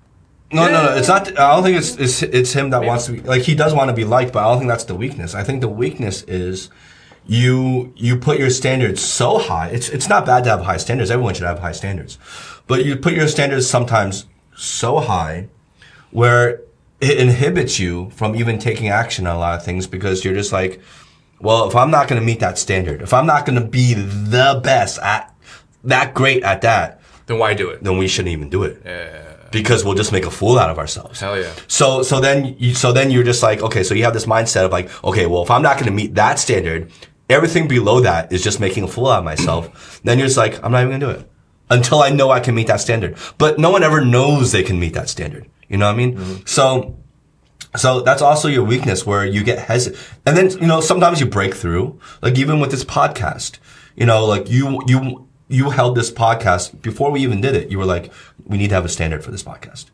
No, 0.54 0.66
no, 0.70 0.84
no. 0.86 0.96
It's 0.96 1.08
not. 1.08 1.28
I 1.38 1.56
don't 1.56 1.64
think 1.64 1.78
it's 1.78 1.96
it's, 1.98 2.22
it's 2.22 2.54
him 2.54 2.70
that 2.72 2.84
wants 2.84 3.06
to 3.08 3.14
be 3.14 3.22
like 3.22 3.42
he 3.44 3.56
does 3.56 3.74
want 3.74 3.90
to 3.90 3.96
be 3.96 4.06
liked, 4.06 4.34
but 4.34 4.40
I 4.44 4.50
don't 4.50 4.60
think 4.60 4.70
that's 4.70 4.84
the 4.86 4.96
weakness. 4.96 5.34
I 5.36 5.44
think 5.44 5.62
the 5.62 5.68
weakness 5.68 6.24
is 6.24 6.70
you 7.26 7.94
you 7.96 8.18
put 8.18 8.38
your 8.40 8.50
standards 8.50 9.02
so 9.02 9.38
high. 9.40 9.70
It's 9.70 9.90
it's 9.90 10.10
not 10.10 10.26
bad 10.26 10.44
to 10.46 10.50
have 10.52 10.62
high 10.62 10.78
standards. 10.78 11.10
Everyone 11.12 11.34
should 11.34 11.46
have 11.48 11.60
high 11.60 11.72
standards, 11.72 12.18
but 12.68 12.86
you 12.86 12.96
put 12.96 13.14
your 13.14 13.28
standards 13.28 13.68
sometimes 13.70 14.26
so 14.56 15.00
high 15.00 15.48
where 16.12 16.62
it 17.02 17.18
inhibits 17.18 17.80
you 17.80 18.10
from 18.12 18.36
even 18.36 18.60
taking 18.60 18.88
action 18.90 19.26
on 19.28 19.36
a 19.36 19.40
lot 19.40 19.58
of 19.58 19.66
things 19.66 19.88
because 19.88 20.24
you're 20.24 20.36
just 20.36 20.54
like, 20.54 20.80
well, 21.40 21.68
if 21.68 21.76
I'm 21.76 21.92
not 21.92 22.08
going 22.08 22.22
to 22.22 22.26
meet 22.26 22.40
that 22.40 22.58
standard, 22.58 23.02
if 23.02 23.14
I'm 23.14 23.26
not 23.26 23.46
going 23.46 23.60
to 23.60 23.66
be 23.68 23.94
the 23.94 24.62
best 24.64 25.00
at 25.00 25.34
that 25.84 26.14
great 26.14 26.44
at 26.44 26.62
that, 26.62 27.02
Then 27.26 27.40
why 27.40 27.56
do 27.56 27.70
it? 27.70 27.84
then 27.84 27.98
we 27.98 28.08
shouldn't 28.08 28.32
even 28.32 28.50
do 28.50 28.64
it 28.64 28.82
because 29.54 29.86
we'll 29.86 29.96
just 29.96 30.12
make 30.12 30.26
a 30.26 30.32
fool 30.32 30.60
out 30.60 30.70
of 30.70 30.78
ourselves. 30.78 31.22
Hell 31.22 31.40
yeah. 31.40 31.54
So 31.68 32.04
so 32.04 32.20
then 32.20 32.56
you, 32.60 32.74
so 32.74 32.92
then 32.92 33.12
you're 33.12 33.24
just 33.24 33.42
like 33.42 33.62
okay, 33.62 33.84
so 33.84 33.94
you 33.94 34.04
have 34.04 34.14
this 34.14 34.26
mindset 34.26 34.66
of 34.66 34.72
like 34.72 34.90
okay, 35.04 35.26
well 35.26 35.44
if 35.44 35.52
I'm 35.52 35.62
not 35.62 35.76
going 35.76 35.86
to 35.86 35.94
meet 35.94 36.16
that 36.16 36.40
standard, 36.40 36.92
everything 37.30 37.68
below 37.68 38.02
that 38.02 38.34
is 38.34 38.44
just 38.44 38.60
making 38.60 38.84
a 38.84 38.88
fool 38.88 39.08
out 39.08 39.20
of 39.20 39.26
myself. 39.26 40.02
then 40.04 40.18
you're 40.18 40.28
just 40.28 40.38
like 40.38 40.62
I'm 40.64 40.72
not 40.72 40.84
even 40.84 41.00
going 41.00 41.02
to 41.02 41.06
do 41.06 41.20
it 41.22 41.30
until 41.70 42.02
I 42.02 42.10
know 42.10 42.30
I 42.32 42.42
can 42.42 42.56
meet 42.56 42.68
that 42.68 42.82
standard. 42.82 43.18
But 43.38 43.60
no 43.60 43.72
one 43.72 43.84
ever 43.84 44.04
knows 44.04 44.52
they 44.52 44.64
can 44.64 44.80
meet 44.80 44.94
that 44.96 45.08
standard. 45.08 45.50
You 45.70 45.78
know 45.78 45.86
what 45.86 45.94
I 45.94 45.98
mean? 45.98 46.18
Mm-hmm. 46.18 46.46
So 46.46 46.98
so 47.76 48.02
that's 48.02 48.22
also 48.22 48.48
your 48.48 48.64
weakness 48.64 49.06
where 49.06 49.26
you 49.26 49.44
get 49.44 49.60
hesitant. 49.60 50.02
And 50.26 50.38
then, 50.38 50.52
you 50.62 50.68
know, 50.68 50.80
sometimes 50.80 51.20
you 51.20 51.26
break 51.26 51.56
through. 51.56 52.00
Like 52.22 52.38
even 52.38 52.60
with 52.60 52.72
this 52.72 52.84
podcast, 52.84 53.58
you 53.96 54.06
know, 54.06 54.26
like 54.26 54.50
you, 54.50 54.82
you, 54.86 55.28
you 55.48 55.72
held 55.72 55.96
this 55.96 56.12
podcast 56.12 56.82
before 56.82 57.12
we 57.12 57.22
even 57.22 57.42
did 57.42 57.56
it. 57.56 57.72
You 57.72 57.80
were 57.80 57.86
like, 57.86 58.12
we 58.46 58.58
need 58.58 58.70
to 58.70 58.76
have 58.76 58.86
a 58.86 58.90
standard 58.90 59.24
for 59.24 59.32
this 59.32 59.44
podcast. 59.44 59.86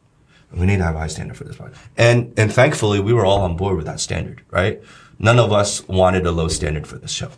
We 0.52 0.66
need 0.66 0.78
to 0.78 0.84
have 0.84 0.96
a 0.96 1.00
high 1.00 1.08
standard 1.08 1.38
for 1.38 1.44
this 1.44 1.56
podcast. 1.56 1.78
And, 1.98 2.34
and 2.38 2.52
thankfully 2.52 3.00
we 3.00 3.14
were 3.14 3.26
all 3.26 3.42
on 3.42 3.56
board 3.56 3.78
with 3.78 3.86
that 3.86 4.00
standard, 4.00 4.42
right? 4.50 4.82
None 5.20 5.38
of 5.38 5.52
us 5.52 5.88
wanted 5.88 6.26
a 6.26 6.32
low 6.32 6.48
standard 6.48 6.88
for 6.88 6.98
this 6.98 7.12
show. 7.12 7.32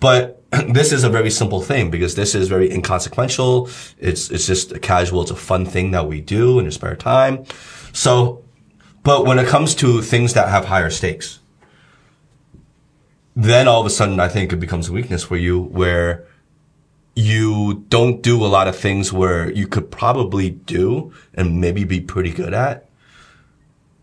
But 0.00 0.42
this 0.68 0.92
is 0.92 1.04
a 1.04 1.10
very 1.10 1.30
simple 1.30 1.60
thing 1.60 1.90
because 1.90 2.14
this 2.14 2.34
is 2.34 2.48
very 2.48 2.70
inconsequential. 2.70 3.68
It's, 3.98 4.30
it's 4.30 4.46
just 4.46 4.72
a 4.72 4.78
casual, 4.78 5.22
it's 5.22 5.30
a 5.30 5.36
fun 5.36 5.66
thing 5.66 5.90
that 5.90 6.06
we 6.06 6.20
do 6.20 6.58
in 6.58 6.64
our 6.64 6.70
spare 6.70 6.96
time. 6.96 7.44
So, 7.92 8.42
but 9.02 9.26
when 9.26 9.38
it 9.38 9.46
comes 9.46 9.74
to 9.76 10.00
things 10.00 10.32
that 10.32 10.48
have 10.48 10.66
higher 10.66 10.90
stakes, 10.90 11.40
then 13.36 13.68
all 13.68 13.80
of 13.80 13.86
a 13.86 13.90
sudden 13.90 14.18
I 14.20 14.28
think 14.28 14.52
it 14.52 14.56
becomes 14.56 14.88
a 14.88 14.92
weakness 14.92 15.24
for 15.24 15.36
you 15.36 15.60
where 15.60 16.26
you 17.16 17.84
don't 17.88 18.22
do 18.22 18.44
a 18.44 18.48
lot 18.48 18.66
of 18.68 18.76
things 18.76 19.12
where 19.12 19.50
you 19.52 19.66
could 19.66 19.90
probably 19.90 20.50
do 20.50 21.12
and 21.34 21.60
maybe 21.60 21.84
be 21.84 22.00
pretty 22.00 22.30
good 22.32 22.52
at. 22.54 22.88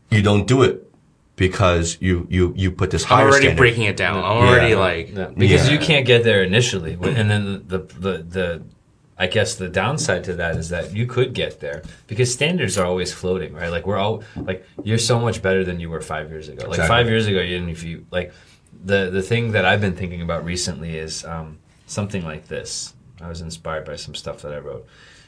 You 0.09 0.21
don't 0.21 0.47
do 0.47 0.63
it 0.63 0.89
because 1.35 1.97
you, 1.99 2.27
you, 2.29 2.53
you 2.55 2.71
put 2.71 2.91
this 2.91 3.05
I'm 3.09 3.19
already 3.27 3.45
standard. 3.47 3.57
breaking 3.57 3.83
it 3.83 3.97
down. 3.97 4.17
I'm 4.17 4.23
already 4.47 4.71
Yeah. 4.71 4.77
like, 4.79 5.15
Yeah, 5.15 5.29
because 5.37 5.67
Yeah. 5.67 5.73
you 5.73 5.79
can't 5.79 6.05
get 6.05 6.23
there 6.23 6.43
initially, 6.43 6.93
and 6.93 7.29
then 7.29 7.63
the, 7.67 7.79
the 7.79 7.79
the 7.99 8.17
the 8.23 8.61
I 9.17 9.27
guess 9.27 9.53
the 9.55 9.69
downside 9.69 10.23
to 10.25 10.33
that 10.35 10.55
is 10.55 10.69
that 10.69 10.95
you 10.95 11.05
could 11.05 11.33
get 11.33 11.59
there 11.59 11.83
because 12.07 12.33
standards 12.33 12.77
are 12.77 12.85
always 12.85 13.13
floating, 13.13 13.53
right? 13.53 13.69
Like 13.69 13.85
we're 13.85 13.97
all 13.97 14.23
like 14.35 14.65
you're 14.83 14.97
so 14.97 15.19
much 15.19 15.41
better 15.41 15.63
than 15.63 15.79
you 15.79 15.89
were 15.89 16.01
five 16.01 16.29
years 16.31 16.47
ago. 16.49 16.63
Like 16.63 16.79
Exactly. 16.79 16.87
five 16.87 17.07
years 17.07 17.27
ago, 17.27 17.39
you 17.39 17.57
didn't 17.57 17.69
if 17.69 17.83
you 17.83 18.05
like 18.11 18.33
the 18.83 19.09
the 19.11 19.21
thing 19.21 19.51
that 19.51 19.63
I've 19.65 19.81
been 19.81 19.95
thinking 19.95 20.21
about 20.21 20.43
recently 20.43 20.97
is 20.97 21.23
um, 21.25 21.59
something 21.87 22.23
like 22.23 22.47
this. 22.47 22.93
I 23.23 23.29
was 23.29 23.41
inspired 23.41 23.85
by 23.85 23.95
some 23.95 24.15
stuff 24.15 24.41
that 24.41 24.53
I 24.53 24.59
wrote. 24.59 24.85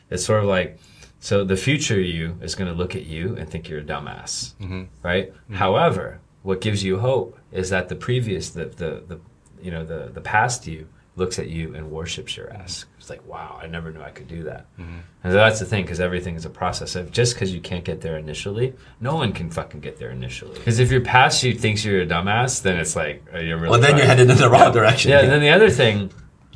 It's 0.09 0.25
sort 0.25 0.43
of 0.43 0.49
like 0.49 0.79
so 1.23 1.45
the 1.45 1.55
future 1.55 2.01
you 2.01 2.37
is 2.41 2.53
going 2.53 2.69
to 2.69 2.77
look 2.77 2.97
at 2.97 3.05
you 3.05 3.37
and 3.37 3.49
think 3.49 3.69
you're 3.69 3.79
a 3.79 3.83
dumbass, 3.83 4.55
mm-hmm. 4.55 4.83
right? 5.03 5.33
Mm-hmm. 5.33 5.55
However, 5.55 6.19
what 6.41 6.59
gives 6.59 6.83
you 6.83 6.99
hope 6.99 7.39
is 7.53 7.69
that 7.69 7.87
the 7.87 7.95
previous, 7.95 8.49
the, 8.49 8.65
the, 8.65 9.03
the 9.07 9.19
you 9.61 9.71
know, 9.71 9.85
the, 9.85 10.11
the 10.13 10.19
past 10.19 10.67
you 10.67 10.85
looks 11.15 11.39
at 11.39 11.47
you 11.47 11.73
and 11.75 11.89
worships 11.91 12.35
your 12.35 12.51
ass. 12.51 12.79
Mm-hmm. 12.79 12.99
It's 12.99 13.09
like, 13.09 13.25
wow, 13.25 13.57
I 13.61 13.67
never 13.67 13.89
knew 13.89 14.01
I 14.01 14.09
could 14.09 14.27
do 14.27 14.43
that. 14.43 14.65
And 14.77 15.03
so 15.23 15.31
that's 15.31 15.59
the 15.59 15.65
thing, 15.65 15.83
because 15.83 16.01
everything 16.01 16.35
is 16.35 16.43
a 16.43 16.49
process. 16.49 16.97
Of 16.97 17.11
just 17.11 17.35
because 17.35 17.53
you 17.53 17.61
can't 17.61 17.85
get 17.85 18.01
there 18.01 18.17
initially, 18.17 18.73
no 18.99 19.15
one 19.15 19.31
can 19.31 19.49
fucking 19.49 19.79
get 19.79 19.97
there 19.97 20.09
initially. 20.09 20.55
Because 20.55 20.79
if 20.79 20.91
your 20.91 21.01
past 21.01 21.41
you 21.41 21.53
thinks 21.53 21.85
you're 21.85 22.01
a 22.01 22.05
dumbass, 22.05 22.61
then 22.63 22.77
it's 22.77 22.97
like, 22.97 23.23
oh, 23.33 23.39
you're 23.39 23.57
really. 23.57 23.69
Well, 23.69 23.79
then 23.79 23.95
you're 23.95 24.07
headed 24.07 24.29
in 24.29 24.37
the 24.37 24.49
wrong 24.49 24.73
direction. 24.73 25.11
Yeah, 25.11 25.21
and 25.21 25.31
then 25.31 25.39
the 25.39 25.51
other 25.51 25.69
thing, 25.69 26.11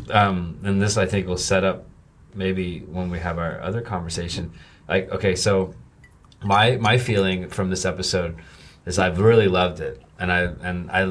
um, 0.09 0.59
and 0.63 0.81
this 0.81 0.97
I 0.97 1.05
think 1.05 1.27
will 1.27 1.37
set 1.37 1.63
up 1.63 1.85
maybe 2.33 2.79
when 2.81 3.09
we 3.09 3.19
have 3.19 3.37
our 3.39 3.59
other 3.61 3.81
conversation. 3.81 4.53
Like, 4.87 5.09
okay, 5.11 5.35
so 5.35 5.73
my 6.43 6.77
my 6.77 6.97
feeling 6.97 7.49
from 7.49 7.69
this 7.69 7.85
episode 7.85 8.37
is 8.85 8.99
I've 8.99 9.19
really 9.19 9.47
loved 9.47 9.79
it, 9.79 10.01
and 10.19 10.31
I 10.31 10.41
and 10.61 10.91
I 10.91 11.01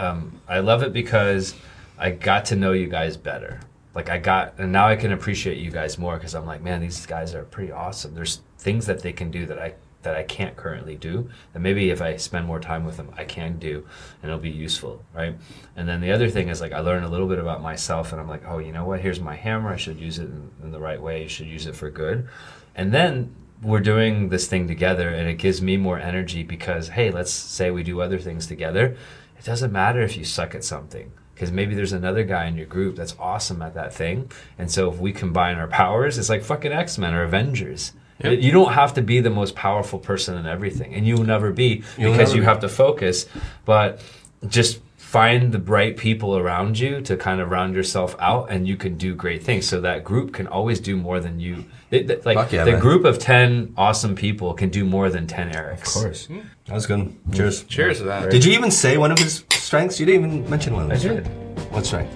um, 0.00 0.40
I 0.48 0.60
love 0.60 0.82
it 0.82 0.92
because 0.92 1.54
I 1.98 2.10
got 2.10 2.44
to 2.46 2.56
know 2.56 2.72
you 2.72 2.88
guys 2.88 3.16
better. 3.16 3.60
Like 3.94 4.10
I 4.10 4.18
got, 4.18 4.54
and 4.58 4.70
now 4.70 4.86
I 4.86 4.96
can 4.96 5.12
appreciate 5.12 5.58
you 5.58 5.70
guys 5.70 5.98
more 5.98 6.16
because 6.16 6.34
I'm 6.34 6.46
like, 6.46 6.62
man, 6.62 6.80
these 6.80 7.04
guys 7.06 7.34
are 7.34 7.44
pretty 7.44 7.72
awesome. 7.72 8.14
There's 8.14 8.42
things 8.58 8.86
that 8.86 9.02
they 9.02 9.12
can 9.12 9.30
do 9.30 9.46
that 9.46 9.58
I 9.58 9.74
that 10.02 10.14
I 10.14 10.22
can't 10.22 10.56
currently 10.56 10.96
do, 10.96 11.28
and 11.54 11.62
maybe 11.62 11.90
if 11.90 12.00
I 12.00 12.16
spend 12.16 12.46
more 12.46 12.60
time 12.60 12.84
with 12.84 12.96
them, 12.96 13.10
I 13.16 13.24
can 13.24 13.58
do, 13.58 13.86
and 14.22 14.30
it'll 14.30 14.40
be 14.40 14.50
useful, 14.50 15.04
right? 15.12 15.36
And 15.76 15.88
then 15.88 16.00
the 16.00 16.12
other 16.12 16.30
thing 16.30 16.48
is 16.48 16.60
like 16.60 16.72
I 16.72 16.80
learn 16.80 17.02
a 17.02 17.08
little 17.08 17.26
bit 17.26 17.38
about 17.38 17.62
myself, 17.62 18.12
and 18.12 18.20
I'm 18.20 18.28
like, 18.28 18.44
oh, 18.46 18.58
you 18.58 18.72
know 18.72 18.84
what? 18.84 19.00
Here's 19.00 19.20
my 19.20 19.34
hammer. 19.34 19.70
I 19.70 19.76
should 19.76 19.98
use 19.98 20.18
it 20.18 20.26
in, 20.26 20.50
in 20.62 20.70
the 20.70 20.80
right 20.80 21.00
way. 21.00 21.22
You 21.22 21.28
should 21.28 21.48
use 21.48 21.66
it 21.66 21.74
for 21.74 21.90
good, 21.90 22.28
and 22.74 22.92
then 22.92 23.34
we're 23.60 23.80
doing 23.80 24.28
this 24.28 24.46
thing 24.46 24.68
together, 24.68 25.08
and 25.08 25.28
it 25.28 25.34
gives 25.34 25.60
me 25.60 25.76
more 25.76 25.98
energy 25.98 26.42
because 26.42 26.88
hey, 26.90 27.10
let's 27.10 27.32
say 27.32 27.70
we 27.70 27.82
do 27.82 28.00
other 28.00 28.18
things 28.18 28.46
together. 28.46 28.96
It 29.38 29.44
doesn't 29.44 29.72
matter 29.72 30.02
if 30.02 30.16
you 30.16 30.24
suck 30.24 30.54
at 30.54 30.64
something 30.64 31.12
because 31.38 31.52
maybe 31.52 31.72
there's 31.76 31.92
another 31.92 32.24
guy 32.24 32.46
in 32.46 32.56
your 32.56 32.66
group 32.66 32.96
that's 32.96 33.14
awesome 33.16 33.62
at 33.62 33.74
that 33.74 33.94
thing. 33.94 34.28
And 34.58 34.68
so 34.68 34.90
if 34.90 34.98
we 34.98 35.12
combine 35.12 35.56
our 35.56 35.68
powers, 35.68 36.18
it's 36.18 36.28
like 36.28 36.42
fucking 36.42 36.72
X 36.72 36.98
Men 36.98 37.14
or 37.14 37.22
Avengers. 37.22 37.92
You 38.22 38.50
don't 38.52 38.72
have 38.72 38.94
to 38.94 39.02
be 39.02 39.20
the 39.20 39.30
most 39.30 39.54
powerful 39.54 39.98
person 39.98 40.36
in 40.36 40.46
everything, 40.46 40.94
and 40.94 41.06
you'll 41.06 41.24
never 41.24 41.52
be 41.52 41.82
You'll 41.96 42.12
because 42.12 42.28
never 42.30 42.34
you 42.36 42.40
be. 42.42 42.46
have 42.46 42.60
to 42.60 42.68
focus. 42.68 43.26
But 43.64 44.00
just 44.48 44.80
find 44.96 45.52
the 45.52 45.58
right 45.60 45.96
people 45.96 46.36
around 46.36 46.78
you 46.78 47.00
to 47.00 47.16
kind 47.16 47.40
of 47.40 47.50
round 47.50 47.74
yourself 47.74 48.14
out, 48.18 48.50
and 48.50 48.66
you 48.68 48.76
can 48.76 48.96
do 48.98 49.14
great 49.14 49.42
things. 49.42 49.66
So 49.68 49.80
that 49.82 50.04
group 50.04 50.34
can 50.34 50.46
always 50.46 50.80
do 50.80 50.96
more 50.96 51.20
than 51.20 51.38
you. 51.40 51.64
It, 51.90 52.10
it- 52.10 52.26
like 52.26 52.52
yeah, 52.52 52.64
the 52.64 52.72
man. 52.72 52.80
group 52.80 53.04
of 53.04 53.18
ten 53.18 53.72
awesome 53.76 54.14
people 54.14 54.52
can 54.52 54.68
do 54.68 54.84
more 54.84 55.08
than 55.10 55.26
ten 55.26 55.50
Arics. 55.52 55.86
Of 55.96 56.02
course. 56.02 56.26
Hmm. 56.26 56.40
That 56.66 56.74
was 56.74 56.86
good. 56.86 57.00
Hmm. 57.00 57.32
Cheers. 57.32 57.64
cheers 57.64 57.98
to 57.98 58.04
that. 58.04 58.30
Did 58.30 58.44
you 58.44 58.52
even 58.52 58.70
say 58.70 58.98
one 58.98 59.10
of 59.12 59.18
his 59.18 59.44
strengths? 59.52 59.98
You 59.98 60.06
didn't 60.06 60.24
even 60.26 60.50
mention 60.50 60.74
one 60.74 60.90
of 60.90 60.92
I 60.92 60.96
them. 60.96 61.22
did. 61.22 61.26
What 61.72 61.86
strength? 61.86 62.12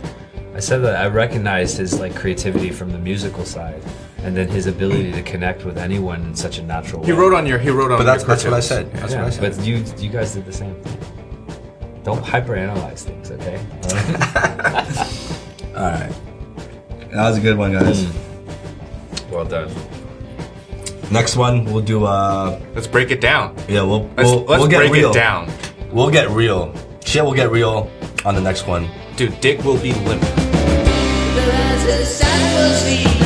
I 0.54 0.60
said 0.60 0.78
that 0.78 0.96
I 0.96 1.06
recognized 1.06 1.78
his 1.78 1.98
like 1.98 2.14
creativity 2.14 2.70
from 2.70 2.90
the 2.92 2.98
musical 2.98 3.46
side, 3.46 3.80
and 4.22 4.36
then 4.36 4.48
his 4.48 4.66
ability 4.66 5.12
to 5.12 5.22
connect 5.22 5.64
with 5.64 5.76
anyone 5.78 6.22
in 6.22 6.34
such 6.34 6.58
a 6.58 6.62
natural 6.62 7.00
way. 7.00 7.06
He 7.06 7.12
wrote 7.12 7.34
on 7.34 7.46
your. 7.46 7.58
He 7.58 7.70
wrote 7.70 7.90
on. 7.92 7.98
But 7.98 8.04
that's 8.04 8.22
your 8.22 8.28
that's 8.28 8.44
what 8.44 8.52
I 8.54 8.60
cartoons. 8.60 8.66
said. 8.68 8.92
That's 8.92 9.12
yeah, 9.12 9.18
what 9.22 9.26
I 9.26 9.30
said. 9.30 9.56
but 9.56 9.66
you 9.66 9.84
you 9.98 10.10
guys 10.10 10.34
did 10.34 10.46
the 10.46 10.52
same 10.52 10.74
thing. 10.82 10.98
Don't 12.04 12.22
hyperanalyze 12.24 13.00
things, 13.04 13.30
okay? 13.30 13.58
All 15.76 15.90
right. 15.90 16.12
That 17.12 17.28
was 17.28 17.38
a 17.38 17.40
good 17.40 17.56
one, 17.56 17.72
guys. 17.72 18.06
Well 19.30 19.44
done. 19.44 19.70
Next 21.10 21.36
one, 21.36 21.64
we'll 21.66 21.82
do. 21.82 22.04
uh 22.06 22.58
Let's 22.74 22.86
break 22.86 23.10
it 23.10 23.20
down. 23.20 23.54
Yeah, 23.68 23.82
we'll 23.82 24.08
Let's, 24.16 24.30
we'll, 24.30 24.44
let's 24.44 24.60
we'll 24.60 24.68
get 24.68 24.78
break 24.78 24.92
real. 24.92 25.10
it 25.10 25.14
down. 25.14 25.52
We'll 25.90 26.10
get 26.10 26.30
real. 26.30 26.74
Shit, 27.04 27.22
we'll 27.22 27.34
get 27.34 27.50
real 27.50 27.90
on 28.24 28.34
the 28.34 28.40
next 28.40 28.66
one. 28.66 28.88
Dude, 29.16 29.38
dick 29.40 29.62
will 29.62 29.78
be 29.78 29.92
limp. 29.92 30.22
The 30.22 31.44
rising 31.48 32.04
sun 32.06 32.54
will 32.54 32.74
see 32.74 33.21